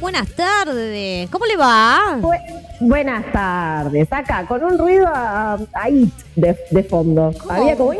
Buenas 0.00 0.28
tardes. 0.32 1.30
¿Cómo 1.30 1.46
le 1.46 1.56
va? 1.56 2.18
Bu- 2.20 2.38
buenas 2.80 3.24
tardes, 3.32 4.06
acá 4.12 4.44
con 4.46 4.62
un 4.62 4.78
ruido 4.78 5.06
a, 5.08 5.58
a 5.72 5.88
IT 5.90 6.12
de, 6.36 6.56
de 6.70 6.84
fondo. 6.84 7.32
¿Cómo? 7.40 7.52
Había 7.52 7.76
como, 7.76 7.92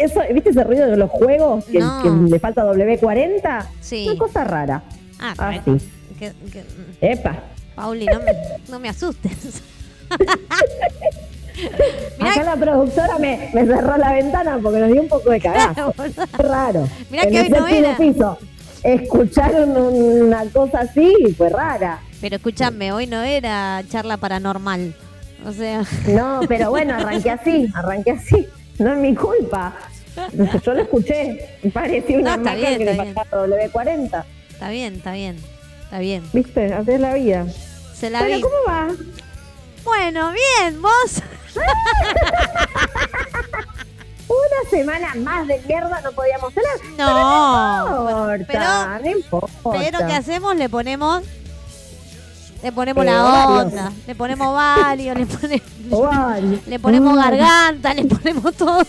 eso, 0.00 0.20
¿viste 0.32 0.50
ese 0.50 0.64
ruido 0.64 0.86
de 0.86 0.96
los 0.96 1.10
juegos 1.10 1.64
que, 1.66 1.78
No. 1.78 2.02
que 2.02 2.10
le 2.30 2.38
falta 2.38 2.64
W40? 2.64 3.66
Sí. 3.80 4.06
Una 4.08 4.18
cosa 4.18 4.44
rara. 4.44 4.82
Ah, 5.18 5.34
Así. 5.38 5.60
que- 6.18 6.32
que- 6.52 6.64
Epa. 7.00 7.36
Pauli, 7.74 8.06
no 8.06 8.20
me, 8.20 8.32
no 8.68 8.78
me 8.80 8.88
asustes. 8.88 9.62
Mirá- 12.18 12.32
Acá 12.32 12.42
la 12.42 12.56
productora 12.56 13.18
me, 13.18 13.50
me 13.54 13.64
cerró 13.66 13.96
la 13.96 14.12
ventana 14.12 14.58
porque 14.62 14.78
nos 14.78 14.92
dio 14.92 15.00
un 15.02 15.08
poco 15.08 15.30
de 15.30 15.40
cagazo. 15.40 15.94
raro. 16.38 16.86
Mirá 17.10 17.22
en 17.24 17.30
que 17.30 17.40
el 17.40 17.54
hoy 17.54 17.60
no 17.60 17.66
era. 17.68 17.96
piso. 17.96 18.38
Escucharon 18.82 19.76
una 19.76 20.44
cosa 20.52 20.80
así 20.80 21.12
y 21.26 21.32
fue 21.32 21.48
rara. 21.48 22.00
Pero 22.20 22.36
escúchame, 22.36 22.92
hoy 22.92 23.06
no 23.06 23.22
era 23.22 23.82
charla 23.90 24.16
paranormal. 24.16 24.94
O 25.46 25.52
sea, 25.52 25.82
No, 26.08 26.40
pero 26.48 26.70
bueno, 26.70 26.94
arranqué 26.94 27.30
así, 27.30 27.68
arranqué 27.74 28.10
así. 28.12 28.46
No 28.78 28.92
es 28.92 28.98
mi 28.98 29.14
culpa. 29.14 29.74
Yo 30.62 30.72
lo 30.74 30.82
escuché. 30.82 31.58
Parecía 31.72 32.18
una 32.18 32.36
No, 32.36 32.54
bien, 32.54 32.78
que 32.78 32.84
le 32.84 33.12
pasaba 33.12 33.46
W40. 33.46 34.24
está 34.50 34.70
bien, 34.70 34.94
está 34.94 35.12
bien. 35.12 35.36
Está 35.84 35.98
bien. 35.98 36.22
¿Viste? 36.32 36.72
Así 36.72 36.90
es 36.92 37.00
la 37.00 37.14
vida. 37.14 37.46
Se 37.94 38.10
la 38.10 38.20
Pero 38.20 38.36
vi. 38.36 38.42
¿cómo 38.42 38.54
va? 38.68 38.88
Bueno, 39.84 40.32
bien, 40.32 40.82
vos. 40.82 41.22
Una 44.28 44.70
semana 44.70 45.14
más 45.16 45.46
de 45.46 45.60
mierda 45.66 46.00
no 46.02 46.10
podíamos 46.12 46.52
tener. 46.52 46.68
No. 46.98 48.26
No 48.28 48.34
importa, 48.36 48.98
no 49.02 49.10
importa. 49.10 49.70
Pero 49.78 49.98
¿qué 50.06 50.12
hacemos? 50.14 50.56
Le 50.56 50.68
ponemos. 50.68 51.22
Le 52.62 52.72
ponemos 52.72 53.04
Eh, 53.04 53.06
la 53.06 53.22
varios. 53.22 53.64
onda. 53.72 53.92
Le 54.06 54.14
ponemos 54.14 54.54
varios, 54.54 55.18
le, 55.18 55.26
pone- 55.26 55.62
le 56.66 56.78
ponemos 56.78 57.12
Mm. 57.14 57.16
garganta, 57.16 57.94
le 57.94 58.04
ponemos 58.04 58.54
todo. 58.54 58.84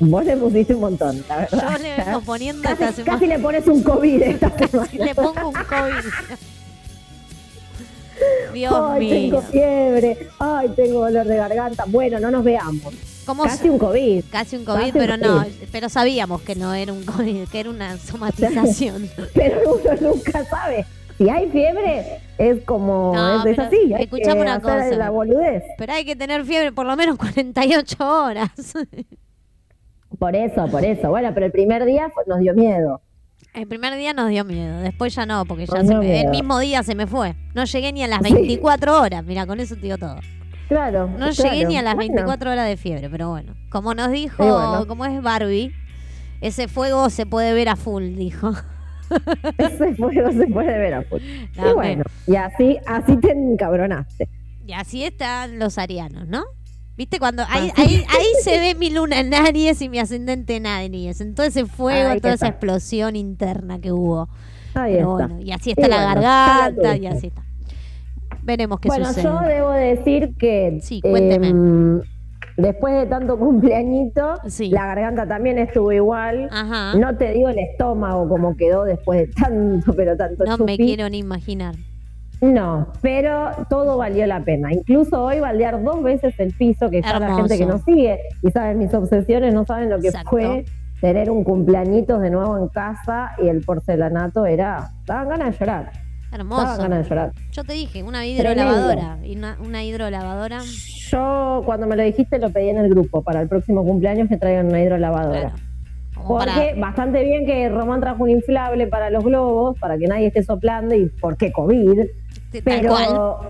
Vos 0.00 0.24
le 0.24 0.36
pusiste 0.36 0.74
un 0.74 0.80
montón, 0.80 1.24
la 1.28 1.36
verdad. 1.36 1.70
Yo 1.72 1.78
le 1.78 1.96
vengo 2.04 2.20
poniendo 2.22 2.68
esta 2.68 2.86
Casi, 2.86 2.96
semana. 2.96 3.12
casi 3.18 3.26
le 3.28 3.38
pones 3.38 3.66
un 3.68 3.82
COVID 3.82 4.22
esta 4.22 4.50
semana. 4.68 4.88
Le 4.92 5.14
pongo 5.14 5.48
un 5.48 5.54
COVID. 5.54 6.04
Dios 8.52 8.72
Ay, 8.74 9.00
mío. 9.00 9.10
tengo 9.14 9.42
fiebre. 9.42 10.28
Ay, 10.38 10.68
tengo 10.76 11.00
dolor 11.00 11.26
de 11.26 11.36
garganta. 11.36 11.84
Bueno, 11.88 12.20
no 12.20 12.30
nos 12.30 12.44
veamos. 12.44 12.94
¿Cómo 13.26 13.42
Casi 13.44 13.68
un 13.68 13.78
COVID. 13.78 14.24
Casi 14.30 14.56
un 14.56 14.64
COVID, 14.64 14.78
Casi 14.78 14.90
un 14.92 14.98
pero 14.98 15.16
no, 15.16 15.44
pero 15.72 15.88
sabíamos 15.88 16.42
que 16.42 16.54
no 16.54 16.74
era 16.74 16.92
un 16.92 17.04
COVID, 17.04 17.48
que 17.48 17.60
era 17.60 17.70
una 17.70 17.96
somatización. 17.98 19.10
Pero 19.34 19.80
uno 19.82 20.10
nunca 20.12 20.44
sabe. 20.44 20.84
Si 21.18 21.28
hay 21.28 21.48
fiebre, 21.50 22.18
es 22.38 22.62
como. 22.64 23.12
No, 23.14 23.44
es, 23.46 23.58
así. 23.58 23.94
Escuchame 23.98 24.40
una 24.42 24.60
cosa. 24.60 24.90
la 24.90 25.10
boludez. 25.10 25.62
Pero 25.78 25.92
hay 25.92 26.04
que 26.04 26.16
tener 26.16 26.44
fiebre 26.44 26.72
por 26.72 26.86
lo 26.86 26.96
menos 26.96 27.16
48 27.18 27.96
horas. 28.24 28.50
Por 30.18 30.34
eso, 30.36 30.66
por 30.68 30.84
eso. 30.84 31.10
Bueno, 31.10 31.30
pero 31.34 31.46
el 31.46 31.52
primer 31.52 31.84
día 31.84 32.10
nos 32.26 32.38
dio 32.40 32.54
miedo. 32.54 33.00
El 33.52 33.68
primer 33.68 33.94
día 33.96 34.12
nos 34.12 34.28
dio 34.30 34.44
miedo, 34.44 34.80
después 34.80 35.14
ya 35.14 35.26
no, 35.26 35.44
porque 35.44 35.66
ya 35.66 35.84
se 35.84 35.94
me- 35.94 36.20
el 36.22 36.28
mismo 36.30 36.58
día 36.58 36.82
se 36.82 36.96
me 36.96 37.06
fue. 37.06 37.36
No 37.54 37.64
llegué 37.64 37.92
ni 37.92 38.02
a 38.02 38.08
las 38.08 38.20
Sí. 38.24 38.32
24 38.34 39.00
horas, 39.00 39.24
mira, 39.24 39.46
con 39.46 39.60
eso 39.60 39.76
te 39.76 39.82
digo 39.82 39.96
todo. 39.98 40.16
Claro. 40.68 41.06
No 41.06 41.30
claro. 41.30 41.32
llegué 41.32 41.64
ni 41.66 41.76
a 41.76 41.82
las 41.82 41.94
Bueno, 41.94 42.14
24 42.14 42.50
horas 42.50 42.66
de 42.66 42.76
fiebre, 42.76 43.08
pero 43.08 43.28
bueno. 43.30 43.54
Como 43.70 43.94
nos 43.94 44.10
dijo, 44.10 44.42
bueno. 44.44 44.86
como 44.88 45.04
es 45.04 45.22
Barbie, 45.22 45.72
ese 46.40 46.66
fuego 46.66 47.10
se 47.10 47.26
puede 47.26 47.52
ver 47.52 47.68
a 47.68 47.76
full, 47.76 48.16
dijo. 48.16 48.52
Ese 49.58 49.94
fuego 49.94 50.32
se 50.32 50.46
puede 50.46 50.78
ver 50.78 50.94
a 50.94 51.02
full. 51.02 51.20
Dame. 51.56 51.70
Y 51.70 51.74
bueno, 51.74 52.04
y 52.26 52.36
así, 52.36 52.78
así 52.86 53.16
te 53.18 53.32
encabronaste. 53.32 54.28
Y 54.66 54.72
así 54.72 55.04
están 55.04 55.58
los 55.58 55.78
arianos, 55.78 56.26
¿no? 56.28 56.42
¿Viste? 56.96 57.18
Cuando 57.18 57.42
ahí, 57.48 57.70
ahí, 57.76 58.04
ahí 58.08 58.26
se 58.42 58.60
ve 58.60 58.74
mi 58.76 58.88
luna 58.90 59.18
en 59.20 59.34
Aries 59.34 59.82
y 59.82 59.88
mi 59.88 59.98
ascendente 59.98 60.56
en 60.56 60.66
Aries. 60.66 61.20
En 61.20 61.34
todo 61.34 61.44
ese 61.46 61.66
fuego, 61.66 62.10
Ahí 62.10 62.20
toda 62.20 62.34
esa 62.34 62.46
está. 62.46 62.56
explosión 62.56 63.16
interna 63.16 63.80
que 63.80 63.90
hubo. 63.92 64.28
Ahí 64.74 64.94
Pero 64.94 65.18
está. 65.18 65.26
bueno, 65.26 65.40
y 65.44 65.50
así 65.52 65.70
está 65.70 65.86
Y 65.86 65.90
la 65.90 65.96
bueno, 66.06 66.20
garganta 66.22 66.96
y 66.96 67.06
así 67.06 67.26
está. 67.28 67.42
Veremos 68.42 68.78
qué 68.80 68.88
Bueno, 68.88 69.06
sucede. 69.06 69.24
yo 69.24 69.40
debo 69.40 69.70
decir 69.72 70.34
que 70.38 70.78
Sí, 70.82 71.00
cuénteme. 71.00 71.48
em, 71.48 72.00
después 72.56 72.94
de 72.94 73.06
tanto 73.06 73.38
cumpleañito, 73.38 74.34
Sí. 74.46 74.68
la 74.70 74.86
garganta 74.86 75.26
también 75.26 75.58
estuvo 75.58 75.92
igual. 75.92 76.48
Ajá. 76.52 76.94
No 76.96 77.16
te 77.16 77.32
digo 77.32 77.48
el 77.48 77.58
estómago 77.58 78.28
como 78.28 78.56
quedó 78.56 78.84
después 78.84 79.20
de 79.20 79.26
tanto, 79.34 79.92
pero 79.96 80.16
tanto 80.16 80.44
No 80.44 80.58
me 80.58 80.76
quiero 80.76 81.08
ni 81.08 81.18
imaginar. 81.18 81.74
No, 82.40 82.88
pero 83.00 83.50
todo 83.70 83.96
valió 83.96 84.26
la 84.26 84.40
pena. 84.44 84.70
Incluso 84.72 85.22
hoy 85.22 85.40
baldear 85.40 85.82
dos 85.82 86.02
veces 86.02 86.34
el 86.38 86.52
piso, 86.52 86.90
que 86.90 87.00
ya 87.00 87.18
la 87.18 87.36
gente 87.36 87.56
que 87.56 87.64
nos 87.64 87.82
sigue 87.84 88.18
y 88.42 88.50
sabe 88.50 88.74
mis 88.74 88.92
obsesiones 88.92 89.54
no 89.54 89.64
saben 89.64 89.88
lo 89.88 89.98
que 89.98 90.08
Exacto. 90.08 90.30
fue 90.30 90.64
tener 91.00 91.30
un 91.30 91.42
cumpleañitos 91.44 92.20
de 92.20 92.30
nuevo 92.30 92.58
en 92.58 92.68
casa 92.68 93.30
y 93.42 93.48
el 93.48 93.62
porcelanato 93.62 94.44
era... 94.46 94.90
Daban 95.06 95.28
ganas 95.28 95.52
de 95.52 95.58
llorar. 95.58 95.84
Daban 95.92 96.40
Hermoso. 96.40 96.82
ganas 96.82 97.04
de 97.04 97.08
llorar. 97.08 97.32
Yo 97.52 97.64
te 97.64 97.72
dije, 97.74 98.02
una 98.02 98.26
hidrolavadora. 98.26 99.18
Y 99.22 99.36
una, 99.36 99.56
una 99.64 99.84
hidrolavadora. 99.84 100.60
Yo 101.14 101.62
cuando 101.64 101.86
me 101.86 101.94
lo 101.94 102.02
dijiste 102.02 102.40
lo 102.40 102.50
pedí 102.50 102.70
en 102.70 102.78
el 102.78 102.90
grupo 102.90 103.22
para 103.22 103.40
el 103.40 103.48
próximo 103.48 103.84
cumpleaños 103.84 104.28
que 104.28 104.36
traigan 104.36 104.66
una 104.66 104.82
hidrolavadora. 104.82 105.52
Claro. 105.52 105.54
Porque 106.26 106.50
para- 106.72 106.80
bastante 106.80 107.22
bien 107.22 107.46
que 107.46 107.68
Román 107.68 108.00
trajo 108.00 108.24
un 108.24 108.30
inflable 108.30 108.88
para 108.88 109.10
los 109.10 109.22
globos, 109.22 109.78
para 109.78 109.96
que 109.96 110.06
nadie 110.08 110.26
esté 110.26 110.42
soplando 110.42 110.94
y 110.94 111.06
por 111.06 111.36
qué 111.36 111.52
COVID. 111.52 112.00
Pero, 112.64 113.48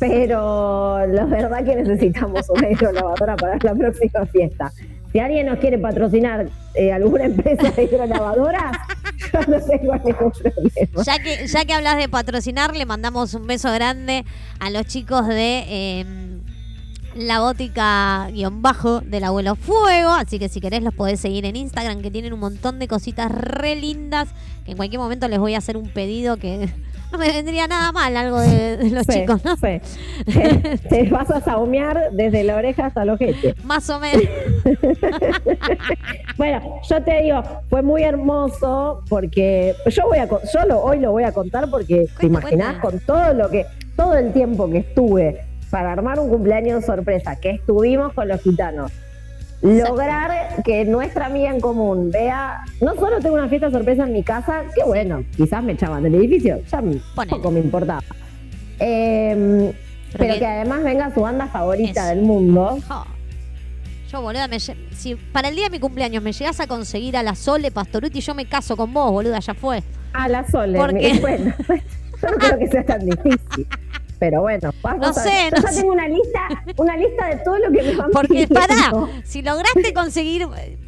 pero 0.00 1.06
la 1.06 1.24
verdad 1.26 1.64
que 1.64 1.76
necesitamos 1.76 2.48
una 2.50 2.70
hidrolavadora 2.70 3.36
para 3.36 3.56
la 3.62 3.74
próxima 3.74 4.26
fiesta. 4.26 4.72
Si 5.12 5.18
alguien 5.18 5.46
nos 5.46 5.58
quiere 5.58 5.78
patrocinar 5.78 6.48
eh, 6.74 6.92
alguna 6.92 7.24
empresa 7.24 7.70
de 7.70 7.84
hidrolavadoras, 7.84 8.76
yo 9.32 9.40
no 9.40 9.60
tengo 9.60 9.94
ningún 9.96 10.30
problema. 10.32 11.02
Ya 11.04 11.18
que, 11.18 11.46
ya 11.46 11.64
que 11.64 11.72
hablas 11.72 11.96
de 11.96 12.08
patrocinar, 12.08 12.76
le 12.76 12.86
mandamos 12.86 13.34
un 13.34 13.46
beso 13.46 13.72
grande 13.72 14.24
a 14.60 14.70
los 14.70 14.86
chicos 14.86 15.26
de 15.26 15.64
eh, 15.68 16.04
la 17.14 17.38
gótica 17.40 18.28
guion 18.32 18.62
bajo 18.62 19.00
del 19.00 19.24
abuelo 19.24 19.56
fuego. 19.56 20.10
Así 20.10 20.38
que 20.38 20.48
si 20.48 20.60
querés 20.60 20.82
los 20.82 20.94
podés 20.94 21.20
seguir 21.20 21.44
en 21.44 21.56
Instagram, 21.56 22.02
que 22.02 22.10
tienen 22.10 22.32
un 22.32 22.40
montón 22.40 22.78
de 22.78 22.88
cositas 22.88 23.30
re 23.30 23.76
lindas. 23.76 24.28
Que 24.64 24.72
en 24.72 24.76
cualquier 24.76 25.00
momento 25.00 25.26
les 25.28 25.38
voy 25.38 25.54
a 25.54 25.58
hacer 25.58 25.76
un 25.76 25.88
pedido 25.88 26.36
que 26.36 26.68
no 27.12 27.18
me 27.18 27.28
vendría 27.32 27.66
nada 27.66 27.90
mal, 27.92 28.16
algo 28.16 28.38
de, 28.40 28.76
de 28.76 28.90
los 28.90 29.06
Sí, 29.06 29.20
chicos, 29.20 29.44
¿no? 29.44 29.56
sí. 29.56 29.80
Te, 30.32 30.78
te 30.88 31.10
vas 31.10 31.30
a 31.30 31.40
saumear 31.40 32.10
desde 32.12 32.44
la 32.44 32.56
oreja 32.56 32.86
hasta 32.86 33.02
el 33.02 33.10
ojete. 33.10 33.54
Más 33.64 33.88
o 33.90 33.98
menos. 33.98 34.22
Bueno, 36.36 36.80
yo 36.88 37.02
te 37.02 37.22
digo, 37.22 37.42
fue 37.68 37.82
muy 37.82 38.02
hermoso 38.02 39.02
porque 39.10 39.74
yo 39.86 40.04
voy 40.06 40.18
a 40.18 40.26
yo 40.26 40.64
lo, 40.66 40.80
hoy 40.80 40.98
lo 40.98 41.12
voy 41.12 41.24
a 41.24 41.32
contar 41.32 41.68
porque 41.70 42.06
te 42.18 42.26
imaginás 42.26 42.78
cuenta. 42.78 42.80
con 42.80 43.00
todo 43.00 43.34
lo 43.34 43.50
que 43.50 43.66
todo 43.94 44.14
el 44.14 44.32
tiempo 44.32 44.70
que 44.70 44.78
estuve 44.78 45.42
para 45.70 45.92
armar 45.92 46.18
un 46.18 46.28
cumpleaños 46.28 46.84
sorpresa 46.84 47.36
que 47.36 47.50
estuvimos 47.50 48.12
con 48.12 48.28
los 48.28 48.40
gitanos. 48.42 48.90
Lograr 49.62 50.62
que 50.64 50.84
nuestra 50.86 51.26
amiga 51.26 51.50
en 51.50 51.60
común 51.60 52.10
vea, 52.10 52.60
no 52.80 52.94
solo 52.94 53.20
tengo 53.20 53.34
una 53.34 53.48
fiesta 53.48 53.70
sorpresa 53.70 54.04
en 54.04 54.12
mi 54.14 54.22
casa, 54.22 54.62
que 54.74 54.82
bueno, 54.84 55.22
quizás 55.36 55.62
me 55.62 55.72
echaban 55.72 56.02
del 56.02 56.14
edificio, 56.14 56.60
ya 56.70 56.80
Ponele. 56.80 57.36
poco 57.36 57.50
me 57.50 57.60
importaba. 57.60 58.02
Em, 58.78 59.66
Pero 59.68 59.74
pero 60.16 60.32
que- 60.34 60.38
que 60.40 60.46
además 60.46 60.82
venga 60.82 61.12
su 61.12 61.20
banda 61.20 61.46
favorita 61.48 62.06
del 62.08 62.22
mundo. 62.22 62.78
Yo, 64.10 64.22
boluda, 64.22 64.48
me 64.48 64.58
si 64.58 65.14
para 65.32 65.50
el 65.50 65.54
día 65.54 65.64
de 65.64 65.70
mi 65.70 65.78
cumpleaños 65.78 66.22
me 66.22 66.32
llegas 66.32 66.58
a 66.58 66.66
conseguir 66.66 67.16
a 67.16 67.22
la 67.22 67.34
Sole 67.34 67.70
Pastoruti, 67.70 68.20
yo 68.20 68.34
me 68.34 68.46
caso 68.46 68.76
con 68.76 68.92
vos, 68.94 69.12
boluda, 69.12 69.38
ya 69.40 69.52
fue. 69.54 69.82
A 70.14 70.26
la 70.28 70.44
Sole. 70.50 70.78
¿Por 70.78 70.92
me- 70.94 71.00
qué? 71.00 71.12
Bueno, 71.20 71.54
yo 71.68 72.28
no 72.30 72.36
creo 72.38 72.58
que 72.58 72.66
sea 72.68 72.84
tan 72.84 73.04
difícil. 73.04 73.66
Pero 74.20 74.42
bueno, 74.42 74.70
vamos 74.82 75.00
No 75.00 75.06
a 75.20 75.24
ver. 75.24 75.32
sé, 75.32 75.50
Yo 75.50 75.56
no 75.56 75.62
ya 75.62 75.68
sé. 75.72 75.80
tengo 75.80 75.92
una 75.94 76.06
lista, 76.08 76.40
una 76.76 76.96
lista 76.96 77.26
de 77.26 77.36
todo 77.38 77.58
lo 77.58 77.70
que 77.72 77.82
me 77.82 77.96
van 77.96 78.10
Porque, 78.12 78.28
pidiendo. 78.28 78.54
pará, 78.54 78.92
si 79.24 79.42
lograste 79.42 79.92
conseguir, 79.94 80.46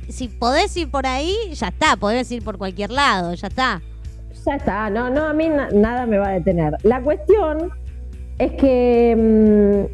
si 0.09 0.29
podés 0.29 0.77
ir 0.77 0.89
por 0.91 1.07
ahí, 1.07 1.35
ya 1.55 1.69
está, 1.69 1.97
podés 1.97 2.31
ir 2.31 2.45
por 2.45 2.59
cualquier 2.59 2.91
lado, 2.91 3.33
ya 3.35 3.49
está. 3.49 3.81
Ya 4.47 4.55
está, 4.57 4.91
no, 4.91 5.09
no, 5.11 5.25
a 5.25 5.33
mí 5.33 5.49
na- 5.49 5.71
nada 5.73 6.05
me 6.07 6.19
va 6.19 6.29
a 6.29 6.33
detener. 6.33 6.75
La 6.83 7.01
cuestión 7.01 7.71
es 8.39 8.53
que. 8.53 9.87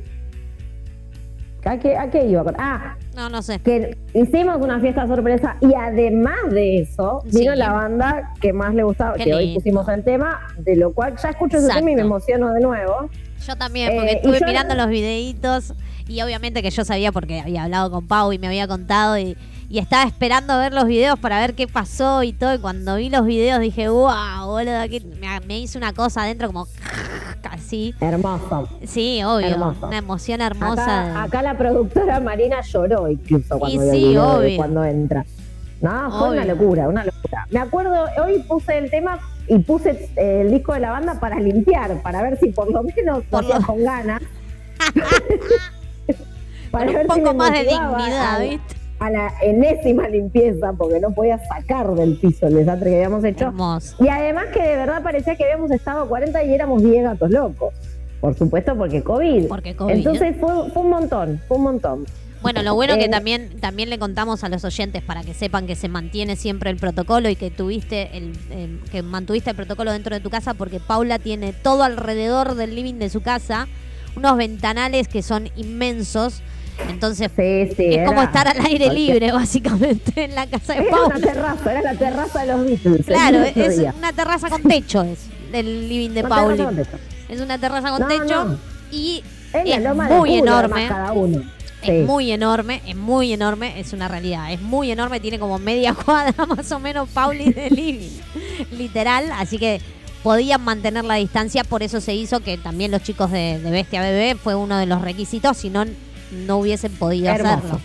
mm, 1.64 1.68
¿a, 1.68 1.78
qué, 1.78 1.96
¿A 1.98 2.10
qué 2.10 2.24
iba? 2.26 2.42
Ah, 2.58 2.96
No, 3.14 3.28
no 3.28 3.42
sé. 3.42 3.58
que 3.60 3.98
hicimos 4.14 4.56
una 4.62 4.80
fiesta 4.80 5.06
sorpresa 5.06 5.56
y 5.60 5.74
además 5.74 6.36
de 6.50 6.78
eso 6.80 7.20
vino 7.26 7.52
Sí. 7.52 7.58
la 7.58 7.72
banda 7.72 8.32
que 8.40 8.52
más 8.54 8.74
le 8.74 8.84
gustaba, 8.84 9.14
Qué 9.14 9.24
que 9.24 9.34
hoy 9.34 9.54
pusimos 9.54 9.86
el 9.88 10.02
tema, 10.02 10.40
de 10.56 10.76
lo 10.76 10.92
cual 10.94 11.14
ya 11.22 11.28
escucho 11.30 11.58
ese 11.58 11.68
tema 11.68 11.90
y 11.90 11.96
me 11.96 12.00
emociono 12.02 12.52
de 12.54 12.60
nuevo. 12.60 13.10
Yo 13.46 13.56
también, 13.56 13.92
porque 13.94 14.12
Eh, 14.12 14.16
estuve 14.16 14.40
mirando 14.46 14.74
los 14.74 14.88
videitos 14.88 15.72
y 16.06 16.20
obviamente 16.22 16.62
que 16.62 16.70
yo 16.70 16.84
sabía 16.84 17.12
porque 17.12 17.40
había 17.40 17.64
hablado 17.64 17.90
con 17.90 18.06
Pau 18.06 18.32
y 18.32 18.38
me 18.38 18.46
había 18.46 18.66
contado 18.68 19.18
y, 19.18 19.36
y 19.70 19.78
estaba 19.78 20.04
esperando 20.04 20.56
ver 20.58 20.72
los 20.72 20.86
videos 20.86 21.18
para 21.18 21.38
ver 21.40 21.54
qué 21.54 21.66
pasó 21.66 22.22
y 22.22 22.32
todo. 22.32 22.54
Y 22.54 22.58
cuando 22.58 22.96
vi 22.96 23.10
los 23.10 23.24
videos 23.26 23.60
dije, 23.60 23.88
wow, 23.88 24.46
boludo, 24.46 24.80
me, 25.20 25.40
me 25.46 25.58
hice 25.60 25.76
una 25.78 25.92
cosa 25.92 26.22
adentro 26.22 26.48
como 26.48 26.66
así. 27.50 27.94
Hermoso. 28.00 28.68
Sí, 28.86 29.22
obvio, 29.24 29.48
Hermoso. 29.48 29.86
una 29.86 29.98
emoción 29.98 30.40
hermosa. 30.40 31.10
Acá, 31.10 31.22
acá 31.24 31.42
la 31.42 31.56
productora 31.58 32.20
Marina 32.20 32.60
lloró 32.62 33.08
incluso 33.08 33.58
cuando 33.58 33.84
Y 33.94 33.96
sí, 33.96 34.16
obvio. 34.16 34.56
cuando 34.56 34.84
entra. 34.84 35.24
No, 35.80 36.10
fue 36.18 36.30
una 36.30 36.44
locura, 36.44 36.88
una 36.88 37.04
locura. 37.04 37.46
Me 37.50 37.60
acuerdo, 37.60 38.06
hoy 38.24 38.40
puse 38.48 38.76
el 38.78 38.90
tema 38.90 39.18
y 39.48 39.58
puse 39.60 40.10
eh, 40.16 40.42
el 40.42 40.50
disco 40.50 40.72
de 40.74 40.80
la 40.80 40.90
banda 40.90 41.18
para 41.20 41.38
limpiar, 41.40 42.00
para 42.02 42.22
ver 42.22 42.38
si 42.38 42.50
por 42.50 42.70
lo 42.70 42.82
menos 42.82 43.22
lo- 43.30 43.66
con 43.66 43.82
ganas. 43.84 44.22
Con 46.70 46.82
un 46.86 46.94
ver 46.94 47.02
si 47.02 47.08
poco 47.08 47.20
me 47.32 47.34
más 47.34 47.52
de 47.52 47.58
dignidad, 47.60 48.36
a- 48.36 48.38
¿viste? 48.40 48.74
A 49.00 49.10
la 49.10 49.32
enésima 49.42 50.08
limpieza, 50.08 50.72
porque 50.76 50.98
no 51.00 51.12
podía 51.12 51.38
sacar 51.38 51.88
del 51.94 52.16
piso 52.18 52.48
el 52.48 52.54
desastre 52.54 52.90
que 52.90 52.96
habíamos 52.96 53.22
hecho. 53.24 53.46
Hermoso. 53.46 53.96
Y 54.04 54.08
además 54.08 54.46
que 54.52 54.60
de 54.60 54.76
verdad 54.76 55.02
parecía 55.02 55.36
que 55.36 55.44
habíamos 55.44 55.70
estado 55.70 56.08
40 56.08 56.42
y 56.44 56.52
éramos 56.54 56.82
10 56.82 57.04
gatos 57.04 57.30
locos. 57.30 57.72
Por 58.20 58.34
supuesto, 58.34 58.76
porque 58.76 59.02
COVID. 59.02 59.46
Porque 59.46 59.76
COVID. 59.76 59.92
Entonces 59.94 60.34
fue, 60.40 60.68
fue 60.72 60.82
un 60.82 60.90
montón, 60.90 61.40
fue 61.46 61.56
un 61.58 61.62
montón. 61.62 62.06
Bueno, 62.42 62.62
lo 62.62 62.74
bueno 62.74 62.94
que 62.96 63.04
Eh, 63.04 63.08
también, 63.08 63.58
también 63.60 63.90
le 63.90 63.98
contamos 63.98 64.44
a 64.44 64.48
los 64.48 64.64
oyentes 64.64 65.02
para 65.02 65.22
que 65.22 65.34
sepan 65.34 65.66
que 65.66 65.74
se 65.74 65.88
mantiene 65.88 66.36
siempre 66.36 66.70
el 66.70 66.76
protocolo 66.76 67.28
y 67.28 67.36
que 67.36 67.50
tuviste 67.50 68.16
el, 68.16 68.32
eh, 68.50 68.78
que 68.92 69.02
mantuviste 69.02 69.50
el 69.50 69.56
protocolo 69.56 69.90
dentro 69.92 70.14
de 70.14 70.20
tu 70.20 70.30
casa 70.30 70.54
porque 70.54 70.78
Paula 70.80 71.18
tiene 71.18 71.52
todo 71.52 71.82
alrededor 71.82 72.54
del 72.54 72.74
living 72.76 72.94
de 72.94 73.10
su 73.10 73.22
casa, 73.22 73.66
unos 74.16 74.36
ventanales 74.36 75.08
que 75.08 75.22
son 75.22 75.50
inmensos. 75.56 76.42
Entonces 76.88 77.28
Sí, 77.34 77.74
sí. 77.76 77.94
es 77.94 78.06
como 78.06 78.22
estar 78.22 78.46
al 78.46 78.64
aire 78.64 78.92
libre, 78.92 79.32
básicamente, 79.32 80.24
en 80.24 80.34
la 80.36 80.46
casa 80.46 80.74
de 80.74 80.80
Era 80.82 80.90
una 80.90 81.08
Paula. 81.08 81.26
terraza, 81.26 81.70
era 81.72 81.82
la 81.82 81.94
terraza 81.98 82.40
de 82.40 82.46
los 82.52 82.64
Beatles. 82.64 83.06
Claro, 83.06 83.42
es 83.42 83.78
una 83.98 84.12
terraza 84.12 84.48
con 84.48 84.62
techo, 84.62 85.02
es 85.02 85.18
el 85.52 85.88
living 85.88 86.10
de 86.10 86.22
techo. 86.22 86.70
Es 87.28 87.40
una 87.40 87.58
terraza 87.58 87.90
con 87.90 88.02
No, 88.02 88.06
techo 88.06 88.44
no. 88.44 88.58
y 88.92 89.24
Es 89.52 89.82
loma 89.82 90.08
de 90.08 90.16
muy 90.18 90.38
culo, 90.38 90.42
enorme. 90.52 90.86
cada 90.86 91.12
uno. 91.12 91.42
Sí. 91.82 91.90
Es 91.92 92.06
muy 92.06 92.32
enorme, 92.32 92.82
es 92.86 92.96
muy 92.96 93.32
enorme, 93.32 93.78
es 93.78 93.92
una 93.92 94.08
realidad. 94.08 94.52
Es 94.52 94.60
muy 94.60 94.90
enorme, 94.90 95.20
tiene 95.20 95.38
como 95.38 95.58
media 95.58 95.94
cuadra 96.04 96.44
más 96.46 96.70
o 96.72 96.80
menos 96.80 97.08
Pauli 97.10 97.52
de 97.52 97.70
living. 97.70 98.10
Literal, 98.72 99.30
así 99.32 99.58
que 99.58 99.80
podían 100.22 100.62
mantener 100.64 101.04
la 101.04 101.14
distancia, 101.14 101.62
por 101.64 101.82
eso 101.84 102.00
se 102.00 102.14
hizo 102.14 102.40
que 102.40 102.58
también 102.58 102.90
los 102.90 103.02
chicos 103.02 103.30
de, 103.30 103.60
de 103.60 103.70
Bestia 103.70 104.00
Bebé 104.02 104.34
fue 104.34 104.54
uno 104.56 104.76
de 104.76 104.86
los 104.86 105.00
requisitos, 105.02 105.56
si 105.56 105.70
no, 105.70 105.84
no 106.32 106.56
hubiesen 106.58 106.92
podido 106.96 107.28
Hermoso. 107.28 107.54
hacerlo. 107.56 107.80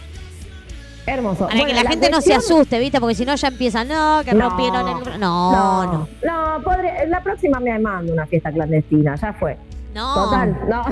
Hermoso. 1.05 1.39
Para 1.47 1.55
Bueno, 1.59 1.67
que 1.77 1.83
la, 1.83 1.89
gente 1.89 2.09
no 2.09 2.21
se 2.21 2.33
asuste, 2.33 2.79
¿viste? 2.79 2.99
Porque 2.99 3.13
si 3.15 3.25
no 3.25 3.35
ya 3.35 3.49
empiezan, 3.49 3.89
no, 3.89 4.21
que 4.23 4.33
No. 4.33 4.49
rompieron 4.49 4.87
el... 4.87 5.19
No, 5.19 5.85
no. 5.85 6.07
No, 6.23 6.57
no, 6.59 6.63
podré- 6.63 7.07
la 7.09 7.21
próxima 7.21 7.59
me 7.59 7.77
mando 7.77 8.13
una 8.13 8.25
fiesta 8.25 8.51
clandestina, 8.51 9.15
ya 9.15 9.33
fue. 9.33 9.57
No. 9.93 10.13
Total, 10.15 10.57
no, 10.69 10.83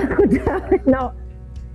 no. 0.85 1.13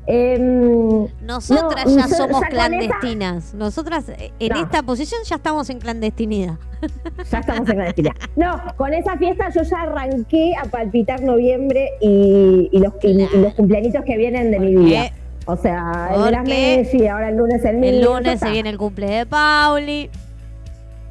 Em, 0.07 1.07
Nosotras 1.23 1.87
No, 1.87 1.97
ya 1.97 2.09
somos 2.09 2.41
esa- 2.43 2.49
clandestinas. 2.49 3.55
Nosotras 3.55 4.09
eh, 4.09 4.33
en 4.39 4.49
No. 4.53 4.63
esta 4.63 4.83
posición 4.83 5.21
ya 5.25 5.37
estamos 5.37 5.69
en 5.71 5.81
clandestinidad. 5.81 6.55
ya 7.31 7.39
estamos 7.41 7.69
en 7.69 7.75
clandestina. 7.75 8.13
No, 8.37 8.61
con 8.77 8.95
esa 8.95 9.17
fiesta 9.17 9.49
yo 9.51 9.63
ya 9.63 9.83
arranqué 9.83 10.55
a 10.57 10.65
palpitar 10.71 11.23
noviembre 11.23 11.89
y, 12.01 12.69
y 12.73 12.79
los, 12.79 12.93
y- 13.03 13.09
y 13.23 13.27
Claro. 13.27 13.39
los 13.43 13.55
cumpleañitos 13.55 14.05
que 14.05 14.17
vienen 14.17 14.51
de 14.53 14.61
mi 14.61 14.75
vida. 14.77 15.11
O 15.47 15.57
sea, 15.57 16.11
el 16.15 16.25
de 16.25 16.31
las 16.33 16.45
Messi, 16.45 17.07
ahora 17.07 17.29
el 17.29 17.37
lunes 17.37 17.65
el 17.65 17.77
mío. 17.79 17.91
El 17.91 18.03
lunes 18.05 18.41
se 18.41 18.51
viene 18.51 18.71
el 18.71 18.79
cumple 18.79 19.07
de 19.09 19.27
Pauli. 19.27 20.11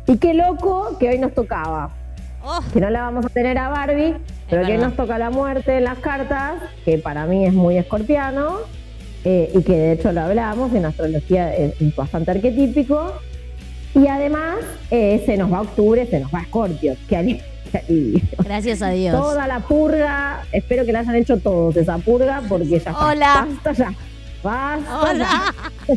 Y 0.07 0.17
qué 0.17 0.33
loco 0.33 0.97
que 0.99 1.09
hoy 1.09 1.19
nos 1.19 1.33
tocaba. 1.33 1.89
Oh, 2.43 2.59
Que 2.73 2.79
no 2.79 2.89
la 2.91 3.01
vamos 3.01 3.25
a 3.25 3.29
tener 3.29 3.57
a 3.57 3.69
Barbie, 3.69 4.15
pero 4.49 4.65
que 4.65 4.73
hoy 4.73 4.77
nos 4.77 4.95
toca 4.95 5.17
la 5.17 5.31
muerte 5.31 5.77
en 5.77 5.83
las 5.85 5.97
cartas, 5.97 6.61
que 6.83 6.97
para 6.99 7.25
mí 7.25 7.45
es 7.45 7.53
muy 7.53 7.77
escorpiano, 7.77 8.57
eh, 9.25 9.51
y 9.55 9.63
que 9.63 9.73
de 9.73 9.91
hecho 9.93 10.11
lo 10.11 10.21
hablamos, 10.21 10.73
en 10.73 10.85
astrología 10.85 11.53
es, 11.53 11.81
es 11.81 11.95
bastante 11.95 12.31
arquetípico. 12.31 13.13
Y 13.95 14.07
además 14.07 14.57
eh, 14.91 15.23
se 15.25 15.35
nos 15.35 15.51
va 15.51 15.61
octubre, 15.61 16.05
se 16.05 16.19
nos 16.19 16.33
va 16.33 16.41
Escorpio. 16.41 16.95
Que 17.09 17.41
gracias 18.43 18.81
a 18.81 18.89
Dios. 18.89 19.15
Toda 19.19 19.47
la 19.47 19.61
purga, 19.61 20.43
espero 20.51 20.85
que 20.85 20.91
la 20.91 20.99
hayan 20.99 21.15
hecho 21.15 21.39
todos 21.39 21.75
esa 21.75 21.97
purga, 21.97 22.43
porque 22.47 22.67
ya 22.67 22.77
está. 22.77 22.91
Hola. 23.07 23.47
Basta 23.49 23.71
ya. 23.71 23.93
Basta 24.43 25.01
Hola. 25.01 25.53
ya. 25.87 25.95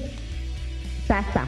Ya 1.08 1.20
está. 1.20 1.46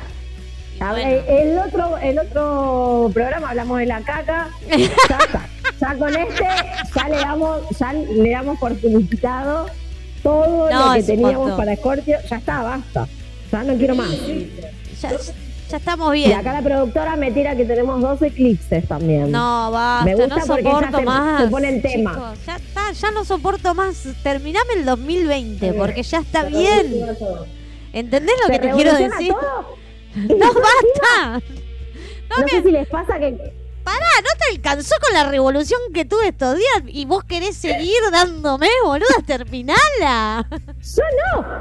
Bueno, 0.78 0.94
ver, 0.94 1.24
el 1.28 1.58
otro, 1.58 1.98
el 1.98 2.18
otro 2.18 3.10
programa 3.12 3.50
hablamos 3.50 3.78
de 3.78 3.86
la 3.86 4.00
caca. 4.00 4.48
Ya 4.68 4.76
está. 4.76 5.48
Ya 5.80 5.94
con 5.96 6.14
este, 6.14 6.44
ya 6.94 7.08
le 7.08 7.16
damos, 7.16 7.60
ya 7.78 7.92
le 7.92 8.30
damos 8.30 8.58
por 8.58 8.76
finiquitado 8.76 9.66
todo 10.22 10.70
No, 10.70 10.86
lo 10.88 10.94
que 10.94 11.02
teníamos 11.02 11.52
para 11.52 11.76
Scorpio. 11.76 12.18
Ya 12.28 12.36
está, 12.36 12.62
basta. 12.62 13.08
Ya 13.52 13.62
no 13.64 13.74
quiero 13.76 13.94
más. 13.96 14.10
ya, 15.00 15.10
ya 15.70 15.76
estamos 15.76 16.14
Y 16.16 16.24
bien. 16.24 16.32
acá 16.38 16.52
la 16.52 16.62
productora 16.62 17.16
me 17.16 17.30
tira 17.30 17.54
que 17.56 17.64
tenemos 17.64 18.00
dos 18.00 18.20
eclipses 18.22 18.86
también. 18.88 19.30
No, 19.30 19.70
basta, 19.70 20.04
Me 20.04 20.14
gusta 20.14 20.36
no 20.36 20.46
porque 20.46 20.62
ya 20.64 20.70
soporto 20.70 20.98
se- 20.98 21.04
más. 21.04 21.42
se 21.42 21.48
pone 21.48 21.68
en 21.68 21.82
tema. 21.82 22.12
chicos. 22.14 22.38
ya 22.46 22.56
está, 22.56 22.92
ya 22.92 23.10
no 23.10 23.24
soporto 23.24 23.74
más. 23.74 24.04
Terminame 24.22 24.74
el 24.76 24.84
2020, 24.84 25.72
porque 25.74 26.02
ya 26.02 26.18
está 26.18 26.44
bien. 26.44 27.06
¿Entendés 27.92 28.34
lo 28.40 28.46
¿Se 28.46 28.52
que 28.52 28.58
te 28.68 28.70
quiero 28.74 28.94
decir? 28.94 29.32
todo? 29.32 29.76
No 30.14 30.46
basta. 30.52 31.40
No, 32.30 32.46
sé 32.46 32.62
si 32.62 32.70
les 32.70 32.86
pasa 32.88 33.18
que 33.18 33.36
Pará, 33.90 34.06
¿no 34.22 34.30
te 34.38 34.54
alcanzó 34.56 34.94
con 35.04 35.14
la 35.14 35.24
revolución 35.28 35.80
que 35.92 36.04
tuve 36.04 36.28
estos 36.28 36.56
días? 36.56 36.82
Y 36.86 37.06
vos 37.06 37.24
querés 37.24 37.56
seguir 37.56 37.98
dándome, 38.12 38.68
boluda, 38.84 39.06
terminala. 39.26 40.46
Yo 40.48 41.02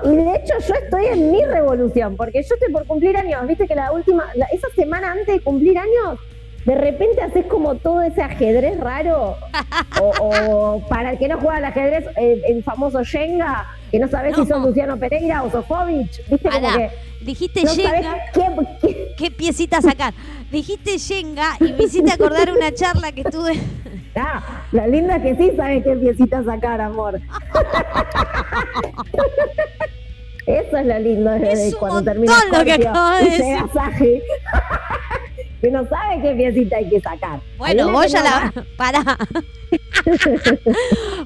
no, 0.03 0.11
y 0.11 0.15
de 0.15 0.35
hecho 0.35 0.53
yo 0.67 0.75
estoy 0.75 1.05
en 1.07 1.31
mi 1.31 1.43
revolución, 1.43 2.15
porque 2.15 2.43
yo 2.47 2.53
estoy 2.53 2.71
por 2.71 2.85
cumplir 2.85 3.17
años, 3.17 3.47
viste 3.47 3.67
que 3.67 3.73
la 3.73 3.91
última, 3.91 4.27
la- 4.35 4.45
esa 4.53 4.67
semana 4.75 5.11
antes 5.13 5.25
de 5.25 5.41
cumplir 5.41 5.75
años, 5.79 6.19
de 6.65 6.75
repente 6.75 7.21
haces 7.21 7.45
como 7.47 7.75
todo 7.75 8.01
ese 8.01 8.21
ajedrez 8.21 8.79
raro, 8.79 9.35
o, 10.01 10.09
o 10.19 10.87
para 10.87 11.11
el 11.11 11.17
que 11.17 11.27
no 11.27 11.37
juega 11.39 11.57
al 11.57 11.65
ajedrez, 11.65 12.05
el, 12.17 12.43
el 12.45 12.63
famoso 12.63 13.03
Shenga, 13.03 13.65
que 13.91 13.97
no 13.99 14.07
sabes 14.07 14.35
si 14.35 14.45
sos 14.45 14.63
Luciano 14.65 14.97
Pereira 14.97 15.41
o 15.43 15.49
Sofovich, 15.49 16.21
viste 16.29 16.49
como 16.49 16.71
que 16.73 16.89
dijiste 17.21 17.63
no 17.63 17.73
Yenga, 17.73 18.17
qué, 18.33 18.45
qué- 18.81 19.07
qué 19.17 19.31
piecita 19.31 19.81
sacar. 19.81 20.13
Dijiste 20.51 20.97
Yenga 20.97 21.57
y 21.59 21.71
me 21.73 21.83
hiciste 21.83 22.11
acordar 22.11 22.51
una 22.51 22.73
charla 22.73 23.11
que 23.11 23.23
tuve. 23.23 23.53
Ah, 24.15 24.41
lo 24.71 24.85
lindo 24.87 25.13
es 25.13 25.21
que 25.21 25.35
sí 25.35 25.51
sabes 25.55 25.83
qué 25.83 25.95
piecita 25.95 26.43
sacar, 26.43 26.81
amor. 26.81 27.19
Eso 30.49 30.77
es 30.77 30.85
lo 30.85 30.99
lindo 30.99 31.29
de, 31.31 31.51
Es 31.51 31.75
cuando 31.75 32.01
termina 32.03 32.33
lo 32.51 32.63
que 32.63 32.73
acabas 32.73 33.23
de 33.23 33.29
decir. 33.29 34.21
que 35.61 35.69
no 35.71 35.85
sabe 35.87 36.21
qué 36.21 36.33
piecita 36.35 36.77
hay 36.77 36.89
que 36.89 36.99
sacar. 37.01 37.39
Bueno, 37.57 37.91
vos 37.91 38.11
ya 38.11 38.19
no 38.23 38.29
la. 38.29 38.65
Pará. 38.77 39.03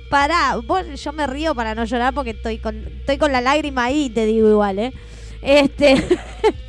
Pará, 0.10 0.56
vos, 0.66 0.86
yo 1.02 1.14
me 1.14 1.28
río 1.28 1.56
para 1.56 1.76
no 1.76 1.86
llorar 1.86 2.14
porque 2.14 2.32
estoy 2.32 2.58
con, 2.58 2.76
estoy 3.00 3.18
con 3.18 3.32
la 3.32 3.42
lágrima 3.42 3.86
ahí, 3.86 4.10
te 4.10 4.26
digo 4.26 4.50
igual, 4.50 4.80
¿eh? 4.80 4.94
Este. 5.42 6.02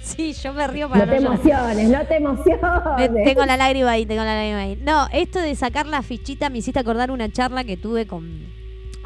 sí, 0.03 0.33
yo 0.33 0.53
me 0.53 0.67
río 0.67 0.89
para 0.89 1.07
No 1.07 1.13
no, 1.13 1.39
te 1.39 1.49
llorar. 1.49 1.71
emociones, 1.79 1.89
no 1.89 2.07
te 2.07 2.21
Me- 2.21 2.27
emociones. 2.27 3.25
tengo 3.25 3.45
la 3.47 3.57
lágrima 3.57 3.91
ahí, 3.93 4.05
tengo 4.07 4.23
la 4.25 4.35
lágrima 4.35 4.59
ahí. 4.61 4.77
No, 4.83 5.07
esto 5.13 5.39
de 5.41 5.55
sacar 5.55 5.87
la 5.87 6.03
fichita 6.03 6.51
me 6.51 6.59
hiciste 6.59 6.81
acordar 6.81 7.11
una 7.11 7.31
charla 7.31 7.65
que 7.65 7.77
tuve 7.77 8.07
con 8.07 8.47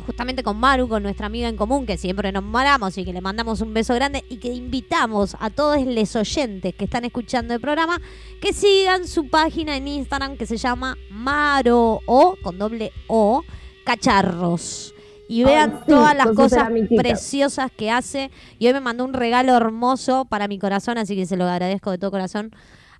justamente 0.09 0.43
con 0.43 0.59
Maru, 0.59 0.89
con 0.89 1.03
nuestra 1.03 1.27
amiga 1.27 1.51
en 1.51 1.57
común, 1.59 1.85
que 1.85 1.99
siempre 1.99 2.33
nos 2.33 2.43
moramos 2.43 2.97
y 2.97 3.05
que 3.05 3.13
le 3.13 3.21
mandamos 3.21 3.61
un 3.61 3.75
beso 3.75 3.95
grande 3.95 4.25
y 4.31 4.39
que 4.39 4.49
invitamos 4.49 5.37
a 5.39 5.51
todos 5.51 5.85
los 5.85 6.17
oyentes 6.17 6.75
que 6.75 6.87
están 6.87 7.05
escuchando 7.05 7.53
el 7.53 7.61
programa 7.61 8.01
que 8.41 8.55
sigan 8.55 9.07
su 9.07 9.29
página 9.29 9.77
en 9.77 9.87
Instagram 9.87 10.39
que 10.39 10.47
se 10.47 10.57
llama 10.57 10.97
Maro 11.11 12.01
o 12.07 12.37
con 12.43 12.59
doble 12.59 12.91
O 13.07 13.45
Cacharros. 13.85 14.95
Y 15.29 15.41
Ay, 15.41 15.45
vean 15.45 15.81
sí, 15.81 15.93
todas 15.93 16.17
las 16.17 16.29
cosas 16.29 16.71
preciosas 16.97 17.71
que 17.71 17.91
hace. 17.91 18.31
Y 18.59 18.67
hoy 18.67 18.73
me 18.73 18.81
mandó 18.81 19.05
un 19.05 19.13
regalo 19.13 19.55
hermoso 19.55 20.25
para 20.25 20.49
mi 20.49 20.59
corazón, 20.59 20.97
así 20.97 21.17
que 21.17 21.27
se 21.27 21.37
lo 21.37 21.45
agradezco 21.45 21.91
de 21.91 21.99
todo 21.99 22.11
corazón 22.11 22.51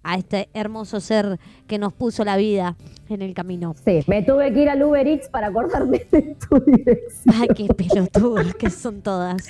a 0.03 0.17
este 0.17 0.49
hermoso 0.55 1.01
ser 1.01 1.39
que 1.67 1.79
nos 1.79 1.93
puso 1.93 2.25
la 2.25 2.37
vida 2.37 2.77
en 3.09 3.23
el 3.23 3.35
camino. 3.35 3.75
Sí, 3.85 4.03
me 4.07 4.23
tuve 4.23 4.53
que 4.53 4.63
ir 4.63 4.69
al 4.69 4.83
Uber 4.83 5.07
Eats 5.07 5.29
para 5.29 5.49
acordarme 5.49 6.07
de 6.11 6.37
tu 6.49 6.61
dirección. 6.61 7.35
Ay, 7.35 7.49
qué 7.55 7.67
pelotudas 7.75 8.55
que 8.55 8.71
son 8.71 9.03
todas. 9.03 9.47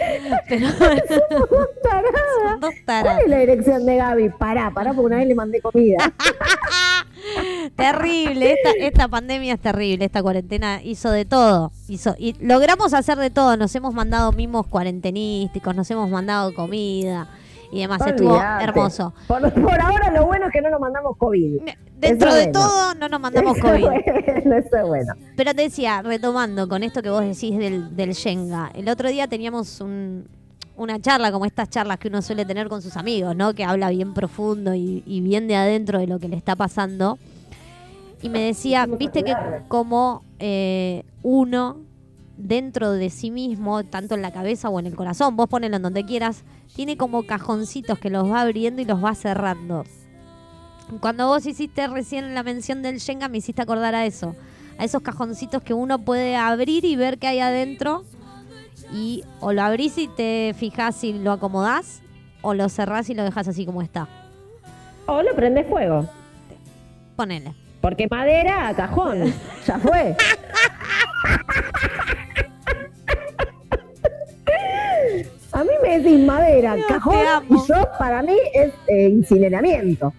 Pero 0.48 0.68
son 0.68 0.80
dos 1.30 1.48
¿Cuál 1.82 2.84
taras. 2.84 3.20
es 3.22 3.28
la 3.28 3.38
dirección 3.38 3.84
de 3.86 3.96
Gaby? 3.96 4.28
Pará, 4.30 4.72
pará, 4.72 4.92
porque 4.92 5.06
una 5.06 5.16
vez 5.16 5.28
le 5.28 5.34
mandé 5.34 5.60
comida. 5.60 6.12
Terrible, 7.76 8.52
esta, 8.52 8.70
esta 8.78 9.08
pandemia 9.08 9.54
es 9.54 9.60
terrible, 9.60 10.04
esta 10.04 10.22
cuarentena 10.22 10.80
hizo 10.82 11.10
de 11.10 11.24
todo. 11.24 11.72
Hizo, 11.88 12.14
y 12.18 12.34
logramos 12.40 12.94
hacer 12.94 13.18
de 13.18 13.30
todo, 13.30 13.56
nos 13.56 13.74
hemos 13.74 13.92
mandado 13.92 14.32
mimos 14.32 14.66
cuarentenísticos, 14.66 15.74
nos 15.74 15.90
hemos 15.90 16.08
mandado 16.08 16.54
comida 16.54 17.28
y 17.70 17.80
demás. 17.80 18.00
Estuvo 18.06 18.30
Olvídate. 18.34 18.64
hermoso. 18.64 19.12
Por, 19.26 19.52
por 19.52 19.80
ahora 19.80 20.10
lo 20.12 20.26
bueno 20.26 20.46
es 20.46 20.52
que 20.52 20.60
no 20.62 20.70
nos 20.70 20.80
mandamos 20.80 21.16
COVID. 21.16 21.60
Dentro 21.98 22.28
Eso 22.28 22.36
de 22.36 22.44
bueno. 22.46 22.60
todo 22.60 22.94
no 22.94 23.08
nos 23.08 23.20
mandamos 23.20 23.56
Eso 23.58 23.66
es 23.66 23.72
COVID. 23.72 23.84
bueno, 23.84 24.56
Eso 24.58 24.76
es 24.76 24.86
bueno. 24.86 25.14
Pero 25.36 25.54
te 25.54 25.62
decía, 25.62 26.00
retomando 26.02 26.68
con 26.68 26.82
esto 26.82 27.02
que 27.02 27.10
vos 27.10 27.22
decís 27.22 27.58
del, 27.58 27.94
del 27.96 28.12
Shenga, 28.12 28.70
el 28.74 28.88
otro 28.88 29.08
día 29.08 29.26
teníamos 29.28 29.80
un- 29.80 30.26
una 30.76 31.00
charla, 31.00 31.32
como 31.32 31.44
estas 31.44 31.68
charlas 31.70 31.98
que 31.98 32.06
uno 32.06 32.22
suele 32.22 32.44
tener 32.44 32.68
con 32.68 32.80
sus 32.82 32.96
amigos, 32.96 33.34
¿no? 33.34 33.52
Que 33.52 33.64
habla 33.64 33.90
bien 33.90 34.14
profundo 34.14 34.74
y, 34.74 35.02
y 35.06 35.20
bien 35.20 35.48
de 35.48 35.56
adentro 35.56 35.98
de 35.98 36.06
lo 36.06 36.20
que 36.20 36.28
le 36.28 36.36
está 36.36 36.54
pasando. 36.54 37.18
Y 38.22 38.28
me 38.28 38.42
decía, 38.42 38.86
viste 38.86 39.24
que 39.24 39.34
como 39.66 40.22
eh, 40.38 41.02
uno 41.24 41.78
dentro 42.38 42.92
de 42.92 43.10
sí 43.10 43.30
mismo, 43.30 43.84
tanto 43.84 44.14
en 44.14 44.22
la 44.22 44.32
cabeza 44.32 44.70
o 44.70 44.78
en 44.78 44.86
el 44.86 44.94
corazón, 44.94 45.36
vos 45.36 45.48
ponelo 45.48 45.76
en 45.76 45.82
donde 45.82 46.06
quieras, 46.06 46.44
tiene 46.74 46.96
como 46.96 47.24
cajoncitos 47.24 47.98
que 47.98 48.10
los 48.10 48.30
va 48.30 48.40
abriendo 48.40 48.80
y 48.80 48.84
los 48.84 49.04
va 49.04 49.14
cerrando. 49.14 49.84
Cuando 51.00 51.26
vos 51.26 51.44
hiciste 51.44 51.86
recién 51.88 52.34
la 52.34 52.42
mención 52.42 52.80
del 52.80 52.98
Shenga, 52.98 53.28
me 53.28 53.38
hiciste 53.38 53.60
acordar 53.60 53.94
a 53.94 54.06
eso. 54.06 54.34
A 54.78 54.84
esos 54.84 55.02
cajoncitos 55.02 55.62
que 55.62 55.74
uno 55.74 55.98
puede 55.98 56.36
abrir 56.36 56.84
y 56.84 56.96
ver 56.96 57.18
qué 57.18 57.26
hay 57.26 57.40
adentro. 57.40 58.04
Y 58.94 59.22
o 59.40 59.52
lo 59.52 59.62
abrís 59.62 59.98
y 59.98 60.08
te 60.08 60.54
fijas 60.56 61.04
y 61.04 61.12
lo 61.12 61.32
acomodás, 61.32 62.00
o 62.40 62.54
lo 62.54 62.68
cerrás 62.70 63.10
y 63.10 63.14
lo 63.14 63.24
dejas 63.24 63.48
así 63.48 63.66
como 63.66 63.82
está. 63.82 64.08
O 65.06 65.20
lo 65.20 65.34
prende 65.34 65.64
fuego. 65.64 66.08
Ponele. 67.16 67.54
Porque 67.82 68.06
madera, 68.10 68.72
cajón. 68.74 69.34
Ya 69.66 69.78
fue. 69.78 70.16
Decís 75.98 76.20
madera, 76.24 76.76
cajón, 76.86 77.16
y 77.48 77.54
yo, 77.66 77.74
para 77.98 78.22
mí, 78.22 78.36
es 78.54 78.72
eh, 78.86 79.08
incineramiento. 79.08 80.12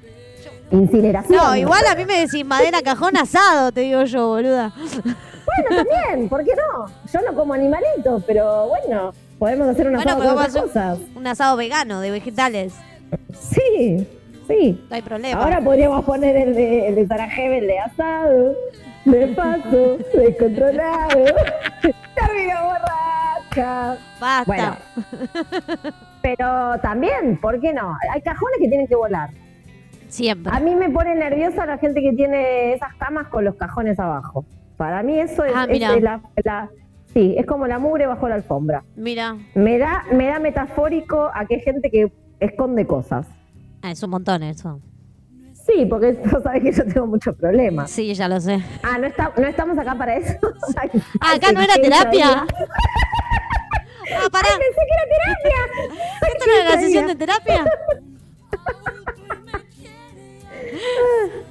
Incineración. 0.72 1.38
No, 1.38 1.56
igual 1.56 1.82
a 1.90 1.96
mí 1.96 2.06
me 2.06 2.20
decís 2.20 2.46
madera, 2.46 2.82
cajón, 2.82 3.16
asado, 3.18 3.72
te 3.72 3.82
digo 3.82 4.04
yo, 4.04 4.28
boluda. 4.28 4.74
Bueno, 5.06 5.84
también, 5.84 6.30
¿por 6.30 6.44
qué 6.44 6.52
no? 6.56 6.86
Yo 7.12 7.22
no 7.22 7.34
como 7.36 7.54
animalitos, 7.54 8.24
pero 8.28 8.68
bueno, 8.68 9.14
podemos 9.40 9.68
hacer 9.70 9.86
Bueno, 9.90 10.00
asado 10.00 10.20
con 10.20 10.28
otras 10.28 10.54
cosas. 10.54 11.00
un 11.16 11.26
asado 11.28 11.56
vegano 11.58 12.02
de 12.02 12.12
vegetales. 12.12 12.74
Sí, 13.40 14.06
sí. 14.48 14.86
No 14.90 14.96
hay 14.96 15.02
problema. 15.02 15.42
Ahora 15.42 15.62
podríamos 15.62 16.04
poner 16.06 16.36
el 16.36 16.56
de, 16.56 16.90
el 16.90 16.96
de 16.96 17.08
Sarajevo, 17.08 17.54
el 17.56 17.68
de 17.68 17.80
asado, 17.80 18.54
de 19.06 19.28
paso, 19.28 19.98
descontrolado. 20.14 21.26
Termino 21.82 22.56
Basta. 24.20 24.44
Bueno, 24.46 24.76
pero 26.22 26.80
también, 26.82 27.38
¿por 27.42 27.60
qué 27.60 27.74
no? 27.74 27.96
Hay 28.12 28.22
cajones 28.22 28.58
que 28.60 28.68
tienen 28.68 28.88
que 28.88 28.96
volar. 28.96 29.30
Siempre. 30.08 30.52
A 30.56 30.60
mí 30.60 30.76
me 30.76 30.90
pone 30.90 31.16
nerviosa 31.16 31.66
la 31.66 31.78
gente 31.78 32.02
que 32.02 32.14
tiene 32.14 32.74
esas 32.74 32.94
camas 32.96 33.28
con 33.28 33.46
los 33.46 33.56
cajones 33.56 34.00
abajo. 34.00 34.46
Para 34.78 35.04
mí 35.04 35.20
eso 35.20 35.44
es, 35.44 35.54
Ah, 35.56 35.66
es 35.70 35.80
la, 36.02 36.22
la- 36.44 36.70
sí, 37.14 37.36
es 37.38 37.46
como 37.46 37.68
la 37.68 37.80
mugre 37.80 38.06
bajo 38.08 38.28
la 38.28 38.36
alfombra. 38.36 38.84
Mira, 38.96 39.38
Me 39.54 39.78
da, 39.78 40.04
me 40.12 40.28
da 40.28 40.40
metafórico 40.40 41.30
a 41.34 41.46
que 41.46 41.56
hay 41.56 41.62
gente 41.62 41.90
que 41.92 42.12
esconde 42.40 42.88
cosas. 42.88 43.28
ah, 43.82 43.92
es 43.92 44.02
un 44.02 44.10
montón 44.12 44.42
eso. 44.44 44.80
Sí, 45.54 45.86
porque 45.86 46.14
tú 46.30 46.40
sabes 46.42 46.64
que 46.64 46.72
yo 46.72 46.84
tengo 46.86 47.06
muchos 47.06 47.36
problemas. 47.36 47.92
Sí, 47.92 48.12
ya 48.16 48.28
lo 48.28 48.40
sé. 48.40 48.64
Ah, 48.82 48.98
¿no, 48.98 49.06
está, 49.06 49.32
no 49.38 49.46
estamos 49.46 49.78
acá 49.78 49.94
para 49.96 50.16
eso? 50.16 50.34
Acá 51.22 51.52
no 51.54 51.62
era 51.62 51.76
terapia. 51.76 52.46
Ah, 54.16 54.30
pará. 54.32 54.50
Pensé 54.50 54.82
que 54.88 54.94
era 54.94 55.06
terapia. 55.14 55.60
¿Esto 56.28 56.44
no 56.46 56.54
era 56.54 56.64
la 56.76 56.82
sesión 56.82 57.08
de 57.08 57.16
terapia? 57.16 57.66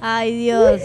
Ay, 0.01 0.37
Dios. 0.37 0.81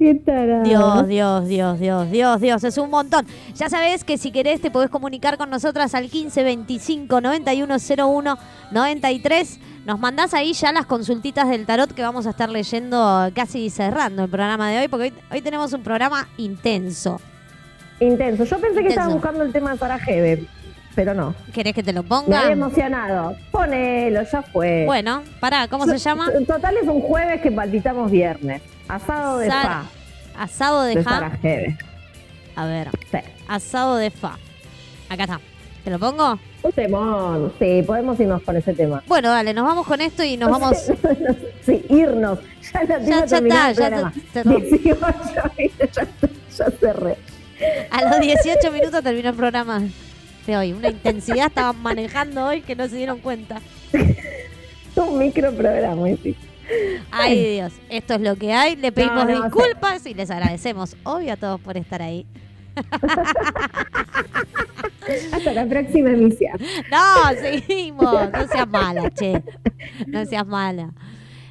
Qué 0.00 0.14
tarada. 0.14 0.62
Dios, 0.62 1.08
Dios, 1.08 1.46
Dios, 1.46 1.78
Dios, 1.78 2.10
Dios, 2.10 2.40
Dios, 2.40 2.64
es 2.64 2.78
un 2.78 2.88
montón. 2.88 3.26
Ya 3.54 3.68
sabés 3.68 4.02
que 4.02 4.16
si 4.16 4.32
querés 4.32 4.62
te 4.62 4.70
podés 4.70 4.88
comunicar 4.88 5.36
con 5.36 5.50
nosotras 5.50 5.94
al 5.94 6.08
15 6.08 6.42
25 6.42 7.20
91 7.20 7.76
01 7.98 8.38
93. 8.70 9.60
Nos 9.84 9.98
mandás 9.98 10.32
ahí 10.32 10.54
ya 10.54 10.72
las 10.72 10.86
consultitas 10.86 11.48
del 11.48 11.66
tarot 11.66 11.92
que 11.92 12.02
vamos 12.02 12.26
a 12.26 12.30
estar 12.30 12.48
leyendo 12.48 13.30
casi 13.34 13.68
cerrando 13.68 14.24
el 14.24 14.30
programa 14.30 14.70
de 14.70 14.78
hoy, 14.78 14.88
porque 14.88 15.04
hoy, 15.04 15.14
hoy 15.32 15.42
tenemos 15.42 15.72
un 15.72 15.82
programa 15.82 16.28
intenso. 16.38 17.20
Intenso. 18.00 18.44
Yo 18.44 18.58
pensé 18.58 18.76
que 18.76 18.88
Intenso. 18.88 18.88
estaba 19.00 19.12
buscando 19.14 19.42
el 19.44 19.52
tema 19.52 19.72
de 19.72 19.78
Sarajevo, 19.78 20.42
pero 20.94 21.14
no. 21.14 21.34
¿Querés 21.52 21.74
que 21.74 21.82
te 21.82 21.92
lo 21.92 22.02
Me 22.02 22.08
ponga? 22.08 22.40
había 22.40 22.52
emocionado. 22.52 23.36
Ponelo, 23.50 24.22
ya 24.22 24.42
fue. 24.42 24.84
Bueno, 24.86 25.22
pará, 25.38 25.68
¿cómo 25.68 25.86
se 25.86 25.98
llama? 25.98 26.28
En 26.34 26.46
total 26.46 26.76
es 26.78 26.88
un 26.88 27.00
jueves 27.02 27.40
que 27.42 27.52
palpitamos 27.52 28.10
viernes. 28.10 28.62
Asado 28.88 29.38
de 29.38 29.50
fa. 29.50 29.84
Asado 30.38 30.82
de 30.84 30.94
De 30.96 31.02
fa. 31.02 31.30
A 32.56 32.64
ver, 32.66 32.88
Sí. 33.10 33.18
asado 33.48 33.96
de 33.96 34.10
fa. 34.10 34.36
Acá 35.08 35.24
está. 35.24 35.40
¿Te 35.84 35.90
lo 35.90 35.98
pongo? 35.98 36.38
Un 36.62 36.72
temón. 36.72 37.52
Sí, 37.58 37.82
podemos 37.86 38.20
irnos 38.20 38.42
con 38.42 38.54
ese 38.56 38.74
tema. 38.74 39.02
Bueno, 39.06 39.30
dale, 39.30 39.54
nos 39.54 39.64
vamos 39.64 39.86
con 39.86 40.00
esto 40.00 40.22
y 40.22 40.36
nos 40.36 40.50
vamos. 40.60 40.76
sí, 41.64 41.84
irnos. 41.88 42.38
Ya 42.72 42.82
no 42.84 42.98
Ya- 43.06 43.24
ya 43.26 43.38
está, 43.38 43.72
ya 43.72 44.12
te- 44.32 44.42
te- 44.42 44.48
18, 44.48 45.06
¿viste? 45.56 45.90
ya, 45.92 46.06
ya 46.56 46.70
cerré. 46.78 47.16
A 47.90 48.02
los 48.02 48.20
18 48.20 48.72
minutos 48.72 49.02
terminó 49.02 49.30
el 49.30 49.34
programa 49.34 49.82
de 50.46 50.56
hoy. 50.56 50.72
Una 50.72 50.88
intensidad 50.88 51.46
estaban 51.46 51.80
manejando 51.82 52.46
hoy 52.46 52.62
que 52.62 52.74
no 52.74 52.88
se 52.88 52.96
dieron 52.96 53.20
cuenta. 53.20 53.60
Un 54.96 55.18
microprograma, 55.18 56.06
sí. 56.22 56.36
Ay, 57.10 57.54
Dios, 57.54 57.72
esto 57.88 58.14
es 58.14 58.20
lo 58.20 58.36
que 58.36 58.52
hay. 58.52 58.76
Le 58.76 58.92
pedimos 58.92 59.26
no, 59.26 59.42
disculpas 59.42 60.06
y 60.06 60.14
les 60.14 60.30
agradecemos, 60.30 60.96
obvio, 61.04 61.32
a 61.32 61.36
todos 61.36 61.60
por 61.60 61.76
estar 61.76 62.02
ahí. 62.02 62.26
Hasta 65.32 65.52
la 65.52 65.66
próxima 65.66 66.10
emisión. 66.10 66.60
No, 66.90 67.40
seguimos. 67.40 68.30
No 68.30 68.48
seas 68.48 68.68
mala, 68.68 69.10
che. 69.10 69.42
No 70.06 70.24
seas 70.24 70.46
mala. 70.46 70.90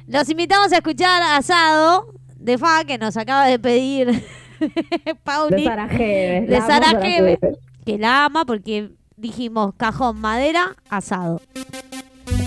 Los 0.06 0.28
invitamos 0.30 0.72
a 0.72 0.76
escuchar 0.76 1.22
Asado 1.22 2.14
de 2.36 2.56
Fa, 2.56 2.84
que 2.84 2.96
nos 2.98 3.16
acaba 3.16 3.46
de 3.46 3.58
pedir 3.58 4.24
De 5.04 5.14
Pauli, 5.14 5.64
Sarajevo. 5.64 6.46
de 6.46 6.60
Sarajevo, 6.60 7.58
que 7.84 7.98
la 7.98 8.24
ama 8.26 8.44
porque 8.44 8.90
dijimos 9.16 9.74
cajón, 9.76 10.20
madera, 10.20 10.76
asado. 10.88 11.40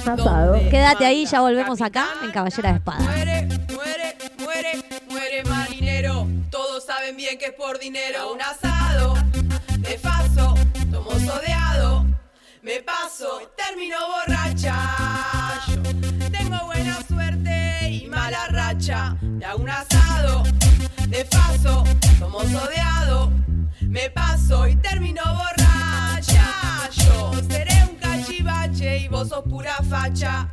Asado. 0.05 0.59
Quédate 0.69 1.05
ahí, 1.05 1.25
ya 1.25 1.41
volvemos 1.41 1.81
acá 1.81 2.07
en 2.23 2.31
Caballera 2.31 2.69
de 2.71 2.75
Espada. 2.77 2.99
Muere, 3.03 3.47
muere, 3.73 4.17
muere, 4.39 4.83
muere 5.09 5.43
marinero. 5.45 6.27
Todos 6.49 6.85
saben 6.85 7.15
bien 7.17 7.37
que 7.37 7.45
es 7.45 7.53
por 7.53 7.79
dinero. 7.79 8.33
Un 8.33 8.41
asado, 8.41 9.15
de 9.79 9.99
paso, 9.99 10.55
tomo 10.91 11.11
sodeado. 11.11 12.05
Me 12.61 12.81
paso, 12.81 13.41
termino 13.55 13.97
borracha. 14.07 15.42
Y 17.93 18.07
mala 18.07 18.47
racha. 18.47 19.15
Me 19.21 19.45
hago 19.45 19.63
un 19.63 19.69
asado, 19.69 20.43
de 21.07 21.25
paso, 21.25 21.83
tomo 22.19 22.39
sodeado. 22.41 23.31
Me 23.81 24.09
paso 24.09 24.67
y 24.67 24.75
termino 24.77 25.21
borracha. 25.23 26.89
Yo 26.91 27.33
seré 27.47 27.83
un 27.89 27.95
cachivache 27.97 28.97
y 28.97 29.07
vos 29.07 29.29
sos 29.29 29.43
pura 29.43 29.75
facha. 29.87 30.49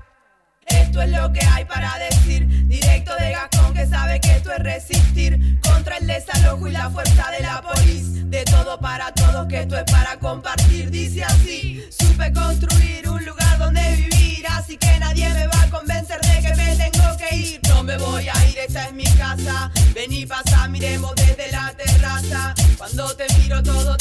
Esto 0.90 1.02
es 1.02 1.10
lo 1.10 1.32
que 1.32 1.46
hay 1.46 1.64
para 1.66 1.96
decir, 1.98 2.48
directo 2.66 3.14
de 3.14 3.30
Gascón 3.30 3.72
que 3.72 3.86
sabe 3.86 4.18
que 4.18 4.32
esto 4.32 4.50
es 4.52 4.58
resistir 4.58 5.60
contra 5.60 5.98
el 5.98 6.08
desalojo 6.08 6.66
y 6.66 6.72
la 6.72 6.90
fuerza 6.90 7.30
de 7.30 7.44
la 7.44 7.62
polis. 7.62 8.28
De 8.28 8.42
todo 8.42 8.76
para 8.80 9.12
todos, 9.12 9.46
que 9.46 9.60
esto 9.60 9.78
es 9.78 9.84
para 9.84 10.18
compartir. 10.18 10.90
Dice 10.90 11.22
así, 11.22 11.84
supe 11.96 12.32
construir 12.32 13.08
un 13.08 13.24
lugar 13.24 13.58
donde 13.58 13.80
vivir, 13.94 14.44
así 14.48 14.76
que 14.76 14.98
nadie 14.98 15.28
me 15.28 15.46
va 15.46 15.62
a 15.62 15.70
convencer 15.70 16.20
de 16.22 16.40
que 16.42 16.56
me 16.56 16.74
tengo 16.74 17.16
que 17.16 17.36
ir. 17.36 17.60
No 17.68 17.84
me 17.84 17.96
voy 17.96 18.26
a 18.28 18.48
ir, 18.48 18.58
esta 18.58 18.86
es 18.86 18.92
mi 18.92 19.04
casa. 19.04 19.70
Vení, 19.94 20.26
pasa, 20.26 20.66
miremos 20.66 21.14
desde 21.14 21.52
la 21.52 21.72
terraza. 21.72 22.52
Cuando 22.76 23.14
te 23.14 23.26
miro 23.38 23.62
todo, 23.62 23.96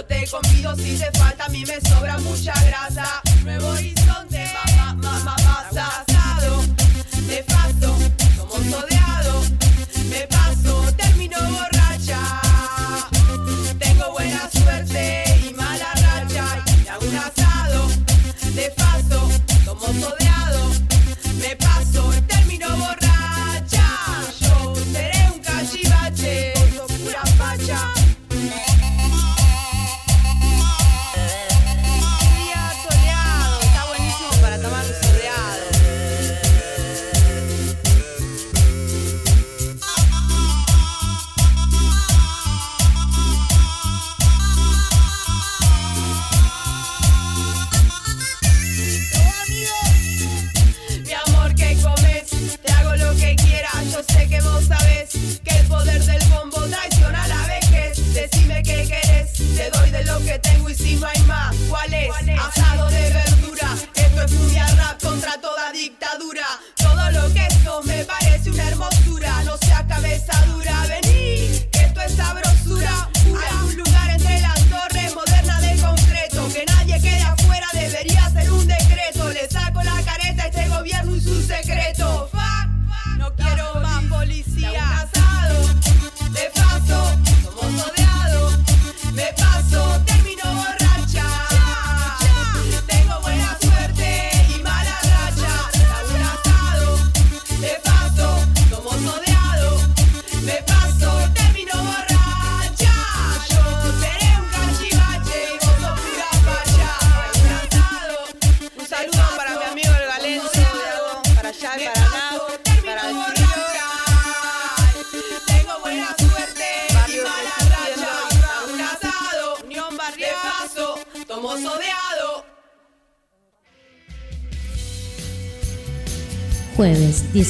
Yo 0.00 0.06
te 0.06 0.26
convido 0.28 0.74
si 0.76 0.96
te 0.96 1.18
falta 1.18 1.46
mi 1.50 1.58
mí 1.58 1.64
me 1.66 1.78
sobra 1.78 2.16
mucha 2.20 2.54
grasa. 2.64 3.20
Nuevo 3.44 3.68
horizonte, 3.68 4.49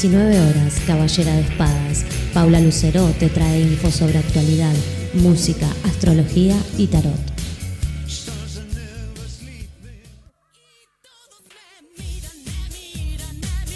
19 0.02 0.40
horas, 0.40 0.80
Caballera 0.86 1.34
de 1.34 1.42
Espadas. 1.42 2.06
Paula 2.32 2.58
Lucero 2.58 3.06
te 3.18 3.28
trae 3.28 3.60
info 3.60 3.90
sobre 3.90 4.16
actualidad, 4.16 4.72
música, 5.12 5.68
astrología 5.84 6.56
y 6.78 6.86
tarot. 6.86 7.20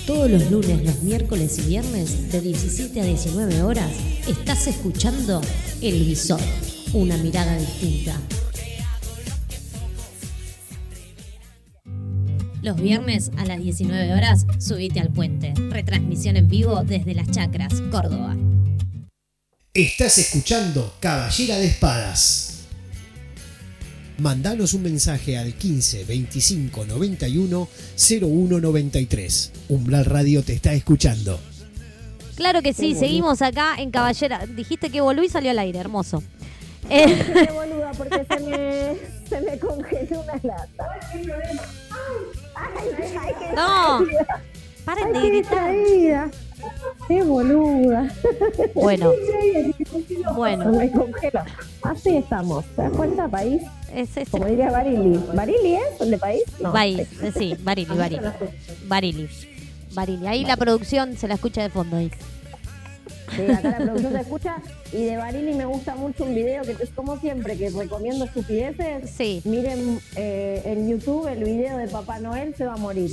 Todos 0.06 0.30
los 0.30 0.50
lunes, 0.50 0.82
los 0.82 1.02
miércoles 1.02 1.58
y 1.58 1.68
viernes, 1.68 2.32
de 2.32 2.40
17 2.40 3.02
a 3.02 3.04
19 3.04 3.62
horas, 3.62 3.92
estás 4.26 4.66
escuchando 4.66 5.42
El 5.82 6.04
Visor, 6.06 6.40
una 6.94 7.18
mirada 7.18 7.54
distinta. 7.58 8.18
Los 12.62 12.80
viernes 12.80 13.30
a 13.36 13.44
las 13.44 13.60
19 13.60 14.14
horas, 14.14 14.46
subite 14.58 14.98
al 15.00 15.10
puente. 15.10 15.33
Retransmisión 15.74 16.36
en 16.36 16.46
vivo 16.46 16.84
desde 16.84 17.14
Las 17.14 17.28
Chacras, 17.32 17.74
Córdoba. 17.90 18.36
Estás 19.74 20.18
escuchando 20.18 20.94
Caballera 21.00 21.56
de 21.58 21.66
Espadas. 21.66 22.60
Mandanos 24.18 24.72
un 24.74 24.84
mensaje 24.84 25.36
al 25.36 25.54
15 25.54 26.04
25 26.04 26.84
91 26.84 27.68
01 28.22 28.60
93. 28.60 29.52
Umbral 29.68 30.04
Radio 30.04 30.44
te 30.44 30.52
está 30.52 30.72
escuchando. 30.74 31.40
Claro 32.36 32.62
que 32.62 32.72
sí, 32.72 32.94
seguimos 32.94 33.42
acá 33.42 33.74
en 33.78 33.90
Caballera. 33.90 34.46
Dijiste 34.46 34.90
que 34.90 35.00
volví 35.00 35.26
y 35.26 35.28
salió 35.28 35.50
al 35.50 35.58
aire, 35.58 35.80
hermoso. 35.80 36.22
Eh, 36.88 37.06
Qué 37.32 37.50
boluda, 37.52 37.90
porque 37.98 38.24
se 38.30 38.40
me, 38.40 39.28
se 39.28 39.40
me 39.40 39.58
congeló 39.58 40.20
una 40.20 40.34
lata. 40.40 41.00
Ay, 41.12 41.26
ay, 43.18 43.32
qué 43.40 43.56
no. 43.56 44.06
Paren 44.84 45.12
de 45.12 45.20
gritar. 45.20 45.74
Qué 47.08 47.22
boluda. 47.22 48.10
Bueno, 48.74 49.12
bueno, 50.36 50.72
me. 50.72 50.90
Así 51.82 52.16
estamos. 52.16 52.64
¿Te 52.76 52.82
das 52.82 52.92
cuenta, 52.92 53.28
país? 53.28 53.62
es 53.94 54.16
ese. 54.16 54.30
Como 54.30 54.46
diría 54.46 54.70
Barili. 54.70 55.20
¿Barili 55.34 55.74
es 55.74 56.00
el 56.00 56.10
de 56.10 56.18
país? 56.18 56.42
No. 56.60 56.72
País, 56.72 57.06
sí, 57.36 57.56
Barili, 57.60 57.96
Barili. 57.96 58.20
Barili. 58.86 59.28
Barili. 59.92 60.26
Ahí 60.26 60.44
la 60.44 60.56
producción 60.56 61.16
se 61.16 61.28
la 61.28 61.34
escucha 61.34 61.62
de 61.62 61.70
fondo. 61.70 61.96
ahí. 61.96 62.10
Sí, 63.36 63.50
acá 63.50 63.70
la 63.70 63.78
producción 63.78 64.12
se 64.12 64.20
escucha. 64.20 64.56
Y 64.92 65.04
de 65.04 65.16
Barili 65.16 65.54
me 65.54 65.64
gusta 65.66 65.94
mucho 65.94 66.24
un 66.24 66.34
video 66.34 66.62
que 66.62 66.72
es 66.72 66.90
como 66.90 67.18
siempre, 67.18 67.56
que 67.56 67.70
recomiendo 67.70 68.24
estupideces. 68.24 69.10
Sí. 69.10 69.42
Miren 69.44 70.00
eh, 70.16 70.62
en 70.64 70.88
YouTube 70.88 71.28
el 71.28 71.44
video 71.44 71.76
de 71.78 71.88
Papá 71.88 72.18
Noel 72.20 72.54
se 72.56 72.64
va 72.66 72.74
a 72.74 72.78
morir. 72.78 73.10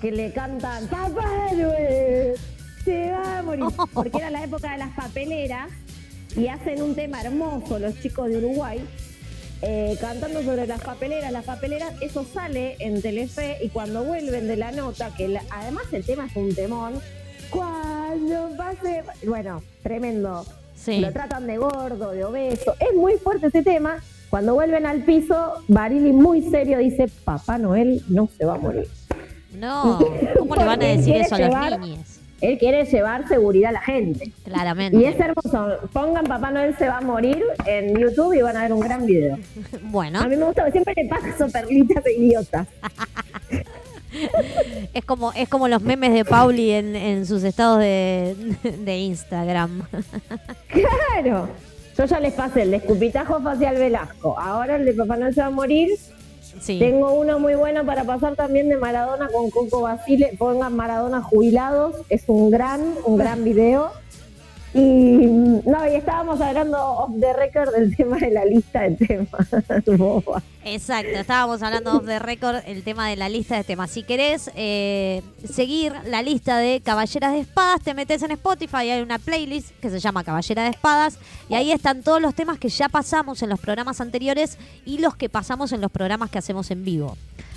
Que 0.00 0.10
le 0.12 0.32
cantan 0.32 0.86
Papá 0.86 1.48
Noel 1.54 2.34
se 2.84 3.10
va 3.10 3.38
a 3.38 3.42
morir. 3.42 3.64
Porque 3.94 4.16
era 4.18 4.30
la 4.30 4.44
época 4.44 4.72
de 4.72 4.78
las 4.78 4.90
papeleras 4.94 5.68
y 6.36 6.46
hacen 6.48 6.80
un 6.82 6.94
tema 6.94 7.20
hermoso 7.20 7.78
los 7.78 7.98
chicos 8.00 8.28
de 8.28 8.38
Uruguay. 8.38 8.78
eh, 9.62 9.94
cantando 10.00 10.42
sobre 10.42 10.66
las 10.66 10.80
papeleras, 10.80 11.30
las 11.32 11.44
papeleras, 11.44 11.92
eso 12.00 12.24
sale 12.24 12.76
en 12.78 13.02
Telefe 13.02 13.58
y 13.62 13.68
cuando 13.68 14.02
vuelven 14.04 14.46
de 14.48 14.56
la 14.56 14.72
nota, 14.72 15.14
que 15.14 15.28
la- 15.28 15.42
además 15.50 15.84
el 15.92 16.02
tema 16.02 16.24
es 16.24 16.34
un 16.34 16.54
temón, 16.54 16.94
cuando 17.50 18.56
pase, 18.56 19.02
bueno, 19.26 19.62
tremendo, 19.82 20.46
Sí. 20.74 21.00
lo 21.00 21.12
tratan 21.12 21.46
de 21.46 21.58
gordo, 21.58 22.12
de 22.12 22.24
obeso. 22.24 22.74
Es 22.80 22.96
muy 22.96 23.18
fuerte 23.18 23.48
ese 23.48 23.62
tema. 23.62 23.98
Cuando 24.30 24.54
vuelven 24.54 24.86
al 24.86 25.02
piso, 25.04 25.62
Barili 25.68 26.12
muy 26.14 26.40
serio 26.50 26.78
dice, 26.78 27.08
Papá 27.24 27.58
Noel 27.58 28.02
no 28.08 28.30
se 28.38 28.46
va 28.46 28.54
a 28.54 28.58
morir. 28.58 28.88
No, 29.52 29.98
¿cómo 30.38 30.56
le 30.56 30.64
van 30.64 30.82
a 30.82 30.86
decir 30.86 31.16
eso 31.16 31.34
a 31.34 31.38
los 31.70 31.80
niños? 31.80 32.20
Él 32.40 32.56
quiere 32.58 32.84
llevar 32.86 33.28
seguridad 33.28 33.68
a 33.68 33.72
la 33.72 33.82
gente. 33.82 34.32
Claramente. 34.44 34.96
Y 34.98 35.04
es 35.04 35.20
hermoso. 35.20 35.76
Pongan 35.92 36.24
Papá 36.24 36.50
Noel 36.50 36.74
se 36.78 36.88
va 36.88 36.98
a 36.98 37.00
morir 37.02 37.42
en 37.66 37.98
YouTube 37.98 38.32
y 38.32 38.40
van 38.40 38.56
a 38.56 38.62
ver 38.62 38.72
un 38.72 38.80
gran 38.80 39.04
video. 39.04 39.38
Bueno, 39.82 40.20
A 40.20 40.26
mí 40.28 40.36
me 40.36 40.46
gusta, 40.46 40.70
siempre 40.70 40.94
le 40.96 41.08
paso 41.08 41.48
perlitas 41.48 42.02
de 42.02 42.14
idiotas. 42.14 42.66
es 44.94 45.04
como, 45.04 45.32
es 45.32 45.48
como 45.48 45.68
los 45.68 45.82
memes 45.82 46.14
de 46.14 46.24
Pauli 46.24 46.70
en, 46.70 46.96
en 46.96 47.26
sus 47.26 47.44
estados 47.44 47.78
de, 47.78 48.34
de 48.62 48.98
Instagram. 48.98 49.82
Claro. 50.68 51.48
Yo 51.98 52.04
ya 52.06 52.20
les 52.20 52.32
pasé 52.32 52.62
el 52.62 52.70
de 52.70 52.78
escupitajo 52.78 53.42
facial 53.42 53.76
Velasco. 53.76 54.38
Ahora 54.38 54.76
el 54.76 54.86
de 54.86 54.94
Papá 54.94 55.16
Noel 55.16 55.34
se 55.34 55.40
va 55.42 55.48
a 55.48 55.50
morir. 55.50 55.90
Sí. 56.60 56.78
Tengo 56.78 57.12
uno 57.12 57.38
muy 57.38 57.54
bueno 57.54 57.84
para 57.84 58.04
pasar 58.04 58.34
también 58.36 58.68
de 58.68 58.76
Maradona 58.76 59.28
con 59.28 59.50
Coco 59.50 59.82
Basile. 59.82 60.34
Pongan 60.38 60.74
Maradona 60.74 61.22
jubilados. 61.22 61.96
Es 62.08 62.24
un 62.26 62.50
gran, 62.50 62.80
un 63.04 63.16
gran 63.16 63.44
video. 63.44 63.92
Y 64.72 64.80
no, 64.80 65.88
y 65.90 65.96
estábamos 65.96 66.40
hablando 66.40 66.78
off 66.78 67.10
the 67.18 67.32
record 67.32 67.74
del 67.74 67.96
tema 67.96 68.18
de 68.18 68.30
la 68.30 68.44
lista 68.44 68.82
de 68.82 68.96
temas. 68.96 69.28
Exacto, 70.64 71.10
estábamos 71.10 71.60
hablando 71.62 71.96
off 71.96 72.06
the 72.06 72.20
record 72.20 72.58
el 72.66 72.84
tema 72.84 73.08
de 73.08 73.16
la 73.16 73.28
lista 73.28 73.56
de 73.56 73.64
temas. 73.64 73.90
Si 73.90 74.04
querés 74.04 74.50
eh, 74.54 75.22
seguir 75.44 75.92
la 76.06 76.22
lista 76.22 76.58
de 76.58 76.80
Caballeras 76.82 77.32
de 77.32 77.40
Espadas, 77.40 77.80
te 77.82 77.94
metes 77.94 78.22
en 78.22 78.30
Spotify, 78.30 78.90
hay 78.90 79.02
una 79.02 79.18
playlist 79.18 79.70
que 79.80 79.90
se 79.90 79.98
llama 79.98 80.22
Caballera 80.22 80.62
de 80.62 80.70
Espadas 80.70 81.18
y 81.48 81.54
ahí 81.54 81.72
están 81.72 82.02
todos 82.02 82.22
los 82.22 82.34
temas 82.34 82.58
que 82.58 82.68
ya 82.68 82.88
pasamos 82.88 83.42
en 83.42 83.48
los 83.48 83.58
programas 83.58 84.00
anteriores 84.00 84.56
y 84.86 84.98
los 84.98 85.16
que 85.16 85.28
pasamos 85.28 85.72
en 85.72 85.80
los 85.80 85.90
programas 85.90 86.30
que 86.30 86.38
hacemos 86.38 86.70
en 86.70 86.84
vivo. 86.84 87.16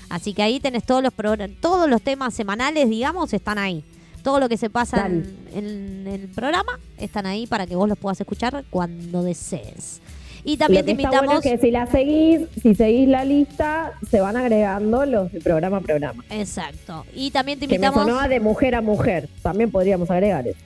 Así 0.10 0.34
que 0.34 0.42
ahí 0.42 0.60
tenés 0.60 0.84
todos 0.84 1.04
los 1.04 1.14
todos 1.62 1.90
los 1.90 2.02
temas 2.02 2.34
semanales, 2.34 2.90
digamos, 2.90 3.34
están 3.34 3.60
ahí. 3.60 3.84
Todo 4.24 4.40
lo 4.40 4.50
que 4.50 4.58
se 4.58 4.70
pasa 4.70 5.06
en, 5.06 5.36
en 5.54 6.08
el 6.08 6.30
programa 6.30 6.80
están 6.98 7.26
ahí 7.26 7.46
para 7.46 7.68
que 7.68 7.76
vos 7.76 7.88
los 7.90 7.98
puedas 7.98 8.20
escuchar 8.20 8.64
cuando 8.70 9.22
desees. 9.24 10.02
Y 10.46 10.58
también 10.58 10.82
Lo 10.86 10.92
te 10.92 10.98
que 10.98 11.04
está 11.04 11.10
bueno 11.22 11.34
invitamos. 11.36 11.46
es 11.46 11.52
que 11.62 11.66
si 11.68 11.72
la 11.72 11.86
seguís, 11.88 12.42
si 12.62 12.76
seguís 12.76 13.08
la 13.08 13.24
lista, 13.24 13.94
se 14.12 14.20
van 14.20 14.36
agregando 14.36 15.06
los 15.06 15.32
de 15.32 15.40
programa 15.40 15.78
a 15.78 15.82
programa. 15.82 16.24
Exacto. 16.30 17.06
Y 17.16 17.32
también 17.32 17.60
te 17.60 17.66
Que 17.68 17.70
me 17.80 17.86
invitamos 17.86 18.06
sonaba 18.08 18.28
de 18.28 18.40
mujer 18.42 18.76
a 18.76 18.82
mujer. 18.82 19.30
También 19.42 19.72
podríamos 19.72 20.10
agregar 20.12 20.46
eso. 20.48 20.60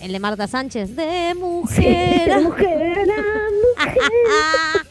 el 0.00 0.12
de 0.12 0.20
Marta 0.20 0.46
Sánchez 0.46 0.94
de 0.94 1.34
mujer. 1.34 2.28
De 2.36 2.40
mujer 2.40 3.08
a 3.10 3.84
mujer. 3.84 3.98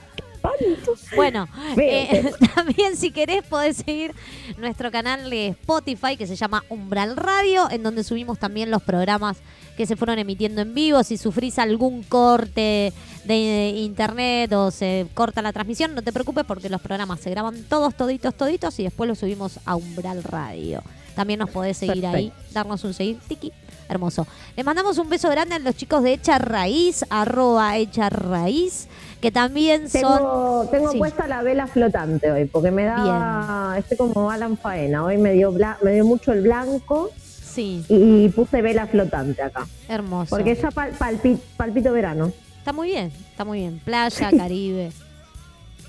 bueno, 1.15 1.47
eh, 1.77 2.31
también 2.55 2.97
si 2.97 3.11
querés 3.11 3.43
podés 3.43 3.77
seguir 3.77 4.13
nuestro 4.57 4.91
canal 4.91 5.29
de 5.29 5.47
Spotify 5.49 6.17
que 6.17 6.27
se 6.27 6.35
llama 6.35 6.63
Umbral 6.69 7.15
Radio, 7.15 7.69
en 7.69 7.83
donde 7.83 8.03
subimos 8.03 8.39
también 8.39 8.71
los 8.71 8.81
programas 8.81 9.37
que 9.75 9.85
se 9.85 9.95
fueron 9.95 10.19
emitiendo 10.19 10.61
en 10.61 10.73
vivo. 10.73 11.03
Si 11.03 11.17
sufrís 11.17 11.59
algún 11.59 12.03
corte 12.03 12.93
de 13.25 13.73
internet 13.75 14.53
o 14.53 14.71
se 14.71 15.07
corta 15.13 15.41
la 15.41 15.53
transmisión, 15.53 15.95
no 15.95 16.01
te 16.01 16.13
preocupes 16.13 16.45
porque 16.45 16.69
los 16.69 16.81
programas 16.81 17.19
se 17.19 17.29
graban 17.29 17.63
todos, 17.63 17.95
toditos, 17.95 18.35
toditos 18.35 18.79
y 18.79 18.83
después 18.83 19.07
los 19.07 19.19
subimos 19.19 19.59
a 19.65 19.75
Umbral 19.75 20.23
Radio. 20.23 20.81
También 21.15 21.39
nos 21.39 21.49
podés 21.49 21.77
seguir 21.77 22.05
ahí, 22.05 22.31
darnos 22.51 22.83
un 22.83 22.93
seguir, 22.93 23.19
tiki. 23.27 23.51
Hermoso. 23.87 24.25
Les 24.55 24.65
mandamos 24.65 24.97
un 24.97 25.09
beso 25.09 25.29
grande 25.29 25.55
a 25.55 25.59
los 25.59 25.75
chicos 25.75 26.01
de 26.01 26.13
Hecha 26.13 26.39
Raíz, 26.39 27.05
arroba 27.09 27.77
Hecha 27.77 28.09
Raíz, 28.09 28.87
que 29.25 29.31
también 29.31 29.89
son... 29.89 30.01
Tengo, 30.01 30.67
tengo 30.69 30.91
Sí. 30.91 30.99
puesta 30.99 31.25
la 31.25 31.41
vela 31.41 31.65
flotante 31.65 32.31
hoy, 32.31 32.45
porque 32.45 32.69
me 32.69 32.83
da, 32.85 33.73
estoy 33.75 33.97
como 33.97 34.29
Alan 34.29 34.55
Faena, 34.55 35.03
hoy 35.03 35.17
me 35.17 35.31
dio, 35.33 35.51
bla- 35.51 35.79
me 35.81 35.93
dio 35.93 36.05
mucho 36.05 36.31
el 36.31 36.41
blanco 36.43 37.09
Sí, 37.17 37.83
y 37.89 38.29
puse 38.29 38.61
vela 38.61 38.85
flotante 38.85 39.41
acá, 39.41 39.65
hermoso. 39.89 40.29
porque 40.35 40.53
ya 40.53 40.69
pal- 40.69 40.91
palpi- 40.99 41.39
palpito 41.57 41.91
verano. 41.91 42.31
Está 42.59 42.71
muy 42.71 42.89
bien, 42.89 43.11
está 43.31 43.43
muy 43.45 43.61
bien. 43.61 43.81
Playa, 43.83 44.29
Caribe, 44.37 44.91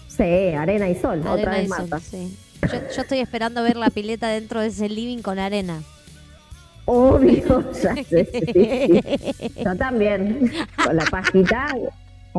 Sí, 0.08 0.22
arena 0.54 0.88
y 0.88 0.94
sol, 0.94 1.20
otra 1.26 1.52
vez 1.52 1.66
y 1.66 1.68
sol, 1.68 1.78
Marta. 1.90 2.00
sí. 2.00 2.34
Yo, 2.62 2.78
yo 2.94 3.02
estoy 3.02 3.18
esperando 3.18 3.62
ver 3.62 3.76
la 3.76 3.90
pileta 3.90 4.28
dentro 4.28 4.60
de 4.62 4.68
ese 4.68 4.88
living 4.88 5.18
con 5.18 5.38
arena. 5.38 5.82
Obvio, 6.86 7.70
ya 7.82 7.94
sé, 7.96 8.24
sí, 8.32 8.40
sí. 8.54 9.52
Yo 9.62 9.76
también, 9.76 10.50
con 10.82 10.96
la 10.96 11.04
pajita, 11.04 11.74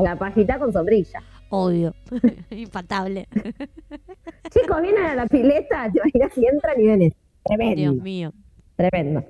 la 0.03 0.15
pajita 0.15 0.59
con 0.59 0.71
sombrilla. 0.73 1.21
Obvio. 1.49 1.93
Infaltable. 2.51 3.27
Chicos, 4.51 4.81
vienen 4.81 5.05
a 5.05 5.15
la 5.15 5.25
pileta, 5.27 5.89
te 5.91 5.99
imaginas 5.99 6.31
si 6.33 6.45
entran 6.45 6.79
y 6.81 6.87
ven. 6.87 7.13
Tremendo, 7.45 7.75
Dios 7.75 7.95
mío. 7.95 8.33
tremendo. 8.75 9.23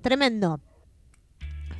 Tremendo. 0.00 0.60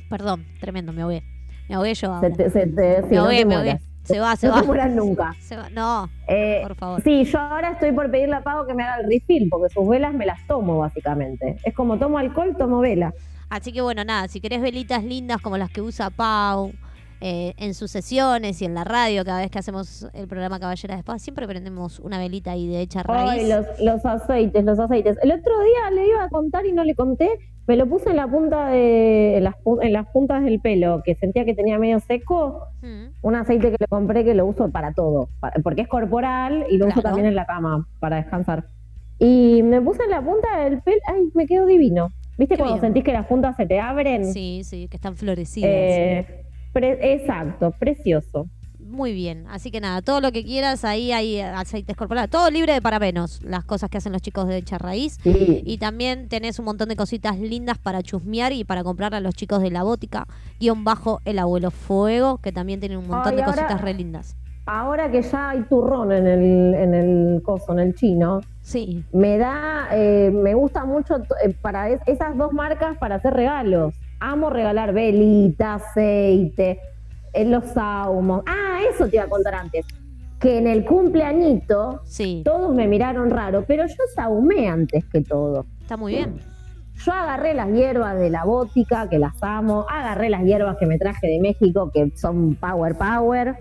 Perdón, 0.09 0.45
tremendo, 0.59 0.93
me 0.93 1.01
ahogué. 1.01 1.23
Me 1.69 1.75
ahogué 1.75 1.93
yo 1.93 1.99
Se 1.99 2.05
ahora. 2.07 2.31
te, 2.31 2.49
se 2.49 2.67
te, 2.67 3.01
sí, 3.03 3.07
Me 3.11 3.15
no 3.15 3.21
ahogué, 3.23 3.37
te 3.39 3.45
me 3.45 3.55
ahogué. 3.55 3.79
Se 4.03 4.19
va, 4.19 4.35
se 4.35 4.47
no 4.47 4.53
va. 4.55 4.61
te 4.61 4.67
mueras 4.67 4.91
nunca. 4.91 5.33
Se 5.39 5.55
va. 5.55 5.69
No, 5.69 6.09
Eh, 6.27 6.59
por 6.63 6.75
favor. 6.75 7.01
Sí, 7.03 7.23
yo 7.23 7.39
ahora 7.39 7.71
estoy 7.71 7.91
por 7.91 8.09
pedirle 8.09 8.35
a 8.35 8.41
Pau 8.41 8.65
que 8.65 8.73
me 8.73 8.83
haga 8.83 9.01
el 9.01 9.07
refill, 9.07 9.47
porque 9.49 9.71
sus 9.73 9.87
velas 9.87 10.13
me 10.13 10.25
las 10.25 10.45
tomo, 10.47 10.79
básicamente. 10.79 11.57
Es 11.63 11.73
como 11.75 11.97
tomo 11.99 12.17
alcohol, 12.17 12.55
tomo 12.57 12.79
vela. 12.79 13.13
Así 13.49 13.71
que 13.71 13.81
bueno, 13.81 14.03
nada, 14.03 14.27
si 14.27 14.41
querés 14.41 14.61
velitas 14.61 15.03
lindas 15.03 15.39
como 15.41 15.57
las 15.57 15.69
que 15.69 15.81
usa 15.81 16.09
Pau 16.09 16.71
eh, 17.21 17.53
en 17.57 17.73
sus 17.73 17.91
sesiones 17.91 18.61
y 18.61 18.65
en 18.65 18.73
la 18.73 18.83
radio, 18.83 19.23
cada 19.23 19.39
vez 19.39 19.49
que 19.51 19.59
hacemos 19.59 20.07
el 20.13 20.27
programa 20.27 20.59
Caballera 20.59 20.95
de 20.95 20.99
Espadas, 20.99 21.21
siempre 21.21 21.47
prendemos 21.47 21.99
una 21.99 22.17
velita 22.17 22.51
ahí 22.51 22.67
de 22.67 22.81
hecha 22.81 23.03
raíz. 23.03 23.29
Ay, 23.43 23.47
los, 23.49 23.65
los 23.79 24.05
aceites, 24.05 24.63
los 24.65 24.79
aceites. 24.79 25.17
El 25.21 25.31
otro 25.31 25.53
día 25.63 25.91
le 25.93 26.07
iba 26.07 26.23
a 26.23 26.29
contar 26.29 26.65
y 26.65 26.71
no 26.73 26.83
le 26.83 26.95
conté. 26.95 27.29
Me 27.67 27.77
lo 27.77 27.85
puse 27.87 28.09
en 28.09 28.15
la 28.17 28.27
punta 28.27 28.69
de, 28.69 29.37
en 29.37 29.43
las, 29.43 29.55
en 29.81 29.93
las 29.93 30.07
puntas 30.07 30.43
del 30.43 30.59
pelo, 30.59 31.03
que 31.05 31.13
sentía 31.15 31.45
que 31.45 31.53
tenía 31.53 31.77
medio 31.77 31.99
seco. 31.99 32.65
Mm, 32.81 33.05
Un 33.21 33.35
aceite 33.35 33.69
que 33.71 33.77
le 33.79 33.87
compré 33.87 34.25
que 34.25 34.33
lo 34.33 34.45
uso 34.47 34.69
para 34.71 34.93
todo, 34.93 35.29
porque 35.63 35.81
es 35.83 35.87
corporal 35.87 36.65
y 36.69 36.77
lo 36.77 36.87
uso 36.87 37.01
también 37.01 37.27
en 37.27 37.35
la 37.35 37.45
cama 37.45 37.87
para 37.99 38.15
descansar. 38.17 38.65
Y 39.19 39.61
me 39.61 39.79
puse 39.79 40.03
en 40.03 40.09
la 40.09 40.21
punta 40.21 40.57
del 40.63 40.81
pelo, 40.81 40.97
ay, 41.07 41.29
me 41.35 41.45
quedó 41.45 41.67
divino. 41.67 42.09
¿Viste 42.39 42.55
Qué 42.55 42.61
cuando 42.61 42.75
bien. 42.77 42.81
sentís 42.87 43.03
que 43.03 43.13
las 43.13 43.27
puntas 43.27 43.55
se 43.55 43.67
te 43.67 43.79
abren? 43.79 44.33
Sí, 44.33 44.61
sí, 44.63 44.87
que 44.87 44.97
están 44.97 45.15
florecidas. 45.15 45.69
Eh, 45.71 46.45
pre- 46.73 47.13
exacto, 47.13 47.71
precioso. 47.71 48.47
Muy 48.79 49.13
bien, 49.13 49.45
así 49.49 49.71
que 49.71 49.79
nada, 49.79 50.01
todo 50.01 50.19
lo 50.19 50.33
que 50.33 50.43
quieras, 50.43 50.83
ahí 50.83 51.13
hay 51.13 51.39
aceites 51.39 51.95
corporales, 51.95 52.29
todo 52.29 52.49
libre 52.51 52.73
de 52.73 52.81
parabenos, 52.81 53.41
las 53.41 53.63
cosas 53.63 53.89
que 53.89 53.97
hacen 53.97 54.11
los 54.11 54.21
chicos 54.21 54.47
de 54.49 54.57
Hecha 54.57 54.77
Raíz. 54.77 55.17
Sí. 55.23 55.61
Y 55.65 55.77
también 55.77 56.27
tenés 56.27 56.59
un 56.59 56.65
montón 56.65 56.89
de 56.89 56.97
cositas 56.97 57.39
lindas 57.39 57.77
para 57.77 58.01
chusmear 58.03 58.51
y 58.51 58.65
para 58.65 58.83
comprar 58.83 59.15
a 59.15 59.21
los 59.21 59.33
chicos 59.33 59.61
de 59.61 59.71
la 59.71 59.83
bótica, 59.83 60.27
guion 60.59 60.83
bajo 60.83 61.21
el 61.23 61.39
abuelo 61.39 61.71
fuego, 61.71 62.39
que 62.39 62.51
también 62.51 62.81
tienen 62.81 62.97
un 62.97 63.07
montón 63.07 63.29
Ay, 63.31 63.35
de 63.37 63.43
ahora- 63.43 63.55
cositas 63.61 63.79
re 63.81 63.93
lindas. 63.93 64.35
Ahora 64.65 65.09
que 65.09 65.21
ya 65.21 65.49
hay 65.51 65.61
turrón 65.63 66.11
en 66.11 66.27
el, 66.27 66.73
en 66.75 66.93
el 66.93 67.41
coso, 67.43 67.71
en 67.73 67.79
el 67.79 67.95
chino, 67.95 68.41
Sí, 68.61 69.03
me 69.11 69.37
da, 69.39 69.87
eh, 69.91 70.29
me 70.31 70.53
gusta 70.53 70.85
mucho 70.85 71.15
eh, 71.43 71.55
para 71.61 71.89
es- 71.89 72.01
esas 72.05 72.37
dos 72.37 72.51
marcas 72.53 72.97
para 72.97 73.15
hacer 73.15 73.33
regalos. 73.33 73.95
Amo 74.21 74.51
regalar 74.51 74.93
velita, 74.93 75.73
aceite, 75.73 76.79
eh, 77.33 77.45
los 77.45 77.65
saumos. 77.65 78.43
Ah, 78.45 78.79
eso 78.87 79.07
te 79.07 79.15
iba 79.15 79.25
a 79.25 79.29
contar 79.29 79.55
antes. 79.55 79.85
Que 80.39 80.59
en 80.59 80.67
el 80.67 80.85
cumpleañito 80.85 82.01
sí, 82.05 82.43
todos 82.45 82.73
me 82.73 82.87
miraron 82.87 83.31
raro, 83.31 83.65
pero 83.67 83.85
yo 83.87 84.03
saumé 84.15 84.69
antes 84.69 85.05
que 85.05 85.21
todo. 85.21 85.65
está 85.81 85.97
muy 85.97 86.13
bien. 86.13 86.39
Yo 87.03 87.13
agarré 87.13 87.55
las 87.55 87.69
hierbas 87.69 88.19
de 88.19 88.29
la 88.29 88.45
bótica, 88.45 89.09
que 89.09 89.17
las 89.17 89.33
amo. 89.41 89.87
Agarré 89.89 90.29
las 90.29 90.43
hierbas 90.43 90.77
que 90.77 90.85
me 90.85 90.99
traje 90.99 91.27
de 91.27 91.39
México, 91.39 91.89
que 91.91 92.11
son 92.15 92.53
Power 92.55 92.95
Power. 92.95 93.55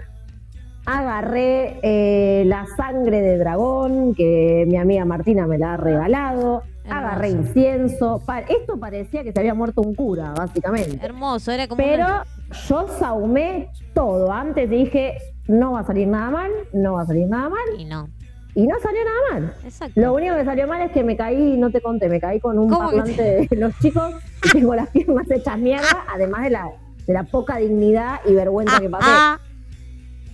Agarré 0.84 1.78
eh, 1.82 2.44
la 2.44 2.66
sangre 2.76 3.22
de 3.22 3.38
dragón, 3.38 4.14
que 4.14 4.66
mi 4.68 4.76
amiga 4.76 5.06
Martina 5.06 5.46
me 5.46 5.56
la 5.56 5.74
ha 5.74 5.76
regalado. 5.78 6.62
Agarré 6.88 7.30
incienso. 7.30 8.22
Esto 8.48 8.78
parecía 8.78 9.22
que 9.22 9.32
se 9.32 9.38
había 9.40 9.54
muerto 9.54 9.82
un 9.82 9.94
cura, 9.94 10.32
básicamente. 10.36 10.98
Hermoso, 11.04 11.52
era 11.52 11.68
como 11.68 11.82
Pero 11.82 12.04
una- 12.04 12.24
yo 12.68 12.88
saumé 12.98 13.68
todo. 13.94 14.32
Antes 14.32 14.68
dije, 14.70 15.16
no 15.46 15.72
va 15.72 15.80
a 15.80 15.84
salir 15.86 16.08
nada 16.08 16.30
mal, 16.30 16.50
no 16.72 16.94
va 16.94 17.02
a 17.02 17.06
salir 17.06 17.26
nada 17.28 17.48
mal. 17.48 17.60
Y 17.78 17.84
no, 17.84 18.08
Y 18.54 18.66
no 18.66 18.74
salió 18.80 19.00
nada 19.04 19.40
mal. 19.40 19.54
exacto. 19.64 20.00
Lo 20.00 20.14
único 20.14 20.34
que 20.36 20.44
salió 20.44 20.66
mal 20.66 20.80
es 20.82 20.90
que 20.90 21.04
me 21.04 21.16
caí, 21.16 21.56
no 21.56 21.70
te 21.70 21.80
conté, 21.80 22.08
me 22.08 22.18
caí 22.20 22.40
con 22.40 22.58
un 22.58 22.68
¿Cómo 22.68 22.90
que 22.90 22.96
parlante 22.96 23.46
de 23.48 23.56
los 23.56 23.78
chicos 23.78 24.14
y 24.44 24.50
tengo 24.50 24.74
las 24.74 24.88
piernas 24.90 25.30
hechas 25.30 25.58
mierda, 25.58 26.04
además 26.12 26.42
de 26.42 26.50
la, 26.50 26.68
de 27.06 27.12
la 27.12 27.22
poca 27.24 27.58
dignidad 27.58 28.20
y 28.26 28.34
vergüenza 28.34 28.76
Ah, 28.76 28.80
que 28.80 28.88
pasé. 28.90 29.04
ah, 29.08 29.38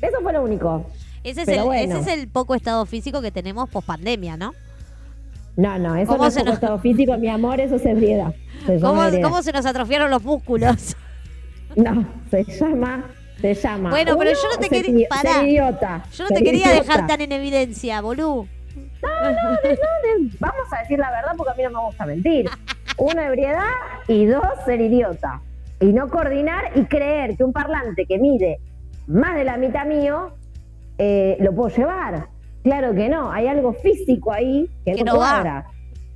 Eso 0.00 0.16
fue 0.22 0.32
lo 0.32 0.42
único. 0.42 0.87
ese, 1.24 1.42
es 1.42 1.48
el, 1.48 1.62
bueno. 1.64 1.96
ese 1.96 2.11
es 2.12 2.18
el 2.18 2.28
poco 2.28 2.54
estado 2.54 2.87
físico 2.87 3.20
que 3.20 3.30
tenemos 3.30 3.68
post 3.68 3.87
pandemia, 3.87 4.37
¿no? 4.38 4.52
No, 5.56 5.78
no, 5.78 5.96
eso 5.96 6.12
¿Cómo 6.12 6.24
no 6.24 6.28
es 6.28 6.36
nos- 6.44 6.54
estado 6.54 6.78
físico, 6.78 7.16
mi 7.18 7.28
amor, 7.28 7.60
eso 7.60 7.76
es 7.76 7.86
ebriedad. 7.86 8.34
Se 8.66 8.78
¿Cómo, 8.80 9.42
se 9.42 9.52
nos 9.52 9.64
atrofiaron 9.66 10.10
los 10.10 10.22
músculos? 10.24 10.96
No, 11.76 12.06
se 12.30 12.42
llama, 12.44 13.04
se 13.38 13.52
llama. 13.52 13.90
Bueno, 13.90 14.16
pero 14.16 14.30
yo 14.30 14.48
no 14.50 14.58
te 14.58 14.70
quería- 14.70 15.08
pará. 15.10 15.42
idiota. 15.44 16.04
Yo 16.10 16.24
no 16.24 16.30
te 16.30 16.42
quería 16.42 16.68
idiota. 16.72 16.82
dejar 16.82 17.06
tan 17.06 17.20
en 17.20 17.32
evidencia, 17.32 18.00
bolú. 18.00 18.48
Vamos 20.40 20.72
a 20.72 20.78
decir 20.80 20.98
la 20.98 21.10
verdad 21.10 21.32
porque 21.36 21.52
a 21.52 21.54
mí 21.56 21.62
no 21.64 21.70
me 21.82 21.86
gusta 21.86 22.06
mentir. 22.06 22.48
Una 22.96 23.26
ebriedad 23.26 23.68
y 24.08 24.24
dos, 24.24 24.42
ser 24.64 24.80
idiota. 24.80 25.42
Y 25.80 25.86
no 25.92 26.08
coordinar 26.08 26.70
y 26.76 26.84
creer 26.86 27.36
que 27.36 27.44
un 27.44 27.52
parlante 27.52 28.06
que 28.06 28.18
mide 28.18 28.58
más 29.06 29.34
de 29.34 29.44
la 29.44 29.58
mitad 29.58 29.84
mío 29.84 30.32
eh, 30.98 31.36
lo 31.40 31.54
puedo 31.54 31.76
llevar. 31.76 32.28
Claro 32.66 32.92
que 32.96 33.09
no, 33.09 33.31
hay 33.31 33.46
algo 33.46 33.74
físico 33.74 34.33
ahí 34.33 34.68
que, 34.85 34.94
Que 34.96 35.05
no, 35.05 35.18
va. 35.18 35.66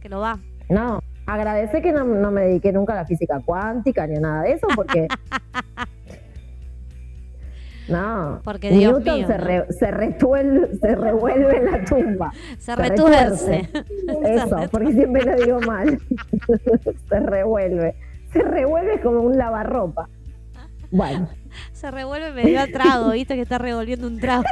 Que 0.00 0.08
no 0.08 0.18
va. 0.18 0.36
No, 0.68 0.98
agradece 1.24 1.80
que 1.80 1.92
no, 1.92 2.02
no 2.04 2.32
me 2.32 2.40
dediqué 2.40 2.72
nunca 2.72 2.92
a 2.92 2.96
la 2.96 3.06
física 3.06 3.40
cuántica 3.44 4.04
ni 4.08 4.16
a 4.16 4.20
nada 4.20 4.42
de 4.42 4.52
eso 4.54 4.66
porque... 4.74 5.06
No, 7.88 8.40
Porque, 8.44 8.70
Dios 8.70 8.98
Newton 8.98 9.14
mío, 9.16 9.26
se, 9.26 9.38
¿no? 9.38 9.44
re- 9.44 9.66
se 9.72 9.90
revuelve 9.90 11.56
en 11.56 11.64
la 11.72 11.84
tumba. 11.84 12.32
Se 12.58 12.76
retuerce. 12.76 13.68
Eso, 14.24 14.56
porque 14.70 14.92
siempre 14.92 15.24
lo 15.24 15.34
digo 15.36 15.60
mal. 15.66 15.98
se 17.08 17.20
revuelve. 17.20 17.96
Se 18.32 18.42
revuelve 18.42 19.00
como 19.00 19.20
un 19.22 19.36
lavarropa. 19.36 20.08
Bueno, 20.92 21.28
Se 21.72 21.90
revuelve 21.90 22.30
medio 22.32 22.60
a 22.60 22.66
trago, 22.68 23.10
viste 23.10 23.34
que 23.34 23.42
está 23.42 23.58
revolviendo 23.58 24.06
un 24.06 24.20
trago. 24.20 24.44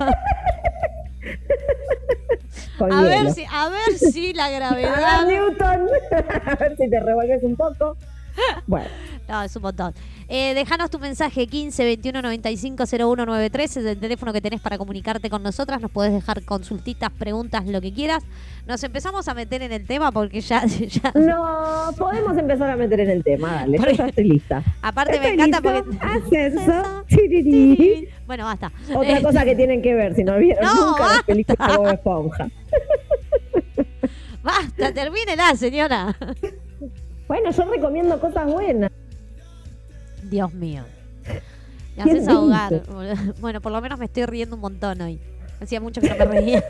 Con 2.79 2.93
A 2.93 3.03
ver 3.03 3.33
si, 3.33 3.45
a 3.51 3.69
ver 3.69 3.99
si 3.99 4.33
la 4.35 4.47
A 4.49 4.51
gravedad. 4.51 5.27
ver, 5.27 5.41
Newton. 5.41 5.89
A 6.47 6.55
ver 6.57 6.77
si 6.77 6.89
te 6.91 7.01
revuelves 7.01 7.43
un 7.43 7.57
poco. 7.57 7.97
Bueno, 8.67 8.87
No, 9.29 9.43
es 9.43 9.55
un 9.57 9.63
montón. 9.63 9.93
Eh, 10.27 10.55
déjanos 10.55 10.89
tu 10.91 10.99
mensaje 10.99 11.47
15 11.47 11.85
21 11.85 12.23
95 12.23 12.87
0193, 12.87 13.77
es 13.77 13.85
el 13.85 13.99
teléfono 13.99 14.33
que 14.33 14.41
tenés 14.41 14.61
para 14.61 14.79
comunicarte 14.79 15.29
con 15.29 15.43
nosotras. 15.43 15.83
Nos 15.83 15.91
podés 15.91 16.15
dejar 16.15 16.43
consultitas, 16.45 17.11
preguntas, 17.11 17.67
lo 17.67 17.81
que 17.83 17.93
quieras. 17.93 18.25
Nos 18.67 18.83
empezamos 18.85 19.29
a 19.29 19.35
meter 19.35 19.61
en 19.63 19.73
el 19.73 19.87
tema 19.87 20.13
porque 20.13 20.41
ya. 20.41 20.65
ya 20.67 21.13
no 21.15 21.91
podemos 21.99 22.39
empezar 22.39 22.71
a 22.71 22.77
meter 22.77 23.01
en 23.01 23.11
el 23.11 23.23
tema. 23.23 23.53
Dale, 23.53 23.79
yo 23.79 23.91
ya 23.91 24.07
estoy 24.07 24.25
lista. 24.25 24.63
aparte 24.81 25.21
me 25.21 25.29
¿Estoy 25.31 25.47
encanta 25.47 25.73
listo? 25.73 25.85
porque. 25.91 26.07
Ascenso. 26.07 27.05
Bueno, 28.27 28.45
basta. 28.45 28.71
Otra 28.95 29.19
Eh, 29.19 29.23
cosa 29.23 29.45
que 29.45 29.55
tienen 29.57 29.81
que 29.81 29.95
ver 29.95 30.15
si 30.15 30.23
no 30.25 30.37
vieron 30.39 30.63
No, 30.65 30.75
nunca 30.89 31.01
las 31.01 31.09
basta. 31.09 31.23
películas 31.27 31.69
de 31.71 31.77
Bob 31.79 31.89
Esponja. 31.89 32.49
Basta, 34.43 34.93
termínela, 34.93 35.55
señora. 35.57 36.17
Bueno, 37.27 37.51
yo 37.51 37.65
recomiendo 37.71 38.21
cosas 38.21 38.47
buenas. 38.51 38.91
Dios 40.29 40.53
mío. 40.55 40.83
Me 41.97 42.03
¿Quién 42.05 42.17
haces 42.17 42.29
ahogar. 42.29 42.83
Bueno, 43.41 43.61
por 43.61 43.73
lo 43.73 43.81
menos 43.81 43.99
me 43.99 44.05
estoy 44.05 44.25
riendo 44.27 44.55
un 44.57 44.61
montón 44.63 45.01
hoy. 45.01 45.19
Hacía 45.61 45.81
mucho 45.81 46.01
que 46.01 46.09
no 46.11 46.17
me 46.17 46.25
reía. 46.25 46.65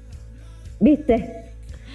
¿Viste? 0.80 1.44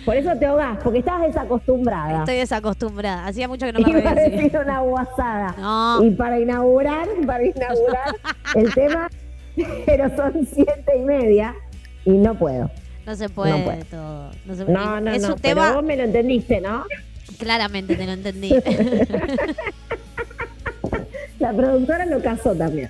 Por 0.05 0.15
eso 0.15 0.31
te 0.37 0.45
ahogás, 0.45 0.77
porque 0.83 0.99
estabas 0.99 1.27
desacostumbrada. 1.27 2.19
Estoy 2.19 2.35
desacostumbrada. 2.37 3.25
Hacía 3.25 3.47
mucho 3.47 3.65
que 3.65 3.73
no 3.73 3.79
me 3.87 3.99
Iba 3.99 4.11
a 4.11 4.15
decir 4.15 4.57
una 4.57 4.79
guasada. 4.81 5.55
No. 5.57 6.03
Y 6.03 6.11
para 6.11 6.39
inaugurar, 6.39 7.07
para 7.25 7.43
inaugurar 7.43 8.15
el 8.55 8.73
tema, 8.73 9.09
pero 9.85 10.15
son 10.15 10.47
siete 10.53 10.97
y 10.97 11.01
media 11.01 11.55
y 12.05 12.11
no 12.11 12.35
puedo. 12.37 12.69
No 13.05 13.15
se 13.15 13.29
puede 13.29 13.63
puede. 13.63 13.83
todo. 13.85 14.31
No, 14.45 14.55
se- 14.55 14.65
No, 14.65 15.01
no, 15.01 15.11
es 15.11 15.21
no. 15.23 15.29
un 15.33 15.39
pero 15.41 15.55
tema. 15.61 15.73
vos 15.73 15.83
me 15.83 15.97
lo 15.97 16.03
entendiste, 16.03 16.61
¿no? 16.61 16.85
Claramente 17.39 17.95
te 17.95 18.05
lo 18.05 18.11
entendí. 18.13 18.53
La 21.45 21.53
productora 21.53 22.07
lo 22.07 22.19
casó 22.23 22.55
también. 22.55 22.89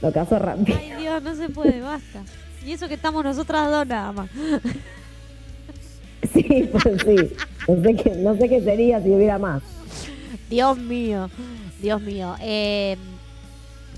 Lo 0.00 0.10
casó 0.10 0.38
rápido. 0.38 0.78
Ay, 0.80 0.94
Dios, 0.98 1.22
no 1.22 1.34
se 1.34 1.50
puede, 1.50 1.78
basta. 1.82 2.22
Y 2.64 2.72
eso 2.72 2.88
que 2.88 2.94
estamos 2.94 3.22
nosotras 3.22 3.70
dos 3.70 3.86
nada 3.86 4.12
más. 4.12 4.30
Sí, 6.32 6.70
pues 6.72 6.84
sí. 7.04 7.34
No 7.68 7.82
sé 7.82 7.94
qué, 7.96 8.10
no 8.16 8.34
sé 8.36 8.48
qué 8.48 8.62
sería 8.62 9.02
si 9.02 9.10
hubiera 9.10 9.38
más. 9.38 9.62
Dios 10.48 10.78
mío, 10.78 11.28
Dios 11.82 12.00
mío. 12.00 12.34
Eh, 12.40 12.96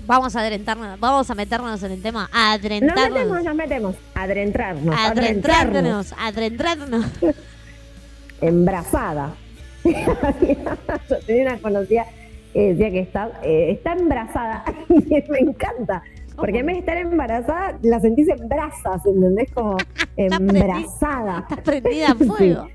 vamos 0.05 0.35
a 0.35 0.41
adrentarnos, 0.41 0.99
vamos 0.99 1.29
a 1.29 1.35
meternos 1.35 1.81
en 1.81 1.91
el 1.93 2.01
tema. 2.01 2.29
Nos 2.33 2.61
metemos, 2.61 2.75
Adrentarnos. 2.91 3.43
nos 3.45 3.55
metemos. 3.55 3.95
Adrentrarnos. 4.13 4.95
Adrentrarnos. 4.99 6.13
Adrentrarnos. 6.13 6.13
Adrentrarnos. 6.19 7.05
Embrazada. 8.41 9.35
Yo 9.85 11.17
tenía 11.25 11.43
una 11.43 11.57
conocida 11.59 12.05
que 12.55 12.69
decía 12.73 12.89
que 12.89 12.99
está, 13.01 13.31
eh, 13.43 13.71
está 13.71 13.91
embarazada 13.93 14.63
y 14.89 15.29
me 15.29 15.39
encanta. 15.39 16.01
Porque 16.37 16.59
en 16.59 16.65
vez 16.67 16.75
de 16.75 16.79
estar 16.79 16.97
embarazada, 16.97 17.77
la 17.81 17.99
sentís 17.99 18.29
en 18.29 18.47
brasas, 18.47 19.05
¿entendés? 19.05 19.51
Como 19.53 19.75
embarazada. 20.17 21.39
Estás 21.49 21.61
prendida 21.61 22.11
a 22.11 22.15
fuego. 22.15 22.67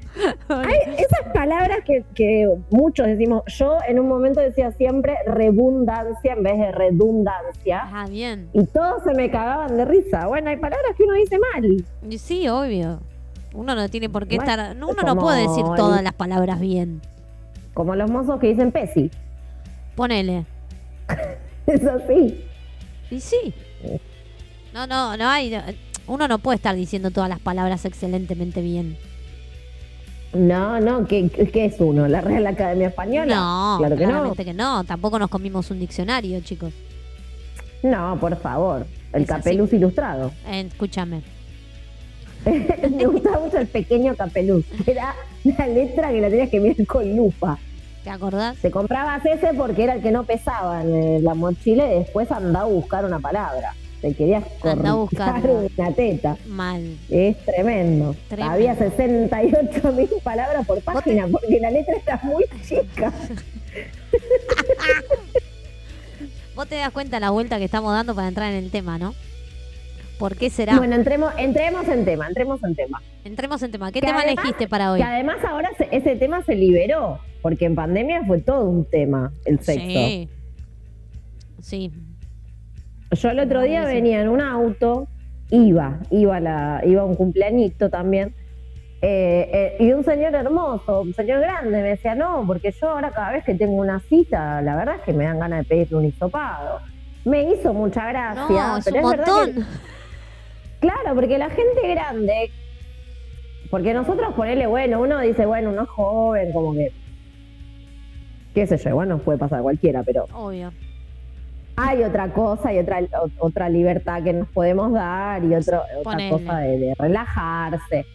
Hay 0.48 0.94
esas 0.98 1.32
palabras 1.32 1.78
que, 1.86 2.04
que 2.14 2.46
muchos 2.70 3.06
decimos, 3.06 3.42
yo 3.46 3.78
en 3.88 3.98
un 3.98 4.08
momento 4.08 4.40
decía 4.40 4.70
siempre 4.72 5.14
redundancia 5.26 6.34
en 6.34 6.42
vez 6.42 6.58
de 6.58 6.72
redundancia. 6.72 7.82
Ah, 7.84 8.06
bien. 8.06 8.48
Y 8.52 8.64
todos 8.66 9.02
se 9.02 9.14
me 9.14 9.30
cagaban 9.30 9.76
de 9.78 9.86
risa. 9.86 10.26
Bueno, 10.26 10.50
hay 10.50 10.56
palabras 10.58 10.92
que 10.96 11.04
uno 11.04 11.14
dice 11.14 11.38
mal. 11.38 11.64
Y 12.10 12.18
Sí, 12.18 12.48
obvio. 12.48 13.00
Uno 13.54 13.74
no 13.74 13.88
tiene 13.88 14.10
por 14.10 14.26
qué 14.28 14.36
Bueno, 14.36 14.50
estar. 14.50 14.76
no, 14.76 14.88
Uno 14.88 15.02
no 15.02 15.16
puede 15.16 15.42
decir 15.48 15.64
todas 15.74 16.02
las 16.02 16.12
palabras 16.12 16.60
bien. 16.60 17.00
Como 17.72 17.94
los 17.94 18.10
mozos 18.10 18.38
que 18.40 18.48
dicen 18.48 18.72
pesi. 18.72 19.10
Ponele. 20.00 20.46
Eso 21.66 21.98
sí. 22.08 22.42
Y 23.10 23.20
sí. 23.20 23.52
No, 24.72 24.86
no, 24.86 25.14
no 25.18 25.28
hay. 25.28 25.54
Uno 26.06 26.26
no 26.26 26.38
puede 26.38 26.56
estar 26.56 26.74
diciendo 26.74 27.10
todas 27.10 27.28
las 27.28 27.38
palabras 27.38 27.84
excelentemente 27.84 28.62
bien. 28.62 28.96
No, 30.32 30.80
no, 30.80 31.06
¿qué, 31.06 31.28
qué 31.28 31.66
es 31.66 31.74
uno? 31.80 32.08
¿La 32.08 32.22
Real 32.22 32.46
Academia 32.46 32.88
Española? 32.88 33.34
No, 33.36 33.74
claro 33.78 33.94
que 33.98 34.04
no. 34.04 34.08
claramente 34.10 34.44
que 34.46 34.54
no. 34.54 34.84
Tampoco 34.84 35.18
nos 35.18 35.28
comimos 35.28 35.70
un 35.70 35.80
diccionario, 35.80 36.40
chicos. 36.40 36.72
No, 37.82 38.16
por 38.18 38.34
favor. 38.40 38.86
El 39.12 39.24
Es 39.24 39.30
así. 39.30 39.42
capeluz 39.42 39.70
ilustrado. 39.74 40.32
Eh, 40.46 40.60
escúchame. 40.66 41.20
Me 42.46 43.04
gustaba 43.04 43.40
mucho 43.40 43.58
el 43.58 43.66
pequeño 43.66 44.14
capeluz. 44.16 44.64
Era 44.86 45.14
la 45.44 45.66
letra 45.66 46.10
que 46.10 46.22
la 46.22 46.30
tenías 46.30 46.48
que 46.48 46.58
mirar 46.58 46.86
con 46.86 47.14
lupa. 47.14 47.58
¿Te 48.04 48.10
acordás? 48.10 48.56
Te 48.58 48.70
comprabas 48.70 49.24
ese 49.26 49.52
porque 49.54 49.84
era 49.84 49.94
el 49.94 50.02
que 50.02 50.10
no 50.10 50.24
pesaba 50.24 50.82
en 50.82 50.94
eh, 50.94 51.20
la 51.20 51.34
mochila 51.34 51.86
y 51.92 51.98
después 51.98 52.30
andaba 52.32 52.64
a 52.64 52.68
buscar 52.68 53.04
una 53.04 53.18
palabra. 53.18 53.74
Te 54.00 54.14
querías 54.14 54.44
cortar 54.60 54.94
una 54.96 55.92
teta. 55.92 56.38
Mal. 56.46 56.96
Es 57.10 57.36
tremendo. 57.44 58.16
Tremendo. 58.28 58.54
Había 58.54 58.74
68 58.74 59.92
mil 59.92 60.08
palabras 60.22 60.66
por 60.66 60.80
página 60.80 61.28
porque 61.28 61.60
la 61.60 61.70
letra 61.70 61.96
está 61.96 62.18
muy 62.22 62.46
chica. 62.66 63.12
Vos 66.56 66.66
te 66.66 66.76
das 66.76 66.90
cuenta 66.90 67.20
la 67.20 67.30
vuelta 67.30 67.58
que 67.58 67.64
estamos 67.64 67.92
dando 67.92 68.14
para 68.14 68.28
entrar 68.28 68.50
en 68.52 68.64
el 68.64 68.70
tema, 68.70 68.98
¿no? 68.98 69.14
¿Por 70.20 70.36
qué 70.36 70.50
será? 70.50 70.76
Bueno, 70.76 70.94
entremos, 70.94 71.32
entremos 71.38 71.88
en 71.88 72.04
tema, 72.04 72.28
entremos 72.28 72.62
en 72.62 72.74
tema. 72.76 73.00
Entremos 73.24 73.62
en 73.62 73.70
tema. 73.72 73.90
¿Qué 73.90 74.00
Que 74.00 74.06
tema 74.06 74.20
además- 74.20 74.44
elegiste 74.44 74.68
para 74.68 74.92
hoy? 74.92 75.00
Que 75.00 75.04
además 75.06 75.38
ahora 75.48 75.70
se- 75.78 75.88
ese 75.90 76.14
tema 76.16 76.42
se 76.44 76.54
liberó, 76.54 77.18
porque 77.42 77.64
en 77.64 77.74
pandemia 77.74 78.22
fue 78.24 78.38
todo 78.42 78.66
un 78.66 78.84
tema, 78.84 79.32
el 79.46 79.58
sexo. 79.60 79.80
Sí. 79.86 80.28
Sí. 81.62 81.92
Yo 83.12 83.30
el 83.30 83.40
otro 83.40 83.62
día 83.62 83.84
venía 83.86 84.20
en 84.20 84.28
un 84.28 84.40
auto, 84.42 85.08
iba, 85.50 85.98
iba 86.10 86.36
a, 86.36 86.40
la, 86.40 86.82
iba 86.86 87.02
a 87.02 87.04
un 87.06 87.14
cumpleañito 87.16 87.88
también, 87.90 88.34
eh, 89.02 89.50
eh, 89.52 89.76
y 89.82 89.92
un 89.92 90.04
señor 90.04 90.34
hermoso, 90.34 91.00
un 91.00 91.14
señor 91.14 91.40
grande, 91.40 91.70
me 91.82 91.88
decía, 91.88 92.14
no, 92.14 92.44
porque 92.46 92.72
yo 92.72 92.90
ahora 92.90 93.10
cada 93.10 93.32
vez 93.32 93.42
que 93.44 93.54
tengo 93.54 93.72
una 93.72 94.00
cita, 94.00 94.60
la 94.60 94.76
verdad 94.76 94.96
es 94.96 95.02
que 95.02 95.12
me 95.14 95.24
dan 95.24 95.38
ganas 95.40 95.60
de 95.60 95.64
pedirle 95.64 95.96
un 95.96 96.04
hisopado. 96.04 96.80
Me 97.24 97.50
hizo 97.52 97.72
mucha 97.74 98.06
gracia, 98.06 98.44
No, 98.68 98.76
es 98.76 98.84
pero 98.84 98.98
un 99.06 99.12
es 99.12 99.18
verdad 99.18 99.24
que- 99.46 99.52
montón. 99.54 99.66
Claro, 100.80 101.14
porque 101.14 101.38
la 101.38 101.50
gente 101.50 101.88
grande, 101.88 102.50
porque 103.70 103.92
nosotros 103.94 104.34
ponerle, 104.34 104.66
bueno, 104.66 105.00
uno 105.00 105.20
dice, 105.20 105.44
bueno, 105.46 105.70
uno 105.70 105.82
es 105.82 105.88
joven, 105.88 106.52
como 106.52 106.72
que, 106.72 106.90
qué 108.54 108.66
sé 108.66 108.78
yo, 108.78 108.94
bueno, 108.94 109.18
puede 109.18 109.38
pasar 109.38 109.62
cualquiera, 109.62 110.02
pero 110.02 110.24
Obvio. 110.34 110.72
hay 111.76 112.02
otra 112.02 112.32
cosa 112.32 112.72
y 112.72 112.78
otra, 112.78 113.00
otra 113.38 113.68
libertad 113.68 114.22
que 114.22 114.32
nos 114.32 114.48
podemos 114.48 114.92
dar 114.92 115.44
y 115.44 115.54
otro, 115.54 115.82
otra 115.98 116.02
Ponele. 116.12 116.30
cosa 116.30 116.58
de, 116.60 116.78
de 116.78 116.94
relajarse. 116.98 118.06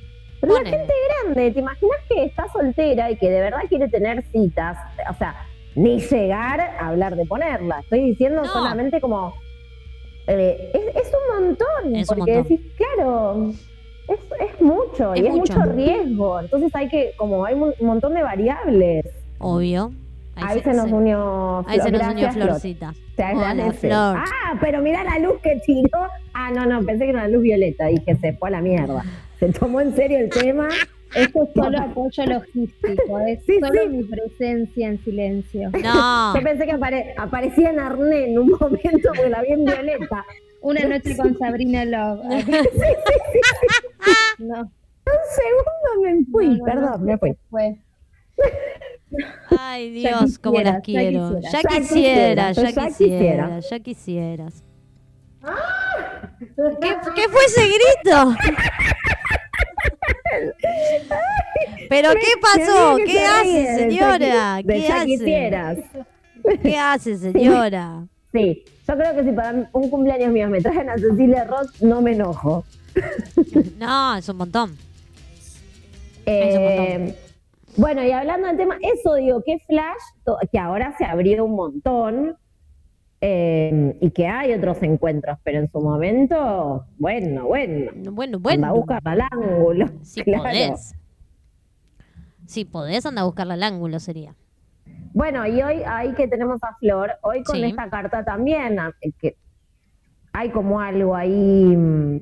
Pero 0.41 0.53
Ponele. 0.53 0.71
la 0.71 0.77
gente 0.77 0.93
grande, 1.23 1.51
¿te 1.51 1.59
imaginas 1.59 1.97
que 2.09 2.25
está 2.25 2.47
soltera 2.51 3.11
y 3.11 3.15
que 3.17 3.29
de 3.29 3.41
verdad 3.41 3.59
quiere 3.69 3.87
tener 3.89 4.23
citas? 4.31 4.77
O 5.09 5.13
sea, 5.13 5.35
ni 5.75 5.99
llegar 5.99 6.59
a 6.61 6.87
hablar 6.87 7.15
de 7.15 7.25
ponerla. 7.25 7.79
Estoy 7.81 8.01
diciendo 8.09 8.41
No. 8.43 8.51
solamente 8.51 8.99
como... 8.99 9.33
eh, 10.27 10.71
es, 10.73 11.07
es 11.07 11.11
un 11.13 11.43
montón, 11.43 11.95
Es 11.95 12.09
un 12.09 12.17
porque 12.17 12.35
montón. 12.35 12.57
decís, 12.57 12.73
claro, 12.77 13.49
es, 14.07 14.19
es 14.49 14.61
mucho 14.61 15.15
y 15.15 15.25
es 15.27 15.33
mucho. 15.33 15.61
riesgo. 15.73 16.39
Entonces 16.39 16.73
hay 16.75 16.87
que, 16.89 17.11
como 17.17 17.45
hay 17.45 17.55
un 17.55 17.73
montón 17.81 18.13
de 18.13 18.23
variables. 18.23 19.05
Obvio. 19.39 19.91
Ahí, 20.37 20.59
se, 20.61 20.73
nos 20.73 20.91
unió 20.91 21.63
Ahí 21.65 21.79
se 21.79 21.91
nos 21.91 22.07
unió 22.09 22.29
Flor. 22.31 22.47
Florcita. 22.47 22.93
Hola. 23.17 23.71
Flor. 23.71 24.17
Ah, 24.17 24.57
pero 24.59 24.81
mirá 24.81 25.03
la 25.05 25.17
luz 25.19 25.39
que 25.41 25.61
tiró. 25.65 26.07
Ah, 26.33 26.51
no, 26.51 26.65
no, 26.65 26.83
pensé 26.85 27.05
que 27.05 27.11
era 27.11 27.19
una 27.19 27.27
luz 27.29 27.41
violeta. 27.41 27.85
Dije, 27.85 28.15
se 28.17 28.33
fue 28.33 28.49
a 28.49 28.51
la 28.51 28.61
mierda. 28.61 29.03
Se 29.39 29.47
tomó 29.53 29.79
en 29.79 29.95
serio 29.95 30.17
el 30.19 30.29
tema. 30.29 30.67
Esto 31.15 31.43
es 31.43 31.49
solo 31.55 31.79
apoyo 31.79 32.25
logístico, 32.25 33.19
es 33.19 33.39
Sí, 33.45 33.59
solo 33.59 33.81
sí. 33.83 33.89
mi 33.89 34.03
presencia 34.03 34.87
en 34.89 35.03
silencio. 35.03 35.69
No. 35.71 36.35
Yo 36.35 36.41
pensé 36.43 36.65
que 36.65 36.73
apare- 36.73 37.13
aparecía 37.17 37.69
en 37.71 37.79
Arné 37.79 38.31
en 38.31 38.39
un 38.39 38.49
momento 38.59 39.09
porque 39.15 39.29
la 39.29 39.41
vi 39.41 39.51
en 39.53 39.65
violeta. 39.65 40.25
Una 40.61 40.81
noche 40.85 41.15
con 41.15 41.37
Sabrina 41.37 41.85
Love. 41.85 42.21
No, 44.39 44.59
Un 44.61 45.21
segundo 45.35 46.01
me 46.03 46.25
fui, 46.31 46.47
no, 46.49 46.55
no, 46.57 46.63
perdón, 46.65 46.91
no, 46.99 47.05
me 47.05 47.17
fui. 47.17 47.33
Fue. 47.49 47.77
Ay, 49.57 50.01
Ya 50.01 50.19
Dios, 50.19 50.37
cómo 50.39 50.59
las 50.59 50.81
quiero. 50.81 51.39
quisiera. 51.39 51.51
Ya 51.51 51.61
quisiera, 51.79 52.51
ya 52.51 52.63
quisiera, 52.65 52.87
quisiera. 52.87 53.59
ya 53.59 53.79
quisieras. 53.79 54.63
¿Qué, 56.81 56.89
qué 57.15 57.29
fue 57.29 57.41
ese 57.45 57.61
grito? 57.67 58.35
¿Pero 61.89 62.09
qué 62.13 62.39
pasó? 62.41 62.97
¿Qué 63.05 63.19
hace, 63.25 63.75
señora? 63.77 64.61
¿Qué 64.65 64.87
hace? 64.87 65.83
¿Qué 66.61 66.77
hace, 66.77 67.17
señora? 67.17 68.05
Sí, 68.31 68.63
yo 68.87 68.95
creo 68.95 69.15
que 69.15 69.23
si 69.23 69.31
para 69.31 69.69
un 69.73 69.89
cumpleaños 69.89 70.31
mío 70.31 70.49
me 70.49 70.61
traen 70.61 70.89
a 70.89 70.97
Cecilia 70.97 71.45
Roth, 71.45 71.81
no 71.81 72.01
me 72.01 72.13
enojo. 72.13 72.63
No, 73.77 74.15
es 74.15 74.29
un 74.29 74.37
montón. 74.37 74.77
Eh, 76.25 77.13
bueno, 77.75 78.03
y 78.03 78.11
hablando 78.11 78.47
del 78.47 78.57
tema, 78.57 78.77
eso 78.81 79.15
digo, 79.15 79.43
que 79.45 79.59
Flash, 79.59 80.01
que 80.51 80.57
ahora 80.57 80.95
se 80.97 81.03
abrió 81.05 81.43
un 81.43 81.55
montón 81.55 82.37
eh, 83.21 83.97
y 83.99 84.11
que 84.11 84.27
hay 84.27 84.53
otros 84.53 84.81
encuentros, 84.81 85.37
pero 85.43 85.59
en 85.59 85.69
su 85.69 85.79
momento, 85.81 86.85
bueno, 86.97 87.45
bueno, 87.47 87.91
Bueno, 88.11 88.39
bueno. 88.39 88.67
a 88.67 88.71
buscar 88.71 89.01
al 89.03 89.21
ángulo. 89.29 89.87
Si 90.03 90.21
claro. 90.23 90.43
podés. 90.43 90.95
Si 92.45 92.65
podés, 92.65 93.05
anda 93.05 93.21
a 93.21 93.25
buscarla 93.25 93.55
al 93.55 93.63
ángulo, 93.63 93.99
sería. 93.99 94.35
Bueno, 95.13 95.45
y 95.47 95.61
hoy 95.61 95.81
ahí 95.85 96.13
que 96.13 96.27
tenemos 96.27 96.61
a 96.63 96.75
Flor, 96.77 97.11
hoy 97.23 97.43
con 97.43 97.55
Sí. 97.55 97.63
esta 97.63 97.89
carta 97.89 98.23
también, 98.23 98.79
a- 98.79 98.93
que 99.19 99.37
hay 100.33 100.49
como 100.51 100.79
algo 100.79 101.15
ahí 101.15 101.75
mm, 101.75 102.19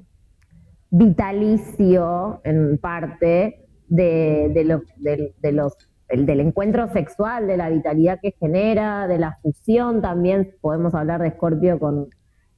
vitalicio 0.92 2.42
en 2.44 2.78
parte 2.78 3.66
de, 3.88 4.50
de 4.54 4.64
los, 4.64 4.82
del- 4.98 5.34
de 5.42 5.52
los 5.52 5.76
el- 6.10 6.26
del 6.28 6.42
encuentro 6.42 6.88
sexual, 6.90 7.48
de 7.48 7.58
la 7.58 7.70
vitalidad 7.70 8.20
que 8.22 8.36
genera, 8.40 9.08
de 9.08 9.18
la 9.18 9.40
fusión 9.42 10.02
también, 10.02 10.56
podemos 10.62 10.94
hablar 10.94 11.22
de 11.22 11.30
Escorpio 11.30 11.80
con, 11.80 12.10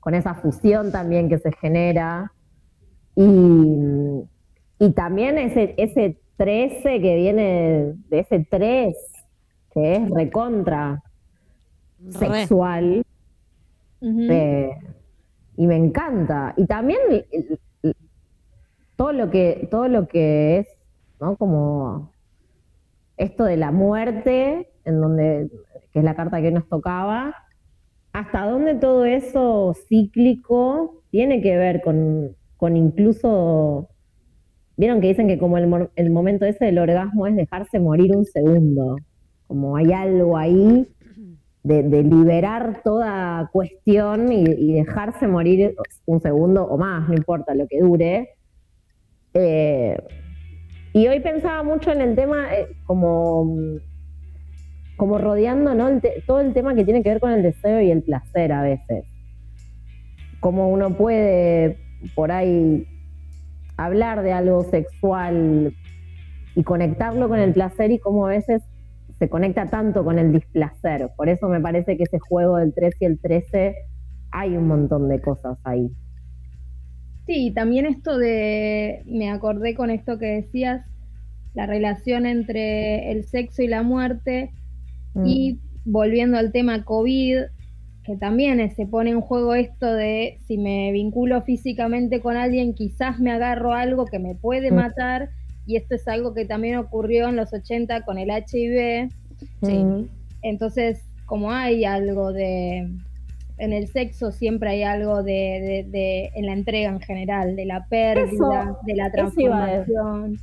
con 0.02 0.14
esa 0.14 0.34
fusión 0.34 0.92
también 0.92 1.30
que 1.30 1.38
se 1.38 1.52
genera. 1.54 2.34
Y, 3.16 3.78
y 4.80 4.92
también 4.92 5.38
ese, 5.38 5.74
ese 5.78 6.20
13 6.38 7.02
que 7.02 7.16
viene 7.16 7.94
de 8.10 8.20
ese 8.20 8.46
3, 8.50 8.96
que 9.74 9.96
es 9.96 10.10
recontra 10.10 11.04
Re. 12.00 12.12
sexual. 12.12 13.04
Eh, 14.02 14.70
y 15.58 15.68
me 15.68 15.76
encanta. 15.76 16.54
Y 16.58 16.66
también 16.66 17.00
todo 18.96 19.12
lo 19.12 19.30
que, 19.30 19.68
todo 19.72 19.88
lo 19.88 20.08
que 20.08 20.60
es, 20.60 20.68
¿no? 21.20 21.36
Como 21.38 22.12
esto 23.18 23.44
de 23.46 23.58
la 23.58 23.72
muerte, 23.72 24.70
en 24.84 25.02
donde, 25.02 25.50
que 25.92 26.00
es 26.00 26.06
la 26.06 26.16
carta 26.16 26.42
que 26.42 26.52
nos 26.52 26.68
tocaba, 26.68 27.36
hasta 28.14 28.46
dónde 28.50 28.76
todo 28.76 29.06
eso 29.06 29.74
cíclico 29.88 31.02
tiene 31.12 31.42
que 31.42 31.58
ver 31.58 31.82
con, 31.82 32.36
con 32.58 32.78
incluso, 32.78 33.90
vieron 34.78 35.02
que 35.02 35.08
dicen 35.08 35.28
que 35.28 35.38
como 35.38 35.58
el, 35.58 35.68
mo- 35.68 35.90
el 35.96 36.10
momento 36.10 36.46
ese 36.46 36.66
del 36.66 36.80
orgasmo 36.80 37.28
es 37.28 37.36
dejarse 37.36 37.80
morir 37.80 38.16
un 38.16 38.26
segundo, 38.26 38.98
como 39.48 39.78
hay 39.78 39.94
algo 39.94 40.38
ahí 40.38 40.88
de, 41.64 42.04
liberar 42.04 42.82
toda 42.84 43.50
cuestión 43.52 44.32
y, 44.32 44.74
dejarse 44.74 45.28
morir 45.28 45.76
un 46.06 46.20
segundo 46.20 46.64
o 46.64 46.78
más, 46.78 47.08
no 47.10 47.16
importa 47.16 47.56
lo 47.56 47.68
que 47.68 47.80
dure. 47.80 48.30
Eh, 49.34 49.98
y 50.94 51.08
hoy 51.08 51.20
pensaba 51.20 51.64
mucho 51.64 51.92
en 51.92 52.02
el 52.02 52.16
tema 52.16 52.54
eh, 52.54 52.68
como, 52.86 53.58
como 54.96 55.18
rodeando 55.18 55.74
¿no? 55.74 56.00
Todo 56.26 56.40
el 56.40 56.54
tema 56.54 56.76
que 56.76 56.86
tiene 56.86 57.02
que 57.04 57.10
ver 57.10 57.20
con 57.20 57.32
el 57.32 57.42
deseo 57.42 57.82
y 57.82 57.90
el 57.92 58.04
placer 58.04 58.52
a 58.52 58.62
veces. 58.62 59.06
Como 60.40 60.70
uno 60.70 60.96
puede 60.96 61.78
por 62.14 62.32
ahí 62.32 62.88
hablar 63.78 64.24
de 64.24 64.32
algo 64.32 64.64
sexual 64.64 65.74
y 66.56 66.64
conectarlo 66.64 67.28
con 67.28 67.40
el 67.40 67.54
placer 67.54 67.92
y 67.92 68.00
cómo 68.00 68.26
a 68.26 68.30
veces 68.30 68.62
se 69.20 69.30
conecta 69.30 69.68
tanto 69.68 70.04
con 70.04 70.20
el 70.20 70.32
displacer. 70.32 71.10
Por 71.16 71.30
eso 71.30 71.48
me 71.48 71.62
parece 71.62 71.98
que 71.98 72.04
ese 72.04 72.20
juego 72.20 72.58
del 72.58 72.74
13 72.74 72.98
y 73.02 73.06
el 73.06 73.20
13 73.20 73.76
hay 74.32 74.58
un 74.58 74.68
montón 74.68 75.08
de 75.08 75.22
cosas 75.22 75.58
ahí. 75.64 75.90
Sí, 77.26 77.52
también 77.56 77.86
esto 77.86 78.18
de, 78.18 79.04
me 79.06 79.32
acordé 79.32 79.74
con 79.76 79.90
esto 79.90 80.20
que 80.20 80.28
decías, 80.28 80.86
la 81.54 81.66
relación 81.66 82.26
entre 82.26 83.12
el 83.12 83.24
sexo 83.24 83.64
y 83.64 83.68
la 83.68 83.82
muerte, 83.82 84.52
Mm. 85.16 85.26
y 85.26 85.60
volviendo 85.86 86.38
al 86.38 86.52
tema 86.52 86.84
COVID, 86.84 87.44
que 88.06 88.16
también 88.16 88.60
eh, 88.60 88.70
se 88.70 88.86
pone 88.86 89.10
en 89.10 89.22
juego 89.22 89.56
esto 89.56 89.92
de 89.92 90.38
si 90.48 90.58
me 90.58 90.92
vinculo 90.92 91.42
físicamente 91.42 92.22
con 92.22 92.38
alguien, 92.38 92.74
quizás 92.74 93.20
me 93.20 93.32
agarro 93.32 93.74
algo 93.74 94.06
que 94.06 94.20
me 94.20 94.36
puede 94.36 94.72
Mm. 94.72 94.76
matar, 94.76 95.30
y 95.66 95.76
esto 95.78 95.96
es 95.96 96.08
algo 96.08 96.34
que 96.34 96.46
también 96.46 96.78
ocurrió 96.78 97.28
en 97.30 97.36
los 97.36 97.52
80 97.54 98.02
con 98.06 98.18
el 98.20 98.30
HIV, 98.30 99.10
Sí. 99.64 99.74
Mm. 99.84 100.08
entonces 100.44 101.02
como 101.26 101.52
hay 101.52 101.86
algo 101.86 102.32
de, 102.32 102.88
en 103.58 103.74
el 103.74 103.88
sexo 103.88 104.32
siempre 104.32 104.70
hay 104.70 104.84
algo 104.84 105.24
de, 105.24 105.32
de- 105.32 105.86
de- 105.90 106.30
en 106.36 106.46
la 106.46 106.54
entrega 106.54 106.90
en 106.92 107.00
general, 107.00 107.56
de 107.56 107.66
la 107.66 107.88
pérdida, 107.90 108.26
Eso- 108.32 108.78
de 108.86 108.96
la 108.96 109.12
transformación. 109.12 110.38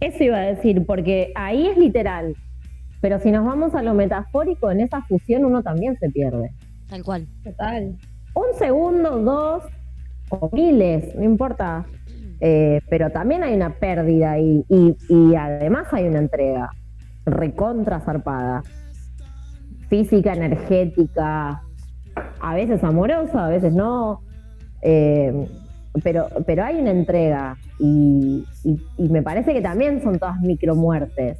Eso 0.00 0.22
iba 0.24 0.36
a 0.38 0.46
decir, 0.46 0.86
porque 0.86 1.32
ahí 1.34 1.66
es 1.66 1.76
literal. 1.76 2.36
Pero 3.00 3.18
si 3.18 3.30
nos 3.32 3.44
vamos 3.44 3.74
a 3.74 3.82
lo 3.82 3.94
metafórico, 3.94 4.70
en 4.70 4.80
esa 4.80 5.02
fusión 5.02 5.44
uno 5.44 5.62
también 5.62 5.96
se 5.98 6.08
pierde. 6.10 6.50
Tal 6.88 7.02
cual. 7.04 7.26
Total. 7.44 7.96
Un 8.34 8.58
segundo, 8.58 9.18
dos 9.18 9.64
o 10.30 10.50
miles, 10.52 11.14
no 11.14 11.24
importa. 11.24 11.86
Eh, 12.40 12.80
pero 12.88 13.10
también 13.10 13.42
hay 13.42 13.54
una 13.54 13.74
pérdida 13.74 14.38
y, 14.38 14.64
y 14.68 15.34
además 15.34 15.88
hay 15.92 16.06
una 16.06 16.18
entrega 16.20 16.70
recontra 17.26 18.00
zarpada. 18.00 18.62
Física, 19.88 20.34
energética, 20.34 21.62
a 22.40 22.54
veces 22.54 22.84
amorosa, 22.84 23.46
a 23.46 23.48
veces 23.48 23.72
no. 23.72 24.20
Eh, 24.82 25.46
pero, 26.04 26.28
pero 26.46 26.64
hay 26.64 26.76
una 26.80 26.90
entrega 26.90 27.56
y, 27.80 28.44
y- 28.64 28.80
y 28.98 29.08
me 29.08 29.22
parece 29.22 29.52
que 29.52 29.60
también 29.62 30.00
son 30.02 30.18
todas 30.18 30.38
micromuertes. 30.40 31.38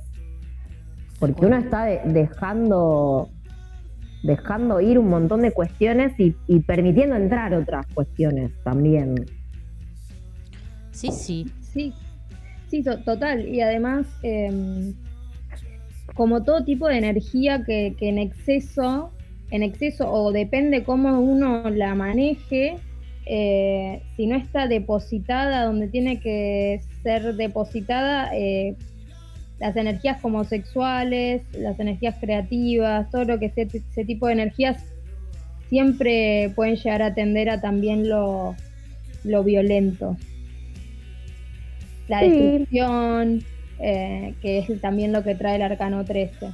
Porque 1.21 1.45
uno 1.47 1.57
está 1.57 1.85
de- 1.85 2.01
dejando, 2.07 3.29
dejando 4.23 4.81
ir 4.81 4.99
un 4.99 5.09
montón 5.09 5.43
de 5.43 5.53
cuestiones 5.53 6.19
y, 6.19 6.35
y 6.47 6.61
permitiendo 6.61 7.17
entrar 7.17 7.55
otras 7.55 7.87
cuestiones 7.95 8.51
también. 8.65 9.15
Sí, 10.93 11.11
sí. 11.13 11.47
Sí, 11.61 11.93
sí, 12.69 12.83
to- 12.83 12.99
total. 13.01 13.47
Y 13.47 13.61
además, 13.61 14.07
em, 14.23 14.95
como 16.15 16.43
todo 16.43 16.65
tipo 16.65 16.89
de 16.89 16.99
energía 16.99 17.63
que, 17.65 17.95
que 17.99 18.09
en 18.09 18.19
exceso, 18.19 19.13
en 19.51 19.63
exceso, 19.63 20.11
o 20.11 20.33
depende 20.33 20.83
cómo 20.85 21.21
uno 21.21 21.71
la 21.71 21.95
maneje, 21.95 22.77
eh, 23.27 24.03
si 24.17 24.27
no 24.27 24.37
está 24.37 24.67
depositada 24.67 25.65
donde 25.67 25.89
tiene 25.89 26.19
que 26.19 26.81
ser 27.03 27.35
depositada, 27.37 28.31
eh, 28.35 28.75
las 29.59 29.77
energías 29.77 30.21
como 30.21 30.45
sexuales, 30.45 31.43
las 31.53 31.79
energías 31.81 32.17
creativas, 32.21 33.11
todo 33.11 33.25
lo 33.25 33.39
que 33.39 33.51
sea 33.51 33.65
ese 33.73 34.05
tipo 34.05 34.27
de 34.27 34.35
energías 34.35 34.83
siempre 35.69 36.51
pueden 36.55 36.77
llegar 36.77 37.03
a 37.03 37.15
tender 37.15 37.51
a 37.51 37.61
también 37.61 38.09
lo, 38.09 38.55
lo 39.25 39.45
violento. 39.45 40.17
La 42.09 42.21
Sí. 42.21 42.29
destrucción, 42.31 43.43
eh, 43.81 44.35
que 44.41 44.59
es 44.61 44.81
también 44.81 45.13
lo 45.13 45.23
que 45.25 45.35
trae 45.35 45.57
el 45.57 45.63
arcano 45.63 46.05
13. 46.05 46.47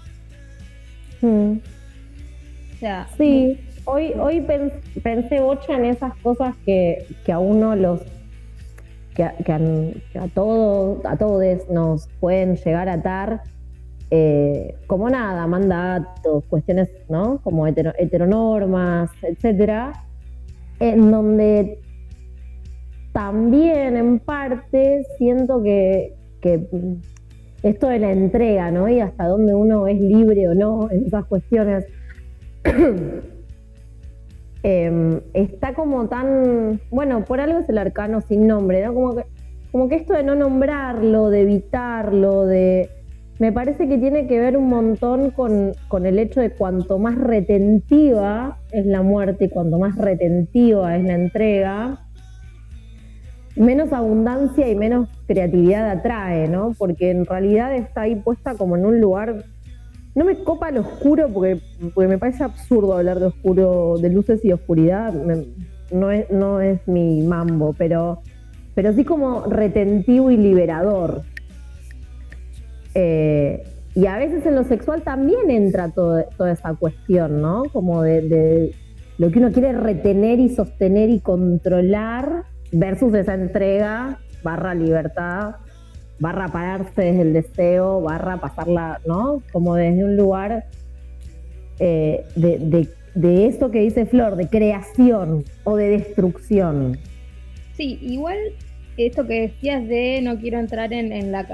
O 1.22 1.58
sea, 2.80 3.06
Sí, 3.16 3.58
hoy, 3.84 4.12
hoy 4.18 4.40
pen- 4.40 4.72
pensé 5.02 5.40
mucho 5.40 5.72
en 5.72 5.84
esas 5.86 6.14
cosas 6.16 6.54
que, 6.66 7.06
que 7.24 7.32
a 7.32 7.38
uno 7.38 7.76
los 7.76 8.00
que 9.14 9.22
a, 9.24 9.34
que 9.36 9.52
a- 10.18 10.28
todos 10.34 11.04
a 11.04 11.16
todos 11.16 11.42
nos 11.70 12.08
pueden 12.20 12.56
llegar 12.56 12.88
a 12.88 12.94
atar 12.94 13.42
eh, 14.10 14.74
como 14.86 15.08
nada, 15.08 15.46
mandatos, 15.46 16.44
cuestiones, 16.48 16.90
¿no? 17.08 17.40
Como 17.42 17.66
hetero- 17.66 17.94
heteronormas, 17.98 19.10
etcétera, 19.22 19.92
en 20.78 21.10
donde 21.10 21.78
también 23.12 23.96
en 23.96 24.18
parte 24.18 25.04
siento 25.16 25.62
que, 25.62 26.14
que 26.40 26.66
esto 27.62 27.88
de 27.88 27.98
la 27.98 28.12
entrega, 28.12 28.70
¿no? 28.70 28.88
Y 28.88 29.00
hasta 29.00 29.26
dónde 29.26 29.54
uno 29.54 29.86
es 29.86 29.98
libre 30.00 30.48
o 30.48 30.54
no 30.54 30.90
en 30.90 31.06
esas 31.06 31.24
cuestiones. 31.24 31.86
Em, 34.66 35.20
está 35.34 35.74
como 35.74 36.08
tan, 36.08 36.80
bueno, 36.90 37.22
por 37.26 37.38
algo 37.38 37.58
es 37.58 37.68
el 37.68 37.76
arcano 37.76 38.22
sin 38.22 38.46
nombre, 38.46 38.82
¿no? 38.82 38.94
Como 38.94 39.14
que, 39.14 39.24
como 39.70 39.88
que 39.90 39.96
esto 39.96 40.14
de 40.14 40.22
no 40.22 40.34
nombrarlo, 40.34 41.28
de 41.28 41.42
evitarlo, 41.42 42.46
de... 42.46 42.88
Me 43.38 43.52
parece 43.52 43.86
que 43.88 43.98
tiene 43.98 44.26
que 44.26 44.40
ver 44.40 44.56
un 44.56 44.70
montón 44.70 45.32
con, 45.32 45.74
con 45.88 46.06
el 46.06 46.18
hecho 46.18 46.40
de 46.40 46.50
cuanto 46.50 46.98
más 46.98 47.14
retentiva 47.16 48.56
es 48.72 48.86
la 48.86 49.02
muerte 49.02 49.46
y 49.46 49.48
cuanto 49.50 49.78
más 49.78 49.96
retentiva 49.96 50.96
es 50.96 51.04
la 51.04 51.14
entrega, 51.14 51.98
menos 53.56 53.92
abundancia 53.92 54.66
y 54.66 54.74
menos 54.74 55.10
creatividad 55.26 55.90
atrae, 55.90 56.48
¿no? 56.48 56.72
Porque 56.78 57.10
en 57.10 57.26
realidad 57.26 57.74
está 57.74 58.02
ahí 58.02 58.16
puesta 58.16 58.54
como 58.54 58.76
en 58.76 58.86
un 58.86 58.98
lugar 58.98 59.44
no 60.14 60.24
me 60.24 60.36
copa 60.44 60.70
lo 60.70 60.80
oscuro 60.82 61.28
porque, 61.28 61.60
porque 61.94 62.08
me 62.08 62.18
parece 62.18 62.44
absurdo 62.44 62.94
hablar 62.94 63.18
de 63.20 63.26
oscuro, 63.26 63.96
de 63.98 64.10
luces 64.10 64.44
y 64.44 64.52
oscuridad. 64.52 65.12
No, 65.92 66.10
es, 66.10 66.30
no 66.30 66.60
es 66.60 66.80
mi 66.86 67.22
mambo, 67.22 67.74
pero, 67.76 68.20
pero 68.74 68.92
sí 68.92 69.04
como 69.04 69.42
retentivo 69.46 70.30
y 70.30 70.36
liberador. 70.36 71.22
Eh, 72.94 73.64
y 73.94 74.06
a 74.06 74.18
veces 74.18 74.44
en 74.46 74.54
lo 74.56 74.64
sexual 74.64 75.02
también 75.02 75.50
entra 75.50 75.90
todo- 75.90 76.24
toda 76.36 76.52
esa 76.52 76.74
cuestión, 76.74 77.40
¿no? 77.40 77.64
Como 77.72 78.02
de, 78.02 78.22
de 78.22 78.74
lo 79.18 79.30
que 79.30 79.38
uno 79.38 79.52
quiere 79.52 79.72
retener 79.72 80.38
y 80.40 80.48
sostener 80.48 81.10
y 81.10 81.20
controlar 81.20 82.44
versus 82.72 83.14
esa 83.14 83.34
entrega 83.34 84.18
barra 84.42 84.74
libertad, 84.74 85.56
barra 86.18 86.48
pararse 86.48 87.02
desde 87.02 87.22
el 87.22 87.32
deseo, 87.32 88.00
barra 88.00 88.36
pasarla, 88.38 89.00
¿no? 89.06 89.42
Como 89.52 89.74
desde 89.74 90.04
un 90.04 90.16
lugar 90.16 90.64
eh, 91.78 92.24
de, 92.36 92.58
de- 93.14 93.46
eso 93.46 93.70
que 93.70 93.80
dice 93.80 94.06
Flor, 94.06 94.34
de 94.36 94.48
creación 94.48 95.44
o 95.64 95.76
de 95.76 95.88
destrucción. 95.90 96.98
Sí, 97.76 97.98
igual 98.02 98.38
esto 98.96 99.26
que 99.26 99.42
decías 99.42 99.86
de 99.86 100.20
no 100.22 100.38
quiero 100.38 100.58
entrar 100.58 100.92
en, 100.92 101.12
en 101.12 101.30
la, 101.32 101.46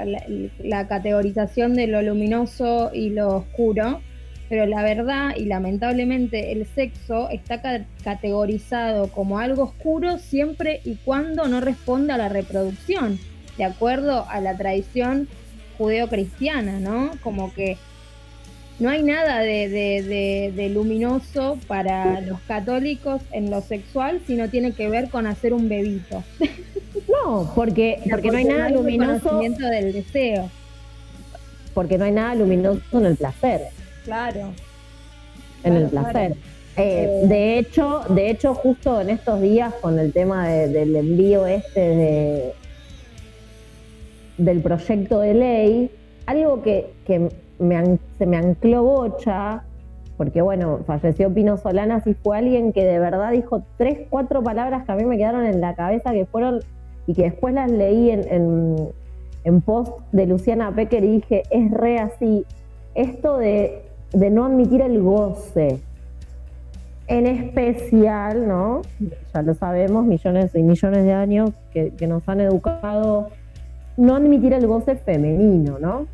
la- 0.63 0.89
categorización 0.89 1.75
de 1.75 1.87
lo 1.87 2.01
luminoso 2.03 2.91
y 2.95 3.11
lo 3.11 3.29
oscuro, 3.37 4.01
pero 4.49 4.67
la 4.67 4.83
verdad 4.83 5.31
y 5.37 5.45
lamentablemente 5.45 6.53
el 6.53 6.67
sexo 6.67 7.29
está 7.31 7.61
ca- 7.63 7.85
categorizado 8.05 9.09
como 9.09 9.39
algo 9.39 9.63
oscuro 9.65 10.19
siempre 10.19 10.81
y 10.85 10.97
cuando 10.97 11.47
no 11.47 11.61
responde 11.61 12.13
a 12.15 12.19
la 12.19 12.29
reproducción, 12.31 13.19
de 13.61 13.67
acuerdo 13.67 14.25
a 14.31 14.41
la 14.41 14.57
tradición 14.57 15.29
judeocristiana, 15.77 16.81
¿no? 16.81 17.11
Como 17.23 17.53
que 17.53 17.77
no 18.79 18.89
hay 18.89 19.03
nada 19.03 19.41
de, 19.41 19.69
de- 19.69 20.03
de- 20.03 20.53
de 20.57 20.69
luminoso 20.71 21.59
para 21.67 22.23
los 22.23 22.41
católicos 22.49 23.21
en 23.33 23.51
lo 23.51 23.61
sexual, 23.61 24.23
sino 24.27 24.49
tiene 24.49 24.73
que 24.73 24.89
ver 24.89 25.11
con 25.11 25.27
hacer 25.27 25.53
un 25.53 25.69
bebito. 25.69 26.25
No, 27.09 27.53
porque, 27.55 28.01
porque 28.11 28.31
no 28.31 28.39
hay 28.39 28.45
nada 28.45 28.69
luminoso, 28.71 29.13
reconocimiento 29.15 29.67
del 29.67 29.93
deseo. 29.93 30.49
porque 31.75 31.99
no 31.99 32.05
hay 32.05 32.13
nada 32.13 32.35
luminoso 32.37 32.81
en 32.99 33.05
el 33.07 33.17
placer. 33.17 33.61
Claro. 34.05 34.53
en 35.65 35.77
el 35.77 35.87
placer. 35.89 36.13
claro. 36.13 36.35
Eh, 36.77 37.21
Eh, 37.25 37.27
de 37.29 37.59
hecho, 37.59 38.03
de 38.09 38.31
hecho, 38.31 38.55
justo 38.55 39.01
en 39.01 39.11
estos 39.11 39.41
días 39.43 39.75
con 39.81 39.99
el 39.99 40.13
tema 40.13 40.49
de- 40.49 40.69
del 40.69 40.95
envío 40.97 41.47
este 41.47 41.81
de 41.81 42.53
del 44.45 44.61
proyecto 44.63 45.21
de 45.21 45.35
ley, 45.35 45.91
algo 46.27 46.63
que, 46.63 46.93
que 47.07 47.29
me 47.59 47.99
se 48.19 48.27
me 48.27 48.37
ancló 48.37 48.83
bocha, 48.83 49.63
porque 50.17 50.43
bueno, 50.43 50.81
falleció 50.87 51.33
Pino 51.33 51.57
Solanas 51.57 52.07
y 52.07 52.15
fue 52.15 52.39
alguien 52.39 52.73
que 52.73 52.85
de 52.85 52.99
verdad 52.99 53.33
dijo 53.33 53.63
tres, 53.77 54.01
cuatro 54.09 54.43
palabras 54.43 54.85
que 54.85 54.93
a 54.93 54.97
mí 54.97 55.05
me 55.05 55.17
quedaron 55.17 55.47
en 55.47 55.61
la 55.61 55.75
cabeza 55.75 56.13
que 56.13 56.27
fueron 56.27 56.61
y 57.07 57.15
que 57.15 57.23
después 57.23 57.55
las 57.55 57.71
leí 57.71 58.11
en, 58.11 58.93
en, 59.45 59.61
post 59.63 59.99
de 60.13 60.27
Luciana 60.27 60.75
Pecker 60.75 61.05
y 61.05 61.13
dije, 61.13 61.43
es 61.51 61.71
re 61.71 61.99
así, 61.99 62.45
esto 62.95 63.39
de, 63.39 63.83
de 64.13 64.31
no 64.31 64.47
admitir 64.47 64.83
el 64.83 65.01
goce, 65.03 65.81
en 67.09 67.27
especial, 67.27 68.47
¿no? 68.47 68.83
Ya 69.35 69.43
lo 69.43 69.55
sabemos, 69.55 70.05
millones 70.05 70.55
y 70.55 70.63
millones 70.63 71.05
de 71.05 71.13
años 71.13 71.51
que 71.73 72.07
nos 72.07 72.29
han 72.29 72.41
educado, 72.41 73.31
no 74.01 74.17
admitir 74.17 74.53
el 74.55 74.67
goce 74.67 74.97
femenino, 74.97 75.79
¿no? 75.79 76.07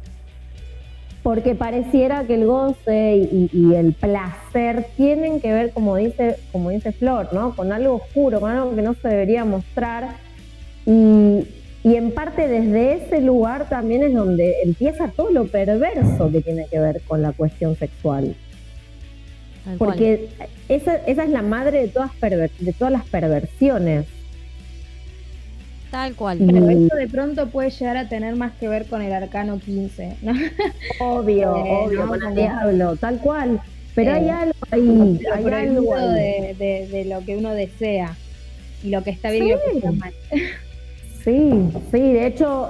Porque 1.23 1.55
pareciera 1.55 2.25
que 2.25 2.35
el 2.35 2.47
goce 2.47 3.17
y, 3.17 3.51
y 3.53 3.75
el 3.75 3.95
placer 3.95 4.87
tienen 4.97 5.41
que 5.41 5.53
ver, 5.53 5.71
como 5.73 5.97
dice, 5.97 6.37
como 6.53 6.71
dice 6.71 6.93
Flor, 6.93 7.33
¿no? 7.33 7.55
Con 7.57 7.73
algo 7.73 7.95
oscuro, 7.95 8.41
con 8.41 8.51
algo 8.51 8.75
que 8.77 8.83
no 8.83 8.95
se 8.95 9.09
debería 9.09 9.45
mostrar. 9.45 10.17
Y, 10.85 11.47
y 11.83 11.95
en 11.97 12.13
parte 12.13 12.47
desde 12.47 12.95
ese 12.95 13.21
lugar 13.21 13.69
también 13.69 14.03
es 14.05 14.15
donde 14.15 14.63
empieza 14.65 15.09
todo 15.09 15.31
lo 15.31 15.47
perverso 15.47 16.31
que 16.31 16.43
tiene 16.43 16.67
que 16.71 16.79
ver 16.79 17.01
con 17.09 17.23
la 17.23 17.33
cuestión 17.33 17.75
sexual. 17.77 18.35
Porque 19.79 20.29
esa, 20.69 20.97
esa 21.07 21.25
es 21.25 21.31
la 21.31 21.43
madre 21.43 21.83
de 21.83 21.89
todas, 21.89 22.11
perver- 22.21 22.57
de 22.59 22.73
todas 22.73 22.93
las 22.93 23.05
perversiones. 23.05 24.07
Tal 25.91 26.15
cual. 26.15 26.39
Pero 26.45 26.71
Y- 26.71 26.85
esto 26.85 26.97
de 26.97 27.09
pronto 27.09 27.47
puede 27.49 27.71
llegar 27.71 27.97
a 27.97 28.09
tener 28.09 28.35
más 28.37 28.53
que 28.55 28.69
ver 28.69 28.87
con 28.87 29.03
el 29.03 29.13
arcano 29.13 29.59
15, 29.59 30.17
¿no? 30.23 30.33
Obvio, 31.01 31.57
Eh, 31.67 31.71
obvio, 31.87 32.01
no, 32.03 32.09
con 32.09 32.23
el 32.23 32.35
diablo, 32.35 32.97
tal 32.97 33.19
cual. 33.21 33.61
Pero 33.95 34.11
Eh, 34.11 34.15
hay 34.15 34.29
algo 34.29 34.55
ahí, 34.71 35.21
hay 35.33 35.45
algo 35.69 35.95
ahí. 35.95 36.15
de, 36.15 36.55
de- 36.59 36.89
de 36.89 37.05
lo 37.07 37.25
que 37.25 37.37
uno 37.37 37.51
desea 37.55 38.15
y 38.83 38.91
lo 38.91 39.03
que 39.03 39.11
está 39.11 39.31
bien 39.31 39.47
y 39.47 39.51
lo 39.53 39.59
que 39.61 39.71
Sí. 39.71 39.77
está 39.79 39.93
mal. 39.93 40.13
Sí, 41.25 41.51
sí, 41.91 41.99
de 42.13 42.25
hecho, 42.29 42.69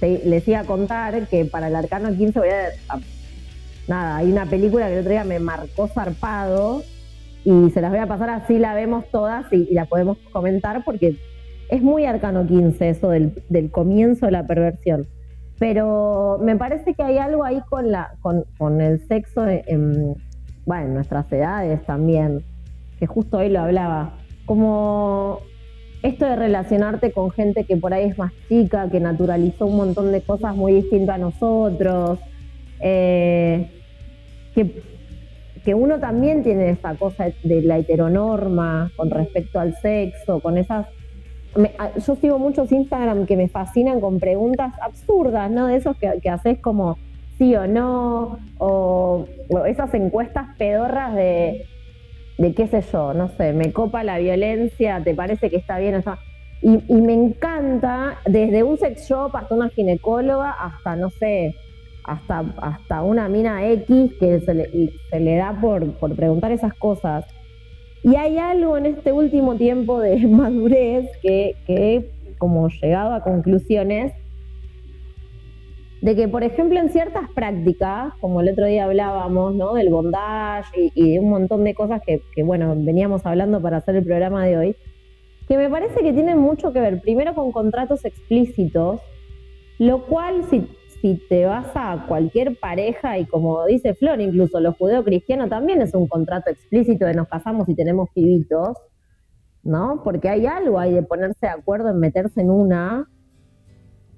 te- 0.00 0.20
les 0.26 0.46
iba 0.46 0.58
a 0.60 0.64
contar 0.64 1.28
que 1.28 1.46
para 1.46 1.68
el 1.68 1.76
Arcano 1.76 2.14
15 2.14 2.38
voy 2.40 2.48
a, 2.50 2.94
a- 2.94 3.00
Nada, 3.88 4.16
hay 4.16 4.30
una 4.30 4.44
película 4.44 4.86
que 4.88 4.94
el 4.94 4.98
otro 4.98 5.12
día 5.12 5.24
me 5.24 5.38
marcó 5.38 5.88
zarpado 5.88 6.82
y 7.44 7.70
se 7.70 7.80
las 7.80 7.90
voy 7.90 8.00
a 8.00 8.06
pasar 8.06 8.28
así, 8.28 8.58
la 8.58 8.74
vemos 8.74 9.04
todas 9.10 9.46
y, 9.50 9.68
y 9.70 9.74
la 9.74 9.86
podemos 9.86 10.18
comentar 10.30 10.84
porque 10.84 11.14
es 11.68 11.82
muy 11.82 12.04
Arcano 12.04 12.46
15 12.46 12.88
eso 12.88 13.10
del, 13.10 13.70
comienzo 13.70 14.26
de 14.26 14.32
la 14.32 14.46
perversión. 14.46 15.06
Pero 15.58 16.38
me 16.42 16.56
parece 16.56 16.94
que 16.94 17.02
hay 17.02 17.18
algo 17.18 17.44
ahí 17.44 17.62
con, 17.70 17.90
la, 17.90 18.12
con, 18.20 18.44
con 18.58 18.80
el 18.80 19.06
sexo 19.08 19.46
en 19.46 20.14
nuestras 20.94 21.32
edades 21.32 21.82
también, 21.86 22.42
que 22.98 23.06
justo 23.06 23.38
hoy 23.38 23.48
lo 23.48 23.60
hablaba, 23.60 24.14
como 24.44 25.40
esto 26.02 26.24
de 26.24 26.36
relacionarte 26.36 27.12
con 27.12 27.30
gente 27.30 27.64
que 27.64 27.76
por 27.76 27.92
ahí 27.92 28.10
es 28.10 28.18
más 28.18 28.32
chica, 28.48 28.88
que 28.90 29.00
naturalizó 29.00 29.66
un 29.66 29.76
montón 29.76 30.12
de 30.12 30.22
cosas 30.22 30.54
muy 30.54 30.72
distintas 30.72 31.16
a 31.16 31.18
nosotros, 31.18 32.18
eh, 32.80 33.70
que, 34.54 34.82
que 35.64 35.74
uno 35.74 35.98
también 35.98 36.42
tiene 36.42 36.70
esa 36.70 36.94
cosa 36.94 37.28
de 37.42 37.62
la 37.62 37.78
heteronorma 37.78 38.90
con 38.96 39.10
respecto 39.10 39.58
al 39.58 39.74
sexo, 39.76 40.40
con 40.40 40.58
esas... 40.58 40.86
me- 41.56 41.72
a- 41.78 41.96
yo 41.98 42.14
sigo 42.16 42.38
muchos 42.38 42.70
Instagram 42.72 43.26
que 43.26 43.36
me 43.36 43.48
fascinan 43.48 44.00
con 44.00 44.18
preguntas 44.20 44.74
absurdas, 44.80 45.50
¿no? 45.50 45.66
De 45.66 45.76
esos 45.76 45.96
que, 45.96 46.28
haces 46.30 46.58
como 46.58 46.98
sí 47.38 47.54
o 47.54 47.66
no, 47.66 48.38
o, 48.58 49.26
esas 49.66 49.92
encuestas 49.94 50.46
pedorras 50.56 51.14
de, 51.14 51.66
de 52.38 52.54
qué 52.54 52.66
sé 52.66 52.82
yo, 52.92 53.12
no 53.14 53.28
sé, 53.28 53.52
me 53.52 53.72
copa 53.72 54.04
la 54.04 54.18
violencia, 54.18 55.00
¿te 55.04 55.14
parece 55.14 55.50
que 55.50 55.56
está 55.56 55.78
bien 55.78 55.94
o 55.96 55.98
está? 55.98 56.18
Y, 56.62 56.80
y 56.88 57.00
me 57.02 57.12
encanta, 57.12 58.16
desde 58.26 58.62
un 58.62 58.78
sex 58.78 59.08
shop 59.08 59.36
hasta 59.36 59.54
una 59.54 59.68
ginecóloga, 59.68 60.52
hasta, 60.52 60.96
no 60.96 61.10
sé, 61.10 61.54
hasta, 62.04 62.44
hasta 62.62 63.02
una 63.02 63.28
mina 63.28 63.66
X 63.68 64.12
que 64.18 64.40
se 64.40 64.54
le, 64.54 64.90
se 65.10 65.20
le 65.20 65.36
da 65.36 65.52
por, 65.60 65.90
por 65.94 66.14
preguntar 66.16 66.52
esas 66.52 66.72
cosas. 66.74 67.26
Y 68.06 68.14
hay 68.14 68.38
algo 68.38 68.76
en 68.78 68.86
este 68.86 69.10
último 69.10 69.56
tiempo 69.56 69.98
de 69.98 70.16
madurez 70.28 71.10
que, 71.22 71.56
que 71.66 72.08
como 72.38 72.68
llegado 72.68 73.12
a 73.12 73.20
conclusiones 73.24 74.12
de 76.02 76.14
que, 76.14 76.28
por 76.28 76.44
ejemplo, 76.44 76.78
en 76.78 76.90
ciertas 76.90 77.28
prácticas, 77.34 78.14
como 78.20 78.42
el 78.42 78.50
otro 78.50 78.66
día 78.66 78.84
hablábamos, 78.84 79.56
¿no? 79.56 79.74
Del 79.74 79.88
bondage 79.88 80.70
y, 80.80 80.92
y 80.94 81.12
de 81.14 81.18
un 81.18 81.30
montón 81.30 81.64
de 81.64 81.74
cosas 81.74 82.00
que, 82.06 82.22
que, 82.32 82.44
bueno, 82.44 82.76
veníamos 82.76 83.26
hablando 83.26 83.60
para 83.60 83.78
hacer 83.78 83.96
el 83.96 84.04
programa 84.04 84.46
de 84.46 84.56
hoy, 84.56 84.76
que 85.48 85.56
me 85.56 85.68
parece 85.68 86.00
que 86.04 86.12
tienen 86.12 86.38
mucho 86.38 86.72
que 86.72 86.78
ver, 86.78 87.00
primero 87.00 87.34
con 87.34 87.50
contratos 87.50 88.04
explícitos, 88.04 89.00
lo 89.80 90.04
cual 90.04 90.44
si, 90.48 90.68
si 91.06 91.22
te 91.28 91.46
vas 91.46 91.68
a 91.76 92.04
cualquier 92.08 92.58
pareja, 92.58 93.16
y 93.16 93.26
como 93.26 93.64
dice 93.66 93.94
Flor, 93.94 94.20
incluso 94.20 94.58
los 94.58 94.76
judeocristianos 94.76 95.48
también 95.48 95.80
es 95.80 95.94
un 95.94 96.08
contrato 96.08 96.50
explícito 96.50 97.06
de 97.06 97.14
nos 97.14 97.28
casamos 97.28 97.68
y 97.68 97.76
tenemos 97.76 98.08
pibitos, 98.12 98.76
¿no? 99.62 100.00
Porque 100.02 100.28
hay 100.28 100.46
algo 100.46 100.80
ahí 100.80 100.94
de 100.94 101.02
ponerse 101.04 101.46
de 101.46 101.52
acuerdo 101.52 101.90
en 101.90 102.00
meterse 102.00 102.40
en 102.40 102.50
una. 102.50 103.08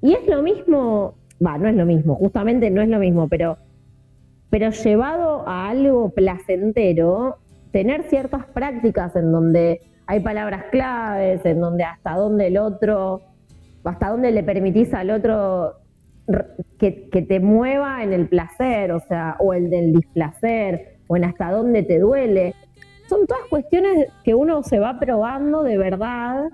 Y 0.00 0.14
es 0.14 0.26
lo 0.26 0.42
mismo, 0.42 1.14
va, 1.44 1.58
no 1.58 1.68
es 1.68 1.74
lo 1.74 1.84
mismo, 1.84 2.14
justamente 2.14 2.70
no 2.70 2.80
es 2.80 2.88
lo 2.88 2.98
mismo, 2.98 3.28
pero, 3.28 3.58
pero 4.48 4.70
llevado 4.70 5.46
a 5.46 5.68
algo 5.68 6.08
placentero, 6.08 7.36
tener 7.70 8.04
ciertas 8.04 8.46
prácticas 8.46 9.14
en 9.14 9.30
donde 9.30 9.82
hay 10.06 10.20
palabras 10.20 10.64
claves, 10.70 11.44
en 11.44 11.60
donde 11.60 11.84
hasta 11.84 12.16
dónde 12.16 12.46
el 12.46 12.56
otro, 12.56 13.20
hasta 13.84 14.08
dónde 14.08 14.30
le 14.30 14.42
permitís 14.42 14.94
al 14.94 15.10
otro 15.10 15.74
que, 16.78 17.08
que 17.10 17.22
te 17.22 17.40
mueva 17.40 18.02
en 18.02 18.12
el 18.12 18.28
placer, 18.28 18.92
o 18.92 19.00
sea, 19.00 19.36
o 19.40 19.52
el 19.52 19.68
del 19.70 19.92
displacer, 19.92 20.98
o 21.08 21.16
en 21.16 21.24
hasta 21.24 21.50
dónde 21.50 21.82
te 21.82 21.98
duele. 21.98 22.54
Son 23.08 23.26
todas 23.26 23.44
cuestiones 23.50 24.08
que 24.24 24.34
uno 24.34 24.62
se 24.62 24.78
va 24.78 24.98
probando 24.98 25.62
de 25.62 25.78
verdad. 25.78 26.44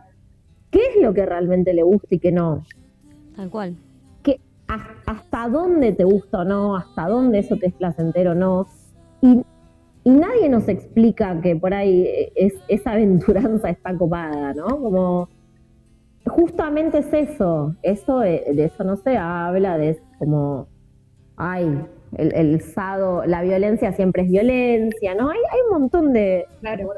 ¿Qué 0.71 0.79
es 0.79 1.03
lo 1.03 1.13
que 1.15 1.27
realmente 1.27 1.75
le 1.75 1.83
gusta 1.83 2.15
y 2.15 2.19
qué 2.19 2.33
no? 2.33 2.65
Tal 3.37 3.51
cual. 3.51 3.77
¿Qué, 4.23 4.41
has- 4.69 4.81
hasta 5.07 5.49
dónde 5.49 5.93
te 5.93 6.05
gusta 6.05 6.41
o 6.41 6.45
no, 6.45 6.77
hasta 6.77 7.07
dónde 7.09 7.41
eso 7.41 7.57
te 7.57 7.67
es 7.67 7.75
placentero 7.75 8.33
o 8.33 8.35
no. 8.35 8.67
Y, 9.21 9.43
y 10.05 10.11
nadie 10.11 10.49
nos 10.49 10.69
explica 10.69 11.41
que 11.41 11.57
por 11.57 11.75
ahí 11.75 12.09
es, 12.35 12.55
esa 12.69 12.93
aventuranza 12.93 13.71
está 13.71 13.97
copada, 13.97 14.55
¿no? 14.55 14.67
Como 14.69 15.29
justamente 16.27 16.99
es 16.99 17.13
eso, 17.13 17.75
eso 17.83 18.23
eh, 18.23 18.45
de 18.55 18.65
eso 18.65 18.85
no 18.85 18.97
se 18.97 19.17
habla, 19.17 19.77
de 19.79 19.99
como, 20.19 20.67
ay, 21.37 21.85
el, 22.17 22.35
el 22.35 22.61
sado, 22.61 23.25
la 23.27 23.43
violencia 23.43 23.93
siempre 23.93 24.23
es 24.23 24.31
violencia, 24.31 25.15
¿no? 25.15 25.29
Hay, 25.31 25.39
hay 25.39 25.61
un 25.71 25.81
montón 25.81 26.13
de, 26.13 26.47
Claro. 26.61 26.91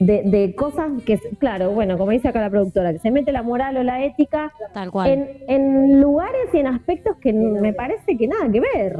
de, 0.00 0.22
de 0.24 0.54
cosas 0.54 0.90
que, 1.04 1.18
claro, 1.38 1.70
bueno, 1.72 1.96
como 1.98 2.10
dice 2.10 2.28
acá 2.28 2.40
la 2.40 2.50
productora, 2.50 2.92
que 2.92 2.98
se 2.98 3.10
mete 3.10 3.32
la 3.32 3.42
moral 3.42 3.76
o 3.76 3.82
la 3.82 4.04
ética 4.04 4.52
Tal 4.74 4.90
cual. 4.90 5.10
en, 5.10 5.28
en 5.48 6.00
lugares 6.00 6.48
y 6.52 6.58
en 6.58 6.66
aspectos 6.68 7.16
que 7.18 7.32
me 7.32 7.72
parece 7.72 8.16
que 8.16 8.26
nada 8.26 8.50
que 8.50 8.60
ver. 8.60 8.96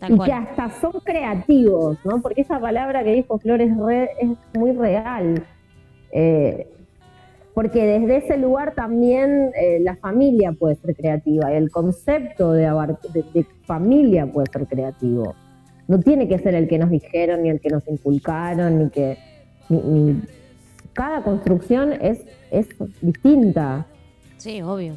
tal 0.00 0.12
y 0.12 0.16
cual. 0.16 0.28
que 0.28 0.32
hasta 0.34 0.70
son 0.80 0.92
creativos, 1.04 1.98
¿no? 2.04 2.22
Porque 2.22 2.42
esa 2.42 2.58
palabra 2.60 3.02
que 3.04 3.12
dijo 3.12 3.38
Flores 3.38 3.70
es 4.18 4.28
muy 4.58 4.72
real. 4.72 5.42
Eh, 6.12 6.68
porque 7.56 7.86
desde 7.86 8.18
ese 8.18 8.36
lugar 8.36 8.74
también 8.74 9.50
eh, 9.58 9.78
la 9.80 9.96
familia 9.96 10.52
puede 10.52 10.76
ser 10.76 10.94
creativa, 10.94 11.50
el 11.54 11.70
concepto 11.70 12.52
de, 12.52 12.66
abar- 12.66 13.00
de- 13.14 13.24
de 13.32 13.46
familia 13.64 14.26
puede 14.26 14.46
ser 14.52 14.66
creativo. 14.66 15.34
No 15.88 15.98
tiene 16.00 16.28
que 16.28 16.38
ser 16.38 16.54
el 16.54 16.68
que 16.68 16.78
nos 16.78 16.90
dijeron, 16.90 17.42
ni 17.44 17.48
el 17.48 17.58
que 17.62 17.70
nos 17.70 17.88
inculcaron, 17.88 18.78
ni 18.78 18.90
que. 18.90 19.16
ni- 19.70 19.80
ni- 19.80 20.22
cada 20.92 21.22
construcción 21.22 21.94
es, 21.94 22.20
es 22.50 22.68
distinta. 23.00 23.86
Sí, 24.36 24.60
obvio. 24.60 24.92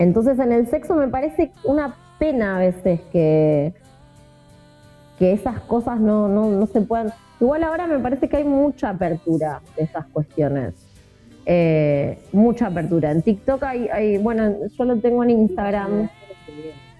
Entonces 0.00 0.36
en 0.40 0.50
el 0.50 0.66
sexo 0.66 0.96
me 0.96 1.06
parece 1.06 1.52
una 1.62 1.94
pena 2.18 2.56
a 2.56 2.58
veces 2.58 3.00
que, 3.12 3.72
que 5.16 5.32
esas 5.32 5.60
cosas 5.60 6.00
no, 6.00 6.26
no, 6.26 6.50
no 6.50 6.66
se 6.66 6.80
puedan... 6.80 7.12
Igual 7.40 7.62
ahora 7.62 7.86
me 7.86 8.00
parece 8.00 8.28
que 8.28 8.38
hay 8.38 8.44
mucha 8.44 8.88
apertura 8.90 9.60
de 9.76 9.84
esas 9.84 10.06
cuestiones. 10.06 10.74
Eh, 11.46 12.18
mucha 12.32 12.66
apertura. 12.66 13.10
En 13.10 13.22
TikTok 13.22 13.62
hay, 13.64 14.18
bueno, 14.18 14.54
yo 14.76 14.84
lo 14.84 14.96
tengo 14.98 15.24
en 15.24 15.30
Instagram. 15.30 16.08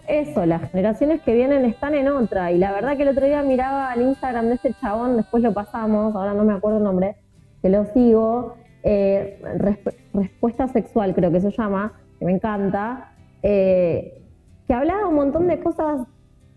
Eso, 0.08 0.44
las 0.44 0.70
generaciones 0.70 1.20
que 1.22 1.34
vienen 1.34 1.64
están 1.64 1.94
en 1.94 2.08
otra. 2.08 2.50
Y 2.50 2.58
la 2.58 2.72
verdad 2.72 2.96
que 2.96 3.02
el 3.04 3.08
otro 3.10 3.26
día 3.26 3.42
miraba 3.42 3.92
el 3.94 4.02
Instagram 4.02 4.46
de 4.48 4.54
este 4.54 4.74
chabón, 4.80 5.16
después 5.16 5.42
lo 5.42 5.52
pasamos, 5.54 6.14
ahora 6.16 6.34
no 6.34 6.44
me 6.44 6.52
acuerdo 6.54 6.78
el 6.78 6.84
nombre, 6.84 7.16
que 7.62 7.68
lo 7.68 7.84
sigo. 7.92 8.54
eh, 8.82 9.38
resp- 9.58 9.94
respuesta 10.14 10.66
sexual, 10.68 11.14
creo 11.14 11.30
que 11.30 11.40
se 11.40 11.50
llama, 11.50 11.92
que 12.18 12.24
me 12.24 12.32
encanta. 12.32 13.12
eh, 13.42 14.16
que 14.66 14.74
hablaba 14.74 15.06
un 15.08 15.14
montón 15.16 15.46
de 15.48 15.60
cosas 15.60 16.06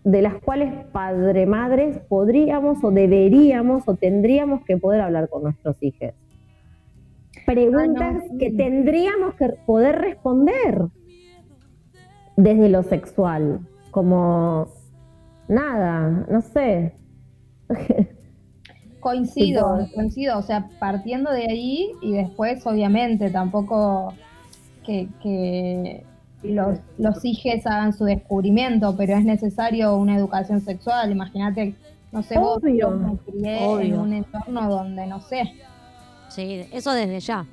de 0.04 0.22
las 0.22 0.34
cuales 0.34 0.72
padre 0.92 1.46
madres 1.46 1.98
podríamos 2.08 2.82
o 2.84 2.90
deberíamos 2.90 3.82
o 3.88 3.94
tendríamos 3.94 4.64
que 4.64 4.76
poder 4.78 5.00
hablar 5.00 5.28
con 5.28 5.42
nuestros 5.42 5.76
hijos. 5.82 6.12
Preguntas 7.46 8.16
Ah, 8.22 8.26
no, 8.32 8.38
que 8.38 8.50
tendríamos 8.52 9.34
que 9.34 9.48
poder 9.66 9.96
responder 9.96 10.82
desde 12.36 12.68
lo 12.68 12.82
sexual, 12.82 13.60
como 13.90 14.68
nada, 15.48 16.26
no 16.30 16.40
sé. 16.40 16.94
Coincido, 19.00 19.78
Tipo- 19.78 19.94
coincido, 19.94 20.38
o 20.38 20.42
sea, 20.42 20.68
partiendo 20.78 21.30
de 21.30 21.42
ahí 21.46 21.90
y 22.00 22.12
después, 22.12 22.66
obviamente, 22.66 23.30
tampoco 23.30 24.14
que, 24.84 25.08
que 25.22 26.04
los, 26.42 26.78
los 26.98 27.22
hijes 27.24 27.66
hagan 27.66 27.92
su 27.92 28.04
descubrimiento, 28.04 28.96
pero 28.96 29.14
es 29.16 29.24
necesario 29.24 29.96
una 29.96 30.16
educación 30.16 30.62
sexual. 30.62 31.12
Imagínate, 31.12 31.74
no 32.12 32.22
sé, 32.22 32.38
vos 32.38 32.58
Obvio. 32.62 32.90
me 32.92 33.16
crié 33.18 33.82
en 33.88 33.98
un 33.98 34.12
entorno 34.14 34.70
donde, 34.70 35.06
no 35.06 35.20
sé, 35.20 35.52
Sí, 36.34 36.66
eso 36.72 36.92
desde 36.92 37.20
ya. 37.20 37.44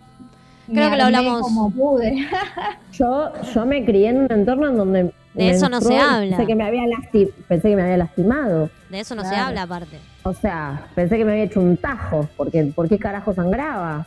me 0.68 0.74
Creo 0.76 0.90
que 0.92 0.98
lo 0.98 1.04
hablamos- 1.06 1.42
como 1.42 1.72
pude. 1.72 2.28
Yo, 2.94 3.32
yo 3.54 3.66
me 3.66 3.84
crié 3.86 4.10
en 4.10 4.18
un 4.22 4.32
entorno 4.32 4.68
en 4.70 4.78
donde 4.78 5.04
De 5.04 5.12
me 5.34 5.50
eso 5.52 5.70
no 5.70 5.80
se 5.82 5.94
entró 5.94 6.10
habla. 6.10 6.38
Pensé 6.38 6.48
que 6.48 6.56
me 6.56 6.64
había 6.64 6.84
lasti- 6.84 7.32
pensé 7.48 7.70
que 7.70 7.76
me 7.76 7.82
había 7.84 7.98
lastimado. 7.98 8.70
De 8.90 9.00
eso 9.00 9.16
no 9.16 9.24
se 9.24 9.36
habla 9.36 9.64
aparte. 9.64 9.98
O 10.24 10.34
sea, 10.34 10.86
pensé 10.94 11.18
que 11.18 11.26
me 11.26 11.32
había 11.32 11.44
hecho 11.46 11.60
un 11.62 11.78
tajo, 11.78 12.28
porque 12.38 12.64
¿por 12.66 12.88
qué 12.90 12.98
carajo 13.00 13.34
sangraba? 13.34 14.06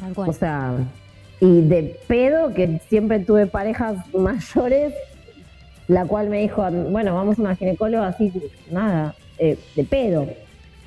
Tal 0.00 0.14
cual. 0.14 0.30
O 0.30 0.32
sea, 0.32 0.72
y 1.40 1.60
de 1.62 1.98
pedo, 2.06 2.52
que 2.54 2.80
siempre 2.88 3.18
tuve 3.20 3.46
parejas 3.46 3.96
mayores, 4.14 4.92
la 5.88 6.04
cual 6.04 6.28
me 6.28 6.40
dijo, 6.40 6.62
bueno, 6.70 7.14
vamos 7.14 7.38
a 7.38 7.42
una 7.42 7.56
ginecóloga 7.56 8.08
así, 8.08 8.32
nada, 8.70 9.14
eh, 9.38 9.58
de 9.74 9.84
pedo, 9.84 10.26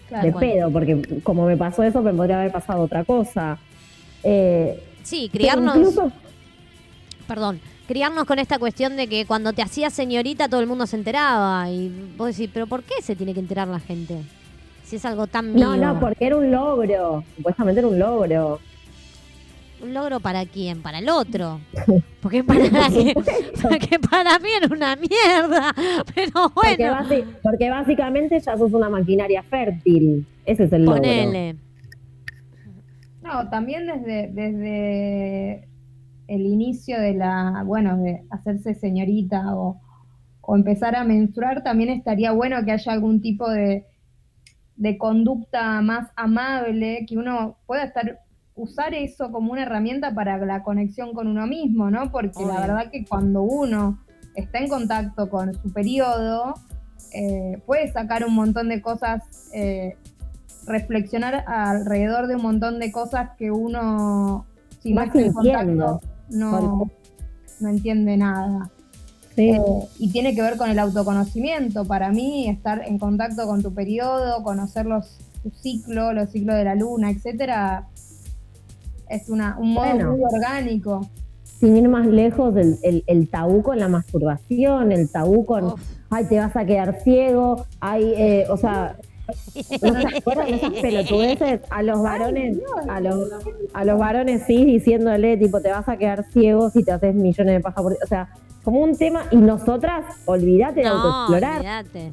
Claro. 0.07 0.25
de 0.27 0.33
pedo, 0.33 0.71
porque 0.71 1.21
como 1.23 1.45
me 1.47 1.57
pasó 1.57 1.81
eso, 1.83 2.01
me 2.01 2.13
podría 2.13 2.39
haber 2.41 2.51
pasado 2.51 2.83
otra 2.83 3.03
cosa. 3.03 3.57
Eh, 4.23 4.81
sí, 5.03 5.29
criarnos, 5.31 5.75
incluso- 5.77 6.11
perdón, 7.27 7.59
criarnos 7.87 8.25
con 8.25 8.39
esta 8.39 8.59
cuestión 8.59 8.95
de 8.97 9.07
que 9.07 9.25
cuando 9.25 9.53
te 9.53 9.61
hacías 9.61 9.93
señorita 9.93 10.47
todo 10.47 10.61
el 10.61 10.67
mundo 10.67 10.85
se 10.87 10.95
enteraba. 10.97 11.69
Y 11.71 11.91
vos 12.17 12.27
decís, 12.35 12.49
pero 12.53 12.67
¿por 12.67 12.83
qué 12.83 12.95
se 13.01 13.15
tiene 13.15 13.33
que 13.33 13.39
enterar 13.39 13.67
la 13.67 13.79
gente? 13.79 14.21
Si 14.83 14.97
es 14.97 15.05
algo 15.05 15.25
tan 15.25 15.53
mío. 15.53 15.75
no, 15.75 15.93
no, 15.93 15.99
porque 15.99 16.27
era 16.27 16.37
un 16.37 16.51
logro, 16.51 17.23
supuestamente 17.37 17.79
era 17.79 17.87
un 17.87 17.97
logro. 17.97 18.59
¿Un 19.85 19.93
logro 19.93 20.19
para 20.19 20.45
quién? 20.45 20.81
Para 20.81 20.97
el 20.99 21.09
otro. 21.09 21.59
Porque 22.21 22.43
para, 22.43 22.59
porque 23.61 23.99
para 23.99 24.39
mí 24.39 24.49
era 24.57 24.73
una 24.75 24.95
mierda. 24.95 25.71
Pero 26.15 26.31
Porque, 26.55 26.75
bueno, 26.89 26.95
basi- 26.97 27.25
porque 27.43 27.69
básicamente 27.69 28.39
ya 28.39 28.57
sos 28.57 28.73
una 28.73 28.89
maquinaria 28.89 29.43
fértil. 29.43 30.25
Ese 30.43 30.63
es 30.63 30.73
el 30.73 30.85
logro. 30.85 31.01
ponele. 31.03 31.55
No, 33.21 33.47
también 33.49 33.85
desde, 33.85 34.31
desde 34.33 35.67
el 36.27 36.41
inicio 36.47 36.99
de 36.99 37.13
la, 37.13 37.61
bueno, 37.63 37.97
de 37.97 38.23
hacerse 38.31 38.73
señorita 38.73 39.55
o, 39.55 39.79
o 40.41 40.55
empezar 40.55 40.95
a 40.95 41.03
menstruar, 41.03 41.63
también 41.63 41.89
estaría 41.91 42.31
bueno 42.31 42.63
que 42.65 42.71
haya 42.71 42.91
algún 42.91 43.21
tipo 43.21 43.47
de, 43.51 43.85
de 44.77 44.97
conducta 44.97 45.79
más 45.81 46.09
amable, 46.15 47.05
que 47.07 47.17
uno 47.17 47.57
pueda 47.67 47.83
estar, 47.83 48.19
usar 48.55 48.93
eso 48.93 49.31
como 49.31 49.51
una 49.51 49.63
herramienta 49.63 50.13
para 50.13 50.37
la 50.37 50.63
conexión 50.63 51.13
con 51.13 51.27
uno 51.27 51.45
mismo, 51.45 51.91
¿no? 51.91 52.11
Porque 52.11 52.45
la 52.45 52.61
verdad 52.61 52.89
que 52.91 53.05
cuando 53.05 53.43
uno 53.43 53.99
está 54.35 54.59
en 54.59 54.69
contacto 54.69 55.29
con 55.29 55.53
su 55.53 55.71
periodo, 55.71 56.55
eh, 57.13 57.61
puede 57.65 57.91
sacar 57.91 58.25
un 58.25 58.33
montón 58.33 58.69
de 58.69 58.81
cosas 58.81 59.23
eh, 59.53 59.95
reflexionar 60.65 61.43
alrededor 61.47 62.27
de 62.27 62.35
un 62.35 62.41
montón 62.41 62.79
de 62.79 62.91
cosas 62.91 63.31
que 63.37 63.51
uno, 63.51 64.45
si 64.81 64.93
no 64.93 65.01
Vas 65.01 65.07
está 65.07 65.21
en 65.21 65.33
contacto, 65.33 66.01
no, 66.29 66.91
no 67.59 67.69
entiende 67.69 68.17
nada. 68.17 68.71
Sí. 69.35 69.49
Eh, 69.49 69.59
y 69.99 70.11
tiene 70.11 70.33
que 70.33 70.41
ver 70.41 70.55
con 70.57 70.69
el 70.69 70.79
autoconocimiento. 70.79 71.85
Para 71.85 72.09
mí, 72.11 72.47
estar 72.47 72.83
en 72.87 72.97
contacto 72.97 73.45
con 73.45 73.61
tu 73.61 73.73
periodo, 73.73 74.43
conocer 74.43 74.85
los, 74.85 75.17
tu 75.43 75.51
ciclo, 75.51 76.13
los 76.13 76.31
ciclos 76.31 76.55
de 76.55 76.63
la 76.63 76.75
luna, 76.75 77.11
etcétera, 77.11 77.87
es 79.15 79.29
una, 79.29 79.57
un 79.59 79.73
modo 79.73 79.85
Bueno. 79.85 80.11
muy 80.11 80.21
orgánico. 80.23 81.09
sin 81.59 81.77
ir 81.77 81.87
más 81.87 82.05
lejos, 82.05 82.55
el, 82.57 82.77
el- 82.83 83.03
el 83.07 83.29
tabú 83.29 83.63
con 83.63 83.79
la 83.79 83.87
masturbación, 83.87 84.91
el 84.91 85.09
tabú 85.09 85.45
con, 85.45 85.65
Uf. 85.65 85.81
ay, 86.09 86.25
te 86.25 86.37
vas 86.37 86.55
a 86.55 86.65
quedar 86.65 86.99
ciego, 87.01 87.65
ay, 87.79 88.13
eh, 88.17 88.45
o 88.49 88.57
sea, 88.57 88.97
¿no 89.81 90.01
se 90.01 90.17
acuerdan 90.17 90.47
de 90.47 90.55
esas 90.55 90.73
pelotudeces? 90.81 91.61
A 91.69 91.81
los 91.81 92.01
varones, 92.03 92.57
a 92.89 92.99
los, 92.99 93.31
a 93.73 93.85
los 93.85 93.97
varones 93.97 94.43
sí, 94.45 94.65
diciéndole, 94.65 95.37
tipo, 95.37 95.61
te 95.61 95.71
vas 95.71 95.87
a 95.87 95.95
quedar 95.97 96.25
ciego 96.25 96.69
si 96.69 96.83
te 96.83 96.91
haces 96.91 97.15
millones 97.15 97.53
de 97.55 97.59
pajas 97.61 97.81
por 97.81 97.93
día. 97.93 98.01
O 98.03 98.07
sea, 98.07 98.27
como 98.63 98.81
un 98.81 98.95
tema, 98.97 99.23
y 99.31 99.37
nosotras, 99.37 100.03
olvídate 100.25 100.81
de 100.81 100.85
No, 100.87 100.91
autoexplorar. 100.95 101.57
olvídate. 101.59 102.11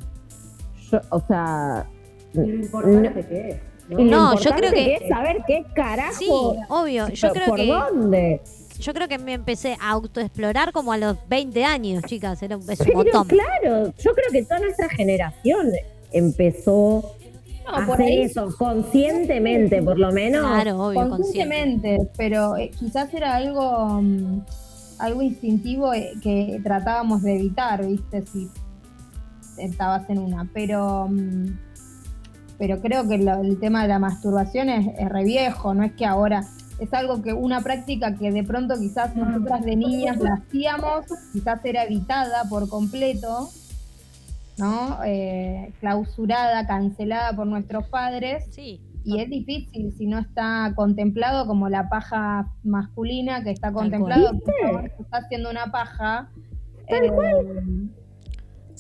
Yo, 0.91 1.01
o 1.11 1.21
sea, 1.21 1.87
Lo 2.35 2.45
importante 2.45 3.27
que 3.27 3.49
es. 3.49 3.57
¿No? 3.97 4.39
yo 4.41 4.51
creo 4.53 4.73
que- 4.73 4.95
es 4.97 5.09
saber 5.09 5.39
qué 5.47 5.65
carajo, 5.75 6.13
Sí, 6.19 6.29
obvio. 6.69 7.09
Yo 7.09 7.31
creo 7.33 7.47
por 7.47 7.57
que 7.59 7.67
dónde. 7.67 8.41
yo 8.79 8.95
creo 8.95 9.09
que 9.09 9.19
me 9.19 9.33
empecé 9.35 9.77
a 9.81 9.91
autoexplorar 9.91 10.73
como 10.73 10.93
a 10.93 10.97
los 10.97 11.17
20 11.29 11.65
años, 11.65 12.03
chicas. 12.05 12.43
Era 12.43 12.57
un, 12.57 12.71
es 12.71 12.81
un 12.81 12.87
Pero 12.87 13.25
claro, 13.25 13.93
yo 13.99 14.13
creo 14.15 14.31
que 14.33 14.43
toda 14.45 14.61
nuestra 14.61 14.89
generación 14.91 15.69
empezó 16.13 17.15
No, 17.65 17.71
a 17.77 17.87
por 17.87 17.95
hacer 17.95 18.07
ahí 18.07 18.23
eso 18.23 18.49
conscientemente, 18.59 19.83
por 19.83 19.99
lo 19.99 20.11
menos. 20.13 20.47
Claro, 20.47 20.87
obvio, 20.87 21.09
consciente. 21.09 21.23
Conscientemente, 21.23 22.11
pero 22.17 22.57
eh, 22.57 22.71
quizás 22.79 23.13
era 23.15 23.37
algo, 23.37 24.01
mm, 24.03 24.41
algo 24.99 25.23
instintivo 25.23 25.93
eh, 25.95 26.13
que 26.23 26.61
tratábamos 26.63 27.23
de 27.23 27.35
evitar, 27.37 27.87
¿viste? 27.87 28.23
Si 28.27 28.49
estabas 29.59 30.09
en 30.11 30.19
una. 30.19 30.49
Pero, 30.53 31.09
mm, 31.09 31.47
pero 32.63 32.81
creo 32.81 33.09
que 33.09 33.19
lo- 33.19 33.41
el 33.43 33.59
tema 33.59 33.83
de 33.83 33.89
la 33.89 33.99
masturbación 33.99 34.69
es, 34.69 34.87
es 34.97 35.09
re 35.09 35.25
viejo, 35.25 35.75
no 35.75 35.83
es 35.83 35.91
que 35.95 36.07
ahora 36.07 36.45
es 36.79 36.95
algo 36.95 37.21
que 37.21 37.33
una 37.33 37.61
práctica 37.61 38.15
que 38.15 38.31
de 38.31 38.45
pronto 38.45 38.75
quizás 38.79 39.17
nosotras 39.17 39.65
de 39.65 39.75
niñas 39.75 40.19
la 40.21 40.35
hacíamos, 40.35 41.07
quizás 41.33 41.59
era 41.65 41.83
evitada 41.83 42.45
por 42.49 42.69
completo, 42.69 43.49
¿no? 44.59 44.99
Eh, 45.05 45.73
clausurada, 45.81 46.65
cancelada 46.69 47.35
por 47.35 47.49
nuestros 47.49 47.89
padres. 47.89 48.45
Sí. 48.53 48.81
Y 49.05 49.19
es 49.21 49.29
difícil 49.29 49.93
si 49.99 50.07
no 50.07 50.21
está 50.21 50.73
contemplado 50.77 51.49
como 51.49 51.69
la 51.69 51.89
paja 51.89 52.47
masculina, 52.63 53.43
que 53.43 53.51
está 53.51 53.73
contemplado 53.73 54.31
que 54.39 55.03
está 55.03 55.17
haciendo 55.17 55.51
una 55.51 55.73
paja. 55.73 56.29
eh, 56.87 57.11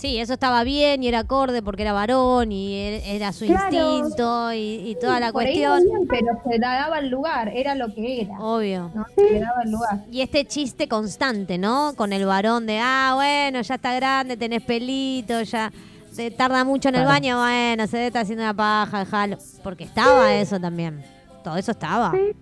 Sí, 0.02 0.18
eso 0.18 0.32
estaba 0.32 0.64
bien 0.64 1.04
y 1.04 1.06
era 1.06 1.20
acorde 1.20 1.62
porque 1.62 1.82
era 1.82 1.92
varón 1.92 2.50
y 2.50 2.72
er- 2.74 3.02
era 3.06 3.32
su 3.32 3.46
Claro. 3.46 3.72
instinto 3.98 4.52
y, 4.52 4.58
y 4.90 4.96
toda 5.00 5.20
la 5.20 5.30
cuestión. 5.32 5.80
bien, 5.84 6.08
pero 6.08 6.26
se 6.50 6.58
daba 6.58 6.98
el 6.98 7.08
lugar, 7.08 7.48
era 7.54 7.76
lo 7.76 7.86
que 7.94 8.22
era. 8.22 8.36
Obvio. 8.40 8.90
¿no? 8.92 9.04
Se 9.14 9.38
daba 9.38 9.62
el 9.64 9.70
lugar. 9.70 10.00
Y 10.10 10.20
este 10.22 10.44
chiste 10.44 10.88
constante, 10.88 11.56
¿no? 11.56 11.92
Con 11.96 12.12
el 12.12 12.26
varón 12.26 12.66
de, 12.66 12.80
ah, 12.82 13.12
bueno, 13.14 13.60
ya 13.62 13.76
está 13.76 13.94
grande, 13.94 14.36
tenés 14.36 14.62
pelito, 14.64 15.40
ya 15.42 15.70
se 16.10 16.32
tarda 16.32 16.64
mucho 16.64 16.88
en 16.88 16.96
el 16.96 17.02
Claro. 17.02 17.14
baño, 17.14 17.38
bueno, 17.38 17.86
se 17.86 18.08
está 18.08 18.20
haciendo 18.22 18.42
una 18.42 18.54
paja, 18.54 18.98
dejalo. 18.98 19.36
Porque 19.62 19.84
estaba 19.84 20.34
eso 20.34 20.58
también. 20.58 21.00
Todo 21.44 21.56
eso 21.58 21.70
estaba. 21.70 22.10
Sí. 22.10 22.32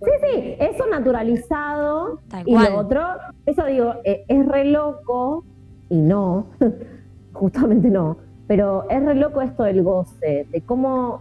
Sí, 0.00 0.10
sí, 0.20 0.54
eso 0.58 0.84
naturalizado. 0.90 2.18
Tal 2.28 2.42
y 2.48 2.52
lo 2.58 2.76
otro, 2.76 3.06
eso 3.46 3.64
digo, 3.66 3.94
eh, 4.04 4.24
es 4.26 4.46
re 4.46 4.64
loco 4.64 5.44
y 5.88 5.94
no, 5.96 6.46
justamente 7.34 7.88
no, 7.90 8.16
pero 8.46 8.88
es 8.90 9.02
re 9.04 9.14
loco 9.14 9.42
esto 9.42 9.62
del 9.64 9.82
goce, 9.82 10.46
de 10.50 10.60
cómo, 10.62 11.20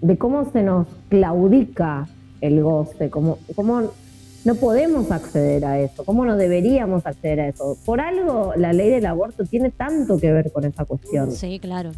de 0.00 0.16
cómo 0.18 0.50
se 0.52 0.62
nos 0.62 0.86
claudica 1.08 2.08
el 2.40 2.62
goce, 2.62 3.10
cómo, 3.10 3.38
cómo 3.54 3.82
no 4.44 4.54
podemos 4.56 5.10
acceder 5.12 5.64
a 5.64 5.78
eso, 5.78 6.04
cómo 6.04 6.24
no 6.24 6.36
deberíamos 6.36 7.06
acceder 7.06 7.40
a 7.40 7.48
eso. 7.48 7.76
Por 7.84 8.00
algo 8.00 8.52
la 8.56 8.72
ley 8.72 8.90
del 8.90 9.06
aborto 9.06 9.44
tiene 9.44 9.70
tanto 9.70 10.18
que 10.18 10.32
ver 10.32 10.50
con 10.52 10.64
esa 10.64 10.84
cuestión 10.84 11.30
Sí, 11.30 11.60
claro. 11.60 11.92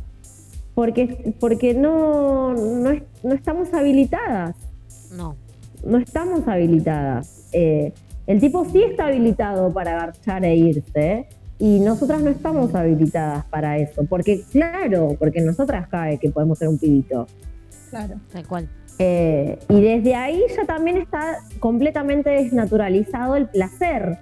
porque, 0.75 1.35
porque 1.41 1.73
no, 1.73 2.53
no, 2.55 2.91
es- 2.91 3.03
no 3.23 3.33
estamos 3.35 3.73
habilitadas, 3.73 4.55
No. 5.17 5.37
no 5.87 5.97
estamos 5.99 6.47
habilitadas. 6.47 7.49
Eh, 7.53 7.93
el 8.27 8.41
tipo 8.41 8.67
sí 8.67 8.83
está 8.83 9.07
habilitado 9.07 9.73
para 9.73 9.93
agarchar 9.97 10.45
e 10.45 10.55
irse 10.57 11.27
y 11.65 11.81
nosotras 11.81 12.21
no 12.21 12.29
estamos 12.29 12.75
habilitadas 12.75 13.47
para 13.47 13.79
eso, 13.79 14.05
porque 14.05 14.45
claro, 14.53 15.17
porque 15.19 15.41
nosotras 15.41 15.89
cae 15.89 16.19
que 16.19 16.29
podemos 16.29 16.59
ser 16.59 16.69
un 16.69 16.77
pibito. 16.77 17.27
Claro. 17.89 18.21
Tal 18.31 18.47
cual. 18.47 18.69
Eh, 18.99 19.59
y 19.71 19.81
desde 19.81 20.15
ahí 20.15 20.43
ya 20.55 20.67
también 20.67 20.99
está 20.99 21.39
completamente 21.61 22.29
desnaturalizado 22.29 23.37
el 23.37 23.49
placer. 23.49 24.19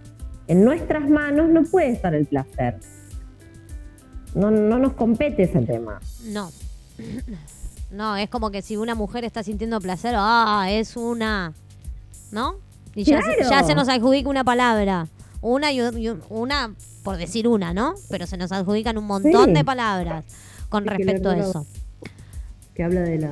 En 0.47 0.65
nuestras 0.65 1.11
manos 1.11 1.49
no 1.49 1.65
puede 1.65 1.89
estar 1.91 2.15
el 2.15 2.27
placer. 2.27 2.79
No, 4.37 4.53
no 4.53 4.79
nos 4.79 4.93
compete 4.93 5.43
ese 5.43 5.63
tema. 5.63 5.99
No. 6.27 6.49
No, 7.91 8.17
es 8.17 8.31
como 8.31 8.51
que 8.51 8.63
si 8.63 8.79
una 8.79 8.95
mujer 8.95 9.23
está 9.27 9.43
sintiendo 9.43 9.79
placer, 9.79 10.15
ah, 10.17 10.67
es 10.71 10.97
una. 10.97 11.53
¿No? 12.31 12.55
Y 12.95 13.05
ya, 13.05 13.21
se, 13.21 13.37
Claro. 13.37 13.51
ya 13.51 13.63
se 13.65 13.75
nos 13.75 13.87
adjudica 13.91 14.31
una 14.31 14.45
palabra. 14.45 15.09
Una 15.43 15.69
una, 16.31 16.75
por 17.03 17.17
decir 17.17 17.49
una, 17.49 17.73
¿no? 17.75 17.95
Pero 18.11 18.27
se 18.27 18.37
nos 18.37 18.53
adjudican 18.53 18.97
un 18.99 19.05
montón 19.07 19.47
Sí. 19.47 19.53
de 19.53 19.65
palabras 19.65 20.25
con 20.69 20.87
respecto 20.87 21.31
a 21.31 21.37
eso. 21.37 21.67
que 22.75 22.83
habla 22.85 23.03
de 23.03 23.19
la, 23.19 23.29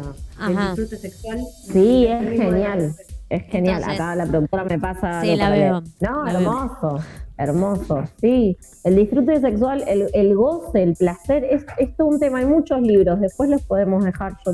del 0.46 0.56
disfrute 0.76 0.96
sexual. 0.98 1.40
Sí, 1.72 2.06
es 2.06 2.28
genial. 2.38 2.94
Es 3.30 3.44
genial. 3.44 3.76
Entonces- 3.78 4.00
Acá 4.00 4.14
la 4.14 4.26
productora 4.26 4.64
me 4.64 4.78
pasa. 4.78 5.22
Sí, 5.22 5.34
la 5.34 5.48
veo. 5.48 5.82
No, 6.00 6.24
la 6.26 6.32
veo. 6.38 6.40
hermoso. 6.40 6.98
Hermoso. 7.38 8.02
Sí. 8.20 8.58
El 8.84 8.96
disfrute 8.96 9.40
sexual, 9.40 9.82
el, 9.88 10.08
el 10.12 10.34
goce, 10.36 10.82
el 10.82 10.94
placer, 10.94 11.44
es, 11.44 11.64
es 11.78 11.96
todo 11.96 12.08
un 12.08 12.20
tema. 12.20 12.38
Hay 12.40 12.44
muchos 12.44 12.82
libros. 12.82 13.18
Después 13.18 13.48
los 13.48 13.62
podemos 13.62 14.04
dejar. 14.04 14.36
Yo 14.44 14.52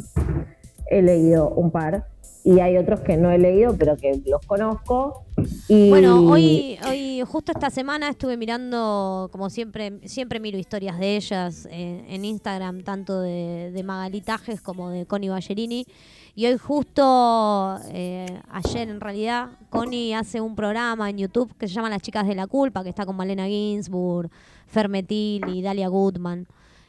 he 0.89 1.03
leído 1.03 1.49
un 1.51 1.73
par. 1.73 2.07
Y 2.47 2.61
hay 2.61 2.77
otros 2.77 3.01
que 3.01 3.17
no 3.17 3.33
he 3.33 3.39
leído, 3.39 3.77
pero 3.77 3.97
que 3.97 4.23
los 4.25 4.41
conozco. 4.47 5.25
Bueno, 5.69 6.21
hoy, 6.31 6.79
hoy, 6.87 7.21
justo 7.27 7.51
esta 7.51 7.71
semana 7.71 8.09
estuve 8.09 8.37
mirando, 8.37 9.29
como 9.33 9.51
siempre, 9.51 9.99
siempre 10.05 10.39
miro 10.39 10.57
historias 10.57 10.97
de 11.01 11.17
ellas 11.17 11.67
eh, 11.73 12.05
en 12.09 12.25
Instagram, 12.25 12.85
tanto 12.85 13.21
de, 13.21 13.73
de 13.73 13.83
Magali 13.83 14.21
Tajes 14.21 14.61
como 14.61 14.91
de 14.91 15.07
Connie 15.07 15.29
Ballerini. 15.29 15.87
Y 16.37 16.47
hoy 16.47 16.57
justo, 16.57 17.81
eh, 17.91 18.41
ayer 18.49 18.91
en 18.91 19.01
realidad, 19.01 19.49
Connie 19.69 20.15
hace 20.15 20.41
un 20.41 20.55
programa 20.55 21.11
en 21.11 21.19
YouTube 21.19 21.53
que 21.59 21.67
se 21.67 21.75
llama 21.75 21.91
Las 21.91 22.03
Chicas 22.03 22.29
de 22.29 22.37
la 22.37 22.47
Culpa, 22.47 22.85
que 22.85 22.91
está 22.91 23.05
con 23.05 23.17
Malena 23.17 23.49
Ginsburg, 23.49 24.31
Fermetil 24.69 25.49
y 25.49 25.63
Dalia 25.63 25.89
Goodman. 25.89 26.47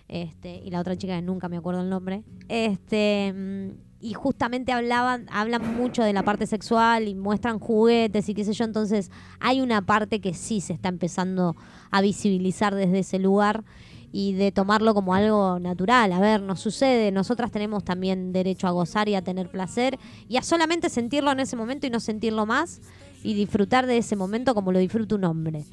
Este, 0.07 0.61
y 0.63 0.69
la 0.69 0.81
otra 0.81 0.95
chica 0.95 1.15
que 1.15 1.21
nunca 1.23 1.49
me 1.49 1.57
acuerdo 1.57 1.81
el 1.81 1.89
nombre. 1.89 2.21
Este, 2.47 3.33
mm, 3.33 3.86
y 3.99 4.13
justamente 4.13 4.71
hablaban, 4.71 5.25
hablan 5.31 5.75
mucho 5.75 6.03
de 6.03 6.13
la 6.13 6.23
parte 6.23 6.45
sexual 6.45 7.07
y 7.07 7.15
muestran 7.15 7.57
juguetes 7.59 8.29
y 8.29 8.33
qué 8.35 8.43
sé 8.43 8.53
yo. 8.53 8.63
Entonces, 8.65 9.11
hay 9.39 9.59
una 9.61 9.81
parte 9.81 10.19
que 10.21 10.33
sí 10.33 10.61
se 10.61 10.73
está 10.73 10.89
empezando 10.89 11.55
a 11.89 12.01
visibilizar 12.01 12.75
desde 12.75 12.99
ese 12.99 13.17
lugar 13.19 13.63
y 14.11 14.33
de 14.33 14.51
tomarlo 14.51 14.93
como 14.93 15.13
algo 15.15 15.59
natural. 15.59 16.11
A 16.13 16.19
ver, 16.19 16.41
nos 16.41 16.59
sucede, 16.59 17.11
nosotras 17.11 17.51
tenemos 17.51 17.83
también 17.83 18.31
derecho 18.33 18.67
a 18.67 18.71
gozar 18.71 19.09
y 19.09 19.15
a 19.15 19.21
tener 19.23 19.49
placer 19.49 19.97
y 20.29 20.37
a 20.37 20.41
solamente 20.43 20.89
sentirlo 20.89 21.31
en 21.31 21.39
ese 21.39 21.55
momento 21.55 21.87
y 21.87 21.89
no 21.89 21.99
sentirlo 21.99 22.45
más 22.45 22.81
y 23.23 23.33
disfrutar 23.33 23.85
de 23.87 23.97
ese 23.97 24.15
momento 24.15 24.53
como 24.53 24.71
lo 24.71 24.79
disfruta 24.79 25.15
un 25.15 25.23
hombre. 25.25 25.63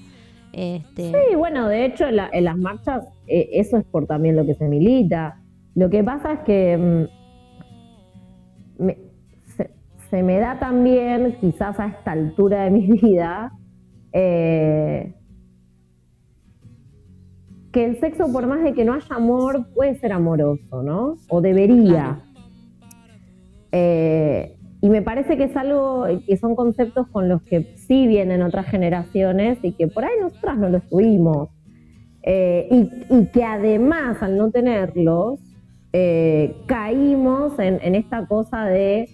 Este, 0.53 1.13
Sí, 1.31 1.37
bueno, 1.37 1.69
de 1.69 1.85
hecho 1.85 2.07
en, 2.07 2.17
la- 2.17 2.31
en 2.33 2.45
las 2.45 2.57
marchas 2.57 3.05
eh, 3.27 3.51
eso 3.53 3.77
es 3.77 3.85
por 3.85 4.07
también 4.07 4.37
lo 4.37 4.47
que 4.47 4.55
se 4.55 4.65
milita. 4.69 5.41
Lo 5.75 5.91
que 5.91 6.03
pasa 6.05 6.33
es 6.35 6.41
que 6.41 6.77
mm, 6.77 7.24
me- 8.79 8.99
se, 9.57 9.71
se 10.11 10.23
me 10.23 10.39
da 10.39 10.59
también, 10.59 11.37
quizás 11.41 11.79
a 11.81 11.87
esta 11.87 12.13
altura 12.13 12.65
de 12.65 12.71
mi 12.71 12.87
vida, 13.01 13.53
eh, 14.13 15.15
que 17.73 17.85
el 17.85 17.99
sexo, 17.99 18.33
por 18.33 18.47
más 18.47 18.63
de 18.63 18.73
que 18.73 18.85
no 18.85 18.93
haya 18.95 19.17
amor, 19.17 19.67
puede 19.75 19.97
ser 19.97 20.13
amoroso, 20.13 20.83
¿no? 20.83 21.17
O 21.29 21.41
debería. 21.41 22.21
Eh, 23.73 24.57
y 24.81 24.89
me 24.89 25.03
parece 25.03 25.37
que 25.37 25.45
es 25.45 25.57
algo 25.57 26.05
que 26.27 26.37
son 26.37 26.55
conceptos 26.55 27.09
con 27.09 27.29
los 27.29 27.43
que 27.43 27.75
sí 27.77 28.07
vienen 28.07 28.43
otras 28.43 28.67
generaciones 28.67 29.59
y 29.63 29.73
que 29.73 29.89
por 29.89 30.05
ahí 30.05 30.13
nosotras 30.21 30.57
no 30.59 30.69
los 30.69 30.87
tuvimos. 30.89 31.49
Eh, 32.23 32.69
y, 32.71 33.15
y 33.15 33.27
que 33.27 33.43
además, 33.45 34.23
al 34.23 34.37
no 34.37 34.51
tenerlos, 34.51 35.41
eh, 35.97 36.57
caímos 36.67 37.57
en, 37.61 37.79
en 37.83 37.95
esta 37.95 38.27
cosa 38.27 38.65
de 38.67 39.09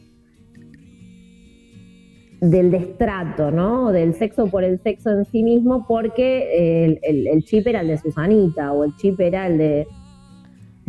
del 2.40 2.70
destrato, 2.70 3.50
¿no? 3.50 3.92
Del 3.92 4.14
sexo 4.14 4.46
por 4.46 4.64
el 4.64 4.78
sexo 4.80 5.10
en 5.10 5.26
sí 5.26 5.42
mismo, 5.42 5.84
porque 5.86 6.84
el, 6.86 6.98
el- 7.02 7.26
el 7.26 7.44
chip 7.44 7.66
era 7.66 7.82
el 7.82 7.88
de 7.88 7.98
Susanita 7.98 8.72
o 8.72 8.84
el 8.84 8.96
chip 8.96 9.20
era 9.20 9.46
el 9.46 9.58
de. 9.58 9.86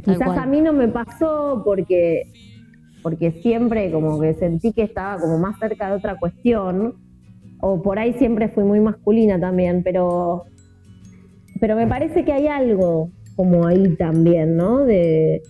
Tal 0.05 0.15
Quizás 0.15 0.27
cual. 0.29 0.39
a 0.39 0.45
mí 0.45 0.61
no 0.61 0.71
me 0.71 0.87
pasó 0.87 1.61
porque, 1.65 2.23
porque 3.03 3.31
siempre 3.33 3.91
como 3.91 4.17
que 4.21 4.33
sentí 4.33 4.71
que 4.71 4.83
estaba 4.83 5.19
como 5.19 5.37
más 5.39 5.59
cerca 5.59 5.89
de 5.89 5.97
otra 5.97 6.17
cuestión, 6.17 6.95
o 7.59 7.81
por 7.81 7.99
ahí 7.99 8.13
siempre 8.13 8.47
fui 8.47 8.63
muy 8.63 8.79
masculina 8.79 9.37
también, 9.37 9.83
pero, 9.83 10.45
pero 11.59 11.75
me 11.75 11.85
parece 11.85 12.23
que 12.23 12.31
hay 12.31 12.47
algo 12.47 13.09
como 13.35 13.67
ahí 13.67 13.95
también, 13.97 14.55
¿no? 14.55 14.85
De, 14.85 15.41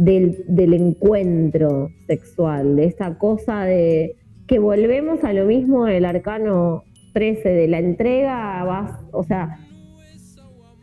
del, 0.00 0.44
del 0.48 0.72
encuentro 0.72 1.90
sexual, 2.06 2.76
de 2.76 2.86
esa 2.86 3.18
cosa 3.18 3.64
de 3.64 4.16
que 4.46 4.58
volvemos 4.58 5.22
a 5.24 5.34
lo 5.34 5.44
mismo 5.44 5.84
del 5.84 6.06
arcano 6.06 6.84
13, 7.12 7.46
de 7.50 7.68
la 7.68 7.80
entrega, 7.80 8.64
vas, 8.64 8.98
o 9.12 9.22
sea, 9.24 9.58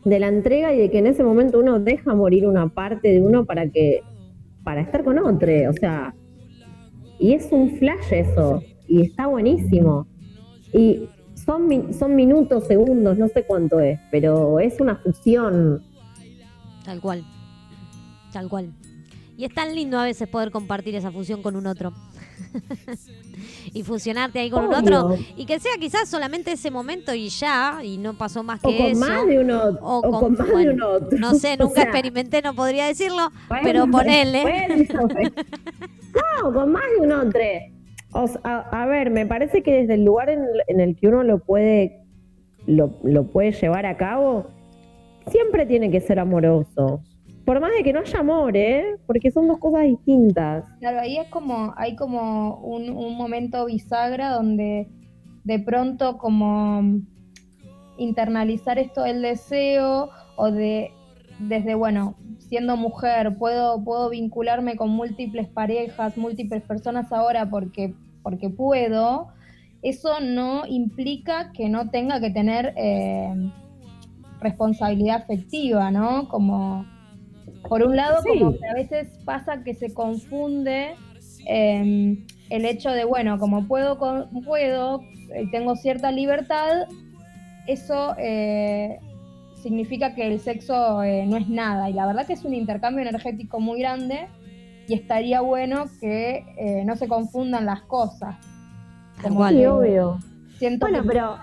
de 0.04 0.20
la 0.20 0.28
entrega 0.28 0.72
y 0.72 0.78
de 0.78 0.90
que 0.90 0.98
en 0.98 1.08
ese 1.08 1.24
momento 1.24 1.58
uno 1.58 1.80
deja 1.80 2.14
morir 2.14 2.46
una 2.46 2.68
parte 2.68 3.08
de 3.08 3.20
uno 3.20 3.44
para 3.44 3.68
que, 3.68 4.02
para 4.62 4.82
estar 4.82 5.02
con 5.02 5.18
otro, 5.18 5.50
o 5.68 5.72
sea, 5.72 6.14
y 7.18 7.32
es 7.32 7.48
un 7.50 7.76
flash 7.76 8.12
eso, 8.12 8.62
y 8.86 9.02
está 9.02 9.26
buenísimo. 9.26 10.06
Y 10.72 11.08
son, 11.34 11.92
son 11.92 12.14
minutos, 12.14 12.68
segundos, 12.68 13.18
no 13.18 13.26
sé 13.26 13.42
cuánto 13.42 13.80
es, 13.80 13.98
pero 14.12 14.60
es 14.60 14.80
una 14.80 14.94
fusión. 14.94 15.82
Tal 16.84 17.00
cual. 17.00 17.24
Tal 18.32 18.48
cual. 18.48 18.72
Y 19.38 19.44
es 19.44 19.54
tan 19.54 19.72
lindo 19.74 19.98
a 19.98 20.04
veces 20.04 20.28
poder 20.28 20.50
compartir 20.50 20.96
esa 20.96 21.10
fusión 21.12 21.40
con 21.42 21.54
un 21.54 21.66
otro. 21.68 21.92
y 23.72 23.82
fusionarte 23.84 24.40
ahí 24.40 24.50
con 24.50 24.66
un 24.66 24.74
otro. 24.74 25.16
Y 25.36 25.46
que 25.46 25.60
sea 25.60 25.72
quizás 25.78 26.08
solamente 26.08 26.50
ese 26.52 26.70
momento 26.72 27.14
y 27.14 27.28
ya, 27.28 27.78
y 27.84 27.98
no 27.98 28.14
pasó 28.18 28.42
más 28.42 28.60
que 28.60 28.66
O 28.66 28.76
con 28.76 28.86
eso. 28.86 29.00
más 29.00 29.26
de 29.26 29.38
uno, 29.38 29.62
o 29.80 29.98
o 29.98 30.02
con- 30.02 30.20
con, 30.20 30.32
más 30.34 30.50
bueno, 30.50 30.70
de 30.70 30.74
uno 30.74 30.88
otro. 30.88 31.18
No 31.18 31.34
sé, 31.34 31.54
O 31.60 31.64
nunca 31.64 31.74
sea, 31.82 31.84
experimenté, 31.84 32.42
no 32.42 32.52
podría 32.54 32.86
decirlo, 32.86 33.30
bueno, 33.48 33.62
pero 33.64 33.86
ponele. 33.86 34.42
bueno, 34.42 34.74
no, 36.42 36.52
con 36.52 36.72
más 36.72 36.82
de 36.98 37.06
un 37.06 37.12
otro. 37.12 37.40
O 38.12 38.26
sea, 38.26 38.40
a, 38.42 38.82
a 38.82 38.86
ver, 38.86 39.10
me 39.10 39.24
parece 39.26 39.62
que 39.62 39.72
desde 39.72 39.94
el 39.94 40.04
lugar 40.04 40.30
en, 40.30 40.44
en 40.66 40.80
el 40.80 40.96
que 40.96 41.06
uno 41.08 41.22
lo 41.22 41.38
puede, 41.38 42.02
lo, 42.66 42.98
lo 43.04 43.24
puede 43.28 43.52
llevar 43.52 43.86
a 43.86 43.96
cabo, 43.96 44.48
siempre 45.30 45.64
tiene 45.66 45.90
que 45.90 46.00
ser 46.00 46.18
amoroso. 46.18 47.02
Por 47.48 47.60
más 47.60 47.70
de 47.74 47.82
que 47.82 47.94
no 47.94 48.00
haya 48.00 48.18
amor, 48.18 48.58
¿eh? 48.58 48.96
Porque 49.06 49.30
son 49.30 49.48
dos 49.48 49.56
cosas 49.56 49.84
distintas. 49.84 50.66
Claro, 50.80 51.00
ahí 51.00 51.16
es 51.16 51.30
como, 51.30 51.72
hay 51.78 51.96
como 51.96 52.56
un, 52.56 52.90
un 52.90 53.16
momento 53.16 53.64
bisagra 53.64 54.32
donde 54.32 54.86
de 55.44 55.58
pronto 55.58 56.18
como 56.18 57.00
internalizar 57.96 58.78
esto 58.78 59.02
del 59.04 59.22
deseo 59.22 60.10
o 60.36 60.50
de 60.50 60.90
desde 61.38 61.74
bueno, 61.74 62.16
siendo 62.36 62.76
mujer, 62.76 63.38
puedo, 63.38 63.82
puedo 63.82 64.10
vincularme 64.10 64.76
con 64.76 64.90
múltiples 64.90 65.48
parejas, 65.48 66.18
múltiples 66.18 66.62
personas 66.64 67.10
ahora 67.12 67.48
porque, 67.48 67.94
porque 68.22 68.50
puedo, 68.50 69.28
eso 69.80 70.20
no 70.20 70.66
implica 70.66 71.50
que 71.52 71.70
no 71.70 71.88
tenga 71.88 72.20
que 72.20 72.28
tener 72.28 72.74
eh, 72.76 73.32
responsabilidad 74.38 75.22
afectiva, 75.22 75.90
¿no? 75.90 76.28
Como, 76.28 76.84
por 77.68 77.82
un 77.82 77.96
lado, 77.96 78.22
Sí. 78.22 78.38
como 78.38 78.52
que 78.58 78.66
a 78.66 78.74
veces 78.74 79.08
pasa 79.24 79.62
que 79.62 79.74
se 79.74 79.92
confunde 79.94 80.94
eh, 81.46 82.16
el 82.50 82.64
hecho 82.64 82.90
de, 82.90 83.04
bueno, 83.04 83.38
como 83.38 83.66
puedo, 83.66 83.98
con- 83.98 84.28
puedo, 84.44 85.00
eh, 85.34 85.46
tengo 85.50 85.76
cierta 85.76 86.10
libertad, 86.10 86.86
eso 87.66 88.14
eh, 88.18 88.98
significa 89.62 90.14
que 90.14 90.26
el 90.32 90.40
sexo 90.40 91.02
eh, 91.02 91.26
no 91.26 91.36
es 91.36 91.48
nada. 91.48 91.90
Y 91.90 91.92
la 91.94 92.06
verdad 92.06 92.26
que 92.26 92.32
es 92.34 92.44
un 92.44 92.54
intercambio 92.54 93.02
energético 93.02 93.60
muy 93.60 93.80
grande 93.80 94.26
y 94.86 94.94
estaría 94.94 95.40
bueno 95.42 95.86
que 96.00 96.44
eh, 96.56 96.82
no 96.86 96.96
se 96.96 97.08
confundan 97.08 97.66
las 97.66 97.82
cosas. 97.82 98.36
Como. 99.22 99.46
Sí, 99.48 99.64
obvio. 99.66 100.18
Siento 100.58 100.86
Bueno, 100.86 101.02
que- 101.02 101.08
pero, 101.08 101.36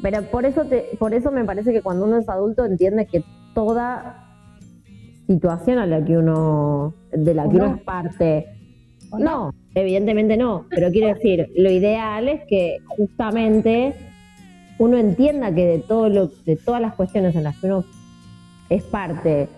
pero 0.00 0.22
por 0.30 0.44
eso 0.46 0.64
te, 0.64 0.88
por 0.98 1.14
eso 1.14 1.30
me 1.32 1.44
parece 1.44 1.72
que 1.72 1.82
cuando 1.82 2.04
uno 2.06 2.18
es 2.18 2.28
adulto 2.28 2.64
entiende 2.64 3.06
que 3.06 3.24
toda 3.54 4.21
situación 5.34 5.78
a 5.78 5.86
la 5.86 6.04
que 6.04 6.16
uno, 6.16 6.94
de 7.12 7.34
la 7.34 7.46
¿O 7.46 7.50
que 7.50 7.56
uno 7.56 7.68
no? 7.68 7.74
es 7.76 7.82
parte, 7.82 8.46
¿o 9.10 9.18
no, 9.18 9.54
evidentemente 9.74 10.36
no, 10.36 10.66
pero 10.70 10.90
quiero 10.90 11.08
decir, 11.08 11.50
lo 11.56 11.70
ideal 11.70 12.28
es 12.28 12.42
que 12.48 12.78
justamente 12.96 13.94
uno 14.78 14.96
entienda 14.96 15.54
que 15.54 15.66
de 15.66 15.78
todo 15.78 16.08
lo, 16.08 16.28
de 16.44 16.56
todas 16.56 16.80
las 16.80 16.94
cuestiones 16.94 17.34
en 17.34 17.44
las 17.44 17.56
que 17.58 17.66
uno 17.66 17.84
es 18.68 18.82
parte, 18.84 19.48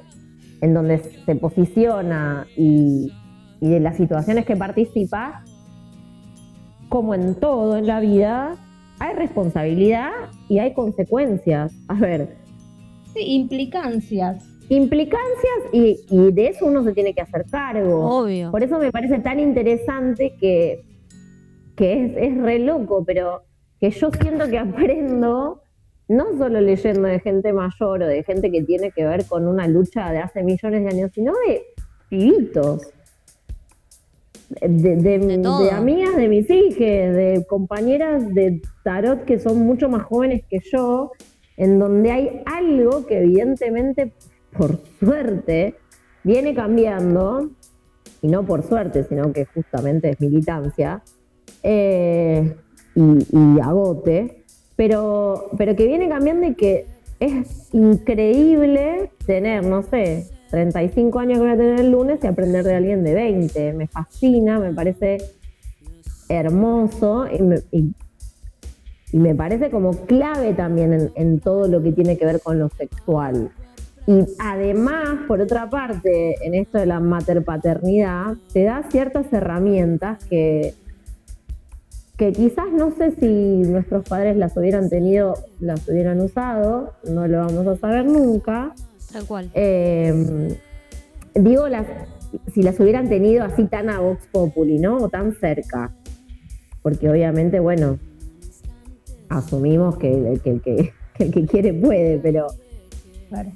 en 0.60 0.74
donde 0.74 0.98
se 0.98 1.34
posiciona 1.36 2.46
y, 2.56 3.12
y 3.60 3.68
de 3.68 3.80
las 3.80 3.96
situaciones 3.96 4.44
que 4.46 4.56
participa, 4.56 5.42
como 6.88 7.14
en 7.14 7.34
todo 7.34 7.76
en 7.76 7.86
la 7.86 8.00
vida, 8.00 8.56
hay 9.00 9.14
responsabilidad 9.14 10.10
y 10.48 10.58
hay 10.58 10.72
consecuencias. 10.74 11.72
A 11.88 11.94
ver, 11.94 12.44
Sí, 13.14 13.20
implicancias. 13.34 14.44
Implicancias 14.68 15.58
y, 15.72 16.00
y 16.08 16.32
de 16.32 16.48
eso 16.48 16.66
uno 16.66 16.82
se 16.84 16.92
tiene 16.92 17.14
que 17.14 17.20
hacer 17.20 17.44
cargo. 17.50 18.20
Obvio. 18.20 18.50
Por 18.50 18.62
eso 18.62 18.78
me 18.78 18.90
parece 18.90 19.18
tan 19.18 19.38
interesante 19.40 20.34
que, 20.40 20.82
que 21.76 22.04
es, 22.06 22.12
es 22.16 22.38
re 22.42 22.58
loco, 22.58 23.04
pero 23.04 23.42
que 23.80 23.90
yo 23.90 24.10
siento 24.20 24.48
que 24.48 24.58
aprendo, 24.58 25.60
no 26.08 26.24
solo 26.38 26.60
leyendo 26.60 27.02
de 27.08 27.20
gente 27.20 27.52
mayor 27.52 28.02
o 28.02 28.06
de 28.06 28.22
gente 28.24 28.50
que 28.50 28.62
tiene 28.62 28.90
que 28.90 29.04
ver 29.04 29.26
con 29.26 29.46
una 29.46 29.66
lucha 29.68 30.10
de 30.12 30.18
hace 30.18 30.42
millones 30.42 30.82
de 30.84 30.88
años, 30.90 31.10
sino 31.14 31.32
de 31.46 31.62
pibitos. 32.08 32.90
De, 34.60 34.68
de- 34.96 35.18
De 35.18 35.38
todo. 35.38 35.64
de 35.64 35.70
amigas 35.70 36.16
de 36.16 36.28
mis 36.28 36.48
hijas, 36.48 36.78
de 36.78 37.44
compañeras 37.48 38.32
de 38.34 38.60
tarot 38.84 39.24
que 39.24 39.38
son 39.38 39.58
mucho 39.58 39.88
más 39.88 40.02
jóvenes 40.04 40.42
que 40.48 40.58
yo, 40.70 41.10
en 41.56 41.78
donde 41.78 42.10
hay 42.12 42.42
algo 42.46 43.06
que 43.06 43.18
evidentemente, 43.22 44.12
por 44.56 44.80
suerte, 44.98 45.76
viene 46.22 46.54
cambiando, 46.54 47.50
y 48.22 48.28
no 48.28 48.44
por 48.44 48.62
suerte, 48.62 49.04
sino 49.04 49.32
que 49.32 49.44
justamente 49.46 50.10
es 50.10 50.20
militancia, 50.20 51.02
eh, 51.62 52.54
y, 52.94 53.60
agote, 53.60 54.44
pero, 54.76 55.50
pero 55.58 55.74
que 55.76 55.86
viene 55.86 56.08
cambiando 56.08 56.46
y 56.46 56.54
que 56.54 56.86
es 57.20 57.72
increíble 57.72 59.10
tener, 59.26 59.66
no 59.66 59.82
sé, 59.82 60.26
35 60.50 61.18
años 61.18 61.38
que 61.38 61.44
voy 61.44 61.52
a 61.52 61.56
tener 61.56 61.80
el 61.80 61.90
lunes 61.90 62.20
y 62.22 62.26
aprender 62.26 62.64
de 62.64 62.74
alguien 62.74 63.02
de 63.02 63.14
20. 63.14 63.72
Me 63.72 63.88
fascina, 63.88 64.60
me 64.60 64.72
parece 64.72 65.18
hermoso 66.28 67.26
y 67.26 67.42
me, 67.42 67.56
y 67.72 69.18
me 69.18 69.34
parece 69.34 69.70
como 69.70 69.92
clave 70.06 70.54
también 70.54 70.92
en, 70.92 71.12
en 71.14 71.40
todo 71.40 71.66
lo 71.66 71.82
que 71.82 71.92
tiene 71.92 72.16
que 72.16 72.26
ver 72.26 72.40
con 72.40 72.58
lo 72.58 72.68
sexual. 72.68 73.50
Y 74.06 74.20
además, 74.38 75.20
por 75.26 75.40
otra 75.40 75.70
parte, 75.70 76.34
en 76.46 76.54
esto 76.54 76.78
de 76.78 76.86
la 76.86 77.00
materpaternidad, 77.00 78.34
te 78.52 78.64
da 78.64 78.82
ciertas 78.90 79.32
herramientas 79.32 80.22
que, 80.26 80.74
que 82.18 82.32
quizás 82.32 82.66
no 82.70 82.90
sé 82.94 83.12
si 83.12 83.26
nuestros 83.26 84.06
padres 84.06 84.36
las 84.36 84.56
hubieran 84.58 84.90
tenido, 84.90 85.34
las 85.58 85.88
hubieran 85.88 86.20
usado, 86.20 86.92
no 87.08 87.26
lo 87.26 87.38
vamos 87.46 87.66
a 87.66 87.76
saber 87.76 88.04
nunca. 88.04 88.74
Tal 89.10 89.24
cual. 89.26 89.50
Eh, 89.54 90.54
digo, 91.34 91.68
las, 91.68 91.86
si 92.52 92.62
las 92.62 92.78
hubieran 92.80 93.08
tenido 93.08 93.42
así 93.44 93.64
tan 93.64 93.88
a 93.88 94.00
Vox 94.00 94.26
Populi, 94.30 94.78
¿no? 94.78 94.98
O 94.98 95.08
tan 95.08 95.34
cerca. 95.36 95.92
Porque 96.82 97.08
obviamente, 97.08 97.58
bueno, 97.58 97.98
asumimos 99.30 99.96
que, 99.96 100.12
el 100.32 100.40
que, 100.40 100.60
que- 100.60 100.92
que 101.16 101.24
el 101.24 101.30
que 101.32 101.46
quiere 101.46 101.72
puede, 101.72 102.18
pero, 102.18 102.48
Claro. 103.30 103.50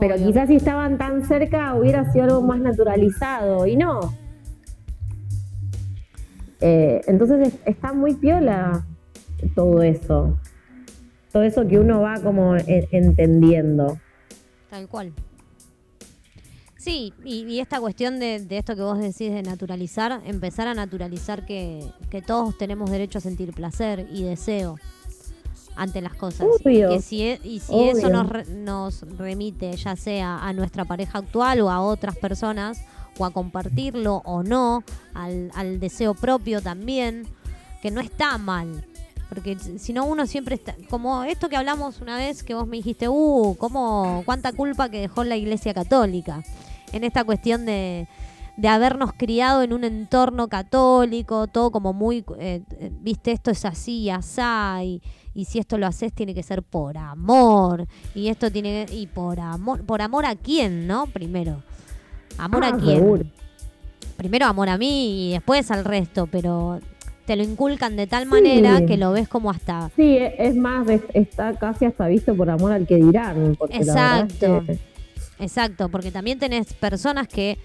Pero 0.00 0.14
Obvio. 0.16 0.26
quizás 0.28 0.48
si 0.48 0.56
estaban 0.56 0.98
tan 0.98 1.24
cerca 1.26 1.74
hubiera 1.74 2.10
sido 2.12 2.24
algo 2.24 2.42
más 2.42 2.58
naturalizado 2.60 3.66
y 3.66 3.76
no. 3.76 4.14
Eh, 6.60 7.00
entonces 7.06 7.48
es- 7.48 7.60
está 7.66 7.92
muy 7.92 8.14
piola 8.14 8.84
todo 9.54 9.82
eso. 9.82 10.38
Todo 11.32 11.42
eso 11.44 11.66
que 11.66 11.78
uno 11.78 12.00
va 12.00 12.20
como 12.20 12.56
en- 12.56 12.86
entendiendo. 12.90 13.98
Tal 14.68 14.88
cual. 14.88 15.12
Sí, 16.76 17.12
y, 17.24 17.44
y 17.46 17.60
esta 17.60 17.78
cuestión 17.78 18.18
de, 18.20 18.40
de 18.40 18.56
esto 18.58 18.74
que 18.74 18.82
vos 18.82 18.98
decís 18.98 19.30
de 19.32 19.42
naturalizar, 19.42 20.22
empezar 20.24 20.66
a 20.66 20.74
naturalizar 20.74 21.44
que, 21.44 21.84
que 22.10 22.22
todos 22.22 22.56
tenemos 22.56 22.90
derecho 22.90 23.18
a 23.18 23.20
sentir 23.20 23.52
placer 23.52 24.06
y 24.10 24.22
deseo 24.24 24.76
ante 25.80 26.00
las 26.00 26.14
cosas. 26.14 26.46
Obvio. 26.62 26.92
Y, 26.92 26.96
que 26.96 27.02
si, 27.02 27.22
e- 27.22 27.40
y 27.42 27.60
si 27.60 27.72
Obvio. 27.72 27.92
eso 27.98 28.08
nos, 28.10 28.28
re- 28.28 28.44
nos 28.46 29.02
remite 29.16 29.74
ya 29.76 29.96
sea 29.96 30.38
a 30.38 30.52
nuestra 30.52 30.84
pareja 30.84 31.18
actual 31.18 31.60
o 31.62 31.70
a 31.70 31.80
otras 31.80 32.16
personas, 32.16 32.82
o 33.18 33.24
a 33.24 33.30
compartirlo 33.32 34.22
o 34.24 34.42
no, 34.42 34.84
al, 35.14 35.50
al 35.54 35.80
deseo 35.80 36.14
propio 36.14 36.62
también, 36.62 37.26
que 37.82 37.90
no 37.90 38.00
está 38.00 38.38
mal. 38.38 38.84
Porque 39.28 39.56
si 39.58 39.92
no 39.92 40.06
uno 40.06 40.26
siempre 40.26 40.56
está, 40.56 40.74
como 40.88 41.22
esto 41.24 41.48
que 41.48 41.56
hablamos 41.56 42.00
una 42.00 42.16
vez 42.16 42.42
que 42.42 42.54
vos 42.54 42.66
me 42.66 42.76
dijiste, 42.78 43.08
uh, 43.08 43.56
cómo, 43.58 44.22
cuánta 44.26 44.52
culpa 44.52 44.88
que 44.88 45.00
dejó 45.00 45.22
la 45.24 45.36
iglesia 45.36 45.72
católica 45.72 46.42
en 46.92 47.04
esta 47.04 47.22
cuestión 47.22 47.64
de, 47.64 48.08
de 48.56 48.68
habernos 48.68 49.12
criado 49.12 49.62
en 49.62 49.72
un 49.72 49.84
entorno 49.84 50.48
católico, 50.48 51.46
todo 51.46 51.70
como 51.70 51.92
muy, 51.92 52.24
eh, 52.38 52.62
eh, 52.80 52.90
viste, 53.00 53.30
esto 53.30 53.52
es 53.52 53.64
así 53.64 54.10
asá, 54.10 54.80
y, 54.82 55.00
y 55.40 55.44
si 55.46 55.58
esto 55.58 55.78
lo 55.78 55.86
haces 55.86 56.12
tiene 56.12 56.34
que 56.34 56.42
ser 56.42 56.62
por 56.62 56.98
amor, 56.98 57.86
y 58.14 58.28
esto 58.28 58.50
tiene 58.50 58.86
que- 58.86 58.94
y 58.94 59.06
por 59.06 59.40
amor, 59.40 59.82
por 59.84 60.02
amor 60.02 60.26
a 60.26 60.34
quién, 60.36 60.86
¿no? 60.86 61.06
Primero, 61.06 61.62
amor 62.38 62.64
Ah, 62.64 62.68
a 62.68 62.76
quién. 62.78 62.96
seguro. 62.98 63.24
Primero 64.16 64.46
amor 64.46 64.68
a 64.68 64.76
mí 64.76 65.28
y 65.28 65.32
después 65.32 65.70
al 65.70 65.84
resto, 65.84 66.26
pero 66.26 66.80
te 67.24 67.36
lo 67.36 67.42
inculcan 67.42 67.96
de 67.96 68.06
tal 68.06 68.26
manera 68.26 68.84
que 68.84 68.96
lo 68.98 69.12
ves 69.12 69.28
como 69.28 69.50
hasta 69.50 69.90
Sí, 69.96 70.02
e- 70.18 70.34
es 70.38 70.54
más, 70.56 70.86
es- 70.88 71.00
está 71.14 71.54
casi 71.54 71.86
hasta 71.86 72.06
visto 72.08 72.34
por 72.34 72.50
amor 72.50 72.72
al 72.72 72.86
que 72.86 72.96
dirán. 72.96 73.56
Es 73.70 73.88
Exacto. 73.88 74.62
que- 74.66 74.78
Exacto, 75.38 75.88
porque 75.88 76.10
también 76.10 76.38
tenés 76.38 76.72
personas 76.74 77.26
que, 77.28 77.56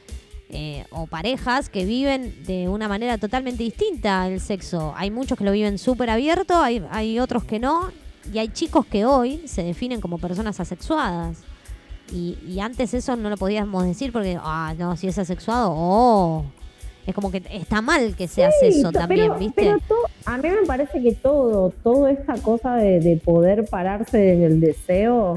eh, 0.50 0.86
o 0.92 1.08
parejas 1.08 1.70
que 1.70 1.86
viven 1.86 2.44
de 2.46 2.68
una 2.70 2.88
manera 2.88 3.18
totalmente 3.18 3.64
distinta 3.64 4.28
el 4.28 4.40
sexo. 4.40 4.94
Hay 4.96 5.12
muchos 5.12 5.38
que 5.38 5.44
lo 5.44 5.52
viven 5.52 5.78
súper 5.78 6.10
abierto, 6.10 6.56
hay, 6.58 6.84
hay 6.92 7.20
otros 7.20 7.44
que 7.44 7.60
no, 7.60 7.90
y 8.32 8.38
hay 8.40 8.50
chicos 8.50 8.86
que 8.86 9.06
hoy 9.06 9.42
se 9.48 9.64
definen 9.64 10.02
como 10.02 10.18
personas 10.18 10.60
asexuadas. 10.60 11.40
Y, 12.14 12.38
y 12.48 12.60
antes 12.60 12.94
eso 12.94 13.16
no 13.16 13.30
lo 13.32 13.38
podíamos 13.38 13.84
decir 13.86 14.12
porque, 14.12 14.38
ah, 14.40 14.76
no, 14.78 14.96
si 14.96 15.08
es 15.08 15.18
asexuado, 15.18 15.72
oh. 15.76 16.46
Es 17.08 17.14
como 17.14 17.30
que 17.32 17.44
está 17.52 17.82
mal 17.84 18.16
que 18.16 18.28
seas 18.28 18.52
Sí, 18.60 18.68
eso 18.80 18.92
también, 18.92 19.28
pero- 19.28 19.40
¿viste? 19.40 19.54
pero 19.56 19.80
to- 19.88 19.96
a 20.26 20.38
mí 20.38 20.50
me 20.50 20.66
parece 20.66 21.02
que 21.04 21.12
todo, 21.14 21.70
toda 21.84 22.10
esta 22.12 22.34
cosa 22.36 22.76
de, 22.78 23.00
de 23.00 23.18
poder 23.18 23.66
pararse 23.70 24.18
del 24.18 24.60
deseo 24.60 25.36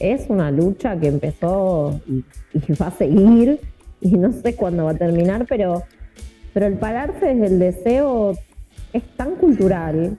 es 0.00 0.26
una 0.28 0.50
lucha 0.50 0.98
que 0.98 1.06
empezó 1.08 2.00
y, 2.08 2.24
y 2.54 2.72
va 2.74 2.88
a 2.88 2.90
seguir 2.90 3.60
y 4.00 4.16
no 4.16 4.32
sé 4.32 4.54
cuándo 4.54 4.84
va 4.84 4.92
a 4.92 4.94
terminar, 4.94 5.46
pero 5.48 5.82
pero 6.54 6.66
el 6.66 6.74
pararse 6.74 7.26
desde 7.26 7.46
el 7.46 7.58
deseo 7.58 8.32
es 8.92 9.02
tan 9.16 9.36
cultural 9.36 10.16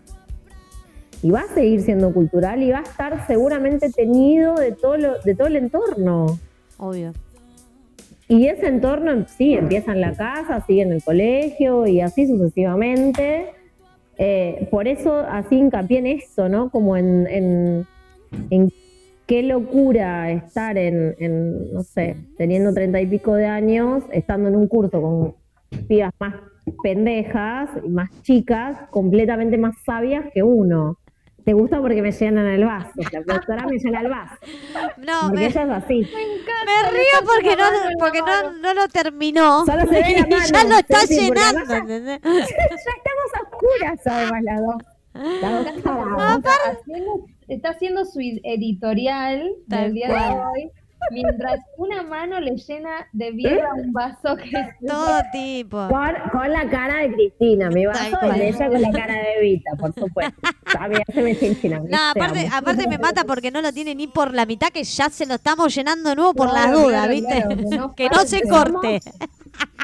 y 1.22 1.32
va 1.32 1.42
a 1.42 1.54
seguir 1.54 1.82
siendo 1.82 2.14
cultural 2.14 2.62
y 2.64 2.72
va 2.72 2.80
a 2.80 2.84
estar 2.84 3.28
seguramente 3.28 3.90
teñido 3.90 4.56
de 4.56 4.72
todo, 4.72 4.96
lo- 4.98 5.20
de 5.20 5.36
todo 5.36 5.48
el 5.48 5.58
entorno. 5.58 6.40
Obvio. 6.78 7.12
Y 8.30 8.48
ese 8.48 8.68
entorno 8.68 9.26
sí 9.28 9.56
empieza 9.56 9.92
en 9.92 10.02
la 10.02 10.14
casa, 10.14 10.64
sigue 10.66 10.84
en 10.84 10.94
el 10.94 11.04
colegio 11.04 11.88
y 11.88 12.00
así 12.00 12.28
sucesivamente. 12.28 13.48
Eh, 14.18 14.68
por 14.70 14.88
eso 14.88 15.18
así 15.20 15.56
hincapié 15.58 15.98
en 16.00 16.08
esto, 16.08 16.48
¿no? 16.48 16.70
Como 16.70 16.96
en, 16.96 17.26
en, 17.28 17.88
en 18.52 18.72
qué 19.30 19.44
locura 19.44 20.32
estar 20.32 20.76
en, 20.76 21.16
en, 21.20 21.72
no 21.72 21.84
sé, 21.84 22.18
teniendo 22.36 22.74
treinta 22.74 23.00
y 23.00 23.06
pico 23.06 23.36
de 23.36 23.46
años, 23.46 24.04
estando 24.12 24.50
en 24.50 24.56
un 24.56 24.68
curso 24.68 25.00
con 25.00 25.36
pibas 25.88 26.12
más 26.20 26.34
pendejas 26.82 27.70
y 27.86 27.90
más 27.90 28.10
chicas, 28.24 28.90
completamente 28.90 29.56
más 29.60 29.76
sabias 29.86 30.26
que 30.34 30.42
uno. 30.42 30.98
Te 31.46 31.54
gusta 31.54 31.80
porque 31.80 32.02
me 32.02 32.12
llenan 32.12 32.48
el 32.48 32.66
vaso, 32.66 32.90
la 33.12 33.22
profesora 33.22 33.68
me 33.68 33.78
llena 33.78 34.02
el 34.02 34.10
vaso. 34.10 34.36
No, 34.98 35.22
Porque 35.22 35.36
me, 35.36 35.46
ella 35.46 35.64
es 35.64 35.70
así. 35.84 36.02
me 36.02 36.90
río 36.90 37.20
porque 37.24 37.56
no, 37.56 37.66
porque 38.00 38.20
no, 38.22 38.54
no 38.54 38.74
lo 38.74 38.88
terminó. 38.88 39.64
Solo 39.64 39.82
se 39.82 39.92
ve 39.92 40.26
la 40.28 40.38
Y 40.38 40.42
ya 40.54 40.64
lo 40.64 40.76
está 40.76 41.00
sí, 41.02 41.20
llenando. 41.20 41.74
¿entendés? 41.76 42.20
ya 42.24 42.94
estamos 42.98 43.30
a 43.36 43.42
oscuras, 43.44 44.08
además, 44.08 44.42
las 44.44 44.62
dos. 44.62 44.78
Las 45.42 46.44
dos. 46.44 47.30
Está 47.50 47.70
haciendo, 47.72 48.06
su 48.06 48.20
ed- 48.22 48.39
editorial 48.43 49.52
Tal 49.68 49.86
del 49.86 49.93
día 49.93 50.08
cual. 50.08 50.34
de 50.36 50.39
hoy, 50.64 50.72
mientras 51.12 51.60
una 51.78 52.04
mano 52.04 52.39
le 52.39 52.56
llena 52.58 53.08
de 53.14 53.32
birra 53.32 53.74
un 53.76 53.91
vaso 53.93 54.36
que 54.36 54.50
es 54.50 54.68
Todo 54.88 55.22
tipo. 55.32 55.88
Con, 55.88 56.14
con 56.32 56.52
la 56.52 56.70
cara 56.70 56.97
de 57.02 57.14
Cristina, 57.14 57.70
mi 57.70 57.86
vaso, 57.86 58.18
y 58.36 58.41
ella 58.41 58.68
con 58.70 58.82
la 58.82 58.91
cara 58.91 59.14
de 59.14 59.34
Evita, 59.39 59.72
por 59.80 59.93
supuesto. 59.93 60.41
A 60.78 60.88
mí 60.88 60.95
ya 60.97 61.14
se 61.14 61.22
me 61.22 61.36
chinchina. 61.38 61.80
No, 61.80 61.97
aparte, 62.12 62.50
aparte 62.52 62.88
me 62.88 62.97
mata 62.97 63.24
porque 63.24 63.52
no 63.52 63.62
lo 63.62 63.72
tiene 63.72 63.95
ni 63.95 64.08
por 64.08 64.34
la 64.34 64.45
mitad, 64.45 64.70
que 64.70 64.84
ya 64.84 65.10
se 65.10 65.26
lo 65.26 65.36
estamos 65.36 65.74
llenando 65.74 66.10
de 66.10 66.16
nuevo 66.16 66.34
por 66.34 66.50
Claro, 66.50 66.72
las 66.72 66.82
dudas, 66.84 67.08
claro, 67.08 67.14
¿viste? 67.14 67.41
claro, 67.41 67.50
que 67.50 67.78
no 67.78 67.95
que 67.95 68.10
no 68.10 68.20
se 68.26 68.41
corte. 68.47 69.00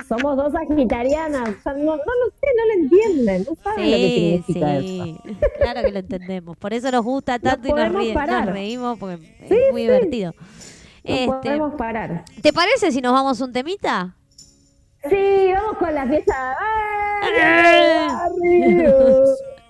Somos 0.08 0.38
dos 0.38 0.48
o 0.48 0.52
sea, 0.52 1.74
no, 1.74 1.84
no 1.84 1.96
lo 1.96 2.30
sé, 2.40 2.48
no 2.56 2.66
lo 2.68 2.74
entienden, 2.84 3.46
no 3.50 3.56
saben 3.64 3.92
lo 3.92 3.98
que 3.98 4.44
Sí, 4.46 4.54
eso. 4.60 4.82
sí. 4.82 5.18
Claro 5.60 5.82
que 5.82 5.92
lo 5.92 6.00
entendemos. 6.00 6.58
Por 6.58 6.74
eso 6.74 6.92
nos 6.92 7.04
gusta 7.04 7.40
tanto 7.40 7.68
y 7.68 7.72
nos, 7.72 7.80
podemos 7.80 8.02
ríe- 8.04 8.14
parar. 8.14 8.46
nos 8.46 8.54
reímos 8.54 9.00
porque 9.00 9.18
Sí, 9.50 9.56
es 9.56 9.72
muy 9.72 9.82
sí. 9.82 9.88
divertido. 9.88 10.34
No 11.08 11.14
Este, 11.16 11.28
podemos 11.50 11.74
parar. 11.76 12.26
¿Te 12.42 12.52
parece 12.54 12.92
si 12.92 13.02
nos 13.02 13.14
vamos 13.14 13.40
un 13.42 13.52
temita? 13.54 14.16
Sí, 15.10 15.52
vamos 15.54 15.78
con 15.78 15.94
la 15.94 16.06
fiesta. 16.08 16.56
¡Ay, 17.22 18.86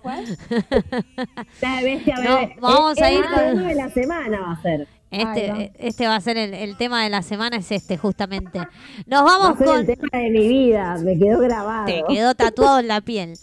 La 1.61 1.81
bestia 1.81 2.15
No, 2.17 2.39
vamos 2.61 2.97
El- 2.97 3.03
a 3.03 3.09
el 3.09 3.15
ir 3.17 3.25
con- 3.25 3.33
tema 3.55 3.67
de 3.69 3.75
la 3.75 3.89
semana 3.89 4.39
va 4.39 4.51
a 4.53 4.61
ser. 4.61 4.87
Este, 5.11 5.71
este 5.79 6.07
va 6.07 6.15
a 6.15 6.21
ser 6.21 6.37
el, 6.37 6.53
el 6.53 6.77
tema 6.77 7.03
de 7.03 7.09
la 7.09 7.21
semana, 7.21 7.57
es 7.57 7.71
este 7.71 7.97
justamente. 7.97 8.59
Nos 9.07 9.23
Va 9.25 9.35
a 9.35 9.37
vamos 9.39 9.57
ser 9.57 9.67
con... 9.67 9.79
el 9.79 9.85
tema 9.87 10.07
de 10.23 10.29
mi 10.29 10.47
vida, 10.47 10.97
me 11.03 11.17
quedó 11.17 11.39
grabado. 11.39 11.85
Te 11.85 12.03
quedó 12.07 12.35
tatuado 12.35 12.79
en 12.79 12.87
la 12.89 13.01
piel. 13.01 13.33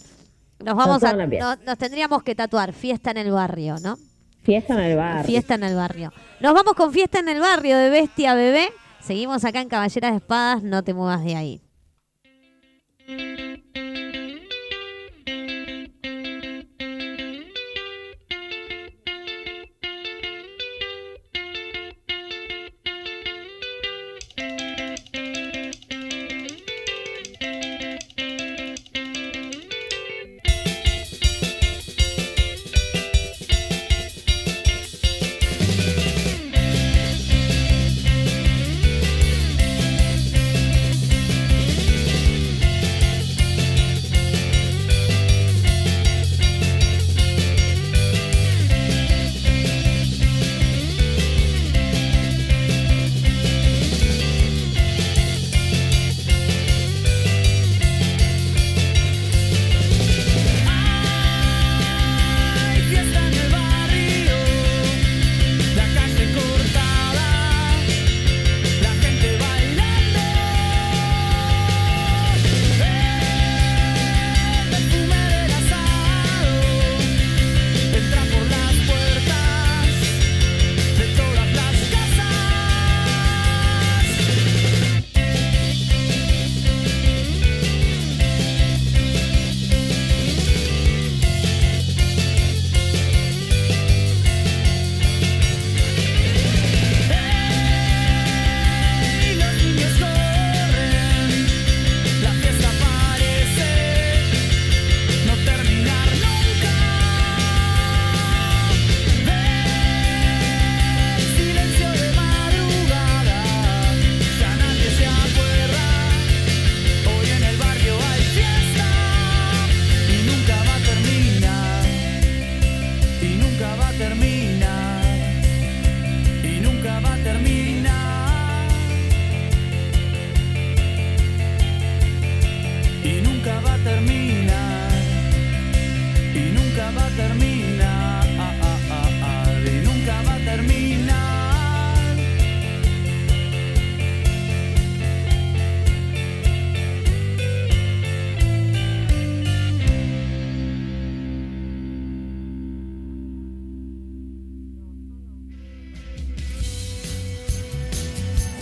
Nos 0.63 0.75
vamos 0.75 1.03
a, 1.03 1.13
nos 1.13 1.77
tendríamos 1.77 2.21
que 2.23 2.35
tatuar 2.35 2.73
fiesta 2.73 3.11
en 3.11 3.17
el 3.17 3.31
barrio, 3.31 3.75
¿no? 3.81 3.97
Fiesta 4.43 4.73
en 4.73 4.79
el 4.81 4.97
bar. 4.97 5.25
Fiesta 5.25 5.55
en 5.55 5.63
el 5.63 5.75
barrio. 5.75 6.11
Nos 6.41 6.53
vamos 6.53 6.73
con 6.73 6.91
fiesta 6.91 7.19
en 7.19 7.29
el 7.29 7.39
barrio 7.39 7.77
de 7.77 7.89
Bestia 7.89 8.35
Bebé. 8.35 8.69
Seguimos 8.99 9.45
acá 9.45 9.61
en 9.61 9.69
Caballeras 9.69 10.11
de 10.11 10.17
Espadas, 10.17 10.63
no 10.63 10.83
te 10.83 10.93
muevas 10.93 11.23
de 11.23 11.35
ahí. 11.35 11.61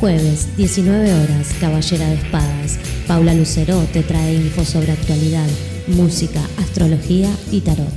Jueves, 0.02 0.58
19 0.58 1.14
horas, 1.14 1.50
Caballera 1.60 2.10
de 2.10 2.16
Espadas. 2.16 2.80
Paula 3.06 3.36
Lucero 3.36 3.80
te 3.94 4.02
trae 4.02 4.34
info 4.34 4.66
sobre 4.66 4.94
actualidad, 4.94 5.48
música, 5.90 6.42
astrología 6.58 7.30
y 7.52 7.62
tarot. 7.62 7.88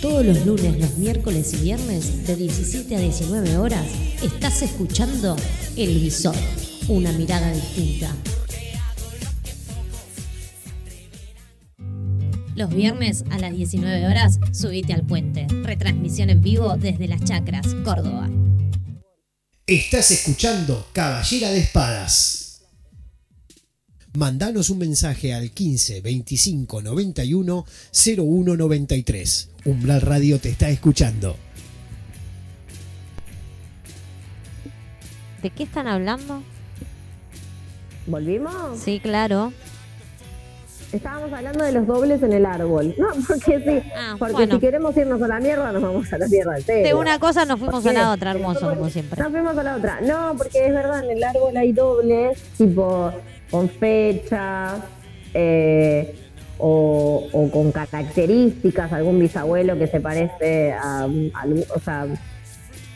Todos 0.00 0.24
los 0.24 0.46
lunes, 0.46 0.78
los 0.78 0.98
miércoles 0.98 1.52
y 1.54 1.64
viernes, 1.64 2.28
de 2.28 2.36
17 2.36 2.94
a 2.94 3.00
19 3.00 3.56
horas, 3.56 3.86
estás 4.22 4.62
escuchando 4.62 5.34
El 5.76 5.98
Visor, 5.98 6.36
una 6.86 7.10
mirada 7.10 7.52
distinta. 7.52 8.14
Los 12.54 12.72
viernes 12.72 13.24
a 13.30 13.38
las 13.38 13.52
19 13.52 14.06
horas, 14.06 14.38
subite 14.52 14.92
al 14.92 15.04
puente. 15.04 15.48
Retransmisión 15.64 16.30
en 16.30 16.40
vivo 16.40 16.76
desde 16.76 17.08
Las 17.08 17.24
Chacras, 17.24 17.66
Córdoba. 17.84 18.30
Estás 19.66 20.12
escuchando 20.12 20.86
Caballera 20.92 21.50
de 21.50 21.58
Espadas. 21.58 22.62
Mandanos 24.16 24.70
un 24.70 24.78
mensaje 24.78 25.34
al 25.34 25.50
15 25.50 26.00
25 26.00 26.80
91 26.80 27.66
01 28.16 28.56
93. 28.56 29.48
Umbral 29.64 30.00
Radio 30.00 30.38
te 30.38 30.50
está 30.50 30.68
escuchando. 30.68 31.36
¿De 35.42 35.50
qué 35.50 35.64
están 35.64 35.88
hablando? 35.88 36.40
¿Volvimos? 38.06 38.78
Sí, 38.78 39.00
claro. 39.00 39.52
Estábamos 40.92 41.32
hablando 41.32 41.64
de 41.64 41.72
los 41.72 41.86
dobles 41.86 42.22
en 42.22 42.32
el 42.32 42.46
árbol. 42.46 42.94
No, 42.98 43.06
porque 43.28 43.60
sí. 43.60 43.90
Ah, 43.96 44.14
porque 44.18 44.34
bueno. 44.34 44.54
si 44.54 44.60
queremos 44.60 44.96
irnos 44.96 45.20
a 45.22 45.28
la 45.28 45.40
mierda, 45.40 45.72
nos 45.72 45.82
vamos 45.82 46.12
a 46.12 46.18
la 46.18 46.28
mierda. 46.28 46.56
serio. 46.60 46.84
De 46.86 46.94
una 46.94 47.18
cosa 47.18 47.44
nos 47.44 47.58
fuimos 47.58 47.84
a 47.86 47.92
la 47.92 48.12
otra, 48.12 48.30
hermoso, 48.32 48.68
como 48.74 48.88
siempre. 48.90 49.20
Nos 49.22 49.32
fuimos 49.32 49.56
a 49.58 49.62
la 49.62 49.76
otra. 49.76 50.00
No, 50.02 50.34
porque 50.36 50.66
es 50.66 50.72
verdad, 50.72 51.04
en 51.04 51.16
el 51.16 51.24
árbol 51.24 51.56
hay 51.56 51.72
dobles, 51.72 52.40
tipo 52.56 53.10
con 53.50 53.68
fechas 53.68 54.80
eh, 55.34 56.14
o, 56.58 57.26
o 57.32 57.50
con 57.50 57.72
características, 57.72 58.92
algún 58.92 59.18
bisabuelo 59.18 59.76
que 59.78 59.86
se 59.86 60.00
parece 60.00 60.72
a, 60.72 61.02
algún- 61.02 61.64
o 61.74 61.80
sea, 61.80 62.06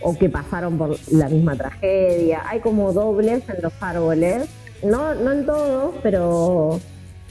o 0.01 0.17
que 0.17 0.29
pasaron 0.29 0.79
por 0.79 0.97
la 1.13 1.29
misma 1.29 1.57
tragedia. 1.57 2.43
Hay 2.47 2.61
como 2.61 2.93
dobles 2.93 3.43
en 3.49 3.63
los 3.63 3.73
árboles. 3.81 4.45
No, 4.85 5.13
no 5.17 5.33
en 5.33 5.45
todos, 5.45 5.95
pero, 6.05 6.79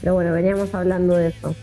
pero 0.00 0.14
bueno, 0.14 0.32
veníamos 0.32 0.72
hablando 0.74 1.16
de 1.16 1.28
eso. 1.28 1.54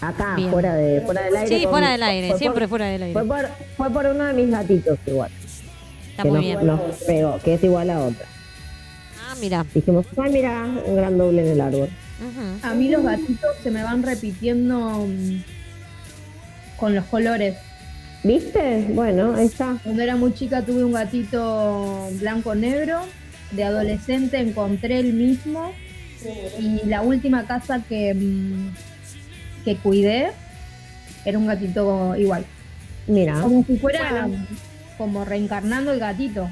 Acá, 0.00 0.34
Bien. 0.36 0.50
fuera, 0.50 0.74
de, 0.74 1.02
fuera 1.02 1.22
del 1.22 1.36
aire. 1.36 1.56
Sí, 1.58 1.62
con- 1.64 1.72
fuera 1.72 1.90
del 1.92 2.02
aire, 2.02 2.26
fue 2.28 2.32
por- 2.32 2.38
siempre 2.38 2.68
fuera 2.68 2.86
del 2.86 3.02
aire. 3.02 3.12
fue 3.12 3.24
por, 3.26 3.48
fue 3.76 3.90
por 3.90 4.06
uno 4.06 4.24
de 4.24 4.32
mis 4.32 4.50
gatitos 4.50 4.98
igual. 5.06 5.30
Está 6.10 6.22
que 6.22 6.28
muy 6.30 6.36
nos, 6.38 6.44
bien. 6.46 6.66
nos 6.66 6.80
pegó, 7.06 7.38
que 7.44 7.54
es 7.54 7.64
igual 7.64 7.90
a 7.90 8.00
otra. 8.00 8.26
Ah, 9.28 9.34
mira. 9.40 9.64
Dijimos, 9.74 10.06
ay, 10.16 10.32
mira, 10.32 10.64
un 10.86 10.96
gran 10.96 11.18
doble 11.18 11.42
en 11.42 11.48
el 11.52 11.60
árbol. 11.60 11.88
Ujú. 12.20 12.66
A 12.66 12.74
mí 12.74 12.88
los 12.88 13.02
gatitos 13.02 13.50
se 13.62 13.70
me 13.70 13.82
van 13.82 14.02
repitiendo 14.02 15.06
mm, 15.06 15.42
con 16.78 16.94
los 16.94 17.04
colores. 17.06 17.56
¿Viste? 18.22 18.86
Bueno, 18.90 19.34
ahí 19.34 19.46
está. 19.46 19.76
Cuando 19.82 20.02
era 20.02 20.16
muy 20.16 20.34
chica 20.34 20.62
tuve 20.62 20.84
un 20.84 20.92
gatito 20.92 22.08
blanco-negro. 22.20 23.00
De 23.52 23.64
adolescente 23.64 24.38
encontré 24.38 24.98
el 25.00 25.12
mismo. 25.12 25.72
Y 26.58 26.86
la 26.86 27.02
última 27.02 27.46
casa 27.46 27.82
que, 27.88 28.14
mm, 28.14 28.68
que 29.64 29.76
cuidé 29.76 30.30
era 31.24 31.38
un 31.38 31.46
gatito 31.46 32.14
igual. 32.16 32.44
Mira. 33.06 33.40
Como 33.40 33.64
si 33.64 33.76
fuera. 33.78 34.26
Bueno. 34.26 34.46
como 34.98 35.24
reencarnando 35.24 35.92
el 35.92 35.98
gatito. 35.98 36.48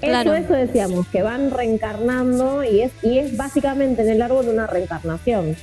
Claro. 0.00 0.34
Eso, 0.34 0.44
eso 0.46 0.54
decíamos, 0.54 1.06
que 1.08 1.20
van 1.22 1.50
reencarnando 1.50 2.64
y 2.64 2.80
es, 2.80 2.92
y 3.02 3.18
es 3.18 3.36
básicamente 3.36 4.00
en 4.02 4.08
el 4.08 4.22
árbol 4.22 4.48
una 4.48 4.66
reencarnación. 4.66 5.54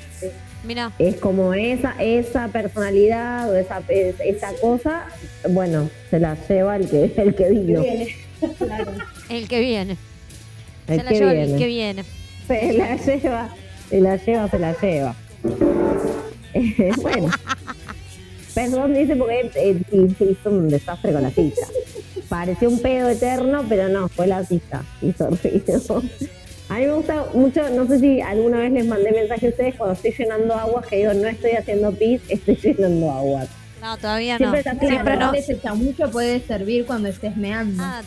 Mira. 0.63 0.91
Es 0.99 1.15
como 1.15 1.53
esa, 1.55 1.95
esa 1.99 2.47
personalidad 2.49 3.49
o 3.49 3.55
esa, 3.55 3.81
es- 3.89 4.15
esa 4.23 4.51
cosa, 4.61 5.05
bueno, 5.49 5.89
se 6.11 6.19
la 6.19 6.37
lleva 6.47 6.75
el 6.75 6.87
que, 6.89 7.11
el 7.17 7.33
que 7.35 7.49
vino. 7.49 7.81
El 9.29 9.47
que 9.47 9.59
viene. 9.59 9.97
El 10.87 10.97
Se 10.99 11.03
la 11.03 11.09
que 11.11 11.17
lleva 11.19 11.33
viene. 11.33 11.53
el 11.53 11.57
que 11.59 11.67
viene. 11.67 12.03
Se 12.49 12.73
la 12.73 12.95
lleva, 12.95 13.49
se 13.89 14.01
la 14.01 14.15
lleva, 14.15 14.49
se 14.49 14.59
la 14.59 14.81
lleva. 14.81 15.15
Eh, 16.55 16.91
bueno. 17.01 17.29
Perdón, 18.55 18.95
dice 18.95 19.15
porque 19.15 19.51
eh, 19.55 19.79
hizo 20.19 20.49
un 20.49 20.67
desastre 20.67 21.13
con 21.13 21.21
la 21.21 21.29
silla. 21.29 21.67
Pareció 22.27 22.69
un 22.69 22.81
pedo 22.81 23.07
eterno, 23.09 23.63
pero 23.69 23.87
no, 23.87 24.09
fue 24.09 24.25
la 24.25 24.43
silla. 24.43 24.81
Hizo 24.99 25.29
ruido. 25.29 26.03
A 26.69 26.73
mí 26.79 26.85
me 26.87 26.93
gusta 26.93 27.25
mucho, 27.35 27.69
no 27.69 27.85
sé 27.85 27.99
si 27.99 28.19
alguna 28.19 28.57
vez 28.57 28.71
les 28.71 28.85
mandé 28.87 29.11
mensaje 29.11 29.45
a 29.45 29.49
ustedes 29.49 29.75
cuando 29.75 29.93
estoy 29.93 30.11
llenando 30.17 30.55
aguas 30.55 30.87
que 30.87 30.97
digo, 30.97 31.13
no 31.13 31.27
estoy 31.27 31.51
haciendo 31.51 31.91
pis, 31.91 32.21
estoy 32.29 32.55
llenando 32.55 33.11
aguas. 33.11 33.47
No, 33.79 33.95
todavía 33.97 34.33
no. 34.33 34.37
Siempre 34.37 34.59
está 34.59 34.71
claro. 34.71 34.87
Siempre 34.89 35.17
no. 35.17 35.33
Ese 35.33 35.59
chamucho 35.59 36.09
puede 36.09 36.39
servir 36.41 36.85
cuando 36.87 37.09
estés 37.09 37.37
meando. 37.37 37.83
Ah, 37.83 38.01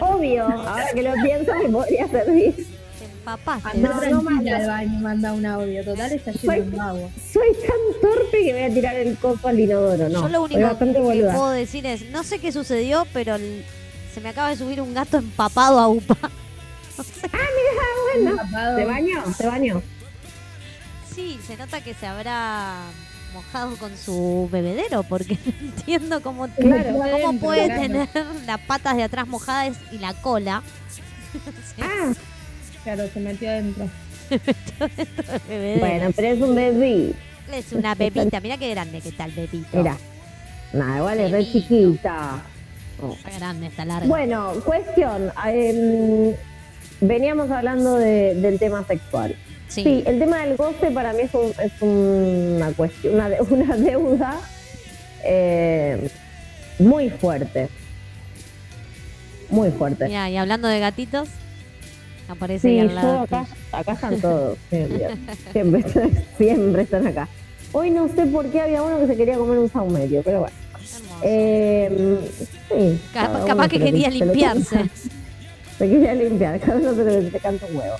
Obvio, 0.00 0.44
ahora 0.44 0.86
que 0.94 1.02
lo 1.02 1.12
pienso 1.22 1.52
me 1.54 1.68
podría 1.68 2.08
servir. 2.08 2.54
Empapaste. 3.32 3.68
Anda 3.70 4.08
no, 4.10 4.22
manda. 4.22 4.56
al 4.56 4.66
baño 4.66 4.98
y 4.98 5.02
manda 5.02 5.32
un 5.32 5.46
audio. 5.46 5.84
Total 5.84 6.12
está 6.12 6.32
Soy- 6.32 6.60
lleno 6.60 6.70
de 6.72 6.80
agua. 6.80 7.08
Soy 7.32 7.48
tan 7.54 8.00
torpe 8.00 8.42
que 8.44 8.52
voy 8.52 8.62
a 8.62 8.70
tirar 8.74 8.96
el 8.96 9.16
copo 9.18 9.48
al 9.48 9.60
inodoro, 9.60 10.08
no. 10.08 10.22
Yo 10.22 10.28
lo 10.28 10.42
único 10.42 10.78
que 10.78 10.84
boluda. 11.00 11.32
puedo 11.34 11.50
decir 11.50 11.86
es, 11.86 12.10
no 12.10 12.22
sé 12.22 12.38
qué 12.38 12.52
sucedió, 12.52 13.06
pero 13.12 13.36
el- 13.36 13.64
se 14.14 14.20
me 14.20 14.28
acaba 14.28 14.50
de 14.50 14.56
subir 14.56 14.80
un 14.80 14.94
gato 14.94 15.16
empapado 15.18 15.78
a 15.78 15.88
UPA. 15.88 16.16
Bueno, 18.14 18.36
Tapado. 18.36 18.76
¿se 18.78 18.84
bañó? 18.84 19.34
¿Se 19.36 19.46
bañó? 19.48 19.82
Sí, 21.12 21.38
se 21.44 21.56
nota 21.56 21.80
que 21.82 21.92
se 21.94 22.06
habrá 22.06 22.76
mojado 23.32 23.76
con 23.76 23.96
su 23.96 24.48
bebedero, 24.52 25.02
porque 25.02 25.36
no 25.60 25.68
entiendo 25.70 26.22
cómo, 26.22 26.46
Claro. 26.48 26.84
cómo 26.92 27.02
Adentro, 27.02 27.32
puede 27.40 27.64
claro. 27.66 27.82
tener 27.82 28.08
las 28.46 28.60
patas 28.60 28.96
de 28.96 29.02
atrás 29.02 29.26
mojadas 29.26 29.76
y 29.90 29.98
la 29.98 30.14
cola. 30.14 30.62
Ah, 31.82 32.12
Claro, 32.84 33.04
se 33.12 33.20
metió 33.20 33.48
adentro. 33.50 33.88
bueno, 35.80 36.10
pero 36.14 36.28
es 36.28 36.40
un 36.40 36.54
bebé. 36.54 37.12
Es 37.52 37.72
una 37.72 37.94
bebita, 37.94 38.40
mira 38.40 38.56
qué 38.58 38.70
grande 38.70 39.00
que 39.00 39.08
está 39.08 39.24
el 39.26 39.32
bebito. 39.32 39.66
Mira. 39.76 39.96
Nada, 40.72 40.98
igual 40.98 41.20
es 41.20 41.30
re 41.30 41.44
chiquita. 41.50 42.42
Oh. 43.02 43.12
Está 43.12 43.30
grande, 43.38 43.66
está 43.68 43.84
larga. 43.84 44.06
Bueno, 44.06 44.52
cuestión. 44.64 45.30
em, 45.46 46.34
veníamos 47.00 47.50
hablando 47.50 47.96
de- 47.96 48.34
del 48.36 48.58
tema 48.58 48.84
sexual. 48.86 49.36
sí. 49.68 49.82
Sí, 49.82 50.02
el 50.06 50.18
tema 50.18 50.38
del 50.44 50.56
goce 50.56 50.90
para 50.90 51.12
mí 51.12 51.22
es, 51.22 51.34
un- 51.34 51.52
es 51.62 51.72
una 51.80 52.70
cuestión, 52.72 53.14
una, 53.14 53.28
de- 53.28 53.40
una 53.50 53.76
deuda 53.76 54.40
eh, 55.24 56.08
muy 56.78 57.10
fuerte. 57.10 57.68
Muy 59.50 59.70
fuerte. 59.70 60.06
Mira, 60.08 60.28
y 60.30 60.36
hablando 60.36 60.68
de 60.68 60.80
gatitos, 60.80 61.28
aparece 62.28 62.68
Sí, 62.68 62.74
ahí 62.74 62.80
al 62.80 62.88
yo 62.90 62.94
lado. 62.94 63.20
acá, 63.20 63.46
acá 63.72 63.92
están 63.92 64.20
todos. 64.20 64.58
Siempre, 64.70 65.08
siempre, 65.52 65.80
están- 65.80 66.24
siempre 66.38 66.82
están 66.82 67.06
acá. 67.06 67.28
Hoy 67.72 67.90
no 67.90 68.08
sé 68.08 68.26
por 68.26 68.46
qué 68.50 68.60
había 68.60 68.82
uno 68.82 69.00
que 69.00 69.06
se 69.08 69.16
quería 69.16 69.36
comer 69.36 69.58
un 69.58 69.70
saumerio, 69.70 70.22
pero 70.22 70.40
bueno. 70.40 70.56
Eh, 71.22 72.18
sí, 72.68 73.00
capaz 73.12 73.68
que 73.68 73.78
quería 73.80 74.10
limpiarse. 74.10 74.90
Se 75.78 75.88
quería 75.90 76.14
limpiar, 76.14 76.60
cada 76.60 76.76
uno 76.78 76.94
se 76.94 77.02
le 77.04 77.30
se 77.32 77.40
canta 77.40 77.66
un 77.66 77.76
huevo. 77.76 77.96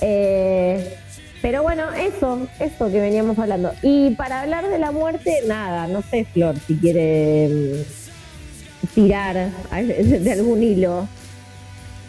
Eh, 0.00 0.96
pero 1.42 1.62
bueno, 1.62 1.92
eso, 1.92 2.46
eso 2.58 2.90
que 2.90 2.98
veníamos 3.00 3.38
hablando. 3.38 3.72
Y 3.82 4.12
para 4.12 4.40
hablar 4.40 4.68
de 4.70 4.78
la 4.78 4.90
muerte, 4.90 5.40
nada, 5.46 5.86
no 5.86 6.00
sé, 6.00 6.24
Flor, 6.32 6.54
si 6.66 6.76
quiere 6.76 7.48
mm, 7.48 8.94
tirar 8.94 9.50
de 9.70 10.32
algún 10.32 10.62
hilo. 10.62 11.06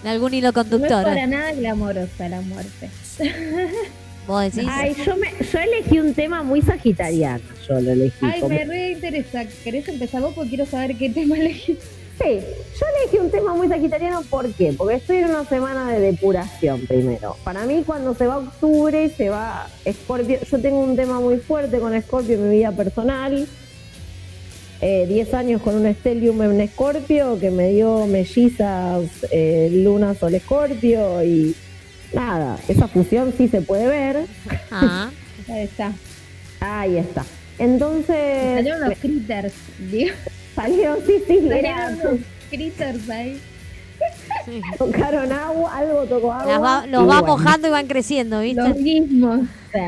De 0.06 0.12
algún 0.12 0.34
hilo 0.36 0.52
No 0.52 0.62
es 0.62 0.68
conductor. 0.70 1.04
para 1.04 1.26
nada 1.28 1.52
glamorosa 1.54 2.30
la 2.30 2.42
muerte. 2.42 2.90
Vos 4.28 4.44
decís. 4.44 4.70
Ay, 4.72 4.96
yo, 5.06 5.18
me, 5.18 5.28
yo 5.52 5.60
elegí 5.60 6.00
un 6.00 6.14
tema 6.14 6.42
muy 6.44 6.62
sagitariano, 6.62 7.44
yo 7.68 7.80
lo 7.82 7.92
elegí. 7.92 8.18
Ay, 8.26 8.40
como- 8.42 8.56
me 8.56 8.66
re 8.66 8.92
interesa. 8.92 9.46
¿Querés 9.64 9.88
empezar 9.88 10.22
vos? 10.22 10.34
Porque 10.36 10.50
quiero 10.50 10.66
saber 10.66 10.96
qué 10.96 11.10
tema 11.10 11.36
elegís. 11.40 11.78
Sí, 12.22 12.40
yo 12.40 12.86
elegí 13.02 13.18
un 13.18 13.30
tema 13.30 13.54
muy 13.56 13.68
sagitariano, 13.68 14.22
¿por 14.24 14.50
qué? 14.54 14.74
Porque 14.78 14.96
estoy 14.96 15.18
en 15.18 15.26
una 15.26 15.44
semana 15.46 15.92
de 15.92 16.00
depuración 16.00 16.82
primero. 16.88 17.36
Para 17.44 17.66
mí 17.66 17.84
cuando 17.86 18.14
se 18.16 18.26
va 18.26 18.38
octubre 18.38 19.06
y 19.06 19.10
se 19.10 19.30
va 19.30 19.68
Escorpio, 19.84 20.40
yo 20.50 20.60
tengo 20.60 20.80
un 20.80 20.96
tema 20.96 21.20
muy 21.20 21.38
fuerte 21.38 21.80
con 21.80 21.94
Escorpio 21.94 22.36
en 22.36 22.50
mi 22.50 22.58
vida 22.58 22.72
personal. 22.72 23.48
Eh, 24.82 25.06
10 25.08 25.34
años 25.34 25.62
con 25.62 25.76
un 25.76 25.92
Stellium 25.94 26.42
en 26.44 26.62
Escorpio 26.62 27.40
que 27.40 27.50
me 27.50 27.70
dio 27.70 28.06
mellizas 28.08 29.04
eh, 29.32 29.70
Luna 29.72 30.14
Sol 30.16 30.36
Escorpio 30.36 31.24
y 31.24 31.56
nada, 32.14 32.58
esa 32.68 32.88
fusión 32.88 33.34
sí 33.38 33.48
se 33.48 33.62
puede 33.62 33.88
ver. 33.88 34.26
Ah, 34.72 35.10
Ahí 35.50 35.64
está. 35.64 35.92
Ahí 36.60 36.98
está. 36.98 37.26
Entonces 37.58 38.56
Salieron 38.56 38.90
los 38.90 39.00
critters. 39.00 39.54
Digo, 39.92 40.14
salieron, 40.56 40.98
sí, 41.06 41.14
sí, 41.26 41.40
salieron 41.48 41.98
los 42.04 42.20
critters 42.50 43.10
ahí. 43.10 43.40
sí. 44.46 44.62
tocaron 44.78 45.32
agua, 45.32 45.78
algo 45.78 46.04
tocó 46.04 46.34
agua. 46.34 46.58
Va- 46.60 46.84
y 46.86 46.90
los 46.92 47.02
va 47.04 47.22
bueno. 47.22 47.28
mojando 47.28 47.68
y 47.68 47.72
van 47.72 47.88
creciendo, 47.88 48.42
¿viste? 48.42 48.62
Los 48.62 48.78
mismos. 48.78 49.40
Sí. 49.74 49.80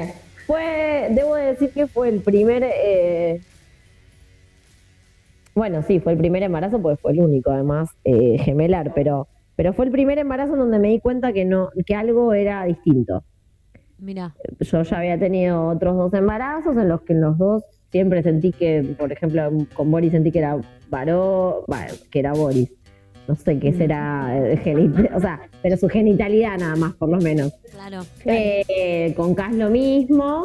Fue, 0.45 1.07
debo 1.11 1.35
decir 1.35 1.71
que 1.71 1.88
fue 1.88 2.07
el 2.09 2.21
primer, 2.21 2.63
eh, 2.63 3.41
bueno, 5.58 5.82
sí, 5.82 5.99
fue 5.99 6.14
el 6.14 6.18
primer 6.20 6.43
embarazo, 6.43 6.80
porque 6.82 7.01
fue 7.01 7.12
el 7.12 7.20
único, 7.20 7.49
además, 7.51 7.89
eh, 8.03 8.38
gemelar, 8.38 8.93
pero, 8.93 9.28
pero 9.55 9.74
fue 9.74 9.86
el 9.86 9.91
primer 9.91 10.20
embarazo 10.20 10.53
en 10.53 10.60
donde 10.60 10.78
me 10.78 10.89
di 10.89 10.99
cuenta 10.99 11.34
que 11.34 11.45
no, 11.45 11.70
que 11.86 11.95
algo 11.95 12.34
era 12.34 12.64
distinto. 12.66 13.24
Mira. 13.97 14.36
Yo 14.60 14.84
ya 14.84 14.97
había 14.99 15.18
tenido 15.18 15.68
otros 15.68 15.97
dos 15.97 16.14
embarazos 16.14 16.78
en 16.78 16.88
los 16.88 17.01
que 17.01 17.14
en 17.14 17.22
los 17.22 17.38
dos 17.39 17.64
siempre 17.91 18.22
sentí 18.22 18.51
que, 18.51 18.95
por 18.99 19.12
ejemplo, 19.12 19.49
con 19.74 19.89
Boris 19.89 20.12
sentí 20.12 20.32
que 20.32 20.39
era 20.39 20.62
varón, 20.91 21.64
bueno, 21.66 21.93
que 22.12 22.20
era 22.20 22.34
Boris, 22.34 22.72
no 23.28 23.34
sé 23.34 23.58
qué 23.58 23.74
será, 23.74 24.38
eh, 24.38 25.10
o 25.16 25.20
sea, 25.20 25.41
pero 25.64 25.76
su 25.76 25.89
genitalidad 25.89 26.60
nada 26.60 26.76
más, 26.76 26.93
por 26.93 27.10
lo 27.10 27.18
menos. 27.18 27.51
Claro. 27.72 28.05
Eh, 28.26 29.12
con 29.18 29.34
Cas 29.34 29.55
lo 29.55 29.72
mismo, 29.72 30.43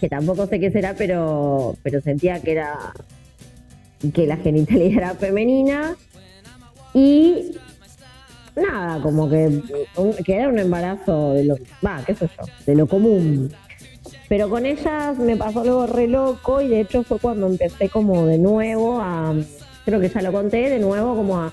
que 0.00 0.08
tampoco 0.10 0.46
sé 0.46 0.60
qué 0.60 0.70
será, 0.70 0.94
pero, 0.98 1.76
pero 1.82 2.02
sentía 2.02 2.40
que 2.40 2.52
era 2.52 2.92
que 4.12 4.26
la 4.26 4.36
genitalidad 4.36 4.98
era 4.98 5.14
femenina. 5.14 5.96
Y 6.94 7.52
nada, 8.56 9.00
como 9.02 9.28
que, 9.28 9.62
que 10.24 10.34
era 10.34 10.48
un 10.48 10.58
embarazo 10.58 11.34
de 11.34 11.44
lo, 11.44 11.56
va, 11.84 12.02
qué 12.06 12.14
sé 12.14 12.26
yo, 12.26 12.44
de 12.66 12.74
lo 12.74 12.86
común. 12.86 13.52
Pero 14.28 14.50
con 14.50 14.66
ellas 14.66 15.18
me 15.18 15.36
pasó 15.36 15.60
algo 15.60 15.86
re 15.86 16.06
loco 16.06 16.60
y 16.60 16.68
de 16.68 16.80
hecho 16.80 17.02
fue 17.02 17.18
cuando 17.18 17.46
empecé 17.46 17.88
como 17.88 18.26
de 18.26 18.38
nuevo 18.38 19.00
a, 19.00 19.34
creo 19.84 20.00
que 20.00 20.08
ya 20.08 20.22
lo 20.22 20.32
conté, 20.32 20.68
de 20.68 20.78
nuevo 20.78 21.14
como 21.14 21.38
a 21.38 21.52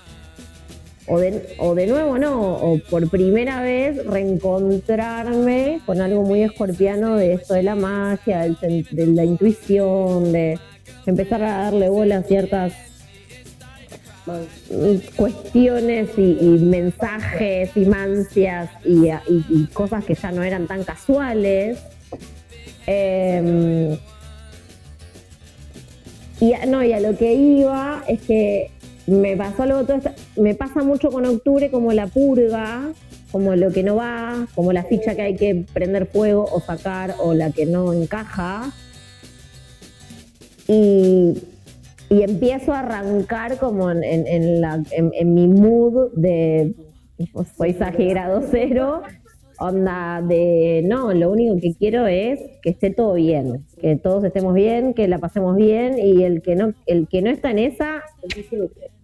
o 1.07 1.19
de, 1.19 1.55
o 1.59 1.75
de 1.75 1.87
nuevo 1.87 2.17
no, 2.17 2.55
o 2.55 2.79
por 2.89 3.07
primera 3.09 3.61
vez 3.61 4.03
reencontrarme 4.05 5.79
con 5.85 6.01
algo 6.01 6.23
muy 6.23 6.41
escorpiano 6.41 7.15
de 7.15 7.33
esto 7.33 7.53
de 7.53 7.63
la 7.63 7.75
magia, 7.75 8.41
del 8.41 8.87
de 8.89 9.07
la 9.07 9.23
intuición, 9.23 10.31
de 10.31 10.59
empezar 11.07 11.43
a 11.43 11.57
darle 11.63 11.89
bola 11.89 12.17
a 12.17 12.23
ciertas 12.23 12.73
mm, 14.71 15.15
cuestiones 15.15 16.09
y, 16.17 16.21
mensajes 16.59 17.69
y 17.75 17.85
mancias 17.85 18.69
y, 18.83 19.07
y- 19.07 19.45
y 19.49 19.65
cosas 19.73 20.03
que 20.05 20.15
ya 20.15 20.31
no 20.31 20.43
eran 20.43 20.67
tan 20.67 20.83
casuales. 20.83 21.79
Em, 22.87 23.97
y 26.39 26.53
a- 26.53 26.65
no, 26.65 26.83
y 26.83 26.91
a 26.93 26.99
lo 26.99 27.17
que 27.17 27.33
iba 27.33 28.03
es 28.07 28.21
que 28.21 28.71
me 29.07 29.37
pasó 29.37 29.63
algo 29.63 29.83
todo 29.83 29.97
esto- 29.97 30.11
me 30.35 30.55
pasa 30.55 30.81
mucho 30.83 31.09
con 31.09 31.25
octubre 31.25 31.69
como 31.71 31.93
la 31.93 32.07
purga, 32.07 32.89
como 33.31 33.55
lo 33.55 33.71
que 33.71 33.83
no 33.83 33.95
va, 33.95 34.47
como 34.55 34.73
la 34.73 34.83
ficha 34.83 35.15
que 35.15 35.21
hay 35.21 35.35
que 35.35 35.65
prender 35.73 36.07
fuego 36.07 36.45
o 36.51 36.59
sacar 36.61 37.15
o 37.19 37.33
la 37.33 37.51
que 37.51 37.65
no 37.65 37.93
encaja. 37.93 38.71
Y, 40.67 41.33
y 42.09 42.21
empiezo 42.23 42.73
a 42.73 42.79
arrancar 42.79 43.57
como 43.57 43.91
en, 43.91 44.03
en- 44.03 44.27
en 44.27 44.61
la, 44.61 44.81
en, 44.91 45.11
en 45.13 45.33
mi 45.33 45.47
mood 45.47 46.11
de 46.15 46.73
soy 47.57 47.73
Sagi 47.73 48.09
grado 48.09 48.41
cero, 48.51 49.01
onda 49.59 50.21
de 50.21 50.83
no, 50.85 51.13
lo 51.13 51.31
único 51.31 51.55
que 51.61 51.73
quiero 51.75 52.07
es 52.07 52.39
que 52.61 52.71
esté 52.71 52.89
todo 52.89 53.13
bien, 53.13 53.65
que 53.79 53.95
todos 53.95 54.23
estemos 54.23 54.53
bien, 54.53 54.93
que 54.93 55.07
la 55.07 55.19
pasemos 55.19 55.55
bien 55.55 55.97
y 55.97 56.23
el 56.23 56.41
que 56.41 56.55
no, 56.55 56.73
el 56.87 57.07
que 57.07 57.21
no 57.21 57.29
está 57.29 57.51
en 57.51 57.59
esa, 57.59 58.03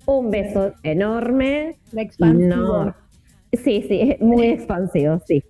un 0.06 0.30
beso 0.32 0.74
enorme. 0.84 1.78
La 1.94 2.02
Y 2.02 2.06
expansión. 2.06 2.50
no, 2.50 2.96
sí, 3.54 3.86
sí, 3.88 4.02
es 4.02 4.20
muy 4.22 4.48
expansivo, 4.48 5.20
sí. 5.26 5.44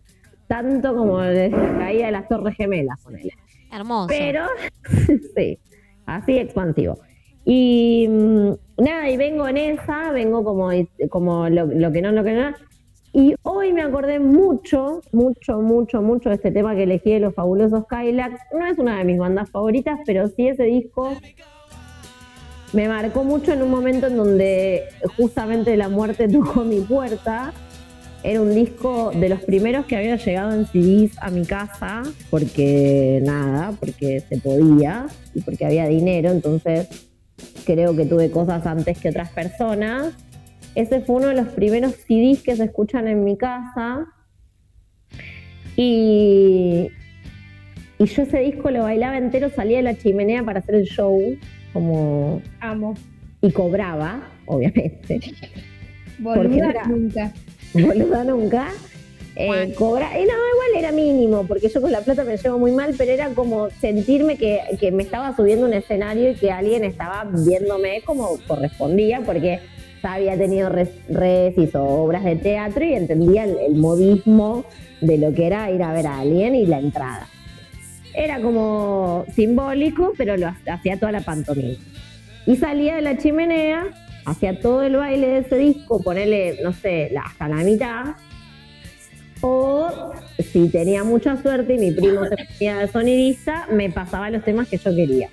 Tanto 0.47 0.93
como 0.95 1.21
la 1.21 1.49
caída 1.79 2.07
de 2.07 2.11
las 2.11 2.27
Torres 2.27 2.55
Gemelas, 2.57 2.99
ponele. 3.01 3.31
Hermoso. 3.71 4.07
Pero, 4.09 4.43
sí, 5.35 5.57
así 6.05 6.37
expansivo. 6.37 6.99
Y 7.45 8.07
mm, 8.09 8.51
nada, 8.77 9.09
y 9.09 9.17
vengo 9.17 9.47
en 9.47 9.57
esa, 9.57 10.11
vengo 10.11 10.43
como, 10.43 10.69
como 11.09 11.49
lo, 11.49 11.65
lo 11.65 11.91
que 11.91 12.01
no, 12.01 12.11
lo 12.11 12.23
que 12.23 12.33
no. 12.33 12.53
Y 13.13 13.35
hoy 13.43 13.73
me 13.73 13.81
acordé 13.81 14.19
mucho, 14.19 15.01
mucho, 15.11 15.61
mucho, 15.61 16.01
mucho 16.01 16.29
de 16.29 16.35
este 16.35 16.51
tema 16.51 16.75
que 16.75 16.83
elegí 16.83 17.11
de 17.11 17.19
los 17.19 17.35
fabulosos 17.35 17.85
Kylax. 17.87 18.39
No 18.57 18.65
es 18.65 18.77
una 18.77 18.99
de 18.99 19.03
mis 19.03 19.17
bandas 19.17 19.49
favoritas, 19.49 19.99
pero 20.05 20.29
sí 20.29 20.47
ese 20.47 20.63
disco 20.63 21.11
me 22.71 22.87
marcó 22.87 23.25
mucho 23.25 23.51
en 23.51 23.63
un 23.63 23.69
momento 23.69 24.07
en 24.07 24.15
donde 24.15 24.83
justamente 25.17 25.75
la 25.75 25.89
muerte 25.89 26.27
tocó 26.31 26.63
mi 26.63 26.79
puerta. 26.79 27.53
Era 28.23 28.41
un 28.41 28.53
disco 28.53 29.11
de 29.11 29.29
los 29.29 29.41
primeros 29.41 29.85
que 29.87 29.95
había 29.95 30.15
llegado 30.15 30.53
en 30.53 30.65
CDs 30.67 31.17
a 31.21 31.31
mi 31.31 31.43
casa, 31.45 32.03
porque 32.29 33.19
nada, 33.23 33.71
porque 33.79 34.19
se 34.21 34.37
podía 34.37 35.07
y 35.33 35.41
porque 35.41 35.65
había 35.65 35.87
dinero, 35.87 36.29
entonces 36.29 36.87
creo 37.65 37.95
que 37.95 38.05
tuve 38.05 38.29
cosas 38.29 38.65
antes 38.67 38.99
que 38.99 39.09
otras 39.09 39.29
personas. 39.31 40.13
Ese 40.75 41.01
fue 41.01 41.15
uno 41.17 41.27
de 41.29 41.35
los 41.35 41.47
primeros 41.47 41.93
CDs 42.07 42.43
que 42.43 42.55
se 42.55 42.65
escuchan 42.65 43.07
en 43.07 43.23
mi 43.23 43.37
casa. 43.37 44.05
Y, 45.75 46.89
y 47.97 48.05
yo 48.05 48.21
ese 48.23 48.39
disco 48.39 48.69
lo 48.71 48.83
bailaba 48.83 49.17
entero, 49.17 49.49
salía 49.49 49.77
de 49.77 49.83
la 49.83 49.97
chimenea 49.97 50.43
para 50.43 50.59
hacer 50.59 50.75
el 50.75 50.85
show, 50.85 51.19
como 51.73 52.41
Amo. 52.59 52.93
y 53.41 53.51
cobraba, 53.51 54.21
obviamente. 54.45 55.19
Era- 56.69 56.83
nunca. 56.87 57.33
boluda 57.85 58.23
nunca. 58.23 58.69
Eh, 59.33 59.73
cobra, 59.77 60.09
y 60.19 60.23
no, 60.23 60.29
igual 60.33 60.77
era 60.77 60.91
mínimo, 60.91 61.45
porque 61.47 61.69
yo 61.69 61.81
con 61.81 61.91
la 61.91 62.01
plata 62.01 62.25
me 62.25 62.35
llevo 62.35 62.59
muy 62.59 62.73
mal, 62.73 62.93
pero 62.97 63.11
era 63.13 63.29
como 63.29 63.69
sentirme 63.69 64.35
que, 64.37 64.59
que 64.79 64.91
me 64.91 65.03
estaba 65.03 65.33
subiendo 65.35 65.65
un 65.65 65.73
escenario 65.73 66.31
y 66.31 66.35
que 66.35 66.51
alguien 66.51 66.83
estaba 66.83 67.23
viéndome 67.31 68.01
como 68.01 68.37
correspondía, 68.45 69.21
porque 69.25 69.61
ya 70.03 70.13
había 70.13 70.37
tenido 70.37 70.67
res, 70.67 70.89
recis 71.07 71.73
o 71.75 71.81
obras 71.83 72.25
de 72.25 72.35
teatro 72.35 72.83
y 72.83 72.93
entendía 72.93 73.45
el, 73.45 73.57
el 73.57 73.75
modismo 73.75 74.65
de 74.99 75.17
lo 75.17 75.33
que 75.33 75.47
era 75.47 75.71
ir 75.71 75.81
a 75.81 75.93
ver 75.93 76.07
a 76.07 76.19
alguien 76.19 76.53
y 76.53 76.65
la 76.65 76.79
entrada. 76.79 77.27
Era 78.13 78.41
como 78.41 79.23
simbólico, 79.33 80.11
pero 80.17 80.35
lo 80.35 80.47
ha- 80.47 80.57
hacía 80.73 80.99
toda 80.99 81.13
la 81.13 81.21
pantomima. 81.21 81.77
Y 82.45 82.57
salía 82.57 82.95
de 82.97 83.01
la 83.01 83.17
chimenea, 83.17 83.85
hacía 84.25 84.59
todo 84.59 84.83
el 84.83 84.95
baile 84.95 85.27
de 85.27 85.37
ese 85.39 85.57
disco, 85.57 86.01
ponerle, 86.01 86.59
no 86.63 86.73
sé, 86.73 87.11
hasta 87.23 87.47
la 87.47 87.57
mitad. 87.57 88.15
O 89.41 90.13
si 90.51 90.69
tenía 90.69 91.03
mucha 91.03 91.41
suerte 91.41 91.73
y 91.73 91.77
mi 91.79 91.91
primo 91.91 92.25
se 92.25 92.35
ponía 92.35 92.77
de 92.77 92.87
sonidista, 92.87 93.67
me 93.71 93.89
pasaba 93.89 94.29
los 94.29 94.43
temas 94.43 94.67
que 94.67 94.77
yo 94.77 94.95
quería. 94.95 95.29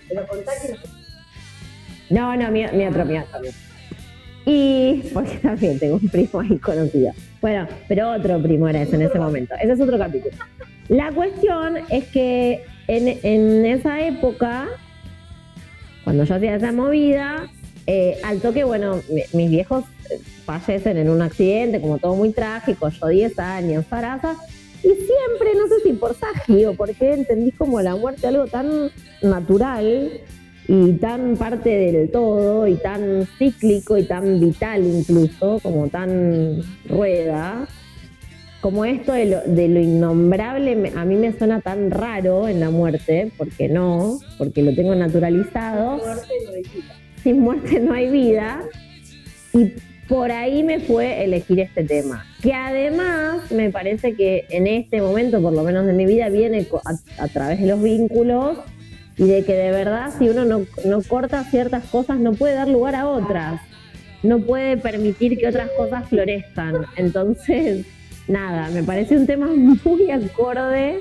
No, 2.09 2.35
no, 2.35 2.51
mi, 2.51 2.65
mi 2.73 2.87
otro, 2.87 3.05
mi 3.05 3.19
otro. 3.19 3.41
Y 4.47 5.03
porque 5.13 5.37
también 5.43 5.79
tengo 5.79 5.97
un 5.97 6.09
primo 6.09 6.41
ahí 6.41 6.59
conocido. 6.59 7.13
Bueno, 7.43 7.69
pero 7.87 8.13
otro 8.13 8.43
primo 8.43 8.67
era 8.67 8.81
ese 8.81 8.97
en 8.97 9.03
ese 9.03 9.19
momento. 9.19 9.55
Ese 9.61 9.73
es 9.73 9.81
otro 9.81 9.99
capítulo. 9.99 10.35
La 10.89 11.13
cuestión 11.13 11.77
es 11.91 12.05
que 12.07 12.65
en, 12.87 13.09
en 13.23 13.67
esa 13.67 14.01
época, 14.01 14.69
cuando 16.03 16.25
yo 16.25 16.35
hacía 16.35 16.57
esa 16.57 16.73
movida, 16.73 17.51
eh, 17.91 18.19
al 18.23 18.41
toque, 18.41 18.65
bueno, 18.65 19.01
mi- 19.09 19.23
mis 19.33 19.51
viejos 19.51 19.83
eh, 20.11 20.19
fallecen 20.45 20.99
en 20.99 21.09
un 21.09 21.23
accidente, 21.23 21.81
como 21.81 21.97
todo 21.97 22.15
muy 22.15 22.33
trágico, 22.33 22.91
yo 22.91 23.07
10 23.09 23.39
años, 23.39 23.87
Sarasa, 23.89 24.37
y 24.83 24.89
siempre, 24.89 25.55
no 25.57 25.67
sé 25.69 25.81
si 25.83 25.93
por 25.95 26.15
Sagi 26.15 26.67
o 26.67 26.75
porque 26.75 27.15
entendí 27.15 27.51
como 27.51 27.81
la 27.81 27.97
muerte 27.97 28.27
algo 28.27 28.47
tan 28.47 28.91
natural 29.23 30.11
y 30.69 30.93
tan 30.93 31.37
parte 31.39 31.71
del 31.71 32.11
todo 32.11 32.67
y 32.67 32.75
tan 32.75 33.27
cíclico 33.39 33.97
y 33.97 34.03
tan 34.05 34.39
vital 34.39 34.85
incluso, 34.85 35.59
como 35.63 35.89
tan 35.89 36.61
rueda, 36.87 37.67
como 38.61 38.85
esto 38.85 39.13
de 39.13 39.25
lo, 39.27 39.41
de 39.47 39.69
lo 39.69 39.81
innombrable 39.81 40.93
a 40.95 41.05
mí 41.07 41.15
me 41.17 41.33
suena 41.33 41.61
tan 41.63 41.91
raro 41.91 42.49
en 42.49 42.61
la 42.61 42.69
muerte, 42.71 43.33
porque 43.39 43.69
no, 43.69 44.21
porque 44.37 44.63
lo 44.63 44.75
tengo 44.75 44.95
naturalizado. 44.95 45.97
Sin 47.29 47.41
muerte 47.41 47.79
no 47.79 47.93
hay 47.93 48.09
vida. 48.09 48.63
Y 49.53 49.75
por 50.09 50.33
ahí 50.33 50.63
me 50.63 50.81
fue 50.81 51.25
elegir 51.25 51.61
este 51.61 51.85
tema. 51.85 52.25
Que 52.43 52.55
además 52.55 53.53
me 53.53 53.69
parece 53.69 54.15
que 54.15 54.47
en 54.49 54.67
este 54.67 55.03
momento, 55.03 55.43
por 55.43 55.53
lo 55.53 55.63
menos 55.63 55.85
de 55.85 55.93
mi 55.93 56.07
vida, 56.07 56.31
viene 56.31 56.67
a 57.19 57.29
través 57.29 57.61
de 57.61 57.67
los 57.67 57.83
vínculos 57.83 58.61
y 59.19 59.25
de 59.25 59.45
que 59.45 59.53
de 59.53 59.71
verdad 59.73 60.11
si 60.19 60.31
uno 60.31 60.47
no, 60.47 60.63
no 60.87 61.03
corta 61.03 61.45
ciertas 61.45 61.85
cosas 61.85 62.19
no 62.19 62.33
puede 62.33 62.55
dar 62.55 62.69
lugar 62.69 62.95
a 62.95 63.07
otras. 63.07 63.61
No 64.23 64.39
puede 64.39 64.79
permitir 64.79 65.37
que 65.37 65.49
otras 65.49 65.69
cosas 65.77 66.09
florezcan. 66.09 66.87
Entonces, 66.97 67.85
nada, 68.27 68.71
me 68.71 68.83
parece 68.83 69.19
un 69.19 69.27
tema 69.27 69.49
muy 69.49 70.11
acorde 70.11 71.01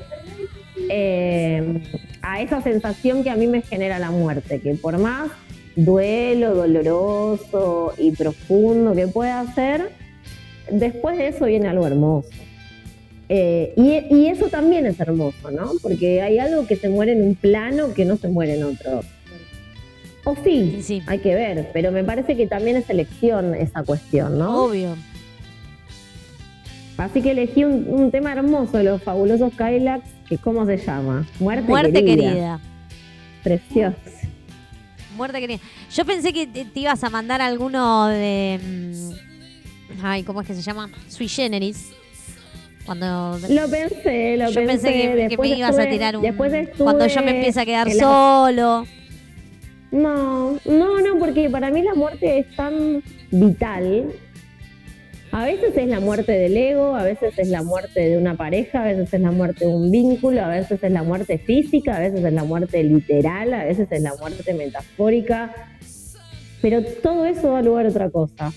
eh, 0.89 1.81
a 2.21 2.41
esa 2.41 2.61
sensación 2.61 3.23
que 3.23 3.29
a 3.29 3.37
mí 3.37 3.47
me 3.47 3.61
genera 3.61 3.97
la 3.97 4.11
muerte, 4.11 4.59
que 4.59 4.73
por 4.73 4.97
más 4.97 5.31
duelo, 5.77 6.53
doloroso 6.55 7.93
y 7.97 8.11
profundo 8.11 8.93
que 8.93 9.07
pueda 9.07 9.45
ser, 9.53 9.89
después 10.69 11.17
de 11.17 11.29
eso 11.29 11.45
viene 11.45 11.69
algo 11.69 11.87
hermoso. 11.87 12.27
Eh, 13.29 13.73
y, 13.77 14.15
y 14.15 14.27
eso 14.27 14.47
también 14.47 14.85
es 14.85 14.99
hermoso, 14.99 15.51
¿no? 15.51 15.71
Porque 15.81 16.21
hay 16.21 16.39
algo 16.39 16.65
que 16.65 16.75
se 16.77 16.89
muere 16.89 17.11
en 17.13 17.21
un 17.23 17.35
plano 17.35 17.93
que 17.93 18.05
no 18.05 18.17
se 18.17 18.27
muere 18.27 18.55
en 18.55 18.63
otro. 18.63 19.01
O 20.25 20.35
sí, 20.35 20.77
Sí, 20.77 20.83
sí. 20.83 21.01
hay 21.07 21.19
que 21.19 21.35
ver, 21.35 21.69
pero 21.73 21.91
me 21.91 22.03
parece 22.03 22.35
que 22.35 22.47
también 22.47 22.75
es 22.77 22.89
elección 22.89 23.53
esa 23.55 23.83
cuestión, 23.83 24.37
¿no? 24.39 24.63
Obvio. 24.65 24.95
Así 26.97 27.21
que 27.21 27.31
elegí 27.31 27.63
un, 27.63 27.85
un 27.87 28.11
tema 28.11 28.31
hermoso 28.33 28.77
de 28.77 28.83
los 28.85 29.03
fabulosos 29.03 29.53
Kylax, 29.55 30.03
que 30.27 30.37
¿cómo 30.37 30.65
se 30.65 30.77
llama? 30.77 31.25
Muerte, 31.39 31.67
Muerte 31.69 32.03
querida. 32.03 32.29
querida. 32.29 32.59
Precioso. 33.43 33.95
Muerte 35.17 35.39
querida. 35.39 35.59
Yo 35.93 36.05
pensé 36.05 36.31
que 36.31 36.47
te, 36.47 36.65
te 36.65 36.79
ibas 36.79 37.03
a 37.03 37.09
mandar 37.09 37.41
alguno 37.41 38.07
de. 38.07 38.59
mm, 38.63 39.11
Ay, 40.03 40.23
¿cómo 40.23 40.41
es 40.41 40.47
que 40.47 40.53
se 40.53 40.61
llama? 40.61 40.89
Sui 41.07 41.27
Generis. 41.27 41.91
Cuando. 42.85 43.37
Lo 43.49 43.69
pensé, 43.69 44.37
lo 44.37 44.49
yo 44.49 44.65
pensé 44.65 44.93
que, 44.93 45.27
que 45.29 45.37
me 45.37 45.47
ibas 45.49 45.77
a 45.77 45.89
tirar 45.89 46.15
un. 46.15 46.23
Después 46.23 46.53
Cuando 46.77 47.05
yo 47.07 47.21
me 47.21 47.31
empiece 47.31 47.59
a 47.59 47.65
quedar 47.65 47.91
solo. 47.91 48.85
No, 49.91 50.59
no, 50.65 50.99
no, 51.01 51.17
porque 51.19 51.49
para 51.49 51.71
mí 51.71 51.81
la 51.81 51.95
muerte 51.95 52.39
es 52.39 52.55
tan 52.55 53.01
vital. 53.31 54.05
A 55.37 55.45
veces 55.45 55.77
es 55.77 55.87
la 55.87 55.99
muerte 55.99 56.31
del 56.31 56.57
ego, 56.57 56.95
a 56.95 57.03
veces 57.03 57.37
es 57.37 57.49
la 57.49 57.61
muerte 57.61 57.99
de 57.99 58.17
una 58.17 58.35
pareja, 58.35 58.81
a 58.81 58.85
veces 58.85 59.13
es 59.13 59.21
la 59.21 59.29
muerte 59.29 59.65
de 59.65 59.71
un 59.71 59.91
vínculo, 59.91 60.41
a 60.41 60.47
veces 60.47 60.81
es 60.81 60.91
la 60.91 61.03
muerte 61.03 61.37
física, 61.37 61.95
a 61.95 61.99
veces 61.99 62.25
es 62.25 62.33
la 62.33 62.43
muerte 62.43 62.83
literal, 62.83 63.53
a 63.53 63.65
veces 63.65 63.87
es 63.91 64.01
la 64.01 64.15
muerte 64.15 64.51
metafórica. 64.55 65.53
Pero 66.59 66.83
todo 66.83 67.25
eso 67.25 67.51
da 67.51 67.61
lugar 67.61 67.85
a 67.85 67.89
otra 67.89 68.09
cosa. 68.09 68.51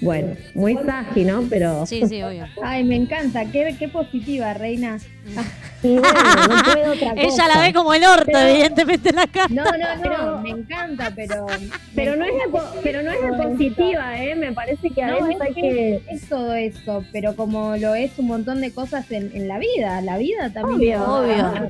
Bueno, 0.00 0.34
muy 0.54 0.74
sagi, 0.84 1.24
¿no? 1.24 1.42
Pero. 1.48 1.86
Sí, 1.86 2.02
sí, 2.08 2.22
obvio. 2.22 2.46
Ay, 2.62 2.84
me 2.84 2.96
encanta, 2.96 3.44
qué, 3.46 3.74
qué 3.78 3.88
positiva, 3.88 4.54
reina. 4.54 4.98
Y 5.82 5.98
bueno, 5.98 6.18
no 6.48 6.62
puedo 6.72 6.92
otra 6.94 7.10
cosa. 7.10 7.14
Ella 7.22 7.48
la 7.56 7.60
ve 7.60 7.74
como 7.74 7.92
el 7.92 8.04
orto, 8.04 8.24
Pero- 8.24 8.38
evidentemente, 8.38 9.12
la 9.12 9.26
cara. 9.26 9.48
No, 9.50 9.64
no, 9.64 9.72
no, 9.72 10.02
Pero- 10.02 10.38
me 10.38 10.48
encanta, 10.50 11.12
pero. 11.14 11.46
Pero 11.94 12.16
no 12.16 12.24
es 12.24 12.32
la, 12.38 12.50
po- 12.50 12.80
pero 12.82 13.02
no 13.02 13.10
es 13.10 13.18
la 13.20 13.36
positiva, 13.36 14.16
¿eh? 14.22 14.34
Me 14.34 14.52
parece 14.52 14.88
que 14.88 15.02
a 15.02 15.08
No, 15.08 15.26
veces 15.26 15.36
es 15.36 15.40
hay 15.42 15.54
que 15.54 16.02
es 16.08 16.26
todo 16.26 16.54
eso, 16.54 17.04
pero 17.12 17.36
como 17.36 17.76
lo 17.76 17.94
es 17.94 18.12
un 18.18 18.28
montón 18.28 18.62
de 18.62 18.72
cosas 18.72 19.10
en, 19.10 19.30
en 19.34 19.46
la 19.46 19.58
vida, 19.58 20.00
la 20.00 20.16
vida 20.16 20.50
también. 20.54 20.98
Obvio. 21.00 21.22
Obvio. 21.22 21.68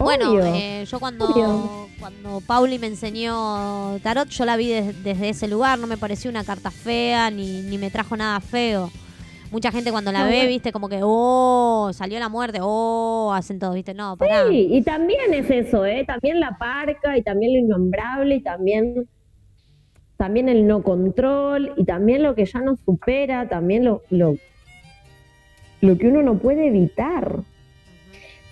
Bueno, 0.00 0.32
eh, 0.44 0.84
yo 0.86 0.98
cuando, 0.98 1.26
Obvio. 1.28 1.88
cuando 2.00 2.40
Pauli 2.46 2.78
me 2.78 2.86
enseñó 2.86 3.98
tarot, 4.02 4.28
yo 4.30 4.44
la 4.46 4.56
vi 4.56 4.68
des- 4.68 5.04
desde 5.04 5.28
ese 5.28 5.46
lugar, 5.46 5.78
no 5.78 5.86
me 5.86 5.96
pareció 5.98 6.30
una 6.30 6.42
carta 6.42 6.70
fea 6.70 7.30
ni, 7.30 7.62
ni 7.62 7.76
me 7.78 7.90
trajo 7.90 8.16
nada 8.16 8.40
feo. 8.40 8.90
Mucha 9.50 9.70
gente 9.72 9.90
cuando 9.90 10.10
la 10.12 10.20
No, 10.20 10.26
ve, 10.26 10.36
bueno. 10.36 10.48
viste, 10.48 10.72
como 10.72 10.88
que, 10.88 11.00
oh, 11.02 11.90
salió 11.92 12.18
la 12.18 12.28
muerte, 12.28 12.60
oh, 12.62 13.32
hacen 13.34 13.58
todo, 13.58 13.72
viste, 13.74 13.92
no, 13.94 14.16
pará. 14.16 14.48
Sí, 14.48 14.68
y 14.70 14.82
también 14.82 15.34
es 15.34 15.50
eso, 15.50 15.84
¿eh? 15.84 16.04
También 16.06 16.40
la 16.40 16.56
parca 16.56 17.18
y 17.18 17.22
también 17.22 17.52
lo 17.54 17.58
innombrable 17.66 18.36
y 18.36 18.40
también, 18.42 19.08
también 20.16 20.48
el 20.48 20.66
no 20.66 20.82
control 20.82 21.74
y 21.76 21.84
también 21.84 22.22
lo 22.22 22.34
que 22.34 22.46
ya 22.46 22.60
no 22.60 22.76
supera, 22.76 23.48
también 23.48 23.84
lo, 23.84 24.02
lo, 24.08 24.36
lo 25.80 25.98
que 25.98 26.06
uno 26.08 26.22
no 26.22 26.38
puede 26.38 26.68
evitar. 26.68 27.40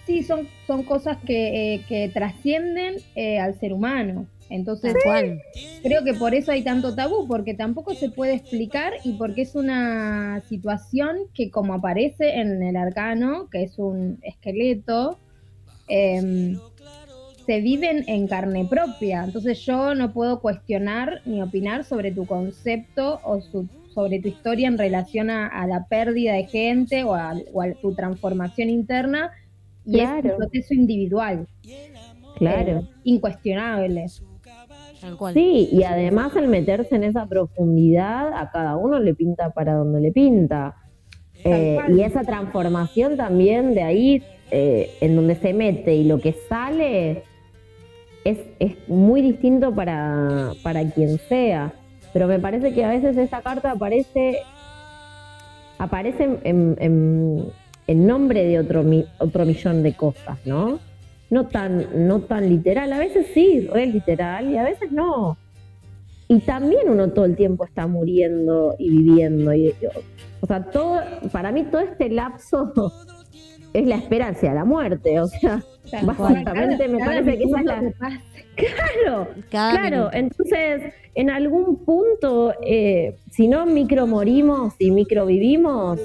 Sí, 0.08 0.22
son, 0.24 0.48
son 0.66 0.84
cosas 0.84 1.18
que, 1.26 1.74
eh, 1.74 1.86
que 1.86 2.08
trascienden 2.08 3.04
eh, 3.14 3.38
al 3.38 3.54
ser 3.60 3.72
humano. 3.74 4.28
Entonces, 4.48 4.94
cual. 5.04 5.42
creo 5.82 6.02
que 6.04 6.14
por 6.14 6.34
eso 6.34 6.50
hay 6.52 6.64
tanto 6.64 6.94
tabú, 6.94 7.28
porque 7.28 7.54
tampoco 7.54 7.94
se 7.94 8.08
puede 8.10 8.34
explicar 8.34 8.94
y 9.04 9.14
porque 9.14 9.42
es 9.42 9.54
una 9.54 10.40
situación 10.48 11.18
que 11.34 11.50
como 11.50 11.74
aparece 11.74 12.36
en 12.40 12.62
el 12.62 12.76
arcano, 12.76 13.48
que 13.50 13.64
es 13.64 13.78
un 13.78 14.18
esqueleto, 14.22 15.20
em, 15.88 16.62
se 17.46 17.60
viven 17.60 18.04
en 18.08 18.28
carne 18.28 18.66
propia. 18.66 19.24
Entonces 19.24 19.60
yo 19.64 19.94
no 19.94 20.12
puedo 20.12 20.40
cuestionar 20.40 21.22
ni 21.24 21.42
opinar 21.42 21.84
sobre 21.84 22.12
tu 22.12 22.26
concepto 22.26 23.20
o 23.24 23.40
su- 23.40 23.70
sobre 23.88 24.20
tu 24.20 24.28
historia 24.28 24.68
en 24.68 24.78
relación 24.78 25.30
a, 25.30 25.46
a 25.48 25.66
la 25.66 25.86
pérdida 25.88 26.34
de 26.34 26.46
gente 26.48 27.04
o 27.04 27.14
a, 27.14 27.34
o 27.52 27.62
a 27.62 27.74
tu 27.74 27.94
transformación 27.94 28.70
interna. 28.70 29.30
Y 29.90 30.00
es 30.00 30.08
un 30.10 30.36
proceso 30.36 30.74
individual, 30.74 31.46
Claro. 32.36 32.70
eh, 32.78 32.82
incuestionable. 33.04 34.06
Tal 35.00 35.16
cual. 35.16 35.32
Sí, 35.34 35.68
y 35.72 35.84
además 35.84 36.36
al 36.36 36.48
meterse 36.48 36.96
en 36.96 37.04
esa 37.04 37.26
profundidad, 37.26 38.32
a 38.34 38.50
cada 38.50 38.76
uno 38.76 38.98
le 38.98 39.14
pinta 39.14 39.50
para 39.50 39.74
donde 39.74 40.00
le 40.00 40.12
pinta. 40.12 40.74
Eh, 41.44 41.78
y 41.96 42.00
esa 42.02 42.22
transformación 42.24 43.16
también 43.16 43.74
de 43.74 43.82
ahí, 43.82 44.22
eh, 44.50 44.90
en 45.00 45.14
donde 45.16 45.36
se 45.36 45.54
mete 45.54 45.94
y 45.94 46.04
lo 46.04 46.20
que 46.20 46.32
sale, 46.48 47.22
es, 48.24 48.38
es 48.58 48.76
muy 48.88 49.22
distinto 49.22 49.72
para, 49.74 50.52
para 50.64 50.84
quien 50.90 51.18
sea. 51.28 51.72
Pero 52.12 52.26
me 52.26 52.40
parece 52.40 52.74
que 52.74 52.84
a 52.84 52.88
veces 52.90 53.16
esa 53.16 53.40
carta 53.40 53.70
aparece, 53.72 54.38
aparece 55.78 56.24
en, 56.24 56.40
en- 56.44 56.76
en- 56.80 57.44
en 57.88 58.06
nombre 58.06 58.44
de 58.44 58.60
otro, 58.60 58.84
mi- 58.84 59.04
otro 59.18 59.44
millón 59.44 59.82
de 59.82 59.94
cosas, 59.94 60.38
¿no? 60.46 60.78
no 61.30 61.46
tan, 61.46 62.06
no 62.08 62.20
tan 62.20 62.48
literal. 62.48 62.90
A 62.92 62.98
veces 62.98 63.26
sí, 63.34 63.66
re 63.70 63.84
literal, 63.86 64.50
y 64.50 64.56
a 64.56 64.62
veces 64.64 64.90
no. 64.92 65.36
Y 66.26 66.38
también 66.40 66.88
uno 66.88 67.08
todo 67.10 67.24
el 67.26 67.36
tiempo 67.36 67.64
está 67.66 67.86
muriendo 67.86 68.74
y 68.78 68.88
viviendo. 68.90 69.52
Y, 69.52 69.74
o 70.40 70.46
sea, 70.46 70.62
todo, 70.70 71.00
para 71.32 71.52
mí 71.52 71.64
todo 71.64 71.82
este 71.82 72.08
lapso 72.08 72.72
es 73.74 73.86
la 73.86 73.96
espera 73.96 74.28
hacia 74.28 74.54
la 74.54 74.64
muerte. 74.64 75.20
O 75.20 75.26
sea, 75.26 75.62
Tal 75.90 76.06
básicamente 76.06 76.76
Cada- 76.78 76.88
me 76.92 76.98
cada 76.98 77.10
parece 77.10 77.38
que 77.38 77.44
esa 77.44 77.58
es 77.60 77.64
la... 77.66 77.80
que 77.80 77.90
pasa. 77.90 78.20
Claro, 78.58 79.28
Cada 79.50 79.70
claro. 79.70 79.96
minuto. 79.96 80.10
Entonces, 80.14 80.92
en 81.14 81.30
algún 81.30 81.76
punto, 81.84 82.52
eh, 82.66 83.16
si 83.30 83.46
no 83.48 83.66
micro 83.66 84.06
morimos 84.08 84.74
y 84.80 84.90
micro 84.90 85.26
vivimos, 85.26 86.00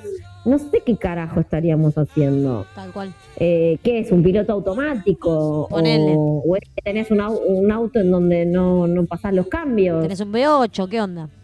no 0.46 0.60
sé 0.60 0.82
qué 0.86 0.96
carajo 0.98 1.40
estaríamos 1.40 1.98
haciendo. 1.98 2.66
Tal 2.76 2.92
cual. 2.92 3.14
Eh, 3.38 3.78
¿Qué 3.84 4.00
es? 4.00 4.12
¿Un 4.12 4.24
piloto 4.24 4.54
automático? 4.54 5.68
Ponele. 5.70 6.14
O, 6.18 6.44
o 6.46 6.56
es 6.56 6.64
que 6.76 6.82
tenés 6.82 7.10
un, 7.12 7.20
au- 7.20 7.42
un 7.46 7.72
auto 7.72 8.00
en 8.00 8.12
donde 8.12 8.46
no, 8.46 8.88
no 8.88 9.06
pasás 9.06 9.34
los 9.34 9.48
cambios? 9.48 10.02
Tenés 10.04 10.20
un 10.20 10.32
B8, 10.34 10.90
¿qué 10.90 11.02
onda? 11.02 11.30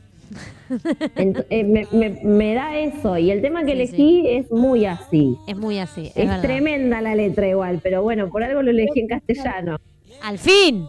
Eh, 1.49 1.63
me, 1.63 1.87
me- 1.91 2.19
me 2.23 2.53
da 2.53 2.77
eso. 2.77 3.17
Y 3.17 3.31
el 3.31 3.41
tema 3.41 3.61
que 3.63 3.71
Sí, 3.71 3.71
elegí 3.71 4.27
es 4.27 4.51
muy 4.51 4.85
así. 4.85 5.35
Es 5.47 5.57
muy 5.57 5.79
así, 5.79 6.07
es, 6.07 6.11
Es, 6.17 6.27
verdad. 6.27 6.41
tremenda 6.41 7.01
la 7.01 7.15
letra 7.15 7.47
igual, 7.47 7.79
pero 7.81 8.03
bueno, 8.03 8.29
por 8.29 8.43
algo 8.43 8.61
lo 8.61 8.69
elegí 8.69 8.99
en 8.99 9.07
castellano. 9.07 9.77
Al 10.21 10.37
fin. 10.37 10.85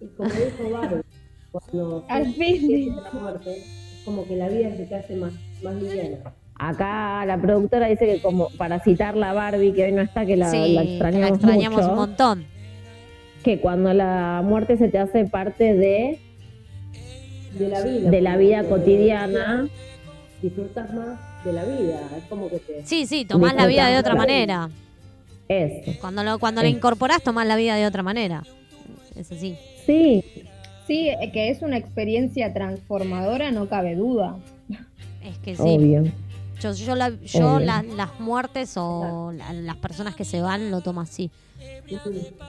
Y 0.00 0.06
como 0.16 0.28
dijo 0.30 0.70
Barbie, 0.72 1.02
cuando 1.52 2.04
Al 2.08 2.24
se 2.26 2.32
fin. 2.32 2.58
siente 2.66 3.00
la 3.02 3.20
muerte, 3.20 3.56
es 3.58 4.02
como 4.04 4.26
que 4.26 4.36
la 4.36 4.48
vida 4.48 4.76
se 4.76 4.86
te 4.86 4.94
hace 4.96 5.14
más, 5.14 5.32
más 5.62 5.74
liviana. 5.76 6.32
Acá 6.58 7.24
la 7.24 7.40
productora 7.40 7.86
dice 7.86 8.06
que 8.06 8.20
como 8.20 8.48
para 8.50 8.80
citar 8.80 9.16
la 9.16 9.32
Barbie 9.32 9.72
que 9.72 9.84
hoy 9.84 9.92
no 9.92 10.02
está, 10.02 10.26
que 10.26 10.36
la, 10.36 10.50
sí, 10.50 10.72
la 10.74 10.82
que 10.82 10.88
extrañamos, 10.90 11.28
la 11.30 11.34
extrañamos 11.36 11.78
mucho, 11.80 11.90
un 11.90 11.96
montón. 11.96 12.46
que 13.44 13.60
cuando 13.60 13.92
la 13.94 14.42
muerte 14.44 14.76
se 14.76 14.88
te 14.88 14.98
hace 14.98 15.24
parte 15.26 15.74
de, 15.74 16.18
De 17.58 17.68
la 17.68 17.80
vida. 17.82 18.10
de 18.10 18.20
la 18.20 18.36
vida 18.36 18.64
cotidiana, 18.64 19.68
Disfrutas 20.42 20.92
más 20.94 21.44
de 21.44 21.52
la 21.52 21.64
vida. 21.64 22.00
Es 22.16 22.24
como 22.28 22.48
que 22.48 22.58
te. 22.60 22.86
Sí, 22.86 23.06
sí, 23.06 23.24
tomás 23.24 23.54
la 23.56 23.66
vida 23.66 23.88
de 23.88 23.98
otra 23.98 24.14
manera. 24.14 24.68
eso. 25.48 25.92
Cuando 26.00 26.22
lo, 26.22 26.38
cuando 26.38 26.60
Sí. 26.60 26.68
incorporás, 26.68 27.22
tomás 27.22 27.46
la 27.46 27.56
vida 27.56 27.74
de 27.76 27.86
otra 27.86 28.02
manera. 28.04 28.42
Es 29.16 29.30
así. 29.32 29.56
Sí, 29.86 30.24
Sí, 30.86 31.10
que 31.34 31.50
es 31.50 31.60
una 31.62 31.76
experiencia 31.76 32.54
transformadora, 32.54 33.50
no 33.50 33.68
cabe 33.68 33.94
duda. 33.94 34.36
Es 35.22 35.36
que 35.38 35.54
sí. 35.54 35.62
obvio. 35.62 36.04
Yo, 36.60 36.72
yo, 36.72 36.94
la- 36.94 37.10
yo 37.10 37.58
la- 37.60 37.82
las 37.82 38.18
muertes 38.20 38.72
o 38.76 39.32
la- 39.32 39.52
las 39.52 39.76
personas 39.76 40.14
que 40.16 40.24
se 40.24 40.40
van 40.40 40.70
lo 40.70 40.80
tomo 40.80 41.00
así. 41.00 41.30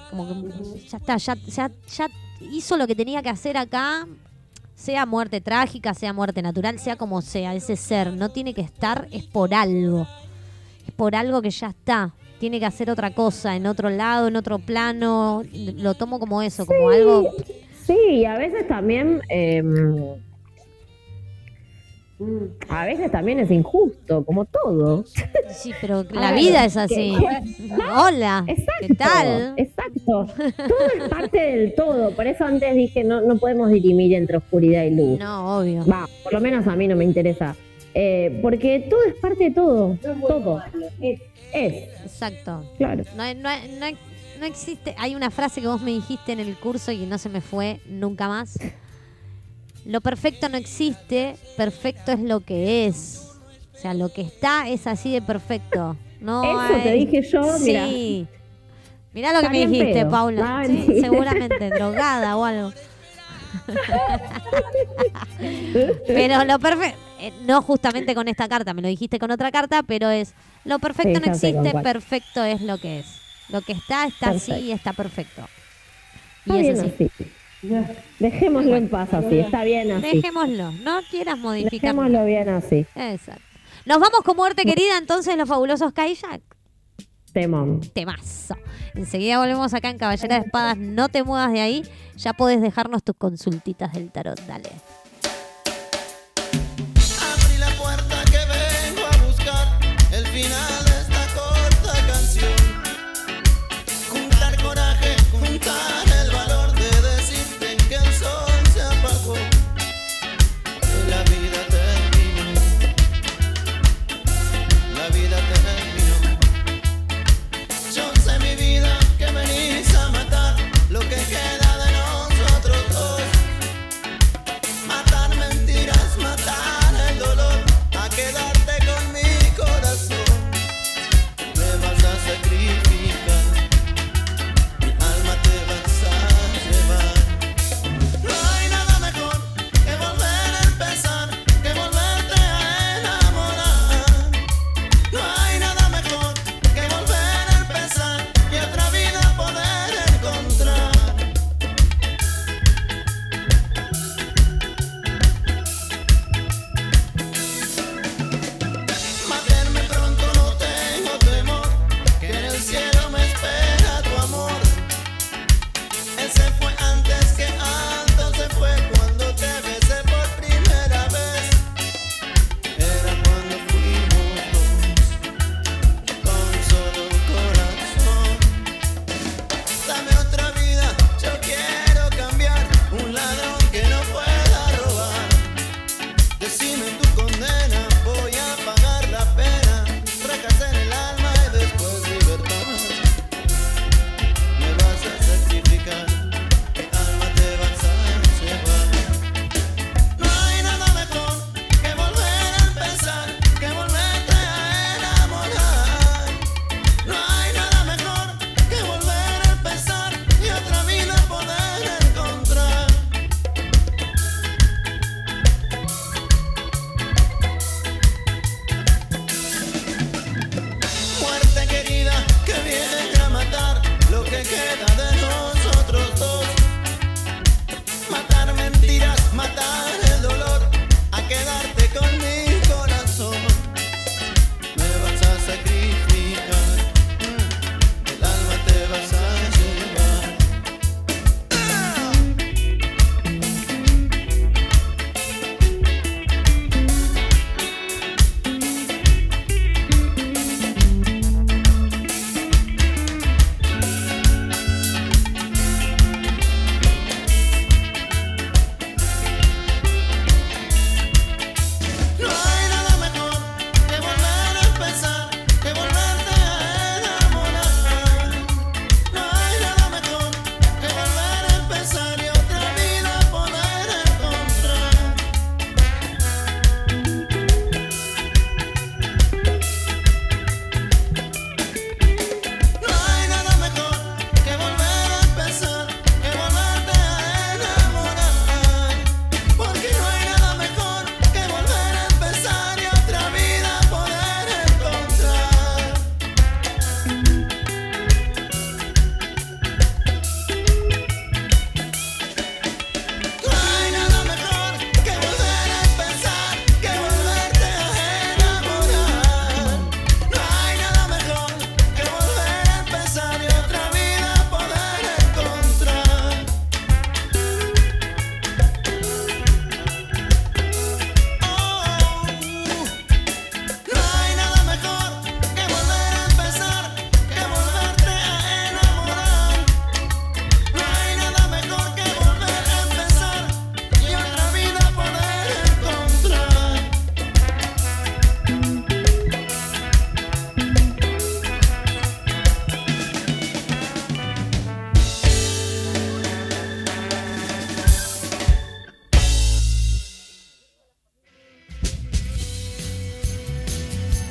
Como 0.10 0.28
que 0.28 0.80
ya 0.88 0.98
está, 0.98 1.18
ya, 1.18 1.36
ya, 1.36 1.72
ya 1.96 2.08
hizo 2.52 2.78
lo 2.78 2.88
que 2.88 2.96
tenía 2.96 3.22
que 3.22 3.30
hacer 3.30 3.58
acá, 3.58 4.08
sea 4.76 5.06
muerte 5.06 5.42
trágica, 5.42 5.94
sea 5.94 6.14
muerte 6.14 6.42
natural, 6.42 6.80
sea 6.80 6.96
como 6.96 7.22
sea, 7.22 7.54
ese 7.54 7.76
ser 7.76 8.14
no 8.14 8.30
tiene 8.30 8.54
que 8.54 8.62
estar, 8.62 9.08
es 9.12 9.24
por 9.26 9.54
algo. 9.54 10.08
Es 10.88 10.94
por 10.94 11.16
algo 11.16 11.42
que 11.42 11.50
ya 11.52 11.68
está. 11.68 12.14
Tiene 12.40 12.60
que 12.60 12.66
hacer 12.66 12.90
otra 12.90 13.14
cosa, 13.14 13.56
en 13.56 13.66
otro 13.68 13.90
lado, 13.90 14.28
en 14.30 14.36
otro 14.38 14.60
plano. 14.60 15.44
Lo 15.54 15.94
tomo 15.94 16.20
como 16.20 16.42
eso, 16.42 16.66
como 16.66 16.90
algo. 16.90 17.30
Sí, 17.86 17.98
y 18.12 18.26
a 18.26 18.38
veces 18.38 18.68
también, 18.68 19.22
eh, 19.30 19.62
a 22.68 22.86
veces 22.86 23.12
también 23.12 23.40
es 23.40 23.50
injusto, 23.52 24.26
como 24.26 24.46
todo. 24.46 25.06
Sí, 25.52 25.72
pero 25.80 26.04
la 26.12 26.32
ver, 26.32 26.40
vida 26.40 26.66
es 26.66 26.76
así. 26.78 27.16
Hola, 27.96 28.44
Exacto. 28.48 28.88
¿qué 28.88 28.96
tal? 28.96 29.54
Exacto. 29.58 30.28
Todo 30.36 30.88
es 30.98 31.10
parte 31.10 31.40
del 31.40 31.74
todo. 31.76 32.12
Por 32.12 32.28
eso 32.28 32.44
antes 32.46 32.76
dije, 32.76 33.04
no, 33.04 33.22
no 33.22 33.38
podemos 33.38 33.70
dirimir 33.70 34.14
entre 34.16 34.38
oscuridad 34.38 34.84
y 34.84 34.92
luz. 34.96 35.20
No, 35.20 35.60
obvio. 35.60 35.86
Va, 35.86 36.08
por 36.24 36.34
lo 36.34 36.42
menos 36.42 36.68
a 36.68 36.76
mí 36.76 36.88
no 36.88 36.96
me 36.96 37.06
interesa. 37.06 37.56
Eh, 37.94 38.40
porque 38.42 38.86
todo 38.90 39.00
es 39.08 39.16
parte 39.16 39.46
de 39.46 39.52
todo. 39.52 39.98
Todo. 40.28 40.62
Es, 41.02 41.22
es, 41.54 41.74
Exacto. 42.04 42.64
claro. 42.78 43.04
No, 43.16 43.24
hay- 43.24 43.36
no, 43.36 43.50
hay- 43.50 43.76
no, 43.80 43.86
hay- 43.86 43.98
no 44.40 44.46
existe. 44.46 44.94
Hay 44.98 45.16
una 45.16 45.32
frase 45.32 45.60
que 45.62 45.68
vos 45.68 45.82
me 45.82 45.92
dijiste 45.92 46.32
en 46.34 46.40
el 46.40 46.56
curso 46.56 46.92
y 46.92 47.00
que 47.00 47.06
no 47.08 47.18
se 47.18 47.30
me 47.30 47.42
fue 47.42 47.80
nunca 47.90 48.28
más. 48.28 48.58
Lo 49.90 50.02
perfecto 50.02 50.50
no 50.50 50.58
existe, 50.58 51.36
perfecto 51.58 52.12
es 52.12 52.20
lo 52.20 52.42
que 52.42 52.86
es. 52.86 53.28
O 53.74 53.78
sea, 53.80 53.96
lo 53.96 54.10
que 54.10 54.22
está 54.22 54.70
es 54.70 54.86
así 54.86 55.12
de 55.12 55.20
perfecto. 55.20 55.98
No 56.22 56.44
Eso 56.44 56.84
te 56.84 56.92
dije 56.92 57.24
yo, 57.24 57.58
sí. 57.58 58.28
Mirá. 59.12 59.32
mirá 59.32 59.34
lo 59.34 59.42
que 59.42 59.50
me 59.50 59.66
dijiste. 59.66 60.06
Paula. 60.06 60.64
Seguramente 61.02 61.72
drogada 61.72 62.38
o 62.38 62.46
algo. 62.46 62.72
pero 66.06 66.46
lo 66.46 66.60
perfecto, 66.60 67.00
eh, 67.20 67.34
no 67.48 67.64
justamente 67.64 68.14
con 68.14 68.28
esta 68.28 68.48
carta, 68.48 68.76
me 68.76 68.84
lo 68.84 68.90
dijiste 68.90 69.18
con 69.18 69.32
otra 69.32 69.50
carta, 69.50 69.82
pero 69.82 70.12
es 70.12 70.36
lo 70.66 70.78
perfecto 70.78 71.20
no 71.20 71.32
existe, 71.32 71.74
perfecto 71.82 72.44
es 72.44 72.62
lo 72.62 72.78
que 72.78 73.00
es. 73.00 73.08
Lo 73.50 73.62
que 73.62 73.72
está, 73.72 74.06
está 74.06 74.30
así 74.30 74.52
y 74.52 74.72
está 74.72 74.94
perfecto. 74.94 75.48
Y 76.46 76.58
es 76.58 76.80
así. 76.80 77.10
Dejémoslo 78.20 78.76
en 78.76 78.90
paz 78.90 79.14
así, 79.14 79.40
está 79.40 79.64
bien 79.64 79.92
así. 79.92 80.16
Dejémoslo, 80.16 80.72
no 80.72 81.02
quieras 81.10 81.38
modificar. 81.38 81.94
Dejémoslo 81.94 82.26
bien 82.26 82.50
así. 82.50 82.86
Exacto. 82.96 83.42
Nos 83.86 84.00
vamos 84.00 84.22
con 84.24 84.36
muerte 84.38 84.64
querida 84.64 84.98
entonces 84.98 85.36
los 85.38 85.48
fabulosos 85.48 85.94
Kayak. 85.94 86.42
Temón. 87.34 87.82
Temazo. 87.94 88.56
Enseguida 88.96 89.40
volvemos 89.40 89.74
acá 89.74 89.90
en 89.90 89.98
Caballera 89.98 90.40
de 90.40 90.46
Espadas. 90.46 90.78
No 90.78 91.10
te 91.10 91.24
muevas 91.24 91.52
de 91.52 91.62
ahí. 91.62 91.84
Ya 92.16 92.34
podés 92.34 92.62
dejarnos 92.62 93.04
tus 93.04 93.16
consultitas 93.16 93.94
del 93.94 94.12
tarot. 94.12 94.40
Dale. 94.46 94.70
Abrí 97.22 97.58
la 97.60 97.70
puerta 97.82 98.24
que 98.26 98.38
vengo 98.38 99.08
a 99.08 99.26
buscar 99.26 99.68
el 100.12 100.26
final. 100.28 100.69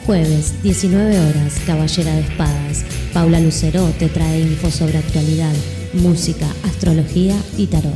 Jueves, 0.09 0.63
19 0.63 1.21
horas, 1.21 1.61
Caballera 1.67 2.15
de 2.15 2.23
Espadas. 2.23 2.83
Paula 3.13 3.41
Lucero 3.41 3.93
te 3.99 4.09
trae 4.09 4.41
info 4.41 4.71
sobre 4.71 4.97
actualidad, 4.97 5.53
música, 5.93 6.47
astrología 6.65 7.37
y 7.59 7.67
tarot. 7.67 7.93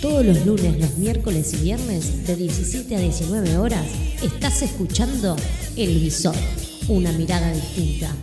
Todos 0.00 0.24
los 0.24 0.46
lunes, 0.46 0.78
los 0.78 0.98
miércoles 0.98 1.52
y 1.54 1.64
viernes, 1.64 2.28
de 2.28 2.36
17 2.36 2.94
a 2.94 3.00
19 3.00 3.56
horas, 3.56 3.86
estás 4.22 4.62
escuchando 4.62 5.34
El 5.76 5.98
Visor, 5.98 6.36
una 6.86 7.10
mirada 7.10 7.52
distinta 7.52 8.14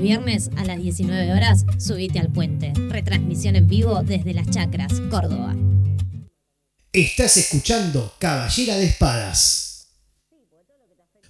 Los 0.00 0.08
viernes 0.08 0.50
a 0.56 0.64
las 0.64 0.80
19 0.80 1.30
horas, 1.30 1.66
subite 1.78 2.18
al 2.20 2.32
puente. 2.32 2.72
Retransmisión 2.88 3.54
en 3.54 3.66
vivo 3.66 4.02
desde 4.02 4.32
Las 4.32 4.48
Chacras, 4.48 4.94
Córdoba. 5.10 5.54
Estás 6.90 7.36
escuchando 7.36 8.10
Caballera 8.18 8.76
de 8.78 8.86
Espadas. 8.86 9.88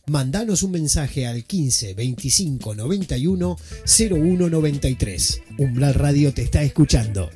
Mandanos 0.06 0.62
un 0.62 0.70
mensaje 0.70 1.26
al 1.26 1.42
15 1.42 1.94
25 1.94 2.76
91 2.76 3.56
01 4.08 4.48
93. 4.48 5.42
Umbral 5.58 5.94
Radio 5.94 6.32
te 6.32 6.42
está 6.42 6.62
escuchando. 6.62 7.28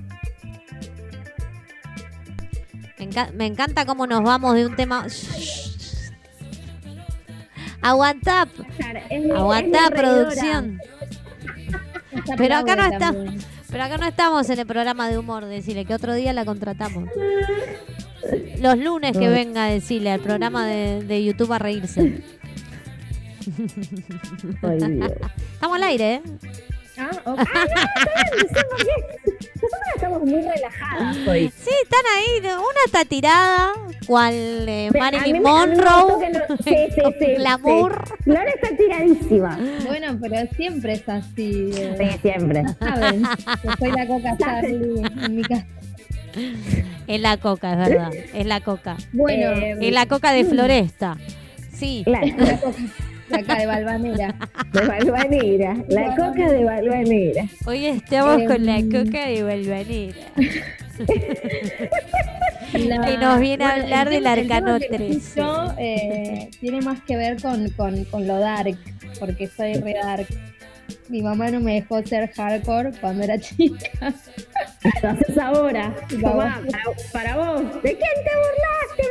Me, 2.96 3.10
enca- 3.10 3.32
me 3.32 3.46
encanta 3.46 3.84
cómo 3.86 4.06
nos 4.06 4.22
vamos 4.22 4.54
de 4.54 4.66
un 4.66 4.76
tema. 4.76 5.04
Mi 9.90 9.90
reidora. 9.90 9.90
producción. 9.90 10.80
Pero 12.36 12.56
acá 12.56 12.76
no 12.76 12.84
está. 12.84 13.14
Pero 13.70 13.82
acá 13.84 13.98
no 13.98 14.06
estamos 14.06 14.48
en 14.50 14.58
el 14.58 14.66
programa 14.66 15.08
de 15.08 15.18
humor, 15.18 15.44
decirle 15.46 15.84
que 15.84 15.94
otro 15.94 16.14
día 16.14 16.32
la 16.32 16.44
contratamos. 16.44 17.08
Los 18.60 18.78
lunes 18.78 19.16
que 19.16 19.28
venga 19.28 19.66
decirle 19.66 20.10
al 20.10 20.20
programa 20.20 20.66
de, 20.66 21.02
de 21.02 21.24
YouTube 21.24 21.52
a 21.52 21.58
reírse. 21.58 22.22
Ay. 24.62 24.78
Estamos 25.52 25.76
al 25.76 25.82
aire, 25.82 26.14
¿eh? 26.14 26.22
Ah, 26.96 27.10
ok. 27.24 27.38
Nosotros 29.64 29.88
estamos 29.94 30.22
muy 30.22 30.42
relajadas 30.42 31.16
hoy. 31.26 31.50
Sí, 31.56 31.70
están 31.82 32.00
ahí. 32.16 32.38
Una 32.40 32.84
está 32.86 33.04
tirada, 33.04 33.72
cual 34.06 34.34
eh, 34.34 34.90
Marilyn 34.98 35.42
Monroe. 35.42 36.30
no- 36.30 36.56
sí, 36.64 36.76
sí, 36.94 37.00
sí, 37.18 37.26
Glamour. 37.36 38.04
sí. 38.06 38.14
Flor 38.24 38.46
está 38.54 38.76
tiradísima. 38.76 39.58
Bueno, 39.86 40.18
pero 40.20 40.36
siempre 40.56 40.92
es 40.94 41.08
así. 41.08 41.70
eh. 41.76 41.96
Sí, 41.98 42.18
siempre. 42.22 42.62
Saben 42.78 43.22
soy 43.78 43.90
la 43.92 44.06
coca 44.06 44.36
Charlie 44.38 45.02
en 45.24 45.36
mi 45.36 45.42
casa. 45.42 45.66
Es 47.06 47.20
la 47.20 47.36
coca, 47.38 47.72
es 47.72 47.88
verdad. 47.88 48.10
Es 48.34 48.46
la 48.46 48.60
coca. 48.60 48.96
Bueno, 49.12 49.52
Eh, 49.52 49.76
Es 49.80 49.92
la 49.94 50.06
coca 50.06 50.32
de 50.32 50.44
Floresta. 50.44 51.16
Sí. 51.72 52.02
Claro, 52.04 52.26
la 52.38 52.60
coca 52.60 52.76
acá 53.34 53.58
de 53.58 53.66
Balvanera. 53.66 54.34
de 54.72 54.80
Balvanera. 54.86 55.76
La 55.88 56.10
coca 56.16 56.50
de 56.50 56.64
Balvanera. 56.64 57.44
Hoy 57.66 57.86
estamos 57.86 58.42
con 58.44 58.64
la 58.66 58.78
Em. 58.78 58.90
coca 58.90 59.26
de 59.26 59.42
Valvanera. 59.42 60.16
La- 62.74 63.10
Y 63.10 63.16
nos 63.18 63.40
viene 63.40 63.64
a 63.64 63.74
hablar 63.74 64.08
el 64.08 64.14
del 64.14 64.26
Arcano 64.26 64.78
que 64.78 64.88
13. 64.88 65.10
escucho, 65.16 65.74
eh, 65.78 66.50
tiene 66.60 66.80
más 66.80 67.00
que 67.04 67.16
ver 67.16 67.40
con, 67.40 67.68
con, 67.70 68.04
con 68.06 68.26
lo 68.26 68.38
dark, 68.38 68.76
porque 69.20 69.46
soy 69.46 69.74
re 69.74 69.94
dark. 69.94 70.26
Mi 71.08 71.22
mamá 71.22 71.50
no 71.50 71.60
me 71.60 71.74
dejó 71.74 72.04
ser 72.04 72.30
hardcore 72.32 72.90
cuando 73.00 73.22
era 73.24 73.38
chica. 73.38 73.88
Lo 75.02 75.08
haces 75.10 75.38
ahora. 75.38 75.94
Mamá, 76.18 76.62
para, 77.12 77.32
para 77.34 77.36
vos. 77.36 77.62
¿De 77.82 77.96
quién 77.96 78.10
te 78.24 78.30
burlaste, 78.42 79.02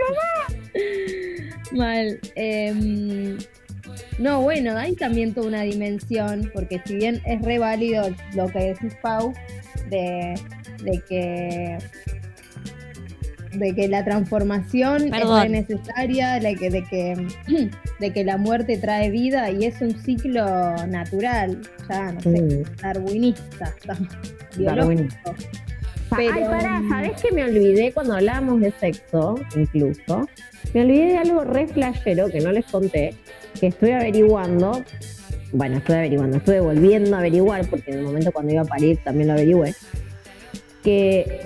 mamá? 1.74 1.86
Mal. 1.86 2.20
Em, 2.36 3.38
no, 4.20 4.42
bueno, 4.42 4.78
hay 4.78 4.96
también 4.96 5.34
toda 5.34 5.48
una 5.48 5.62
dimensión, 5.62 6.52
porque 6.54 6.82
si 6.86 6.96
bien 6.96 7.22
es 7.26 7.42
re 7.42 7.60
válido 7.60 8.10
lo 8.36 8.48
que 8.48 8.60
decís, 8.60 8.96
Pau, 9.02 9.34
de, 9.90 10.36
de 10.84 11.02
que 11.08 11.78
de 13.54 13.76
que 13.76 13.88
la 13.88 14.04
transformación 14.04 15.10
Perdón. 15.10 15.46
es 15.46 15.68
necesaria, 15.68 16.40
de 16.40 16.56
que, 16.56 16.70
de, 16.70 16.84
que, 16.84 17.28
de 18.00 18.14
que 18.14 18.24
la 18.24 18.38
muerte 18.38 18.78
trae 18.78 19.10
vida 19.10 19.50
y 19.52 19.66
es 19.66 19.82
un 19.82 19.92
ciclo 19.92 20.46
natural, 20.88 21.62
ya 21.90 22.12
no 22.12 22.22
sé, 22.22 22.64
darwinista, 22.82 23.76
biológico. 24.58 24.76
Darwinista. 24.76 25.36
Pero- 26.18 26.34
Ay, 26.34 26.44
pará, 26.44 26.82
¿sabés 26.90 27.22
que 27.22 27.32
me 27.32 27.44
olvidé 27.44 27.92
cuando 27.92 28.14
hablábamos 28.16 28.62
de 28.62 28.72
sexo, 28.72 29.36
incluso? 29.56 30.28
Me 30.74 30.82
olvidé 30.82 31.06
de 31.12 31.18
algo 31.18 31.44
re 31.44 31.68
flashero 31.68 32.30
que 32.30 32.40
no 32.42 32.52
les 32.52 32.66
conté, 32.66 33.16
que 33.60 33.68
estuve 33.68 33.94
averiguando. 33.94 34.84
Bueno, 35.52 35.78
estuve 35.78 35.98
averiguando, 35.98 36.38
estuve 36.38 36.60
volviendo 36.60 37.16
a 37.16 37.20
averiguar, 37.20 37.68
porque 37.70 37.92
en 37.92 38.00
el 38.00 38.06
momento 38.06 38.32
cuando 38.32 38.54
iba 38.54 38.62
a 38.64 38.66
parir 38.66 38.98
también 39.04 39.28
lo 39.28 39.34
averigüé. 39.34 39.76
Que 40.84 41.42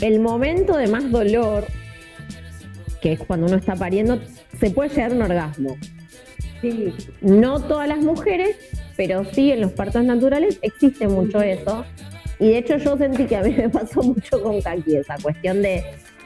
el 0.00 0.20
momento 0.20 0.76
de 0.76 0.88
más 0.88 1.10
dolor, 1.10 1.64
que 3.00 3.12
es 3.12 3.20
cuando 3.20 3.46
uno 3.46 3.56
está 3.56 3.76
pariendo, 3.76 4.20
se 4.58 4.70
puede 4.70 4.90
llegar 4.90 5.12
a 5.12 5.14
un 5.14 5.22
orgasmo. 5.22 5.76
Sí, 6.60 6.92
No 7.20 7.60
todas 7.60 7.86
las 7.88 7.98
mujeres, 7.98 8.56
pero 8.96 9.24
sí 9.32 9.52
en 9.52 9.60
los 9.60 9.72
partos 9.72 10.04
naturales 10.04 10.58
existe 10.62 11.06
mucho 11.06 11.40
eso. 11.40 11.84
Y 12.38 12.48
de 12.48 12.58
hecho 12.58 12.76
yo 12.76 12.96
sentí 12.98 13.24
que 13.24 13.36
a 13.36 13.42
mí 13.42 13.50
me 13.56 13.68
pasó 13.68 14.02
mucho 14.02 14.42
con 14.42 14.60
Kaki, 14.60 14.96
esa 14.96 15.16
cuestión 15.22 15.62
de 15.62 15.82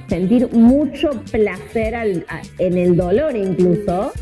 sentir 0.09 0.49
mucho 0.53 1.11
placer 1.31 1.95
al- 1.95 2.27
en 2.59 2.77
el 2.77 2.97
dolor 2.97 3.37
incluso, 3.37 4.13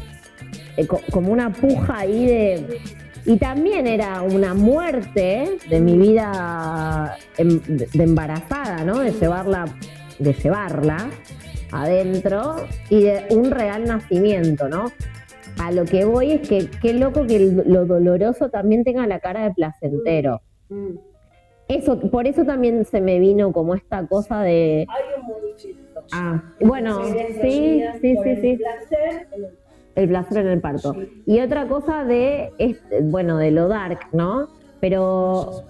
eh, 0.77 0.87
co- 0.87 1.01
como 1.11 1.33
una 1.33 1.53
puja 1.53 2.01
ahí 2.01 2.27
de... 2.27 2.81
Y 3.25 3.37
también 3.37 3.87
era 3.87 4.23
una 4.23 4.55
muerte 4.55 5.59
de 5.69 5.81
mi 5.81 5.99
vida 5.99 7.17
em- 7.37 7.61
de 7.67 8.03
embarazada, 8.05 8.85
¿no? 8.85 9.01
De 9.01 9.11
llevarla, 9.13 9.67
de 10.19 10.33
llevarla 10.33 11.11
adentro 11.73 12.67
y 12.89 13.03
de 13.03 13.27
un 13.31 13.51
real 13.51 13.85
nacimiento, 13.85 14.69
¿no? 14.69 14.87
A 15.59 15.73
lo 15.73 15.85
que 15.85 16.05
voy 16.05 16.33
es 16.33 16.49
que 16.49 16.69
qué 16.81 16.95
loco 16.95 17.27
que 17.27 17.39
lo 17.67 17.85
doloroso 17.85 18.49
también 18.49 18.85
tenga 18.85 19.07
la 19.07 19.21
cara 19.21 19.45
de 19.45 19.53
placentero. 19.55 20.41
mm. 20.71 21.08
Eso, 21.69 22.01
por 22.01 22.27
eso 22.27 22.45
también 22.45 22.85
se 22.87 23.01
me 23.01 23.19
vino 23.19 23.53
como 23.53 23.75
esta 23.75 24.07
cosa 24.07 24.41
de. 24.43 24.87
hay 24.89 25.23
un. 25.23 25.29
Ah, 26.13 26.43
bueno, 26.61 27.05
sí, 27.05 27.13
sí, 27.43 27.83
sí, 28.01 28.17
el 28.31 28.41
sí. 28.41 28.57
placer 28.57 29.27
en 29.33 29.45
el- 29.45 29.51
El 29.97 30.09
placer 30.09 30.39
en 30.39 30.47
el 30.47 30.61
parto. 30.61 30.97
Y 31.27 31.41
otra 31.41 31.67
cosa 31.69 32.05
de, 32.05 32.51
este, 32.59 33.01
bueno, 33.03 33.37
de 33.37 33.51
lo 33.51 33.67
dark, 33.69 33.99
¿no? 34.13 34.49
Pero, 34.81 35.65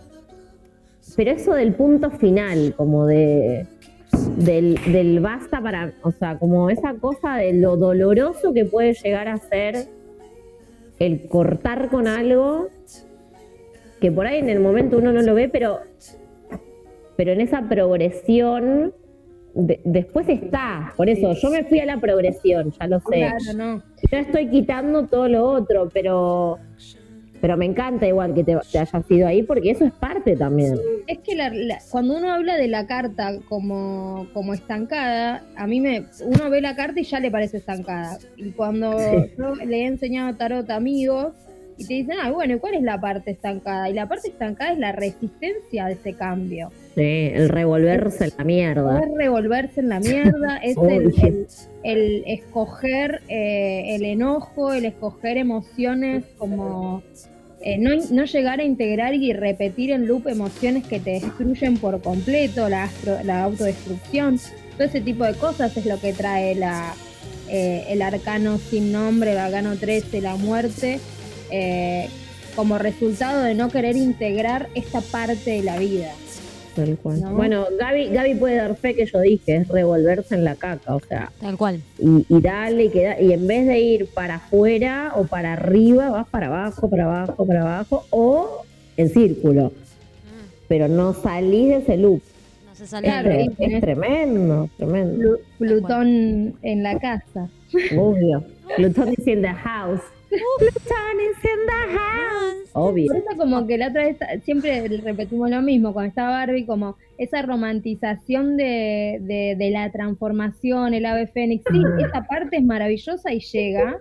pero 1.17 1.31
eso 1.31 1.55
del 1.55 1.73
punto 1.75 2.11
final, 2.11 2.75
como 2.77 3.07
de, 3.07 3.67
del, 4.37 4.79
del 4.93 5.21
basta 5.21 5.61
para, 5.63 5.95
o 6.03 6.13
sea, 6.13 6.39
como 6.39 6.69
esa 6.69 6.93
cosa 6.95 7.37
de 7.37 7.55
lo 7.55 7.77
doloroso 7.79 8.53
que 8.53 8.67
puede 8.67 8.93
llegar 8.93 9.29
a 9.29 9.39
ser 9.39 9.89
el 10.99 11.27
cortar 11.29 11.89
con 11.89 12.07
algo 12.07 12.69
que 14.01 14.13
por 14.13 14.27
ahí 14.27 14.39
en 14.39 14.49
el 14.49 14.61
momento 14.61 14.99
uno 14.99 15.13
no 15.13 15.23
lo 15.23 15.35
ve, 15.35 15.49
pero, 15.49 15.81
pero 17.17 17.33
en 17.33 17.41
esa 17.41 17.63
progresión 17.69 18.93
de- 19.55 19.81
después 19.85 20.29
está. 20.29 20.93
Por 20.97 21.09
eso, 21.09 21.33
yo 21.33 21.51
me 21.51 21.65
fui 21.65 21.81
a 21.81 21.87
la 21.87 21.99
progresión, 22.01 22.73
ya 22.79 22.87
lo 22.87 23.01
sé. 23.01 23.07
Claro, 23.17 23.37
no. 23.57 23.75
No 24.13 24.19
estoy 24.19 24.49
quitando 24.49 25.07
todo 25.07 25.29
lo 25.29 25.45
otro, 25.45 25.89
pero, 25.93 26.59
pero 27.41 27.57
me 27.57 27.65
encanta 27.65 28.07
igual 28.07 28.35
que 28.35 28.45
te, 28.45 28.57
te 28.71 28.79
hayas 28.79 29.11
ido 29.11 29.27
ahí 29.27 29.43
porque 29.43 29.71
eso 29.73 29.85
es 29.85 29.93
parte 29.93 30.37
también. 30.37 30.75
Es 31.09 31.19
que 31.19 31.35
la- 31.35 31.51
la- 31.51 31.79
cuando 31.91 32.17
uno 32.19 32.33
habla 32.33 32.57
de 32.57 32.69
la 32.69 32.87
carta 32.87 33.33
como, 33.49 34.29
como 34.33 34.55
estancada, 34.55 35.43
a 35.57 35.67
mí 35.67 35.81
me 35.81 36.05
uno 36.25 36.51
ve 36.51 36.61
la 36.61 36.77
carta 36.77 37.01
y 37.01 37.05
ya 37.05 37.19
le 37.19 37.31
parece 37.33 37.57
estancada. 37.57 38.19
Y 38.37 38.51
cuando 38.53 38.97
yo 39.37 39.55
le 39.67 39.79
he 39.83 39.87
enseñado 39.87 40.37
tarot 40.37 40.71
a 40.71 40.77
amigos 40.77 41.33
y 41.79 41.85
te 41.87 41.95
dicen, 41.95 42.17
ah, 42.21 42.31
bueno, 42.33 42.55
¿y 42.57 42.59
cuál 42.59 42.75
es 42.75 42.83
la 42.83 43.01
parte 43.01 43.31
estancada? 43.31 43.89
Y 43.89 43.95
la 43.95 44.07
parte 44.09 44.29
estancada 44.29 44.73
es 44.73 44.79
la 44.79 44.93
resistencia 44.93 45.87
de 45.87 45.93
ese 45.95 46.13
cambio. 46.15 46.71
Sí, 46.97 47.31
el 47.33 47.49
revolverse 47.49 48.25
en 48.25 48.33
la 48.37 48.45
mierda. 48.45 48.83
Poder 49.01 49.11
revolverse 49.17 49.81
en 49.81 49.89
la 49.89 50.01
mierda, 50.01 50.57
es 50.63 50.77
el- 50.77 51.47
el 51.85 52.25
escoger 52.27 53.23
eh, 53.29 53.95
el 53.95 54.05
enojo, 54.05 54.73
el 54.73 54.85
escoger 54.85 55.37
emociones 55.37 56.25
como 56.37 57.03
eh, 57.61 57.79
no, 57.79 57.91
no 58.11 58.25
llegar 58.25 58.61
a 58.61 58.65
integrar 58.65 59.15
y 59.15 59.33
repetir 59.33 59.91
en 59.93 60.07
loop 60.07 60.27
emociones 60.29 60.85
que 60.87 60.99
te 61.01 61.13
destruyen 61.13 61.77
por 61.79 62.01
completo, 62.03 62.69
la, 62.69 62.85
astro- 62.85 63.23
la 63.25 63.45
autodestrucción, 63.45 64.39
todo 64.77 64.87
ese 64.87 65.01
tipo 65.01 65.25
de 65.25 65.35
cosas 65.35 65.77
es 65.77 65.87
lo 65.87 66.01
que 66.01 66.13
trae 66.13 66.55
la, 66.55 66.95
eh, 67.49 67.85
el 67.89 68.03
arcano 68.03 68.59
sin 68.59 68.93
nombre, 68.93 69.33
el 69.33 69.39
arcano 69.39 69.77
13, 69.77 70.21
la 70.21 70.37
muerte, 70.37 70.99
eh, 71.51 72.09
como 72.57 72.79
resultado 72.79 73.43
de 73.43 73.55
no 73.55 73.69
querer 73.71 73.97
integrar 73.97 74.69
esta 74.75 75.01
parte 75.01 75.51
de 75.51 75.63
la 75.63 75.79
vida. 75.79 76.13
Tal 76.75 76.97
cual. 76.99 77.21
¿No? 77.21 77.33
Bueno, 77.35 77.67
Gaby, 77.79 78.09
Gaby 78.11 78.35
puede 78.37 78.57
dar 78.57 78.77
fe 78.77 78.95
que 78.95 79.05
yo 79.07 79.21
dije, 79.21 79.57
es 79.57 79.69
revolverse 79.69 80.35
en 80.37 80.45
la 80.45 80.55
caca, 80.55 80.95
o 80.95 81.01
sea, 81.01 81.33
Tal 81.41 81.57
cual. 81.57 81.81
y, 81.99 82.25
y 82.29 82.41
darle 82.41 82.85
y 82.85 82.89
queda, 82.91 83.21
y 83.21 83.33
en 83.33 83.47
vez 83.49 83.67
de 83.67 83.81
ir 83.81 84.07
para 84.07 84.37
afuera 84.37 85.13
o 85.17 85.25
para 85.25 85.55
arriba, 85.55 86.11
vas 86.11 86.29
para 86.29 86.47
abajo, 86.47 86.89
para 86.89 87.05
abajo, 87.05 87.45
para 87.47 87.63
abajo, 87.63 88.07
o 88.11 88.63
en 88.97 89.09
círculo. 89.09 89.73
pero 90.69 90.87
no 90.87 91.15
salís 91.15 91.69
de 91.69 91.77
ese 91.79 91.97
loop. 91.97 92.21
No 92.69 92.75
se 92.77 92.87
sale 92.87 93.09
Claro, 93.09 93.31
es, 93.33 93.49
es 93.59 93.81
tremendo, 93.81 94.69
tremendo. 94.77 95.19
Plu- 95.25 95.39
Plutón 95.59 96.55
en 96.63 96.83
la 96.85 96.99
casa. 97.01 97.49
Obvio. 97.97 98.45
Plutón 98.77 99.15
is 99.19 99.27
in 99.27 99.43
the 99.43 99.49
house. 99.49 100.01
House. 101.93 102.71
Obvio. 102.75 103.07
Por 103.07 103.17
eso 103.17 103.37
como 103.37 103.67
que 103.67 103.79
la 103.79 103.89
otra 103.89 104.05
vez 104.05 104.17
siempre 104.45 104.87
repetimos 104.89 105.51
lo 105.51 105.63
mismo 105.63 105.93
cuando 105.93 106.09
está 106.11 106.29
Barbie, 106.29 106.67
como 106.67 106.97
esa 107.17 107.43
romantización 107.43 108.57
de, 108.57 109.19
de, 109.23 109.57
de 109.59 109.71
la 109.71 109.91
transformación, 109.91 110.95
el 110.95 111.07
ave 111.07 111.27
fénix. 111.29 111.65
Sí, 111.71 111.81
esa 112.05 112.25
parte 112.27 112.59
es 112.59 112.65
maravillosa 112.65 113.33
y 113.33 113.41
llega, 113.41 113.97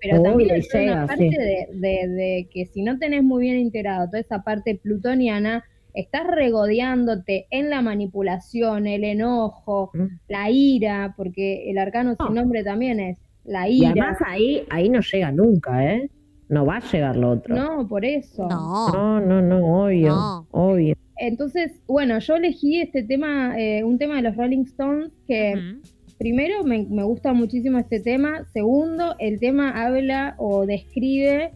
pero 0.00 0.20
Obvio, 0.20 0.30
también 0.30 0.50
hay 0.74 0.88
una 0.88 1.06
parte 1.06 1.30
sí. 1.30 1.36
de, 1.78 2.48
que 2.52 2.66
si 2.66 2.82
no 2.82 2.98
tenés 2.98 3.22
muy 3.22 3.42
bien 3.44 3.58
integrado 3.58 4.06
toda 4.06 4.20
esa 4.20 4.42
parte 4.42 4.76
plutoniana, 4.76 5.64
estás 5.94 6.26
regodeándote 6.26 7.46
en 7.50 7.68
la 7.70 7.82
manipulación, 7.82 8.86
el 8.86 9.04
enojo, 9.04 9.90
Mm. 9.92 10.06
la 10.28 10.50
ira, 10.50 11.14
porque 11.16 11.70
el 11.70 11.76
arcano 11.78 12.14
sin 12.16 12.34
No. 12.34 12.40
nombre 12.42 12.64
también 12.64 12.98
es 13.00 13.18
la 13.44 13.68
Y 13.68 13.84
además 13.84 14.18
ahí, 14.26 14.64
ahí 14.70 14.88
no 14.88 15.00
llega 15.00 15.32
nunca, 15.32 15.84
¿eh? 15.84 16.10
No 16.48 16.66
va 16.66 16.76
a 16.76 16.80
llegar 16.80 17.16
lo 17.16 17.30
otro. 17.30 17.54
no, 17.54 17.88
por 17.88 18.04
eso. 18.04 18.46
No. 18.48 18.88
no, 18.92 19.20
no, 19.20 19.40
no, 19.40 19.84
obvio. 19.84 20.08
No. 20.10 20.46
Obvio. 20.50 20.94
Entonces, 21.16 21.72
bueno, 21.86 22.18
yo 22.18 22.36
elegí 22.36 22.80
este 22.80 23.02
tema, 23.02 23.58
eh, 23.58 23.84
un 23.84 23.98
tema 23.98 24.16
de 24.16 24.22
los 24.22 24.36
Rolling 24.36 24.64
Stones, 24.64 25.12
que 25.26 25.78
primero 26.18 26.64
me, 26.64 26.86
me 26.88 27.04
gusta 27.04 27.32
muchísimo 27.32 27.78
este 27.78 28.00
tema, 28.00 28.44
segundo, 28.52 29.14
el 29.18 29.38
tema 29.38 29.84
habla 29.84 30.34
o 30.38 30.66
describe 30.66 31.52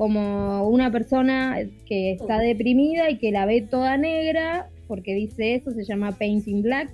como 0.00 0.66
una 0.68 0.90
persona 0.90 1.58
que 1.84 2.12
está 2.12 2.38
deprimida 2.38 3.10
y 3.10 3.18
que 3.18 3.32
la 3.32 3.44
ve 3.44 3.60
toda 3.60 3.98
negra, 3.98 4.70
porque 4.88 5.14
dice 5.14 5.56
eso, 5.56 5.72
se 5.72 5.84
llama 5.84 6.12
Painting 6.12 6.62
Black, 6.62 6.90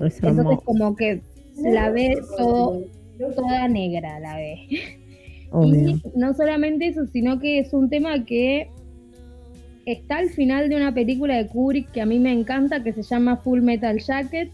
Es 0.00 0.22
entonces 0.22 0.58
como 0.64 0.96
que 0.96 1.20
la 1.62 1.90
ve 1.90 2.16
todo, 2.38 2.84
toda 3.18 3.68
negra, 3.68 4.20
la 4.20 4.36
ve. 4.36 4.58
Obvio. 5.50 5.90
Y 5.90 6.02
no 6.14 6.34
solamente 6.34 6.88
eso, 6.88 7.06
sino 7.06 7.38
que 7.38 7.60
es 7.60 7.72
un 7.72 7.88
tema 7.88 8.24
que 8.24 8.68
está 9.86 10.18
al 10.18 10.30
final 10.30 10.68
de 10.68 10.76
una 10.76 10.92
película 10.92 11.36
de 11.36 11.46
Kubrick 11.46 11.90
que 11.92 12.00
a 12.00 12.06
mí 12.06 12.18
me 12.18 12.32
encanta, 12.32 12.82
que 12.82 12.92
se 12.92 13.02
llama 13.02 13.36
Full 13.36 13.62
Metal 13.62 13.98
Jacket, 13.98 14.50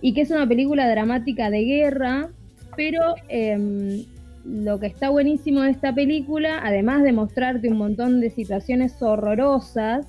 y 0.00 0.12
que 0.12 0.20
es 0.20 0.30
una 0.30 0.46
película 0.46 0.88
dramática 0.88 1.50
de 1.50 1.64
guerra, 1.64 2.28
pero 2.76 3.14
em, 3.28 4.04
lo 4.44 4.78
que 4.78 4.86
está 4.86 5.08
buenísimo 5.08 5.62
de 5.62 5.70
esta 5.70 5.94
película, 5.94 6.60
además 6.62 7.02
de 7.02 7.12
mostrarte 7.12 7.68
un 7.68 7.78
montón 7.78 8.20
de 8.20 8.30
situaciones 8.30 9.00
horrorosas, 9.02 10.06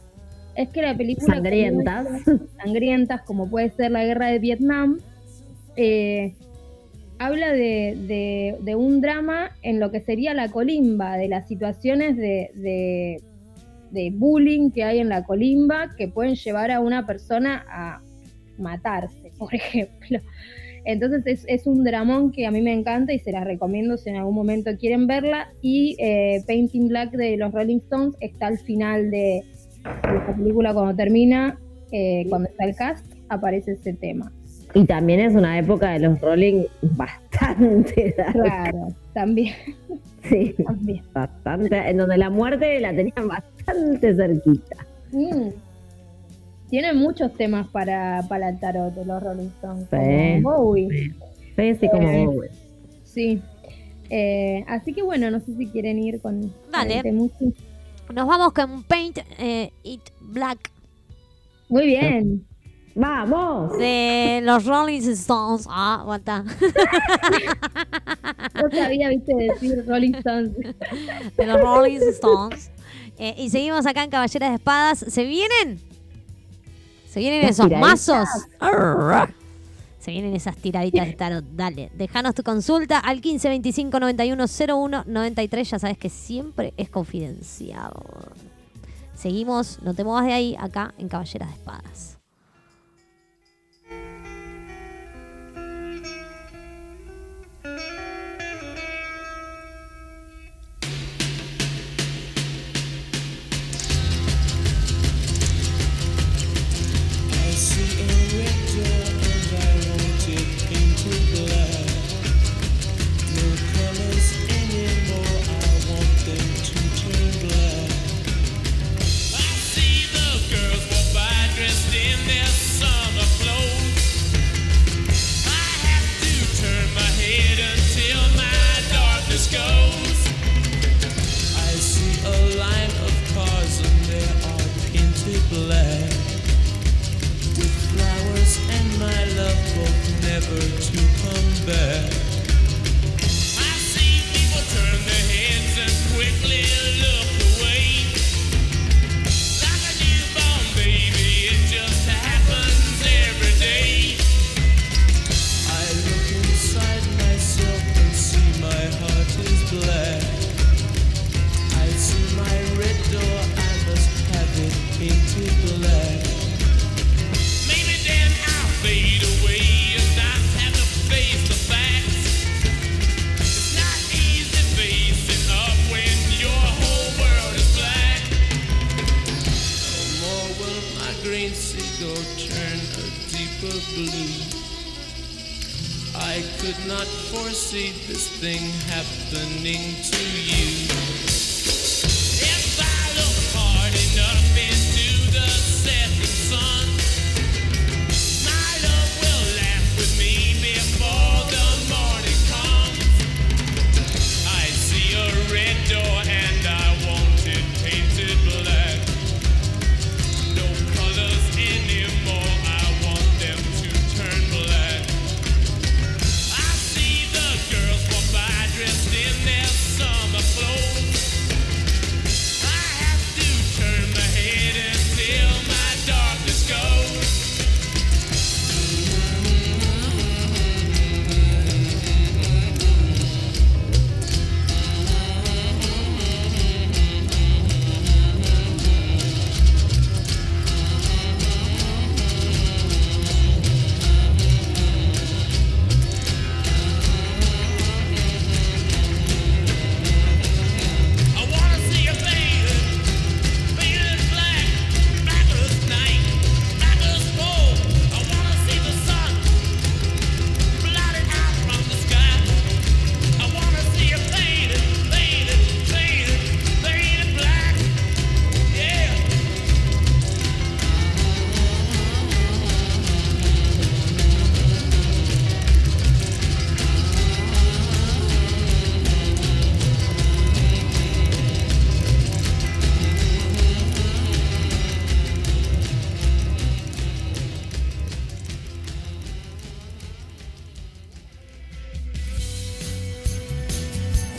es 0.56 0.70
que 0.70 0.82
la 0.82 0.96
película... 0.98 1.36
Sangrientas. 1.36 2.08
sangrientas, 2.64 3.22
como 3.22 3.50
puede 3.50 3.70
ser 3.70 3.92
la 3.92 4.04
guerra 4.04 4.28
de 4.28 4.40
Vietnam, 4.40 5.00
eh, 5.78 6.34
habla 7.20 7.52
de, 7.52 8.56
de- 8.62 8.76
un 8.76 9.02
drama 9.02 9.52
en 9.62 9.80
lo 9.80 9.92
que 9.92 10.02
sería 10.02 10.34
la 10.34 10.50
colimba, 10.50 11.18
de 11.18 11.28
las 11.28 11.48
situaciones 11.48 12.18
de, 12.18 12.52
de- 12.56 13.22
bullying 14.12 14.70
que 14.72 14.84
hay 14.84 15.00
en 15.00 15.10
la 15.10 15.24
colimba 15.24 15.96
que 15.98 16.08
pueden 16.08 16.36
llevar 16.36 16.72
a 16.72 16.80
una 16.80 17.06
persona 17.08 17.66
a 17.70 18.02
matarse, 18.58 19.32
por 19.38 19.54
ejemplo. 19.56 20.20
Entonces 20.86 21.44
es, 21.48 21.68
un 21.68 21.84
dramón 21.84 22.32
que 22.32 22.46
a 22.46 22.52
mí 22.52 22.62
me 22.62 22.72
encanta 22.74 23.12
y 23.12 23.20
se 23.20 23.34
la 23.34 23.44
recomiendo 23.44 23.98
si 23.98 24.10
en 24.10 24.16
algún 24.16 24.36
momento 24.36 24.72
quieren 24.78 25.06
verla. 25.06 25.50
Y 25.62 25.98
eh, 26.00 26.42
Painting 26.48 26.88
Black 26.88 27.12
de 27.12 27.36
los 27.36 27.52
Rolling 27.52 27.80
Stones 27.80 28.16
está 28.22 28.48
al 28.48 28.58
final 28.60 29.12
de, 29.12 29.44
de 29.84 30.14
la 30.14 30.36
película 30.36 30.74
cuando 30.74 30.96
termina, 30.96 31.60
eh, 31.92 32.26
cuando 32.30 32.48
está 32.48 32.64
el 32.66 32.76
cast, 32.76 33.06
aparece 33.28 33.74
ese 33.74 33.94
tema. 33.94 34.32
Y 34.74 34.86
también 34.86 35.20
es 35.22 35.34
una 35.34 35.58
época 35.58 35.92
de 35.92 36.00
los 36.00 36.20
Rolling 36.22 36.66
bastante 36.82 38.14
dark. 38.18 38.34
Claro, 38.34 38.88
también, 39.14 39.54
Sí, 40.24 40.56
también. 40.66 41.04
bastante. 41.14 41.76
En 41.90 41.98
donde 41.98 42.18
la 42.18 42.30
muerte 42.30 42.80
la 42.80 42.94
tenían 42.94 43.28
bastante 43.28 44.16
cerquita. 44.16 44.86
Mm. 45.12 45.50
Tiene 46.70 46.94
muchos 46.94 47.34
temas 47.36 47.68
para, 47.70 48.24
para 48.28 48.50
el 48.50 48.60
tarot 48.60 48.94
de 48.94 49.06
los 49.06 49.24
Rolling 49.24 49.48
Stones. 49.48 49.88
Sí. 49.90 50.44
como 50.44 50.58
Bowie. 50.64 51.14
Sí, 51.56 51.76
sí, 51.76 51.90
como 51.90 52.10
Eh, 52.10 52.26
Bowie. 52.26 52.50
Sí. 53.06 53.42
Eh, 54.10 54.64
así 54.68 54.94
que 54.94 55.02
bueno, 55.02 55.32
no 55.32 55.40
sé 55.40 55.56
si 55.56 55.68
quieren 55.68 55.98
ir 56.00 56.20
con, 56.22 56.54
Dale. 56.72 57.02
Nos 57.14 58.28
vamos 58.28 58.54
con 58.54 58.84
Paint 58.84 59.20
eh, 59.40 59.70
It 59.84 60.02
Black 60.22 60.60
Muy 61.70 61.88
bien. 61.88 62.46
¡Vamos! 63.00 63.78
de 63.78 64.42
los 64.44 64.66
Rolling 64.66 65.02
Stones. 65.12 65.68
Ah, 65.70 66.00
aguanta. 66.02 66.44
No 68.56 68.72
sabía, 68.72 69.10
viste, 69.10 69.36
decir 69.36 69.86
Rolling 69.88 70.16
Stones. 70.16 70.52
de 71.38 71.46
los 71.46 71.62
Rolling 71.62 72.00
Stones. 72.10 72.72
Eh, 73.20 73.36
y 73.38 73.52
seguimos 73.52 73.86
acá 73.86 74.04
en 74.04 74.10
Caballeras 74.10 74.50
de 74.50 74.56
Espadas. 74.56 75.00
¿Se 75.08 75.24
vienen? 75.26 75.80
¿Se 77.08 77.20
vienen 77.20 77.46
esos 77.46 77.70
mazos? 77.70 78.28
Arr. 78.60 79.32
Se 80.00 80.10
vienen 80.10 80.36
esas 80.36 80.56
tiraditas 80.58 81.06
de 81.06 81.14
tarot. 81.14 81.46
Dale, 81.54 81.92
déjanos 81.94 82.34
tu 82.34 82.42
consulta 82.42 82.98
al 82.98 83.22
15 83.22 83.48
25 83.50 84.00
91 84.00 84.46
01 84.68 85.04
93. 85.06 85.70
Ya 85.70 85.78
sabes 85.78 86.00
que 86.00 86.10
siempre 86.10 86.74
es 86.78 86.90
confidencial. 86.90 87.94
Seguimos, 89.14 89.80
no 89.84 89.94
te 89.94 90.04
muevas 90.04 90.26
de 90.26 90.34
ahí, 90.34 90.56
acá 90.60 90.96
en 90.98 91.10
Caballeras 91.10 91.50
de 91.50 91.56
Espadas. 91.56 92.17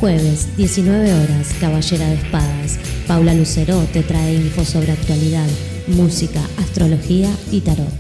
Jueves, 0.09 0.57
19 0.57 1.13
horas, 1.13 1.49
Caballera 1.61 2.09
de 2.09 2.15
Espadas. 2.15 2.79
Paula 3.07 3.35
Lucero 3.35 3.79
te 3.93 4.03
trae 4.03 4.37
info 4.37 4.65
sobre 4.65 4.93
actualidad, 4.93 5.47
música, 5.89 6.41
astrología 6.57 7.31
y 7.53 7.61
tarot. 7.61 7.93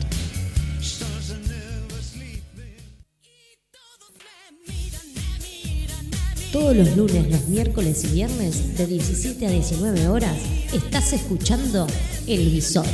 Todos 6.50 6.74
los 6.74 6.96
lunes, 6.96 7.30
los 7.30 7.46
miércoles 7.48 8.02
y 8.04 8.14
viernes, 8.14 8.78
de 8.78 8.86
17 8.86 9.46
a 9.46 9.50
19 9.50 10.08
horas, 10.08 10.38
estás 10.72 11.12
escuchando 11.12 11.86
El 12.26 12.48
Visor, 12.48 12.86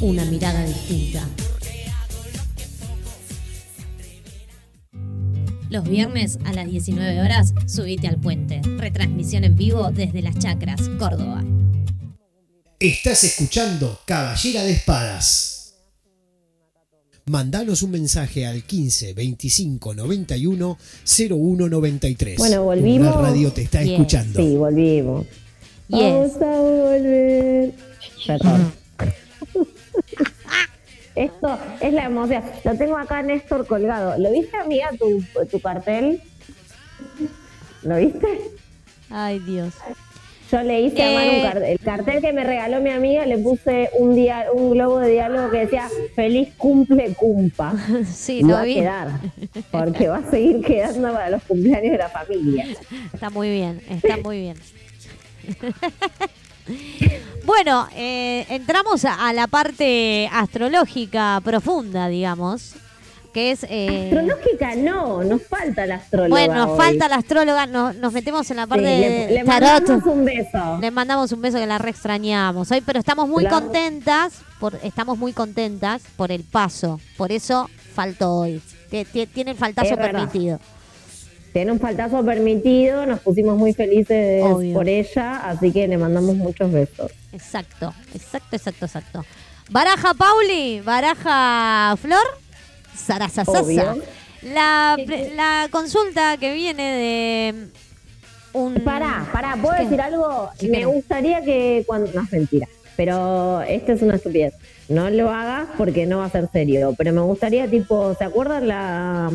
una 0.00 0.24
mirada 0.26 0.64
distinta. 0.64 1.26
Los 5.80 5.88
viernes 5.88 6.38
a 6.44 6.52
las 6.52 6.70
19 6.70 7.22
horas, 7.22 7.54
subite 7.64 8.06
al 8.06 8.20
puente. 8.20 8.60
Retransmisión 8.76 9.44
en 9.44 9.56
vivo 9.56 9.90
desde 9.90 10.20
Las 10.20 10.38
Chacras, 10.38 10.78
Córdoba. 10.98 11.42
Estás 12.78 13.24
escuchando 13.24 13.98
Caballera 14.04 14.62
de 14.62 14.72
Espadas. 14.72 15.76
Mandanos 17.24 17.80
un 17.80 17.92
mensaje 17.92 18.44
al 18.44 18.62
15 18.62 19.14
25 19.14 19.94
91 19.94 20.78
01 21.30 21.68
93. 21.70 22.36
Bueno, 22.36 22.64
volvimos. 22.64 23.16
La 23.16 23.22
radio 23.22 23.50
te 23.50 23.62
está 23.62 23.80
escuchando. 23.80 24.38
Sí, 24.38 24.56
volvimos. 24.56 25.24
Yes. 25.88 25.98
Vamos 25.98 26.36
a 26.42 26.60
volver. 26.60 27.74
Perdón. 28.26 28.79
Esto 31.14 31.58
es 31.80 31.92
la 31.92 32.04
emoción. 32.04 32.42
Lo 32.64 32.74
tengo 32.76 32.96
acá, 32.96 33.22
Néstor, 33.22 33.66
colgado. 33.66 34.16
¿Lo 34.18 34.30
viste, 34.30 34.56
amiga, 34.56 34.90
tu, 34.98 35.22
tu 35.50 35.60
cartel? 35.60 36.20
¿Lo 37.82 37.96
viste? 37.96 38.26
Ay, 39.10 39.38
Dios. 39.40 39.74
Yo 40.52 40.62
le 40.62 40.80
hice 40.80 41.02
a 41.04 41.10
un 41.10 41.18
Eh. 41.20 41.42
cartel. 41.42 41.62
El 41.64 41.78
cartel 41.78 42.20
que 42.20 42.32
me 42.32 42.42
regaló 42.44 42.80
mi 42.80 42.90
amiga 42.90 43.24
le 43.24 43.38
puse 43.38 43.88
un, 43.98 44.14
dia- 44.16 44.46
un 44.52 44.70
globo 44.72 44.98
de 44.98 45.10
diálogo 45.12 45.48
que 45.50 45.58
decía 45.58 45.88
Feliz 46.16 46.48
cumple 46.56 47.14
cumpa. 47.14 47.72
Sí, 48.04 48.42
va 48.42 48.62
a 48.62 48.64
quedar. 48.64 49.08
Porque 49.70 50.08
va 50.08 50.16
a 50.18 50.30
seguir 50.30 50.60
quedando 50.64 51.12
para 51.12 51.30
los 51.30 51.42
cumpleaños 51.44 51.92
de 51.92 51.98
la 51.98 52.08
familia. 52.08 52.66
Está 53.12 53.30
muy 53.30 53.48
bien, 53.50 53.80
está 53.88 54.16
muy 54.16 54.40
bien. 54.40 54.56
bueno, 57.44 57.88
eh, 57.96 58.46
entramos 58.48 59.04
a, 59.04 59.32
la 59.32 59.46
parte 59.46 60.28
astrológica 60.32 61.40
profunda, 61.44 62.08
digamos, 62.08 62.74
que 63.32 63.52
es... 63.52 63.64
eh, 63.68 64.10
Astrológica 64.12 64.74
no, 64.76 65.22
nos 65.24 65.42
falta 65.46 65.86
la 65.86 65.96
astróloga. 65.96 66.28
bueno, 66.30 66.54
nos 66.54 66.70
hoy. 66.70 66.76
falta 66.78 67.08
la 67.08 67.16
astróloga, 67.16 67.66
nos, 67.66 67.94
nos 67.96 68.12
metemos 68.12 68.50
en 68.50 68.56
la 68.56 68.64
Sí, 68.64 68.68
parte 68.68 68.82
le, 68.82 69.08
de 69.26 69.34
le 69.34 69.44
tarot. 69.44 69.68
mandamos 69.82 70.06
un 70.14 70.24
beso. 70.24 70.78
Le 70.80 70.90
mandamos 70.90 71.32
un 71.32 71.40
beso 71.40 71.58
que 71.58 71.66
la 71.66 71.78
re 71.78 71.90
extrañamos 71.90 72.70
hoy, 72.70 72.80
pero 72.80 72.98
estamos 72.98 73.28
muy 73.28 73.46
contentas, 73.46 74.34
por, 74.58 74.78
estamos 74.82 75.16
muy 75.18 75.32
contentas 75.32 76.02
por 76.16 76.32
el 76.32 76.42
paso, 76.44 77.00
por 77.16 77.32
eso 77.32 77.68
faltó 77.94 78.32
hoy. 78.32 78.60
Tie- 78.90 79.06
tie- 79.06 79.28
Tiene 79.28 79.52
el 79.52 79.56
faltazo 79.56 79.96
verdad. 79.96 80.28
Tiene 81.52 81.72
un 81.72 81.80
faltazo 81.80 82.24
permitido, 82.24 83.06
nos 83.06 83.20
pusimos 83.20 83.56
muy 83.56 83.72
felices 83.72 84.42
Obvio. 84.44 84.74
por 84.74 84.88
ella, 84.88 85.48
así 85.48 85.72
que 85.72 85.88
le 85.88 85.98
mandamos 85.98 86.36
muchos 86.36 86.70
besos. 86.70 87.10
Exacto, 87.32 87.92
exacto, 88.14 88.56
exacto, 88.56 88.84
exacto. 88.86 89.24
Baraja 89.70 90.14
Pauli, 90.14 90.80
baraja 90.80 91.96
Flor. 92.00 92.40
Obvio. 93.46 93.98
La, 94.42 94.96
la 95.34 95.68
consulta 95.70 96.36
que 96.36 96.54
viene 96.54 96.82
de 96.82 97.68
un... 98.52 98.74
Pará, 98.84 99.28
pará, 99.32 99.56
¿puedo 99.60 99.76
¿Qué? 99.76 99.84
decir 99.84 100.00
algo? 100.00 100.50
¿Qué 100.58 100.68
Me 100.68 100.84
gustaría 100.86 101.42
que 101.42 101.84
cuando. 101.86 102.10
No 102.12 102.22
es 102.22 102.32
mentira, 102.32 102.68
pero 102.96 103.60
esto 103.62 103.92
es 103.92 104.02
una 104.02 104.16
estupidez. 104.16 104.54
No 104.88 105.10
lo 105.10 105.30
hagas 105.30 105.68
porque 105.76 106.06
no 106.06 106.18
va 106.18 106.26
a 106.26 106.30
ser 106.30 106.48
serio. 106.52 106.94
Pero 106.96 107.12
me 107.12 107.20
gustaría, 107.20 107.68
tipo, 107.68 108.14
¿se 108.14 108.24
acuerdan 108.24 108.66
la, 108.68 109.30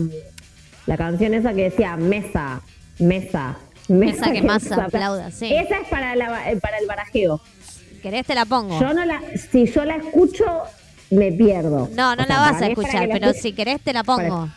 la 0.85 0.97
canción 0.97 1.33
esa 1.33 1.53
que 1.53 1.63
decía 1.63 1.95
mesa, 1.97 2.61
mesa, 2.99 3.57
Mesa 3.87 4.31
que 4.31 4.41
más 4.41 4.63
mesa"? 4.63 4.85
aplauda, 4.85 5.29
sí. 5.31 5.53
Esa 5.53 5.77
es 5.79 5.87
para, 5.89 6.15
la, 6.15 6.51
eh, 6.51 6.57
para 6.57 6.77
el 6.79 6.87
barajeo. 6.87 7.39
¿Querés 8.01 8.25
te 8.25 8.33
la 8.35 8.45
pongo? 8.45 8.79
Yo 8.79 8.93
no 8.93 9.05
la. 9.05 9.21
Si 9.51 9.65
yo 9.67 9.83
la 9.85 9.95
escucho, 9.97 10.45
me 11.11 11.31
pierdo. 11.31 11.89
No, 11.93 12.11
O 12.13 12.15
no 12.15 12.23
sea, 12.25 12.35
la 12.35 12.51
vas 12.51 12.61
a 12.61 12.67
escuchar, 12.67 13.07
la 13.07 13.13
pero 13.13 13.33
si 13.33 13.53
querés 13.53 13.81
te 13.81 13.93
la 13.93 14.03
pongo. 14.03 14.49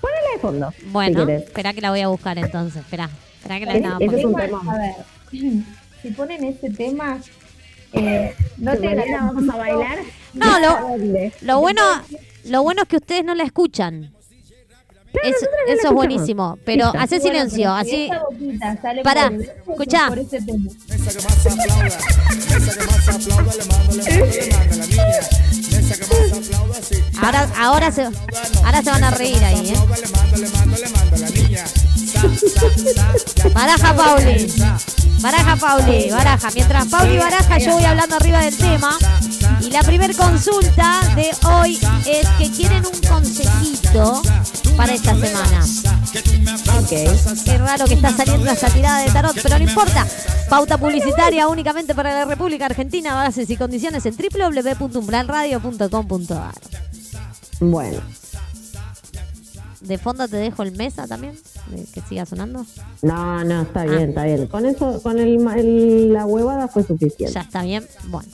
Ponela 0.00 0.30
de 0.34 0.38
fondo. 0.40 0.72
Bueno, 0.86 1.26
si 1.26 1.32
espera 1.32 1.72
que 1.74 1.80
la 1.80 1.90
voy 1.90 2.00
a 2.00 2.08
buscar 2.08 2.38
entonces, 2.38 2.82
espera. 2.82 3.08
Espera 3.36 3.58
que 3.60 3.66
la 3.66 3.98
Es- 4.00 4.24
un 4.24 4.34
tema. 4.34 4.60
A 4.68 4.78
ver, 4.78 4.94
si 6.02 6.10
ponen 6.10 6.44
ese 6.44 6.70
tema, 6.70 7.18
eh, 7.92 8.34
no 8.58 8.72
te 8.76 8.80
mañana 8.94 9.32
vamos 9.32 9.54
a 9.54 9.56
bailar. 9.58 9.98
No, 10.34 10.54
¿a 10.56 10.60
lo, 10.60 10.96
lo 11.42 11.60
bueno, 11.60 11.82
lo 12.44 12.62
bueno 12.62 12.82
es 12.82 12.88
que 12.88 12.96
ustedes 12.96 13.24
no 13.24 13.34
la 13.34 13.44
escuchan. 13.44 14.12
Es- 15.24 15.48
eso 15.78 15.88
es 15.88 15.92
buenísimo, 15.92 16.58
pero 16.64 16.86
hace 16.98 17.18
Bueno, 17.18 17.22
silencio, 17.48 17.74
si 17.84 17.90
así. 17.90 18.10
boquita 18.30 18.76
sale 18.82 19.02
Pará, 19.02 19.32
escuchá. 19.68 20.08
Ahora, 27.22 27.48
ahora 27.58 27.90
se, 27.92 28.04
ahora 28.64 28.82
se 28.82 28.90
van 28.90 29.04
a 29.04 29.10
reír 29.10 29.42
ahí, 29.44 29.70
¿eh? 29.70 29.76
Baraja 33.52 33.94
Pauli. 33.94 34.46
Baraja 35.20 35.56
Pauli, 35.56 36.10
baraja. 36.10 36.50
Mientras 36.54 36.86
Pauli 36.86 37.16
baraja, 37.16 37.58
yo 37.58 37.72
voy 37.72 37.84
hablando 37.84 38.16
arriba 38.16 38.40
del 38.40 38.56
tema. 38.56 38.96
Y 39.60 39.70
la 39.70 39.82
primer 39.82 40.14
consulta 40.14 41.00
de 41.16 41.34
hoy 41.46 41.80
es 42.06 42.28
que 42.38 42.50
quieren 42.50 42.84
un 42.86 43.00
consejito 43.00 44.22
para 44.76 44.94
esta 44.94 45.14
semana. 45.14 45.64
Ok. 46.78 46.90
Qué 47.44 47.58
raro 47.58 47.84
que 47.86 47.94
está 47.94 48.12
saliendo 48.12 48.48
esa 48.50 48.68
tirada 48.68 49.00
de 49.00 49.10
tarot, 49.10 49.36
pero 49.42 49.58
no 49.58 49.64
importa. 49.64 50.06
Pauta 50.48 50.78
publicitaria 50.78 51.48
únicamente 51.48 51.92
para 51.94 52.14
la 52.14 52.24
República 52.24 52.66
Argentina. 52.66 53.14
Bases 53.14 53.50
y 53.50 53.56
condiciones 53.56 54.06
en 54.06 54.16
www.umbralradio.com.ar. 54.16 56.54
Bueno. 57.60 58.00
De 59.86 59.98
fondo 59.98 60.26
te 60.26 60.36
dejo 60.36 60.62
el 60.64 60.72
mesa 60.76 61.06
también, 61.06 61.34
de 61.70 61.84
que 61.92 62.00
siga 62.02 62.26
sonando. 62.26 62.66
No, 63.02 63.44
no, 63.44 63.62
está 63.62 63.84
bien, 63.84 63.98
Ah. 63.98 64.02
está 64.04 64.24
bien. 64.24 64.46
Con 64.48 64.66
eso, 64.66 65.00
con 65.02 65.18
el, 65.18 65.38
ma- 65.38 65.54
el- 65.56 66.12
la 66.12 66.26
huevada 66.26 66.66
fue 66.68 66.82
suficiente. 66.82 67.32
Ya 67.32 67.40
está 67.42 67.62
bien. 67.62 67.84
Bueno, 68.08 68.28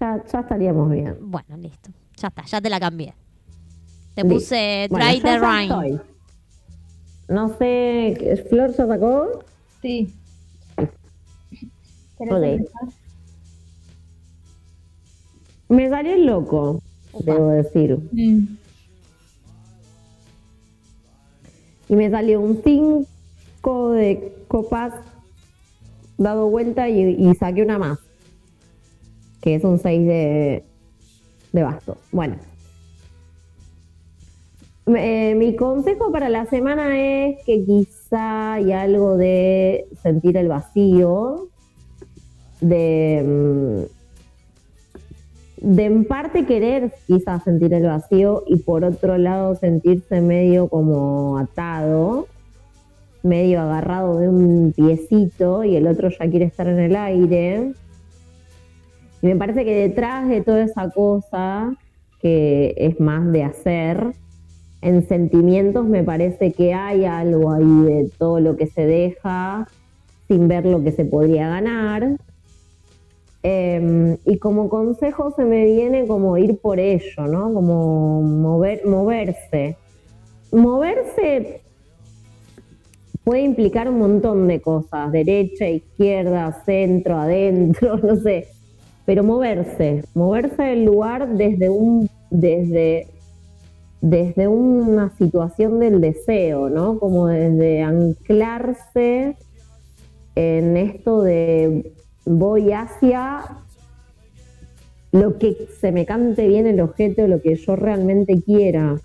Ya, 0.00 0.22
ya 0.32 0.40
estaríamos 0.40 0.90
bien. 0.90 1.16
bueno, 1.20 1.56
listo. 1.58 1.90
Ya 2.16 2.28
está, 2.28 2.44
ya 2.44 2.60
te 2.60 2.70
la 2.70 2.80
cambié. 2.80 3.14
Te 4.14 4.24
puse 4.24 4.86
Bueno, 4.90 5.12
yo 5.12 5.22
the 5.22 5.38
Rain. 5.38 5.70
estoy. 5.70 6.00
No 7.28 7.48
sé, 7.50 8.16
¿qué- 8.18 8.44
¿Flor 8.48 8.74
ya 8.76 8.86
sacó? 8.86 9.44
Sí. 9.82 10.14
¿Querés 12.18 12.34
Ok. 12.34 12.42
empezar? 12.44 12.88
Me 15.68 15.88
salió 15.88 16.16
loco, 16.18 16.80
debo 17.24 17.48
decir. 17.50 17.98
Mm. 18.12 18.44
Y 21.92 21.94
me 21.94 22.08
salió 22.08 22.40
un 22.40 22.62
5 22.64 23.90
de 23.90 24.32
copas 24.48 24.94
dado 26.16 26.48
vuelta 26.48 26.88
y, 26.88 27.34
saqué 27.34 27.60
una 27.62 27.76
más. 27.76 27.98
Que 29.42 29.56
es 29.56 29.64
un 29.64 29.78
6 29.78 30.06
de, 30.06 30.64
de 31.52 31.62
bastos. 31.62 31.98
Bueno. 32.10 32.36
Eh, 34.86 35.34
mi 35.34 35.54
consejo 35.54 36.10
para 36.10 36.30
la 36.30 36.46
semana 36.46 36.98
es 36.98 37.44
que 37.44 37.62
quizá 37.62 38.54
hay 38.54 38.72
algo 38.72 39.18
de 39.18 39.84
sentir 40.02 40.38
el 40.38 40.48
vacío, 40.48 41.48
de, 42.62 43.22
mm, 43.22 44.01
de 45.62 45.84
en 45.84 46.04
parte 46.04 46.44
querer 46.44 46.92
quizás 47.06 47.44
sentir 47.44 47.72
el 47.72 47.84
vacío 47.84 48.42
y 48.46 48.56
por 48.56 48.84
otro 48.84 49.16
lado 49.16 49.54
sentirse 49.54 50.20
medio 50.20 50.66
como 50.68 51.38
atado, 51.38 52.26
medio 53.22 53.60
agarrado 53.60 54.18
de 54.18 54.28
un 54.28 54.72
piecito 54.74 55.62
y 55.62 55.76
el 55.76 55.86
otro 55.86 56.08
ya 56.10 56.28
quiere 56.28 56.46
estar 56.46 56.66
en 56.66 56.80
el 56.80 56.96
aire. 56.96 57.72
Y 59.22 59.26
me 59.26 59.36
parece 59.36 59.64
que 59.64 59.88
detrás 59.88 60.28
de 60.28 60.40
toda 60.40 60.64
esa 60.64 60.90
cosa, 60.90 61.72
que 62.20 62.74
es 62.76 62.98
más 62.98 63.30
de 63.30 63.44
hacer, 63.44 64.14
en 64.80 65.06
sentimientos 65.06 65.86
me 65.86 66.02
parece 66.02 66.52
que 66.52 66.74
hay 66.74 67.04
algo 67.04 67.52
ahí 67.52 67.82
de 67.84 68.10
todo 68.18 68.40
lo 68.40 68.56
que 68.56 68.66
se 68.66 68.84
deja 68.84 69.68
sin 70.26 70.48
ver 70.48 70.66
lo 70.66 70.82
que 70.82 70.90
se 70.90 71.04
podría 71.04 71.48
ganar. 71.48 72.16
Eh, 73.44 74.18
y 74.24 74.38
como 74.38 74.68
consejo 74.68 75.32
se 75.34 75.44
me 75.44 75.64
viene 75.64 76.06
como 76.06 76.36
ir 76.38 76.58
por 76.58 76.78
ello, 76.78 77.26
¿no? 77.26 77.52
Como 77.52 78.22
mover, 78.22 78.86
moverse. 78.86 79.76
Moverse 80.52 81.62
puede 83.24 83.42
implicar 83.42 83.88
un 83.88 83.98
montón 83.98 84.46
de 84.46 84.60
cosas, 84.60 85.10
derecha, 85.12 85.68
izquierda, 85.68 86.62
centro, 86.64 87.16
adentro, 87.16 87.96
no 88.02 88.16
sé. 88.16 88.48
Pero 89.04 89.24
moverse, 89.24 90.04
moverse 90.14 90.62
del 90.62 90.84
lugar 90.84 91.28
desde 91.36 91.68
un, 91.68 92.08
desde, 92.30 93.08
desde 94.00 94.46
una 94.46 95.10
situación 95.16 95.80
del 95.80 96.00
deseo, 96.00 96.68
¿no? 96.70 97.00
Como 97.00 97.26
desde 97.26 97.82
anclarse 97.82 99.36
en 100.36 100.76
esto 100.76 101.22
de 101.22 101.92
voy 102.24 102.72
hacia 102.72 103.44
lo 105.12 105.38
que 105.38 105.68
se 105.80 105.92
me 105.92 106.06
cante 106.06 106.48
bien 106.48 106.66
el 106.66 106.80
objeto, 106.80 107.26
lo 107.26 107.40
que 107.42 107.54
yo 107.56 107.76
realmente 107.76 108.40
quiera. 108.42 108.96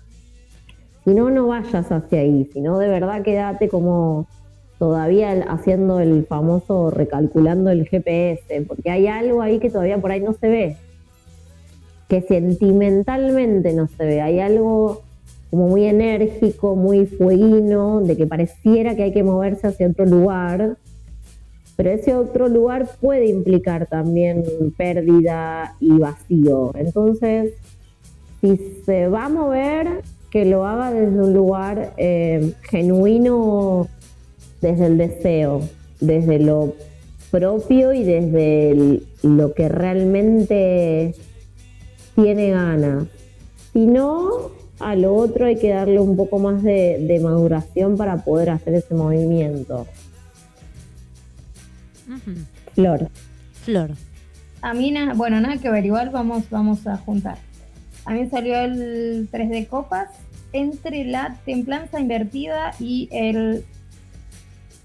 Si 1.04 1.14
no, 1.14 1.30
no 1.30 1.46
vayas 1.46 1.90
hacia 1.92 2.20
ahí, 2.20 2.48
si 2.52 2.60
no, 2.60 2.78
de 2.78 2.88
verdad 2.88 3.22
quédate 3.22 3.68
como 3.68 4.26
todavía 4.78 5.32
haciendo 5.48 6.00
el 6.00 6.24
famoso 6.24 6.90
recalculando 6.90 7.70
el 7.70 7.86
GPS, 7.88 8.64
porque 8.66 8.90
hay 8.90 9.06
algo 9.06 9.42
ahí 9.42 9.58
que 9.58 9.70
todavía 9.70 10.00
por 10.00 10.12
ahí 10.12 10.20
no 10.20 10.32
se 10.34 10.48
ve, 10.48 10.76
que 12.08 12.22
sentimentalmente 12.22 13.72
no 13.72 13.88
se 13.88 14.04
ve, 14.04 14.20
hay 14.20 14.40
algo 14.40 15.02
como 15.50 15.68
muy 15.68 15.84
enérgico, 15.86 16.76
muy 16.76 17.06
fueguino, 17.06 18.00
de 18.00 18.16
que 18.16 18.26
pareciera 18.26 18.94
que 18.94 19.04
hay 19.04 19.12
que 19.12 19.22
moverse 19.22 19.66
hacia 19.66 19.88
otro 19.88 20.04
lugar, 20.04 20.76
pero 21.78 21.92
ese 21.92 22.16
otro 22.16 22.48
lugar 22.48 22.88
puede 23.00 23.28
implicar 23.28 23.86
también 23.86 24.42
pérdida 24.76 25.76
y 25.78 25.96
vacío. 25.96 26.72
Entonces, 26.74 27.52
si 28.40 28.56
se 28.84 29.06
va 29.06 29.26
a 29.26 29.28
mover, 29.28 30.02
que 30.28 30.44
lo 30.44 30.66
haga 30.66 30.90
desde 30.90 31.20
un 31.20 31.32
lugar 31.32 31.94
eh, 31.96 32.52
genuino, 32.62 33.86
desde 34.60 34.86
el 34.86 34.98
deseo, 34.98 35.60
desde 36.00 36.40
lo 36.40 36.74
propio 37.30 37.92
y 37.92 38.02
desde 38.02 39.00
lo 39.22 39.54
que 39.54 39.68
realmente 39.68 41.14
tiene 42.16 42.50
ganas. 42.50 43.04
Si 43.72 43.86
no, 43.86 44.50
a 44.80 44.96
lo 44.96 45.14
otro 45.14 45.46
hay 45.46 45.54
que 45.54 45.68
darle 45.68 46.00
un 46.00 46.16
poco 46.16 46.40
más 46.40 46.60
de 46.64 47.20
maduración 47.22 47.96
para 47.96 48.24
poder 48.24 48.50
hacer 48.50 48.74
ese 48.74 48.96
movimiento. 48.96 49.86
Flor. 52.74 53.10
Flor. 53.64 53.90
A 54.62 54.74
mí, 54.74 54.90
na- 54.90 55.14
bueno, 55.14 55.40
nada 55.40 55.56
que 55.58 55.70
ver, 55.70 55.84
igual 55.86 56.10
vamos, 56.10 56.48
vamos 56.50 56.86
a 56.86 56.96
juntar. 56.96 57.38
A 58.04 58.12
mí 58.12 58.20
me 58.20 58.30
salió 58.30 58.58
el 58.58 59.28
3 59.30 59.50
de 59.50 59.66
copas 59.66 60.08
entre 60.52 61.04
la 61.04 61.36
templanza 61.44 62.00
invertida 62.00 62.72
y 62.80 63.08
el 63.12 63.64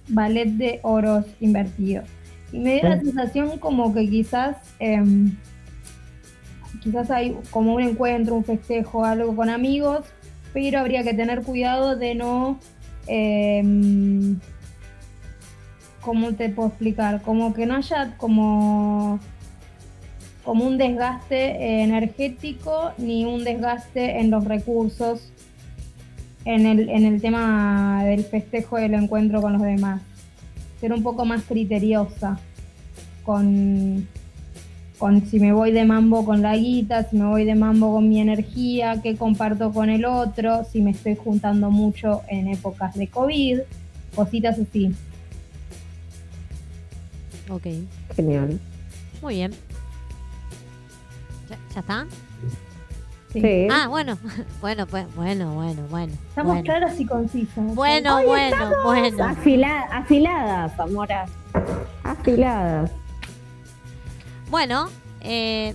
ballet 0.10 0.50
de 0.50 0.80
oros 0.84 1.26
invertido. 1.40 2.04
Y 2.52 2.60
me 2.60 2.74
dio 2.76 2.84
la 2.90 3.00
sensación 3.00 3.58
como 3.60 3.94
que 3.94 4.08
quizás, 4.10 4.58
em, 4.80 5.36
quizás 6.84 7.10
hay 7.10 7.36
como 7.50 7.74
un 7.74 7.82
encuentro, 7.82 8.36
un 8.36 8.44
festejo, 8.44 9.06
algo 9.06 9.36
con 9.36 9.50
amigos, 9.50 10.06
pero 10.54 10.80
habría 10.80 11.04
que 11.04 11.14
tener 11.14 11.42
cuidado 11.42 11.96
de 11.96 12.14
no... 12.16 12.60
em, 13.08 14.40
¿Cómo 16.04 16.34
te 16.34 16.50
puedo 16.50 16.70
explicar? 16.70 17.22
Como 17.22 17.54
que 17.54 17.66
no 17.66 17.76
haya 17.76 18.16
como 18.18 19.20
como 20.44 20.66
un 20.66 20.78
desgaste 20.78 21.82
energético 21.84 22.92
ni 22.98 23.26
un 23.26 23.44
desgaste 23.44 24.20
en 24.20 24.30
los 24.30 24.44
recursos 24.44 25.32
en 26.46 26.66
el, 26.66 26.90
en 26.90 27.06
el 27.06 27.22
tema 27.22 28.04
del 28.04 28.24
festejo 28.26 28.78
del 28.78 28.94
encuentro 28.94 29.42
con 29.42 29.54
los 29.54 29.62
demás. 29.62 30.02
Ser 30.82 30.92
un 30.92 31.02
poco 31.02 31.24
más 31.24 31.44
criteriosa 31.44 32.38
con, 33.24 34.06
con 34.98 35.26
si 35.26 35.40
me 35.40 35.54
voy 35.54 35.72
de 35.72 35.86
mambo 35.86 36.26
con 36.26 36.42
la 36.42 36.58
guita, 36.58 37.04
si 37.04 37.16
me 37.16 37.26
voy 37.26 37.46
de 37.46 37.56
mambo 37.56 37.94
con 37.94 38.10
mi 38.10 38.20
energía, 38.20 39.02
qué 39.02 39.16
comparto 39.16 39.72
con 39.72 39.90
el 39.90 40.04
otro, 40.04 40.66
si 40.66 40.82
me 40.82 40.92
estoy 40.92 41.16
juntando 41.16 41.72
mucho 41.72 42.22
en 42.28 42.50
épocas 42.50 42.96
de 42.96 43.08
COVID, 43.08 43.60
cositas 44.14 44.60
así. 44.60 44.94
Ok. 47.50 47.64
Genial. 48.16 48.60
Muy 49.22 49.36
bien. 49.36 49.52
¿Ya, 51.50 51.58
ya 51.74 51.80
está? 51.80 52.06
Sí. 53.34 53.68
Ah, 53.72 53.88
bueno. 53.90 54.18
Bueno, 54.62 54.88
pues, 54.88 55.06
bueno, 55.16 55.54
bueno, 55.54 55.82
bueno. 55.90 56.14
Estamos 56.30 56.54
bueno. 56.54 56.64
claras 56.64 57.00
y 57.00 57.06
concisas. 57.06 57.76
Bueno, 57.76 58.18
Hoy 58.18 58.26
bueno, 58.26 58.72
bueno. 58.86 59.26
afila- 59.26 59.88
afiladas, 59.92 60.80
amoras. 60.80 61.30
Afiladas. 62.04 62.92
Bueno, 64.50 64.88
eh, 65.22 65.74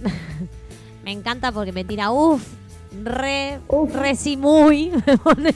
me 1.04 1.12
encanta 1.12 1.52
porque 1.52 1.72
me 1.72 1.84
tira 1.84 2.10
uff, 2.10 2.46
re, 3.04 3.58
Uf. 3.68 3.94
re 3.94 4.14
sí 4.16 4.36
muy. 4.38 4.90
pone 5.22 5.52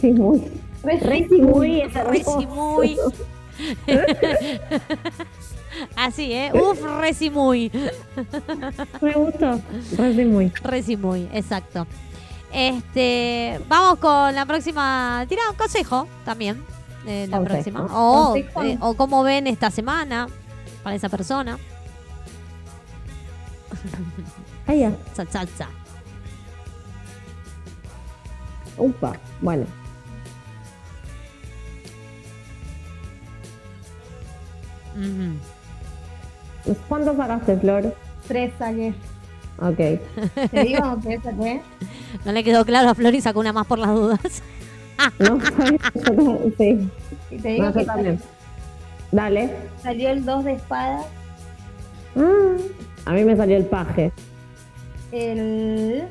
Sí, 0.00 0.12
muy. 0.12 0.42
Re 0.84 1.26
sí, 1.28 1.40
muy. 1.42 1.82
Re 1.82 2.22
muy. 2.46 2.96
Así, 5.96 6.32
¿eh? 6.32 6.52
Uf, 6.54 6.80
re 7.00 7.12
sí 7.14 7.30
muy. 7.30 7.70
Me 9.00 9.12
gustó. 9.12 9.60
Re 9.98 10.14
sí, 10.14 10.24
muy. 10.24 10.52
Re 10.62 10.82
sí 10.82 10.96
muy, 10.96 11.28
exacto. 11.32 11.86
Este, 12.52 13.60
vamos 13.68 13.98
con 13.98 14.34
la 14.34 14.46
próxima. 14.46 15.24
Tira 15.28 15.42
un 15.50 15.56
consejo 15.56 16.06
también. 16.24 16.62
eh, 17.06 17.26
la 17.28 17.38
Consejo. 17.38 17.54
próxima. 17.54 17.86
O, 17.92 18.36
eh, 18.36 18.78
o 18.80 18.94
cómo 18.94 19.24
ven 19.24 19.46
esta 19.48 19.70
semana 19.70 20.28
para 20.84 20.94
esa 20.94 21.08
persona. 21.08 21.58
Ah, 24.66 24.74
ya. 24.74 24.92
Cha. 25.14 25.68
Upa. 28.78 29.16
Bueno. 29.40 29.66
Ujú. 34.94 36.74
¿Cuánto 36.88 37.16
sacaste, 37.16 37.56
Flor? 37.58 37.94
Tres 38.28 38.52
saqué. 38.58 38.94
Ok. 39.58 39.76
Te 40.50 40.64
digo 40.64 40.98
que 41.00 41.18
saqué. 41.20 41.60
No 42.24 42.32
le 42.32 42.42
quedó 42.44 42.64
claro 42.64 42.88
a 42.90 42.94
Flor 42.94 43.14
y 43.14 43.20
sacó 43.20 43.40
una 43.40 43.52
más 43.52 43.66
por 43.66 43.78
las 43.78 43.90
dudas. 43.90 44.20
No, 45.18 45.38
yo 45.38 46.50
sí. 46.58 46.88
Y 47.30 47.36
te 47.38 47.48
digo 47.48 47.64
No, 47.66 47.72
que 47.72 47.84
también. 47.84 48.20
Dale. 49.10 49.50
salió 49.82 50.08
el 50.10 50.24
2 50.24 50.44
de 50.44 50.52
espadas, 50.54 51.04
Mm, 52.14 52.56
A 53.06 53.12
mí 53.12 53.24
me 53.24 53.36
salió 53.36 53.56
el 53.56 53.66
paje. 53.66 54.12
el 55.10 56.04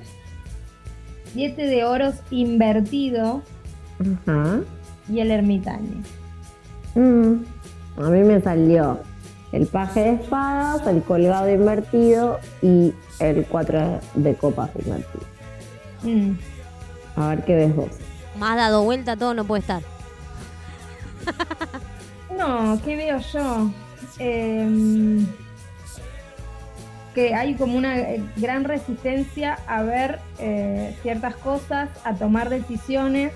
7 1.34 1.66
de 1.66 1.86
oros 1.86 2.16
invertido 2.30 3.42
Ajá. 4.28 4.60
y 5.10 5.20
el 5.22 5.32
ermitaño. 5.32 6.04
Mm, 6.96 7.36
A 7.98 8.10
mí 8.10 8.22
me 8.22 8.42
salió 8.42 9.00
el 9.52 9.68
paje 9.68 10.02
de 10.02 10.14
espadas, 10.14 10.86
el 10.88 11.04
colgado 11.04 11.50
invertido 11.50 12.40
y 12.62 12.94
el 13.20 13.46
4 13.46 14.00
de 14.16 14.36
copas 14.36 14.70
invertido. 14.84 15.26
Mm. 16.02 16.32
A 17.16 17.30
ver 17.30 17.46
qué 17.46 17.56
ves 17.56 17.76
vos. 17.76 17.90
Más 18.40 18.58
dado 18.58 18.84
vuelta, 18.84 19.16
todo 19.16 19.34
no 19.34 19.46
puede 19.46 19.62
estar. 19.62 19.82
No, 22.38 22.80
¿qué 22.84 22.96
veo 22.96 23.20
yo? 23.20 23.72
Em, 24.18 25.26
que 27.14 27.36
hay 27.36 27.54
como 27.56 27.78
una 27.78 28.00
eh, 28.00 28.24
gran 28.38 28.64
resistencia 28.64 29.60
a 29.68 29.84
ver 29.84 30.20
eh, 30.40 30.98
ciertas 31.04 31.36
cosas, 31.36 31.90
a 32.04 32.16
tomar 32.16 32.50
decisiones, 32.50 33.34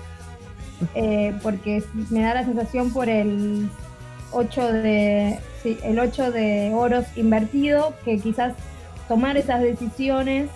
eh, 0.94 1.36
porque 1.42 1.84
me 2.10 2.22
da 2.22 2.34
la 2.34 2.44
sensación 2.44 2.92
por 2.92 3.08
el 3.08 3.70
8 4.32 4.72
de, 4.72 5.38
sí, 5.62 5.78
el 5.82 5.98
8 5.98 6.30
de 6.32 6.72
oros 6.74 7.04
invertido, 7.16 7.94
que 8.04 8.18
quizás 8.18 8.54
tomar 9.06 9.36
esas 9.36 9.62
decisiones 9.62 10.50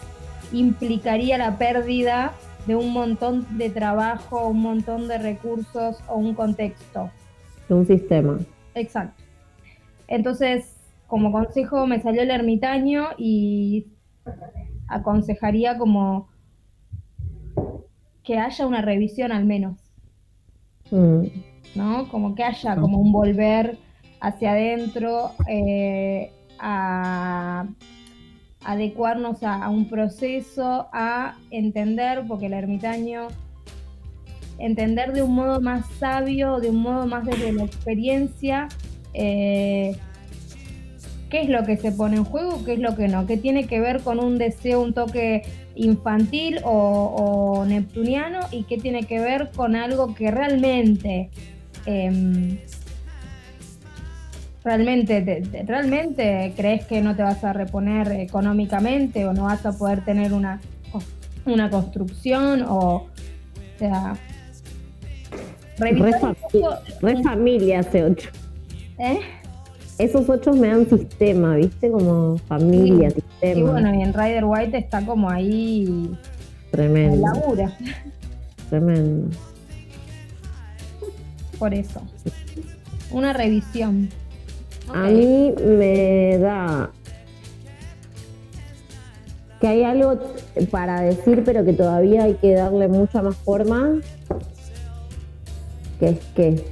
implicaría 0.53 1.39
la 1.39 1.59
pérdida 1.59 2.33
de 2.67 2.77
un 2.77 2.93
montón 2.93 3.59
de 3.59 3.71
trabajo, 3.71 4.49
un 4.49 4.61
montón 4.61 5.09
de 5.09 5.19
recursos 5.19 5.99
o 6.09 6.17
un 6.17 6.35
contexto. 6.35 7.11
Un 7.69 7.87
sistema. 7.87 8.39
Exacto. 8.75 9.23
Entonces, 10.09 10.77
como 11.07 11.33
consejo 11.33 11.87
me 11.87 12.01
salió 12.01 12.23
el 12.23 12.31
ermitaño 12.31 13.09
y 13.17 13.87
aconsejaría 14.89 15.79
como 15.79 16.29
que 18.23 18.39
haya 18.39 18.67
una 18.67 18.83
revisión 18.83 19.33
al 19.33 19.45
menos, 19.45 19.83
Mm, 20.93 21.25
¿no? 21.75 22.09
Como 22.09 22.35
que 22.35 22.45
haya 22.45 22.77
como 22.77 22.99
un 22.99 23.13
volver 23.13 23.79
hacia 24.21 24.53
adentro 24.53 25.33
eh, 25.49 26.31
a 26.59 27.67
adecuarnos 28.65 29.43
a, 29.43 29.65
a 29.65 29.71
un 29.71 29.89
proceso, 29.89 30.89
a 30.93 31.37
entender, 31.51 32.25
porque 32.29 32.47
el 32.47 32.53
ermitaño 32.53 33.29
entender 34.59 35.13
de 35.13 35.23
un 35.23 35.35
modo 35.35 35.61
más 35.61 35.87
sabio, 35.99 36.61
de 36.61 36.71
un 36.71 36.77
modo 36.77 37.07
más 37.07 37.25
desde 37.27 37.53
la 37.53 37.65
experiencia, 37.65 38.69
eh, 39.15 39.97
qué 41.31 41.43
es 41.43 41.49
lo 41.49 41.65
que 41.65 41.77
se 41.77 41.93
pone 41.93 42.17
en 42.17 42.25
juego, 42.25 42.65
qué 42.65 42.75
es 42.75 42.79
lo 42.79 42.95
que 42.95 43.09
no, 43.09 43.27
qué 43.27 43.37
tiene 43.37 43.67
que 43.67 43.81
ver 43.81 44.03
con 44.03 44.21
un 44.21 44.39
deseo, 44.39 44.81
un 44.81 44.95
toque 44.95 45.43
infantil 45.75 46.61
o, 46.65 47.55
o 47.57 47.65
neptuniano 47.65 48.41
y 48.51 48.65
qué 48.65 48.79
tiene 48.79 49.05
que 49.05 49.19
ver 49.19 49.51
con 49.51 49.75
algo 49.75 50.15
que 50.15 50.31
realmente 50.31 51.31
em, 51.87 52.59
realmente 54.65 55.21
te- 55.23 55.43
te- 55.43 55.63
realmente 55.65 56.53
crees 56.57 56.85
que 56.87 57.01
no 57.01 57.17
te 57.17 57.23
vas 57.23 57.43
a 57.45 57.53
reponer 57.53 58.13
económicamente 58.13 59.25
o 59.27 59.33
no 59.33 59.45
vas 59.45 59.65
a 59.67 59.73
poder 59.73 60.05
tener 60.05 60.33
una 60.33 60.61
una 61.45 61.69
construcción 61.71 62.63
o 62.63 62.79
o 62.79 63.09
sea 63.79 64.15
Re, 65.79 65.91
revisar 65.93 66.37
re 67.01 67.23
familia 67.25 67.81
ese 67.81 68.05
ocho. 68.05 68.31
¿eh? 68.99 69.19
Esos 69.99 70.29
ocho 70.29 70.53
me 70.53 70.69
dan 70.69 70.89
sistema, 70.89 71.57
¿viste? 71.57 71.91
Como 71.91 72.39
familia, 72.47 73.11
Sí. 73.11 73.17
sistema. 73.21 73.59
y 73.59 73.63
bueno 73.63 73.95
y 73.95 74.03
en 74.03 74.15
Rider 74.15 74.45
White 74.45 74.79
está 74.79 75.05
como 75.05 75.29
ahí 75.29 75.85
en 75.87 76.19
tremendo, 76.71 77.27
labura 77.27 77.73
tremendo. 78.71 79.37
Por 81.63 81.75
eso. 81.75 82.03
Una 83.13 83.33
revisión. 83.33 84.09
A 84.93 85.07
mí 85.07 85.55
me 85.65 86.37
da 86.39 86.91
que 89.61 89.69
hay 89.69 89.85
algo 89.85 90.19
para 90.73 91.03
decir, 91.03 91.45
pero 91.45 91.65
que 91.65 91.73
todavía 91.73 92.25
hay 92.25 92.35
que 92.35 92.55
darle 92.55 92.89
mucha 92.89 93.23
más 93.23 93.37
forma, 93.37 94.01
que 96.01 96.09
es 96.09 96.19
que 96.35 96.65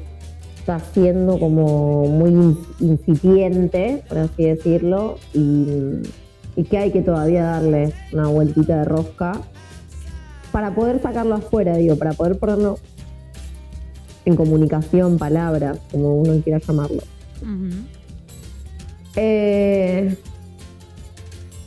está 0.58 0.80
siendo 0.80 1.38
como 1.38 2.06
muy 2.06 2.30
in- 2.30 2.58
incipiente, 2.80 4.02
por 4.08 4.18
así 4.18 4.42
decirlo, 4.42 5.18
y, 5.32 6.02
y 6.56 6.64
que 6.64 6.78
hay 6.78 6.90
que 6.90 7.02
todavía 7.02 7.44
darle 7.44 7.92
una 8.12 8.26
vueltita 8.26 8.78
de 8.78 8.84
rosca 8.86 9.40
para 10.50 10.74
poder 10.74 11.00
sacarlo 11.00 11.36
afuera, 11.36 11.76
digo, 11.76 11.94
para 11.94 12.12
poder 12.12 12.40
ponerlo 12.40 12.80
en 14.24 14.36
comunicación, 14.36 15.18
palabras, 15.18 15.78
como 15.90 16.14
uno 16.14 16.40
quiera 16.42 16.58
llamarlo. 16.58 17.02
Eh, 19.16 20.16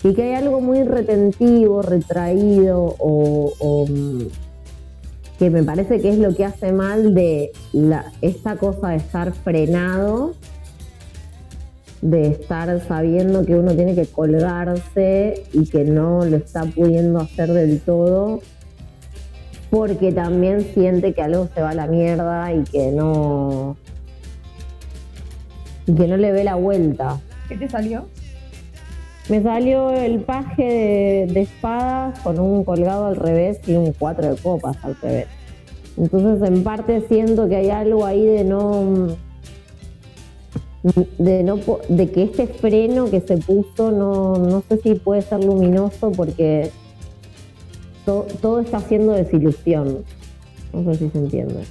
y 0.04 0.14
que 0.14 0.24
hay 0.24 0.34
algo 0.34 0.62
muy 0.62 0.84
retentivo, 0.84 1.82
retraído 1.82 2.96
o, 3.00 3.54
o, 3.58 3.88
mm, 3.88 4.28
que 5.40 5.50
me 5.50 5.64
parece 5.64 6.00
que 6.02 6.10
es 6.10 6.18
lo 6.18 6.36
que 6.36 6.46
hace 6.46 6.72
mal 6.74 7.14
de 7.14 7.52
la, 7.72 8.12
esta 8.22 8.58
cosa 8.58 8.90
de 8.90 8.98
estar 8.98 9.34
frenado, 9.34 10.34
de 12.02 12.28
estar 12.28 12.86
sabiendo 12.86 13.46
que 13.46 13.56
uno 13.56 13.74
tiene 13.76 13.96
que 13.96 14.06
colgarse 14.06 15.44
y 15.54 15.66
que 15.66 15.86
no 15.86 16.26
lo 16.26 16.36
está 16.36 16.66
pudiendo 16.66 17.20
hacer 17.20 17.54
del 17.54 17.80
todo, 17.80 18.42
porque 19.74 20.12
también 20.12 20.62
siente 20.76 21.16
que 21.16 21.24
algo 21.24 21.50
se 21.52 21.60
va 21.64 21.72
a 21.72 21.74
la 21.74 21.88
mierda 21.88 22.54
y 22.54 22.64
que 22.64 22.92
no 22.92 23.76
y 25.88 25.96
que 25.96 26.08
no 26.08 26.16
le 26.16 26.32
ve 26.32 26.44
la 26.44 26.54
vuelta. 26.54 27.20
¿qué 27.50 27.58
te 27.58 27.68
salió? 27.68 28.06
Me 29.30 29.42
salió 29.42 29.90
el 29.90 30.20
paje 30.20 31.26
de, 31.26 31.34
de 31.34 31.42
espadas 31.42 32.20
con 32.20 32.40
un 32.40 32.64
colgado 32.64 33.08
al 33.08 33.16
revés 33.16 33.68
y 33.68 33.74
un 33.74 33.94
cuatro 33.94 34.30
de 34.30 34.40
copas 34.40 34.78
al 34.84 34.96
revés. 35.02 35.26
Entonces, 35.98 36.48
en 36.48 36.64
parte 36.64 37.02
siento 37.08 37.50
que 37.50 37.56
hay 37.56 37.72
algo 37.72 38.06
ahí 38.06 38.24
de 38.24 38.44
no. 38.44 39.08
de 41.18 41.42
no 41.42 41.58
de 41.90 42.12
que 42.12 42.22
este 42.22 42.46
freno 42.46 43.10
que 43.10 43.22
se 43.22 43.38
puso 43.38 43.92
no, 43.92 44.36
no 44.36 44.62
sé 44.70 44.78
si 44.84 44.94
puede 44.94 45.24
ser 45.24 45.44
luminoso 45.44 46.12
porque 46.12 46.70
to- 48.06 48.28
todo 48.42 48.60
está 48.60 48.78
haciendo 48.78 49.14
desilusión. 49.14 50.00
No 50.74 50.84
sé 50.84 51.00
si 51.00 51.10
se 51.10 51.18
entiende. 51.18 51.64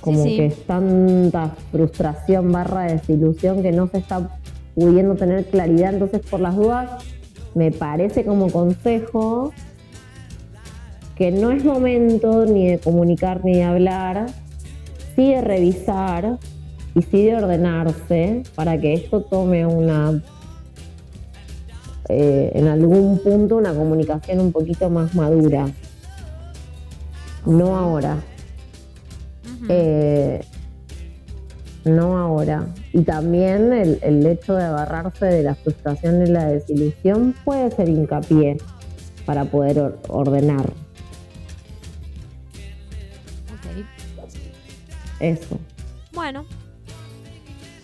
Como 0.00 0.22
sí. 0.22 0.36
que 0.36 0.46
es 0.46 0.66
tanta 0.66 1.54
frustración 1.72 2.52
barra 2.52 2.82
desilusión 2.82 3.62
que 3.62 3.72
no 3.72 3.88
se 3.88 3.98
está 3.98 4.38
pudiendo 4.74 5.14
tener 5.14 5.46
claridad. 5.46 5.94
Entonces, 5.94 6.20
por 6.28 6.40
las 6.40 6.56
dudas, 6.56 7.04
me 7.54 7.70
parece 7.70 8.24
como 8.24 8.50
consejo 8.50 9.52
que 11.16 11.30
no 11.30 11.52
es 11.52 11.64
momento 11.64 12.44
ni 12.44 12.68
de 12.68 12.78
comunicar 12.78 13.44
ni 13.44 13.54
de 13.54 13.62
hablar, 13.64 14.26
sí 15.14 15.30
de 15.32 15.40
revisar 15.40 16.38
y 16.94 17.02
sí 17.02 17.24
de 17.26 17.36
ordenarse 17.36 18.42
para 18.56 18.78
que 18.78 18.94
esto 18.94 19.22
tome 19.22 19.64
una, 19.64 20.20
eh, 22.08 22.50
en 22.54 22.68
algún 22.68 23.18
punto, 23.22 23.56
una 23.56 23.72
comunicación 23.74 24.40
un 24.40 24.52
poquito 24.52 24.90
más 24.90 25.14
madura. 25.14 25.66
No 27.46 27.76
ahora. 27.76 28.18
Eh, 29.68 30.40
no 31.84 32.18
ahora. 32.18 32.66
Y 32.92 33.02
también 33.02 33.72
el, 33.72 33.98
el 34.02 34.26
hecho 34.26 34.54
de 34.54 34.64
agarrarse 34.64 35.26
de 35.26 35.42
la 35.42 35.54
frustración 35.54 36.26
y 36.26 36.30
la 36.30 36.46
desilusión 36.46 37.34
puede 37.44 37.70
ser 37.70 37.88
hincapié 37.88 38.56
para 39.26 39.44
poder 39.46 39.78
or- 39.78 39.98
ordenar 40.08 40.66
Ok. 43.52 43.84
eso. 45.20 45.58
Bueno, 46.12 46.44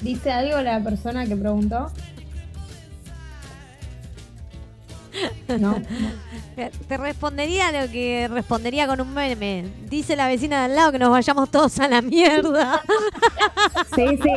¿Dice 0.03 0.31
algo 0.33 0.61
la 0.63 0.83
persona 0.83 1.27
que 1.27 1.37
preguntó? 1.37 1.89
No. 5.59 5.83
te 6.89 6.97
respondería 6.97 7.73
lo 7.73 7.91
que 7.91 8.29
respondería 8.29 8.87
con 8.87 9.01
un 9.01 9.13
meme. 9.13 9.65
Dice 9.89 10.15
la 10.17 10.29
vecina 10.29 10.61
de 10.61 10.65
al 10.67 10.77
lado 10.77 10.93
que 10.93 10.99
nos 10.99 11.11
vayamos 11.11 11.51
todos 11.51 11.79
a 11.81 11.89
la 11.89 12.03
mierda. 12.03 12.81
Sí, 13.95 14.05
sí. 14.23 14.31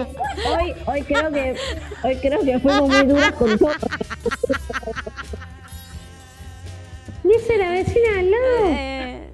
Hoy, 0.47 0.73
hoy 0.85 1.01
creo 1.03 1.31
que 1.31 1.55
hoy 2.03 2.15
creo 2.17 2.41
que 2.41 2.59
fuimos 2.59 2.89
muy 2.89 3.05
duras 3.05 3.31
con 3.33 3.57
todo. 3.57 3.71
Dice 7.23 7.57
la 7.57 7.69
vecina 7.69 8.19
al 8.19 8.31
lado. 8.31 8.67
Eh, 8.67 9.29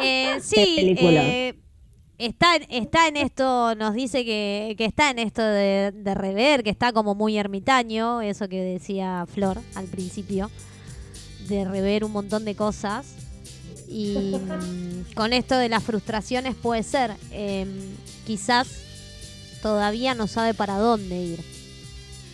eh, 0.00 0.38
sí, 0.40 0.96
eh, 0.98 1.54
está, 2.18 2.56
está 2.68 3.08
en 3.08 3.16
esto, 3.16 3.74
nos 3.74 3.94
dice 3.94 4.24
que, 4.24 4.74
que 4.78 4.84
está 4.84 5.10
en 5.10 5.18
esto 5.18 5.42
de, 5.42 5.92
de 5.94 6.14
rever, 6.14 6.62
que 6.62 6.70
está 6.70 6.92
como 6.92 7.14
muy 7.14 7.36
ermitaño, 7.36 8.22
eso 8.22 8.48
que 8.48 8.60
decía 8.62 9.26
Flor 9.32 9.60
al 9.74 9.86
principio, 9.86 10.50
de 11.48 11.64
rever 11.64 12.04
un 12.04 12.12
montón 12.12 12.44
de 12.44 12.54
cosas. 12.54 13.06
Y 13.88 14.34
con 15.14 15.32
esto 15.32 15.56
de 15.56 15.68
las 15.68 15.82
frustraciones 15.82 16.54
puede 16.54 16.82
ser, 16.82 17.14
em, 17.30 17.68
quizás 18.26 18.68
todavía 19.62 20.14
no 20.14 20.26
sabe 20.26 20.54
para 20.54 20.78
dónde 20.78 21.16
ir 21.20 21.40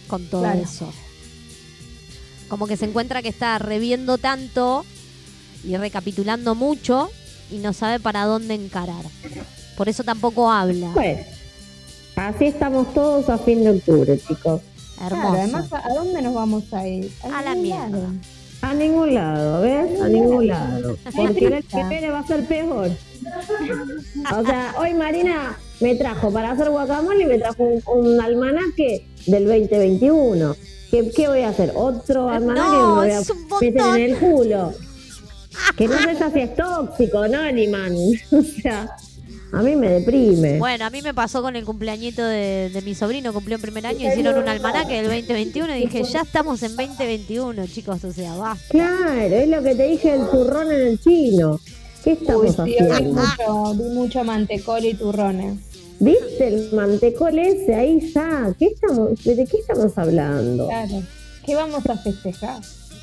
con 0.08 0.26
todo 0.26 0.42
Claro. 0.42 0.60
eso. 0.60 0.92
Como 2.48 2.66
que 2.66 2.76
se 2.76 2.84
encuentra 2.86 3.22
que 3.22 3.28
está 3.28 3.58
reviendo 3.58 4.18
tanto 4.18 4.84
y 5.62 5.76
recapitulando 5.76 6.54
mucho 6.56 7.10
y 7.50 7.58
no 7.58 7.72
sabe 7.72 8.00
para 8.00 8.24
dónde 8.24 8.54
encarar. 8.54 9.04
Por 9.80 9.88
eso 9.88 10.04
tampoco 10.04 10.50
habla. 10.50 10.90
Pues, 10.92 11.20
así 12.14 12.44
estamos 12.44 12.92
todos 12.92 13.30
a 13.30 13.38
fin 13.38 13.64
de 13.64 13.70
octubre, 13.70 14.18
chicos. 14.18 14.60
Claro, 14.98 15.16
Hermoso. 15.16 15.36
además, 15.38 15.72
¿a 15.72 15.94
dónde 15.94 16.20
nos 16.20 16.34
vamos 16.34 16.64
a 16.74 16.86
ir? 16.86 17.10
A 17.22 17.40
la 17.40 17.54
mierda. 17.54 17.88
lado. 17.88 18.12
A 18.60 18.74
ningún 18.74 19.14
lado, 19.14 19.62
¿ves? 19.62 19.98
A 20.02 20.08
ningún 20.08 20.48
lado. 20.48 20.98
Porque 21.16 21.46
el 21.46 21.64
que 21.64 21.84
viene 21.84 22.10
va 22.10 22.18
a 22.18 22.26
ser 22.26 22.44
peor. 22.44 22.90
O 24.38 24.44
sea, 24.44 24.74
hoy 24.78 24.92
Marina 24.92 25.56
me 25.80 25.94
trajo 25.94 26.30
para 26.30 26.50
hacer 26.50 26.68
guacamole 26.68 27.24
y 27.24 27.26
me 27.26 27.38
trajo 27.38 27.62
un, 27.62 27.82
un 27.86 28.20
almanaque 28.20 29.06
del 29.28 29.46
2021. 29.46 30.56
¿Qué, 30.90 31.10
qué 31.16 31.26
voy 31.26 31.40
a 31.40 31.48
hacer? 31.48 31.72
¿Otro 31.74 32.28
almanaque 32.28 32.68
No, 32.68 32.96
me 32.96 33.00
voy 33.00 33.10
a 33.12 33.20
es 33.20 33.30
un 33.30 33.46
meter 33.58 33.80
en 33.80 34.10
el 34.10 34.18
culo? 34.18 34.74
Que 35.74 35.88
no 35.88 35.96
sé 35.96 36.16
si 36.34 36.40
es 36.40 36.54
tóxico, 36.54 37.26
¿no, 37.28 37.50
Liman? 37.50 37.94
O 38.30 38.42
sea, 38.42 38.94
a 39.52 39.62
mí 39.62 39.76
me 39.76 39.88
deprime. 39.88 40.58
Bueno, 40.58 40.84
a 40.84 40.90
mí 40.90 41.02
me 41.02 41.12
pasó 41.14 41.42
con 41.42 41.56
el 41.56 41.64
cumpleañito 41.64 42.24
de, 42.24 42.70
de 42.72 42.82
mi 42.82 42.94
sobrino, 42.94 43.32
cumplió 43.32 43.56
en 43.56 43.62
primer 43.62 43.86
año, 43.86 44.08
hicieron 44.08 44.38
un 44.42 44.48
almanaque 44.48 45.02
del 45.02 45.06
2021 45.06 45.76
y 45.76 45.80
dije, 45.82 46.04
ya 46.04 46.20
estamos 46.22 46.62
en 46.62 46.76
2021, 46.76 47.66
chicos, 47.66 48.04
o 48.04 48.12
sea, 48.12 48.36
va. 48.36 48.56
Claro, 48.68 49.20
es 49.34 49.48
lo 49.48 49.62
que 49.62 49.74
te 49.74 49.86
dije 49.88 50.14
el 50.14 50.28
turrón 50.30 50.70
en 50.70 50.80
el 50.86 51.00
chino. 51.00 51.58
¿Qué 52.04 52.12
estamos 52.12 52.58
Uy, 52.58 52.64
vi 52.64 52.78
haciendo? 52.78 53.20
mucho, 53.20 53.74
vi 53.74 53.94
mucho 53.94 54.24
mantecol 54.24 54.84
y 54.84 54.94
turrones. 54.94 55.58
¿Viste 55.98 56.48
el 56.48 56.72
mantecol 56.72 57.38
ese 57.38 57.74
ahí 57.74 58.00
ya? 58.14 58.54
¿Qué 58.58 58.66
estamos, 58.66 59.22
¿De 59.22 59.44
qué 59.44 59.56
estamos 59.58 59.98
hablando? 59.98 60.66
Claro. 60.68 61.02
¿Qué 61.44 61.54
vamos 61.54 61.84
a 61.86 61.96
festejar? 61.98 62.60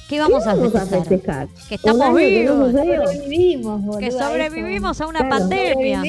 ¿Qué 0.07 0.19
vamos, 0.19 0.43
¿Qué 0.43 0.49
a 0.49 0.55
vamos 0.55 0.75
a 0.75 0.79
festejar? 0.85 1.07
festejar? 1.07 1.47
Que 1.69 1.75
estamos 1.75 2.01
año 2.01 2.15
que 2.17 2.43
no 2.45 2.67
vivos. 2.67 2.71
Sobrevivimos, 2.71 3.81
boluda, 3.83 3.99
Que 3.99 4.11
sobrevivimos 4.11 5.01
a 5.01 5.07
una 5.07 5.19
Claro, 5.19 5.37
pandemia. 5.37 6.03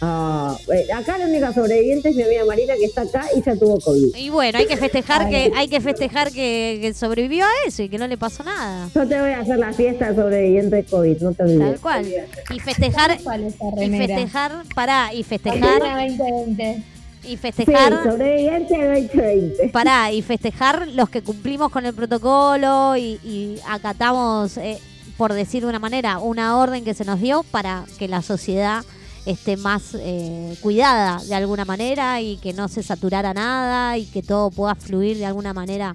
Ah, 0.00 0.56
eh, 0.72 0.86
acá 0.92 1.18
la 1.18 1.26
única 1.26 1.52
sobreviviente 1.52 2.10
es 2.10 2.14
mi 2.16 2.22
amiga 2.22 2.44
Marina 2.44 2.74
que 2.78 2.84
está 2.84 3.02
acá 3.02 3.26
y 3.36 3.42
ya 3.42 3.56
tuvo 3.56 3.80
COVID. 3.80 4.14
Y 4.14 4.30
bueno, 4.30 4.58
hay 4.58 4.66
que 4.66 4.76
festejar 4.76 5.28
que 5.28 5.50
hay 5.56 5.66
que 5.66 5.80
festejar 5.80 6.30
que, 6.30 6.78
que 6.80 6.94
sobrevivió 6.94 7.44
a 7.44 7.48
eso 7.66 7.82
y 7.82 7.88
que 7.88 7.98
no 7.98 8.06
le 8.06 8.16
pasó 8.16 8.44
nada. 8.44 8.88
Yo 8.94 9.08
te 9.08 9.20
voy 9.20 9.30
a 9.30 9.40
hacer 9.40 9.58
la 9.58 9.72
fiesta 9.72 10.10
de 10.12 10.14
sobreviviente 10.22 10.76
de 10.76 10.84
COVID, 10.84 11.18
no 11.20 11.32
te 11.32 11.42
olvides. 11.42 11.58
Tal 11.58 11.80
cual. 11.80 12.06
Y 12.54 12.60
festejar 12.60 13.18
¿Cuál 13.24 13.44
es 13.44 13.54
esa 13.56 13.84
y 13.84 13.90
festejar, 13.90 14.52
pará, 14.72 15.12
y 15.12 15.24
festejar 15.24 15.82
Argentina 15.82 16.24
2020. 16.28 16.82
Y 17.28 17.32
Sí, 17.32 17.36
festejar 17.36 18.02
sobreviviente 18.04 18.76
de 18.76 19.00
2020. 19.02 19.68
Pará, 19.68 20.10
y 20.12 20.22
festejar 20.22 20.88
los 20.88 21.10
que 21.10 21.22
cumplimos 21.22 21.70
con 21.70 21.84
el 21.84 21.94
protocolo 21.94 22.96
y, 22.96 23.20
y 23.24 23.56
acatamos, 23.68 24.56
eh, 24.56 24.78
por 25.16 25.32
decir 25.34 25.62
de 25.62 25.68
una 25.68 25.78
manera, 25.78 26.18
una 26.18 26.56
orden 26.58 26.84
que 26.84 26.94
se 26.94 27.04
nos 27.04 27.20
dio 27.20 27.42
para 27.44 27.84
que 27.98 28.08
la 28.08 28.22
sociedad 28.22 28.84
esté 29.26 29.56
más 29.58 29.94
eh, 29.98 30.56
cuidada 30.62 31.22
de 31.22 31.34
alguna 31.34 31.64
manera 31.66 32.20
y 32.22 32.38
que 32.38 32.54
no 32.54 32.68
se 32.68 32.82
saturara 32.82 33.34
nada 33.34 33.98
y 33.98 34.06
que 34.06 34.22
todo 34.22 34.50
pueda 34.50 34.74
fluir 34.74 35.18
de 35.18 35.26
alguna 35.26 35.52
manera 35.52 35.94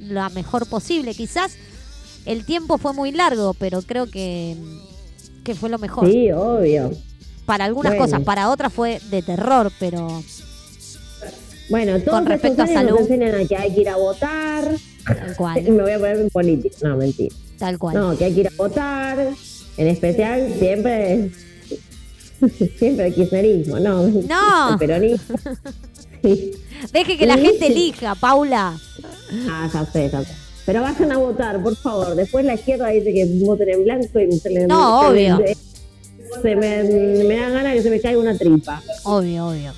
lo 0.00 0.28
mejor 0.30 0.66
posible. 0.68 1.14
Quizás 1.14 1.56
el 2.26 2.44
tiempo 2.44 2.78
fue 2.78 2.92
muy 2.92 3.12
largo, 3.12 3.54
pero 3.54 3.80
creo 3.82 4.10
que, 4.10 4.56
que 5.44 5.54
fue 5.54 5.68
lo 5.68 5.78
mejor. 5.78 6.10
Sí, 6.10 6.32
obvio. 6.32 6.90
Para 7.46 7.66
algunas 7.66 7.92
Bueno. 7.92 8.04
cosas, 8.06 8.24
para 8.24 8.50
otras 8.50 8.72
fue 8.72 8.98
de 9.10 9.22
terror, 9.22 9.70
pero 9.78 10.22
Bueno, 11.70 11.98
todos 12.00 12.18
Con 12.18 12.26
respecto 12.26 12.62
a 12.62 12.66
nos 12.66 12.74
salud. 12.74 12.98
enseñan 13.00 13.34
a 13.34 13.44
que 13.46 13.56
hay 13.56 13.74
que 13.74 13.80
ir 13.80 13.88
a 13.88 13.96
votar. 13.96 14.68
tal 15.06 15.36
cual, 15.38 15.62
me 15.62 15.82
voy 15.82 15.92
a 15.92 15.98
poner 15.98 16.16
en 16.20 16.30
política. 16.30 16.76
No, 16.82 16.96
mentira. 16.96 17.34
tal 17.58 17.78
cual. 17.78 17.94
No, 17.96 18.16
que 18.18 18.24
hay 18.26 18.34
que 18.34 18.40
ir 18.40 18.48
a 18.48 18.52
votar. 18.56 19.28
En 19.76 19.86
especial, 19.88 20.52
siempre. 20.58 21.30
siempre 22.78 23.06
el 23.06 23.14
kirchnerismo, 23.14 23.78
no. 23.80 24.02
No. 24.08 24.72
El 24.72 24.78
peronismo. 24.78 25.36
Sí. 26.22 26.52
Deje 26.92 27.16
que 27.16 27.26
la 27.26 27.38
gente 27.38 27.66
elija, 27.66 28.14
Paula. 28.14 28.78
Ah, 29.48 29.70
ya 29.72 29.86
sé, 29.86 30.10
ya 30.10 30.22
sé. 30.22 30.32
Pero 30.66 30.80
vayan 30.82 31.12
a 31.12 31.18
votar, 31.18 31.62
por 31.62 31.76
favor. 31.76 32.14
Después 32.14 32.44
la 32.44 32.54
izquierda 32.54 32.88
dice 32.88 33.12
que 33.12 33.26
voten 33.44 33.68
en 33.68 33.84
blanco 33.84 34.18
y 34.20 34.32
se 34.38 34.50
le, 34.50 34.66
No, 34.66 35.08
obvio. 35.08 35.38
se 36.42 36.56
me, 36.56 36.82
me 37.24 37.36
da 37.36 37.48
ganas 37.50 37.74
que 37.74 37.82
se 37.82 37.90
me 37.90 38.00
caiga 38.00 38.18
una 38.18 38.36
tripa. 38.36 38.82
Obvio, 39.04 39.48
obvio. 39.48 39.72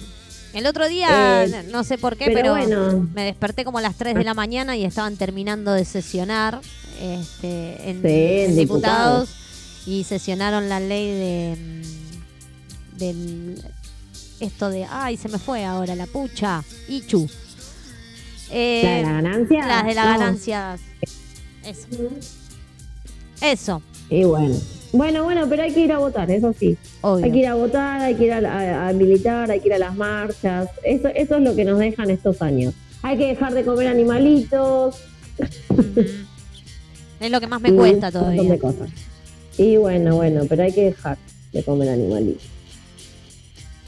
El 0.57 0.67
otro 0.67 0.89
día, 0.89 1.45
Eh, 1.45 1.65
no 1.71 1.85
sé 1.85 1.99
por 1.99 2.17
qué, 2.17 2.27
pero 2.33 2.55
pero, 2.55 2.87
bueno. 2.87 3.09
me 3.15 3.25
desperté 3.25 3.65
como 3.65 3.79
a 3.79 3.83
las 3.83 3.95
3 3.97 4.15
de 4.15 4.25
la 4.25 4.35
mañana 4.35 4.77
y 4.77 4.85
estaban 4.85 5.17
terminando 5.17 5.73
de 5.73 5.85
sesionar 5.85 6.61
este, 7.01 7.91
en, 7.91 8.01
Sí, 8.03 8.09
en 8.09 8.51
en 8.51 8.57
diputados 8.57 9.29
y 9.87 10.05
sesionaron 10.05 10.69
la 10.69 10.81
ley 10.81 11.07
de 11.11 11.57
mm, 12.95 12.99
del 12.99 13.63
esto 14.41 14.71
de 14.71 14.87
ay 14.91 15.17
se 15.19 15.29
me 15.29 15.39
fue 15.39 15.65
ahora 15.65 15.95
la 15.95 16.07
pucha 16.07 16.65
Ichu 16.89 17.29
Eh, 18.51 18.83
¿La 18.83 18.91
de 18.97 19.03
la 19.03 19.13
ganancia? 19.13 19.67
las 19.67 19.85
de 19.87 19.95
la 19.95 20.05
No. 20.05 20.11
ganancia 20.19 20.79
eso 21.65 21.87
eso 23.43 23.83
Y 24.09 24.25
bueno. 24.25 24.57
Bueno, 24.97 25.25
bueno, 25.25 25.47
pero 25.49 25.63
hay 25.63 25.73
que 25.73 25.81
ir 25.81 25.93
a 25.93 25.99
votar, 25.99 26.31
eso 26.31 26.53
sí. 26.59 26.77
obvio 27.01 27.25
Hay 27.25 27.33
que 27.33 27.39
ir 27.39 27.47
a 27.47 27.55
votar, 27.55 28.01
hay 28.01 28.15
que 28.15 28.25
ir 28.25 28.33
a, 28.33 28.39
a- 28.39 28.89
a 28.89 28.93
militar, 28.93 29.51
hay 29.51 29.61
que 29.61 29.69
ir 29.69 29.75
a 29.75 29.79
las 29.79 29.95
marchas. 29.95 30.69
Eso, 30.83 31.09
eso 31.09 31.37
es 31.37 31.43
lo 31.43 31.55
que 31.55 31.65
nos 31.65 31.79
dejan 31.79 32.11
estos 32.11 32.41
años. 32.43 32.75
Hay 33.03 33.17
que 33.19 33.27
dejar 33.27 33.55
de 33.55 33.65
comer 33.65 33.89
animalitos. 33.89 34.97
Es 37.21 37.31
lo 37.31 37.41
que 37.41 37.47
más 37.47 37.61
me 37.61 37.69
y 37.71 37.73
cuesta 37.73 38.09
un 38.09 38.13
montón 38.15 38.21
todavía 38.23 38.51
de 38.53 38.59
cosas. 38.59 38.91
Y 39.59 39.77
bueno, 39.77 40.17
bueno, 40.17 40.43
pero 40.49 40.63
hay 40.65 40.73
que 40.73 40.85
dejar 40.85 41.17
de 41.53 41.63
comer 41.63 41.89
animalitos. 41.91 42.43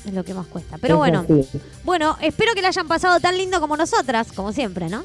es 0.06 0.14
lo 0.14 0.24
que 0.24 0.32
más 0.32 0.46
cuesta 0.46 0.78
pero 0.80 0.94
Es 0.94 0.98
bueno 0.98 1.26
así. 1.28 1.58
Bueno, 1.84 2.16
espero 2.22 2.54
que 2.54 2.62
la 2.62 2.68
hayan 2.68 2.88
pasado 2.88 3.20
tan 3.20 3.36
lindo 3.36 3.60
como 3.60 3.76
nosotras, 3.76 4.32
como 4.32 4.52
siempre, 4.52 4.88
¿no? 4.88 5.04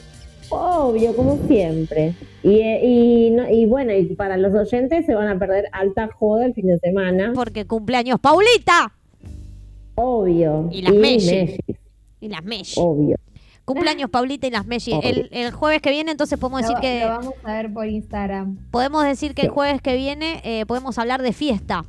Obvio, 0.53 1.15
como 1.15 1.37
siempre. 1.47 2.13
Y, 2.43 2.59
y, 2.59 3.29
no- 3.31 3.49
y 3.49 3.65
bueno, 3.65 3.93
y 3.93 4.05
para 4.15 4.37
los 4.37 4.53
oyentes 4.53 5.05
se 5.05 5.15
van 5.15 5.27
a 5.27 5.39
perder 5.39 5.65
alta 5.71 6.09
joda 6.13 6.45
el 6.45 6.53
fin 6.53 6.67
de 6.67 6.77
semana. 6.79 7.31
Porque 7.33 7.65
cumpleaños 7.65 8.19
Paulita 8.19 8.93
Obvio. 9.95 10.69
Y 10.71 10.81
las 10.81 10.93
Messi. 10.93 11.35
Messi, 11.35 11.59
y 12.19 12.27
las 12.29 12.43
Meshi. 12.43 12.79
Obvio. 12.81 13.17
Cumpleaños 13.65 14.09
Paulita 14.09 14.47
y 14.47 14.51
las. 14.51 14.65
Obvio. 14.65 14.99
El, 15.03 15.29
el 15.31 15.51
jueves 15.51 15.81
que 15.81 15.91
viene, 15.91 16.11
entonces 16.11 16.37
podemos 16.39 16.61
Lo, 16.63 16.67
decir 16.67 16.81
que 16.81 17.01
lo 17.01 17.07
vamos 17.09 17.33
a 17.43 17.53
ver 17.53 17.71
por 17.73 17.87
Instagram. 17.87 18.57
podemos 18.71 19.03
decir 19.05 19.33
que 19.35 19.43
el 19.43 19.49
jueves 19.49 19.81
que 19.81 19.95
viene 19.95 20.41
eh, 20.43 20.65
podemos 20.65 20.97
hablar 20.97 21.21
de 21.21 21.31
fiesta, 21.31 21.85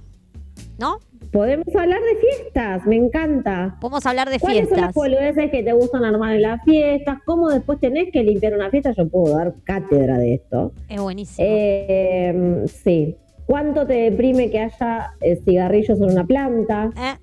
¿no? 0.79 0.99
Podemos 1.33 1.67
hablar 1.75 1.99
de 2.01 2.17
fiestas, 2.21 2.87
me 2.87 2.97
encanta. 2.97 3.77
Podemos 3.81 4.07
hablar 4.07 4.31
de 4.31 4.39
¿Cuáles 4.39 4.69
son 4.69 4.77
las 4.79 4.93
fiestas. 4.93 4.95
boludeces 4.95 5.51
que 5.51 5.63
te 5.65 5.73
gustan 5.73 6.05
armar 6.05 6.35
en 6.37 6.43
las 6.43 6.63
fiestas? 6.63 7.19
¿Cómo 7.25 7.49
después 7.49 7.81
tenés 7.81 8.13
que 8.13 8.23
limpiar 8.23 8.55
una 8.55 8.71
fiesta? 8.71 8.93
Yo 8.97 9.09
puedo 9.09 9.37
dar 9.37 9.53
cátedra 9.65 10.17
de 10.19 10.35
esto. 10.35 10.73
Es 10.89 11.01
buenísimo. 11.01 11.47
Eh, 11.51 12.65
sí. 12.67 13.17
¿Cuánto 13.47 13.87
te 13.87 13.95
deprime 13.95 14.51
que 14.51 14.61
haya 14.61 15.13
eh, 15.21 15.37
cigarrillos 15.45 15.99
en 16.01 16.05
una 16.13 16.25
planta? 16.25 16.91
Eh, 16.97 17.15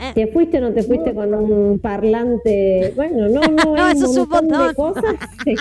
eh, 0.00 0.12
¿Te 0.14 0.26
fuiste 0.26 0.58
o 0.58 0.60
no 0.60 0.72
te 0.72 0.82
fuiste 0.82 1.14
con 1.14 1.32
un 1.34 1.78
parlante? 1.78 2.92
Bueno, 2.96 3.28
no, 3.28 3.40
no, 3.42 3.74
No, 3.76 3.88
es 3.88 4.02
un 4.02 4.28
montón 4.28 4.68
de 4.68 4.74
cosas. 4.74 5.14
Sí. 5.44 5.54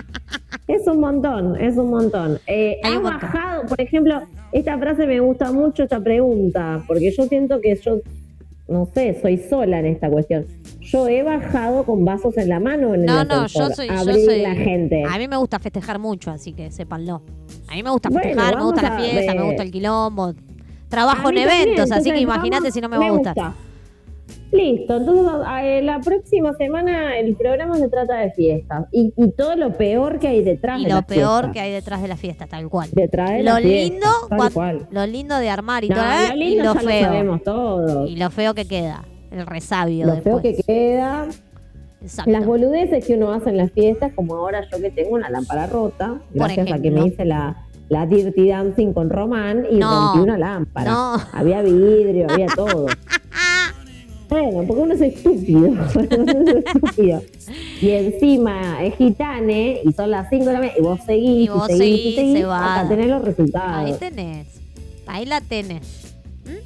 Es 0.67 0.87
un 0.87 0.99
montón, 0.99 1.55
es 1.61 1.77
un 1.77 1.91
montón. 1.91 2.39
Eh, 2.47 2.79
Hay 2.83 2.91
¿Has 2.93 2.97
un 2.97 3.03
montón. 3.03 3.21
bajado? 3.21 3.65
Por 3.67 3.79
ejemplo, 3.79 4.21
esta 4.51 4.77
frase 4.77 5.05
me 5.05 5.19
gusta 5.19 5.51
mucho, 5.51 5.83
esta 5.83 5.99
pregunta, 5.99 6.83
porque 6.87 7.11
yo 7.11 7.23
siento 7.25 7.59
que 7.61 7.75
yo, 7.75 7.99
no 8.67 8.85
sé, 8.93 9.19
soy 9.21 9.37
sola 9.37 9.79
en 9.79 9.87
esta 9.87 10.09
cuestión. 10.09 10.45
Yo 10.81 11.07
he 11.07 11.23
bajado 11.23 11.83
con 11.83 12.05
vasos 12.05 12.37
en 12.37 12.49
la 12.49 12.59
mano 12.59 12.93
en 12.93 13.01
el 13.01 13.05
no, 13.05 13.23
no, 13.23 13.47
yo 13.47 13.69
soy, 13.69 13.87
yo 13.87 14.13
soy. 14.13 14.41
la 14.41 14.53
gente. 14.55 15.03
A 15.03 15.17
mí 15.17 15.27
me 15.27 15.37
gusta 15.37 15.59
festejar 15.59 15.99
mucho, 15.99 16.31
así 16.31 16.53
que 16.53 16.71
sépanlo. 16.71 17.21
A 17.67 17.75
mí 17.75 17.83
me 17.83 17.89
gusta 17.89 18.09
Bueno, 18.09 18.23
festejar, 18.23 18.55
me 18.55 18.63
gusta 18.63 18.81
la 18.81 18.97
fiesta, 18.99 19.33
me 19.33 19.43
gusta 19.43 19.63
el 19.63 19.71
quilombo. 19.71 20.33
Trabajo 20.87 21.29
en 21.29 21.35
también, 21.35 21.49
eventos, 21.49 21.91
así 21.91 22.11
que 22.11 22.19
imagínate 22.19 22.71
si 22.71 22.79
no 22.79 22.87
me 22.87 22.97
va 22.97 23.07
a 23.07 23.11
gustar. 23.11 23.33
gusta. 23.35 23.55
Listo, 24.51 24.97
entonces 24.97 25.25
eh, 25.63 25.81
la 25.83 25.99
próxima 25.99 26.53
semana 26.53 27.17
el 27.19 27.35
programa 27.35 27.77
se 27.77 27.89
trata 27.89 28.17
de 28.19 28.31
fiestas 28.31 28.85
y, 28.91 29.13
y 29.17 29.31
todo 29.31 29.55
lo 29.55 29.73
peor 29.73 30.17
que 30.19 30.27
hay 30.29 30.43
detrás 30.43 30.79
Y 30.79 30.83
de 30.83 30.89
lo 30.89 30.95
las 30.97 31.05
peor 31.05 31.29
fiestas. 31.45 31.51
que 31.53 31.59
hay 31.59 31.71
detrás 31.73 32.01
de 32.01 32.07
la 32.07 32.15
fiesta, 32.15 32.47
tal 32.47 32.69
cual. 32.69 32.89
Detrás 32.93 33.31
de 33.31 33.43
Lo 33.43 33.55
fiestas, 33.57 33.89
lindo, 33.91 34.07
tal 34.29 34.37
cuan- 34.37 34.53
cual. 34.53 34.87
lo 34.91 35.05
lindo 35.07 35.37
de 35.37 35.49
armar 35.49 35.83
y 35.83 35.89
No, 35.89 35.95
todo, 35.95 36.05
¿eh? 36.05 36.27
lo 36.29 36.35
y 36.35 36.39
lindo 36.39 36.63
lo 36.63 36.73
ya 36.75 36.81
lo 36.81 36.87
feo. 36.89 37.03
sabemos 37.05 37.43
todos. 37.43 38.09
y 38.09 38.15
lo 38.15 38.29
feo 38.29 38.53
que 38.53 38.65
queda, 38.65 39.03
el 39.31 39.45
resabio 39.45 40.05
Lo 40.05 40.13
después. 40.13 40.41
feo 40.41 40.41
que 40.41 40.63
queda, 40.63 41.27
Exacto. 42.01 42.31
las 42.31 42.45
boludeces 42.45 43.05
que 43.05 43.15
uno 43.15 43.33
hace 43.33 43.49
en 43.49 43.57
las 43.57 43.71
fiestas, 43.71 44.13
como 44.15 44.35
ahora 44.35 44.61
yo 44.71 44.79
que 44.79 44.91
tengo 44.91 45.15
una 45.15 45.29
lámpara 45.29 45.67
rota, 45.67 46.21
gracias 46.33 46.71
a 46.71 46.79
que 46.79 46.91
me 46.91 47.07
hice 47.07 47.25
la, 47.25 47.57
la 47.89 48.05
Dirty 48.05 48.47
Dancing 48.47 48.93
con 48.93 49.09
Román 49.09 49.65
y 49.69 49.75
No, 49.77 50.13
rompí 50.13 50.19
una 50.29 50.37
lámpara. 50.37 50.89
no. 50.91 51.17
Había 51.33 51.61
vidrio, 51.61 52.27
había 52.29 52.47
todo. 52.47 52.85
Bueno, 54.41 54.63
porque 54.67 54.81
uno 54.81 54.93
es 54.93 55.01
estúpido. 55.01 55.59
uno 55.69 56.31
es 56.31 56.65
estúpido. 56.65 57.21
Y 57.81 57.89
encima 57.91 58.83
es 58.83 58.95
gitane 58.97 59.81
y 59.83 59.91
son 59.93 60.11
las 60.11 60.29
5 60.29 60.45
de 60.45 60.53
la 60.53 60.59
mañana 60.59 60.77
y 60.77 60.81
vos 60.81 60.99
seguís 61.05 61.45
Y 61.45 61.49
vos 61.49 61.69
y 61.69 61.77
seguís 61.77 61.95
seguís, 61.99 62.05
y 62.13 62.15
seguís 62.15 62.37
cebada. 62.39 62.75
hasta 62.81 62.89
tener 62.89 63.07
los 63.09 63.19
Ahí 63.21 63.25
resultados. 63.25 63.99
tenés. 63.99 64.47
Ahí 65.07 65.25
la 65.25 65.41
tenés. 65.41 66.15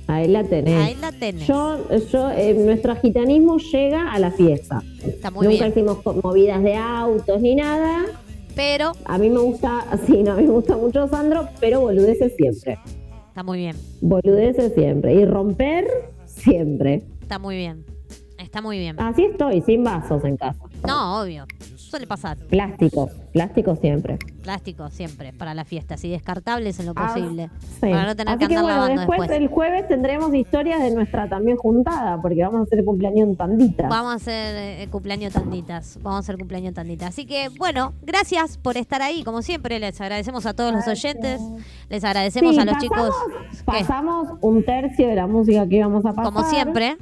Ahí 0.08 0.28
la 0.28 0.44
tenés. 0.44 0.76
Ahí 0.88 0.96
la 1.00 1.12
tenés. 1.12 1.48
Yo, 1.48 1.78
yo, 2.12 2.32
eh, 2.32 2.54
nuestro 2.54 2.96
gitanismo 2.96 3.58
llega 3.60 4.12
a 4.12 4.20
la 4.20 4.32
fiesta. 4.32 4.82
Está 5.06 5.32
muy 5.32 5.46
Nunca 5.48 5.66
bien. 5.66 5.72
hicimos 5.72 6.00
movidas 6.24 6.64
de 6.64 6.76
autos 6.76 7.42
ni 7.42 7.56
nada. 7.56 8.06
Pero 8.56 8.92
A 9.06 9.18
mí 9.18 9.30
me 9.30 9.40
gusta, 9.40 9.86
sí, 10.08 10.22
no, 10.24 10.34
a 10.34 10.36
mí 10.36 10.44
me 10.44 10.52
gusta 10.52 10.76
mucho 10.76 11.08
Sandro, 11.08 11.48
pero 11.60 11.82
boludeces 11.82 12.34
siempre. 12.36 12.78
está 13.30 13.44
muy 13.44 13.60
bien. 13.60 13.76
Boludeces 14.02 14.74
siempre. 14.74 15.14
Y 15.14 15.26
romper 15.26 15.86
siempre. 16.26 17.04
Está 17.30 17.38
muy 17.38 17.58
bien. 17.58 17.86
Está 18.40 18.60
muy 18.60 18.80
bien. 18.80 19.00
Así 19.00 19.26
estoy, 19.26 19.62
sin 19.62 19.84
vasos 19.84 20.26
en 20.26 20.36
casa. 20.36 20.64
No, 20.88 21.22
obvio. 21.22 21.46
Suele 21.90 22.06
pasar. 22.06 22.38
Plástico, 22.38 23.10
plástico 23.34 23.76
siempre. 23.76 24.18
Plástico 24.44 24.90
siempre 24.90 25.34
para 25.34 25.54
las 25.54 25.68
fiestas 25.68 26.04
y 26.06 26.10
descartables 26.10 26.80
en 26.80 26.86
lo 26.86 26.94
Ah, 26.96 27.08
posible. 27.08 27.50
Sí. 27.82 27.90
Para 27.90 28.06
no 28.06 28.16
tener 28.16 28.34
Así 28.36 28.40
que 28.40 28.48
que 28.48 28.56
andar 28.56 28.64
bueno, 28.64 28.76
lavando 28.82 29.02
después, 29.02 29.20
después. 29.22 29.40
el 29.42 29.48
jueves 29.48 29.88
tendremos 29.88 30.34
historias 30.36 30.82
de 30.84 30.92
nuestra 30.92 31.28
también 31.28 31.58
juntada, 31.58 32.22
porque 32.22 32.42
vamos 32.44 32.60
a 32.62 32.64
hacer 32.64 32.86
cumpleaños 32.86 33.28
en 33.30 33.36
pandita. 33.36 33.88
Vamos 33.88 34.14
a 34.14 34.16
hacer 34.18 34.56
eh, 34.84 34.88
cumpleaños 34.92 35.34
tanditas. 35.34 35.98
Vamos 36.02 36.18
a 36.18 36.20
hacer 36.20 36.38
cumpleaños 36.38 36.74
tanditas. 36.76 37.10
Así 37.10 37.26
que, 37.26 37.50
bueno, 37.58 37.94
gracias 38.04 38.58
por 38.60 38.78
estar 38.78 39.02
ahí. 39.02 39.24
Como 39.24 39.42
siempre, 39.42 39.80
les 39.80 40.00
agradecemos 40.00 40.46
a 40.46 40.54
todos 40.54 40.72
los 40.74 40.88
oyentes. 40.88 41.42
Les 41.90 42.04
agradecemos 42.04 42.54
Sí, 42.54 42.62
a 42.62 42.66
los 42.66 42.76
pasamos- 42.76 43.16
chicos. 43.16 43.56
¿Qué? 43.58 43.64
Pasamos 43.66 44.28
un 44.42 44.64
tercio 44.64 45.08
de 45.08 45.16
la 45.16 45.26
música 45.28 45.68
que 45.68 45.76
íbamos 45.78 46.06
a 46.06 46.14
pasar. 46.14 46.32
Como 46.34 46.48
siempre. 46.50 46.98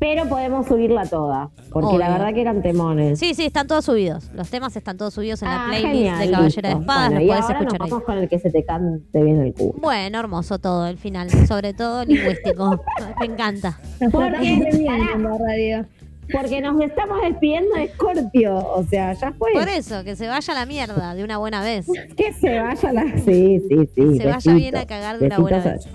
Pero 0.00 0.26
podemos 0.28 0.66
subirla 0.66 1.04
toda, 1.06 1.50
porque 1.70 1.98
la 1.98 2.08
verdad 2.10 2.32
que 2.34 2.40
eran 2.40 2.62
temones. 2.62 3.18
Sí, 3.18 3.34
sí, 3.34 3.44
están 3.44 3.66
todos 3.66 3.84
subidos. 3.84 4.30
Los 4.32 4.48
temas 4.48 4.74
están 4.74 4.96
todos 4.96 5.12
subidos 5.14 5.42
en 5.42 5.48
la 5.48 5.64
Ah, 5.66 5.68
playlist 5.68 5.92
genial, 5.94 6.18
de 6.26 6.30
Caballera 6.32 6.68
de. 6.70 6.74
Espadas. 6.80 7.10
Bueno, 7.10 7.14
los 7.20 7.22
y 7.22 7.28
podés 7.28 7.42
ahora 7.42 7.52
nos 7.54 7.60
escuchar 7.66 7.82
ahí. 7.82 7.90
vamos 7.90 8.04
con 8.04 8.18
el 8.18 8.28
que 8.30 8.38
se 8.38 8.50
te 8.50 8.64
cante 8.64 9.22
bien 9.22 9.40
el 9.42 9.52
culo. 9.52 9.74
Bueno, 9.78 10.18
hermoso 10.18 10.58
todo 10.58 10.86
el 10.86 10.96
final, 10.96 11.30
sobre 11.46 11.74
todo 11.74 12.04
lingüístico. 12.06 12.80
Me 13.20 13.26
encanta. 13.26 13.78
¿Por 14.10 14.32
qué? 14.40 14.54
Está 14.54 14.76
bien 14.78 15.08
en 15.14 15.22
la 15.22 15.38
radio. 15.38 15.86
Porque 16.32 16.60
nos 16.60 16.80
estamos 16.80 17.20
despidiendo 17.22 17.74
de 17.74 17.88
Scorpio, 17.88 18.56
o 18.56 18.84
sea, 18.84 19.12
ya 19.14 19.32
fue. 19.32 19.52
Por 19.52 19.68
eso, 19.68 20.04
que 20.04 20.14
se 20.16 20.28
vaya 20.28 20.54
a 20.54 20.56
la 20.60 20.64
mierda 20.64 21.14
de 21.14 21.24
una 21.24 21.38
buena 21.38 21.60
vez. 21.60 21.86
Que 22.16 22.32
se 22.32 22.58
vaya 22.58 22.92
la... 22.92 23.02
Sí, 23.24 23.60
sí, 23.68 23.88
sí. 23.94 24.16
Se 24.16 24.26
vaya 24.26 24.54
bien 24.54 24.76
a 24.76 24.86
cagar 24.86 25.18
de 25.18 25.26
una 25.26 25.38
buena 25.40 25.58
vez. 25.58 25.88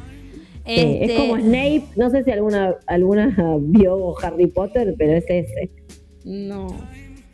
Este, 0.66 1.06
Es 1.06 1.20
como 1.20 1.38
Snape, 1.38 1.84
no 1.96 2.10
sé 2.10 2.24
si 2.24 2.32
alguna, 2.32 2.76
alguna 2.88 3.58
vio 3.60 4.18
Harry 4.24 4.48
Potter, 4.48 4.96
pero 4.98 5.14
es 5.14 5.26
ese. 5.28 5.70
No. 6.24 6.68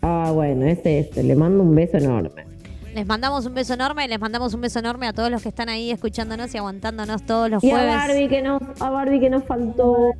Ah, 0.01 0.31
bueno, 0.33 0.65
es 0.65 0.79
ese. 0.83 1.23
Le 1.23 1.35
mando 1.35 1.63
un 1.63 1.73
beso 1.75 1.97
enorme. 1.97 2.50
Les 2.93 3.05
mandamos 3.07 3.45
un 3.45 3.53
beso 3.53 3.73
enorme 3.73 4.07
les 4.07 4.19
mandamos 4.19 4.53
un 4.53 4.61
beso 4.61 4.79
enorme 4.79 5.07
a 5.07 5.13
todos 5.13 5.31
los 5.31 5.41
que 5.41 5.49
están 5.49 5.69
ahí 5.69 5.91
escuchándonos 5.91 6.53
y 6.53 6.57
aguantándonos 6.57 7.25
todos 7.25 7.49
los 7.49 7.63
Y 7.63 7.71
a 7.71 7.75
jueves. 7.75 7.95
Barbie 7.95 8.27
que 8.27 8.41
nos, 8.41 8.61
a 8.81 8.89
Barbie 8.89 9.19
que 9.19 9.29
nos 9.29 9.43
faltó. 9.45 10.13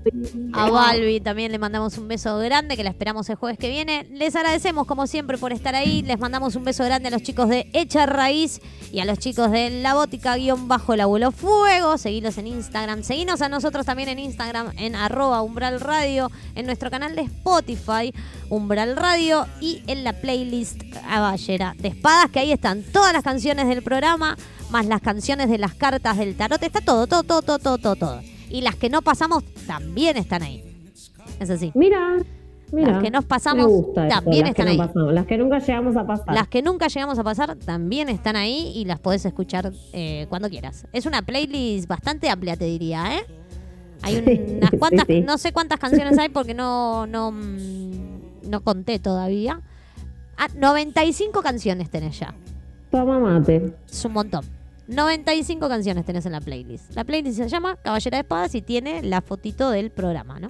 A 0.53 0.69
Balbi 0.69 1.19
también 1.19 1.51
le 1.51 1.59
mandamos 1.59 1.97
un 1.97 2.07
beso 2.07 2.37
grande 2.39 2.77
que 2.77 2.83
la 2.83 2.89
esperamos 2.91 3.29
el 3.29 3.35
jueves 3.35 3.57
que 3.57 3.69
viene. 3.69 4.07
Les 4.11 4.35
agradecemos 4.35 4.87
como 4.87 5.07
siempre 5.07 5.37
por 5.37 5.51
estar 5.51 5.75
ahí. 5.75 6.01
Les 6.03 6.19
mandamos 6.19 6.55
un 6.55 6.63
beso 6.63 6.85
grande 6.85 7.09
a 7.09 7.11
los 7.11 7.23
chicos 7.23 7.49
de 7.49 7.69
Echa 7.73 8.05
Raíz 8.05 8.61
y 8.91 8.99
a 8.99 9.05
los 9.05 9.19
chicos 9.19 9.51
de 9.51 9.69
La 9.81 9.93
Bótica 9.93 10.37
guion 10.37 10.67
bajo 10.67 10.93
el 10.93 11.01
abuelo 11.01 11.31
fuego. 11.31 11.97
Seguilos 11.97 12.37
en 12.37 12.47
Instagram. 12.47 13.03
Seguinos 13.03 13.41
a 13.41 13.49
nosotros 13.49 13.85
también 13.85 14.09
en 14.09 14.19
Instagram 14.19 14.71
en 14.77 14.95
arroba 14.95 15.41
umbral 15.41 15.81
radio, 15.81 16.31
en 16.55 16.65
nuestro 16.65 16.89
canal 16.89 17.15
de 17.15 17.23
Spotify 17.23 18.13
umbral 18.51 18.95
radio 18.95 19.47
y 19.59 19.81
en 19.87 20.03
la 20.03 20.13
playlist 20.13 20.79
Caballera 20.93 21.73
de 21.79 21.87
Espadas 21.87 22.29
que 22.29 22.39
ahí 22.39 22.51
están 22.51 22.83
todas 22.83 23.13
las 23.13 23.23
canciones 23.23 23.67
del 23.67 23.81
programa 23.81 24.37
más 24.69 24.85
las 24.85 25.01
canciones 25.01 25.49
de 25.49 25.57
las 25.57 25.73
cartas 25.73 26.17
del 26.17 26.35
tarot. 26.35 26.61
Está 26.61 26.79
todo, 26.81 27.07
todo, 27.07 27.23
todo, 27.23 27.41
todo, 27.41 27.57
todo, 27.59 27.77
todo. 27.79 27.95
todo. 27.95 28.21
Y 28.49 28.61
las 28.61 28.75
que 28.75 28.89
no 28.89 29.01
pasamos 29.01 29.43
también 29.65 30.15
están 30.17 30.43
ahí. 30.43 30.63
Es 31.39 31.49
así. 31.49 31.71
Mira, 31.75 32.17
mira. 32.71 32.91
Las 32.93 33.03
que 33.03 33.11
nos 33.11 33.25
pasamos 33.25 33.93
también 33.93 34.47
están 34.47 34.65
no 34.65 34.71
ahí. 34.71 34.77
pasamos, 34.77 35.13
las 35.13 35.25
que 35.25 35.37
nunca 35.37 35.59
llegamos 35.59 35.95
a 35.97 36.05
pasar. 36.05 36.33
Las 36.35 36.47
que 36.47 36.61
nunca 36.61 36.87
llegamos 36.87 37.19
a 37.19 37.23
pasar 37.23 37.55
también 37.57 38.07
están 38.09 38.35
ahí 38.35 38.71
y 38.75 38.85
las 38.85 38.99
podés 38.99 39.25
escuchar 39.25 39.71
eh, 39.93 40.25
cuando 40.29 40.49
quieras. 40.49 40.85
Es 40.93 41.05
una 41.05 41.21
playlist 41.21 41.87
bastante 41.87 42.29
amplia, 42.29 42.55
te 42.55 42.65
diría, 42.65 43.17
¿eh? 43.17 43.25
Hay 44.03 44.15
un- 44.25 44.57
unas 44.57 44.71
cuantas, 44.79 45.05
sí. 45.07 45.21
no 45.21 45.37
sé 45.37 45.51
cuántas 45.51 45.79
canciones 45.79 46.17
hay 46.17 46.29
porque 46.29 46.53
no, 46.53 47.05
no, 47.07 47.31
mm, 47.31 48.10
no 48.51 48.63
conté 48.63 48.99
todavía. 48.99 49.61
Ah, 50.37 50.47
95 50.55 51.41
canciones 51.41 51.89
tenés 51.89 52.19
ya. 52.19 52.35
Toma 52.91 53.19
mate. 53.19 53.73
Es 53.89 54.05
un 54.05 54.13
montón. 54.13 54.45
95 54.87 55.67
canciones 55.69 56.05
tenés 56.05 56.25
en 56.25 56.33
la 56.33 56.41
playlist. 56.41 56.93
La 56.95 57.03
playlist 57.03 57.37
se 57.37 57.47
llama 57.47 57.77
Caballera 57.77 58.17
de 58.17 58.21
Espadas 58.21 58.53
y 58.55 58.61
tiene 58.61 59.01
la 59.01 59.21
fotito 59.21 59.71
del 59.71 59.89
programa, 59.89 60.39
¿no? 60.39 60.49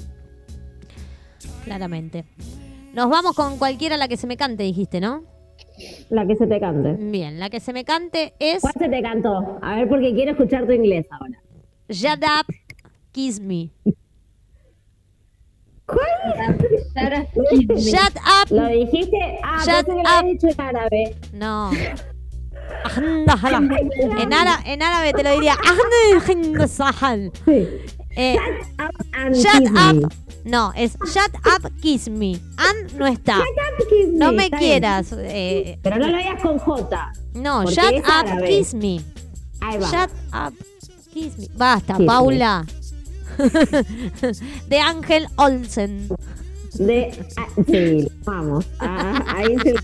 Claramente. 1.64 2.26
Nos 2.94 3.10
vamos 3.10 3.36
con 3.36 3.58
cualquiera 3.58 3.98
la 3.98 4.08
que 4.08 4.18
se 4.18 4.28
me 4.28 4.38
cante, 4.38 4.64
dijiste, 4.64 5.00
¿no? 5.00 5.24
La 6.10 6.26
que 6.26 6.36
se 6.36 6.48
te 6.48 6.60
cante. 6.60 6.94
Bien, 6.94 7.40
la 7.40 7.50
que 7.50 7.60
se 7.60 7.72
me 7.72 7.86
cante 7.86 8.34
es 8.40 8.62
¿Cuál 8.62 8.74
se 8.78 8.90
te 8.90 9.02
cantó? 9.02 9.60
A 9.62 9.76
ver, 9.76 9.88
porque 9.88 10.14
quiero 10.14 10.32
escuchar 10.32 10.66
tu 10.66 10.74
inglés 10.74 11.08
ahora. 11.12 11.42
Shut 11.90 12.24
Up, 12.24 12.54
Kiss 13.12 13.40
Me. 13.40 13.72
Sara, 16.94 17.26
Shut 17.78 18.16
Up. 18.18 18.50
Lo 18.52 18.68
dijiste. 18.68 19.18
Ah, 19.44 19.64
Shut 19.66 19.86
pensé 19.86 19.86
que 19.86 20.04
lo 20.04 20.28
dicho 20.32 20.48
en 20.48 20.62
árabe. 20.62 21.16
No. 21.34 21.72
En, 24.20 24.34
ara- 24.34 24.60
en 24.66 24.82
árabe 24.82 25.14
te 25.14 25.24
lo 25.24 25.32
diría. 25.34 25.56
Eh, 28.16 28.38
and 29.14 29.36
shut 29.36 29.70
up. 29.72 30.12
No, 30.44 30.74
es 30.76 30.98
Shut 31.14 31.34
Up, 31.46 31.72
Kiss 31.82 32.10
Me. 32.10 32.34
An 32.58 32.98
no 32.98 33.06
está. 33.08 33.36
Shut 33.38 33.46
up, 33.48 33.88
kiss 33.88 34.08
me. 34.10 34.18
No 34.18 34.32
me 34.34 34.46
Está 34.46 34.58
quieras. 34.58 35.14
eh, 35.18 35.78
Pero 35.84 35.98
no 35.98 36.08
lo 36.08 36.18
digas 36.18 36.42
con 36.42 36.58
J. 36.58 37.14
no, 37.36 37.64
Shut 37.66 37.94
Up, 38.00 38.04
árabe. 38.12 38.48
Kiss 38.48 38.74
Me. 38.74 39.02
Ahí 39.62 39.78
va. 39.78 39.90
Shut 39.92 40.12
Up, 40.34 40.54
Kiss 41.14 41.38
Me. 41.38 41.48
Basta, 41.56 41.94
Kiss 41.94 42.00
me. 42.00 42.06
De 44.68 44.80
Ángel 44.80 45.28
Olsen. 45.38 46.08
De, 46.76 47.12
ah, 47.38 47.48
sí, 47.68 48.08
vamos. 48.24 48.66
Ah, 48.80 49.24
ahí 49.36 49.58
se 49.60 49.76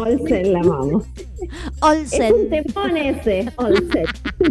Olsen 0.00 0.52
la 0.52 0.62
vamos. 0.62 1.04
Es 1.16 1.48
un 1.48 1.78
Olsen. 1.80 2.50
temón 2.50 2.96
ese, 2.96 3.52
Olsen. 3.56 4.04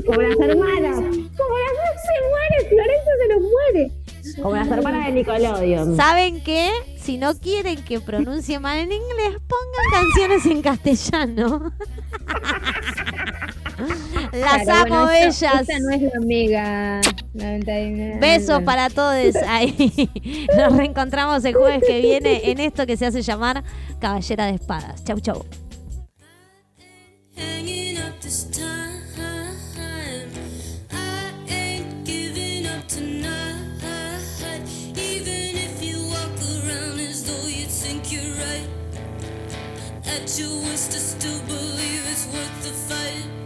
Como 0.06 0.22
las 0.22 0.40
hermanas. 0.40 0.95
Como 0.95 1.57
las 1.57 1.74
dos 1.76 1.95
se 2.06 2.15
muere, 2.30 2.70
Florencia 2.70 3.14
se 3.20 3.28
nos 3.34 3.41
muere. 3.41 3.91
Como 4.41 4.56
las 4.56 4.68
hermanas 4.70 5.06
de 5.07 5.11
Nickelodeon. 5.11 5.98
¿Saben 5.98 6.41
qué? 6.41 6.70
Si 6.98 7.18
no 7.18 7.36
quieren 7.38 7.84
que 7.84 7.99
pronuncie 7.99 8.60
mal 8.60 8.80
en 8.80 8.91
inglés, 8.94 9.41
pongan 9.48 9.91
canciones 9.91 10.45
en 10.45 10.61
castellano. 10.61 11.74
Las 14.34 14.64
Claro, 14.64 14.96
amo, 14.96 15.04
bueno. 15.06 15.30
Esta 15.30 15.80
no 15.80 15.90
es 15.92 16.02
la 16.02 16.12
amiga 16.18 17.02
99. 17.34 18.18
Besos 18.20 18.64
para 18.64 18.90
todos 18.90 19.36
ahí. 19.48 20.10
Nos 20.58 20.76
reencontramos 20.76 21.44
el 21.46 21.56
jueves 21.56 21.82
que 21.86 22.00
viene 22.02 22.50
en 22.52 22.60
esto 22.60 22.86
que 22.86 22.98
se 22.98 23.06
hace 23.06 23.22
llamar 23.22 23.64
Caballera 24.00 24.46
de 24.48 24.54
Espadas. 24.56 25.04
Chau, 25.04 25.20
chau. 25.20 25.46
hanging 27.36 27.98
up 27.98 28.20
this 28.22 28.46
time. 28.46 29.02
I 30.92 31.32
ain't 31.50 32.06
giving 32.06 32.68
up 32.68 32.88
tonight. 32.88 33.70
Even 34.96 35.56
if 35.58 35.84
you 35.84 35.98
walk 36.08 36.38
around 36.40 37.00
as 37.00 37.24
though 37.26 37.48
you 37.48 37.66
think 37.66 38.12
you're 38.12 38.34
right. 38.36 38.68
At 40.06 40.38
your 40.40 40.54
worst, 40.64 40.94
I 40.94 41.00
still 41.00 41.40
believe 41.48 42.04
it's 42.12 42.26
worth 42.28 42.64
the 42.64 42.74
fight. 42.94 43.43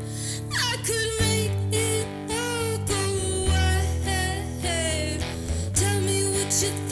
should 6.59 6.86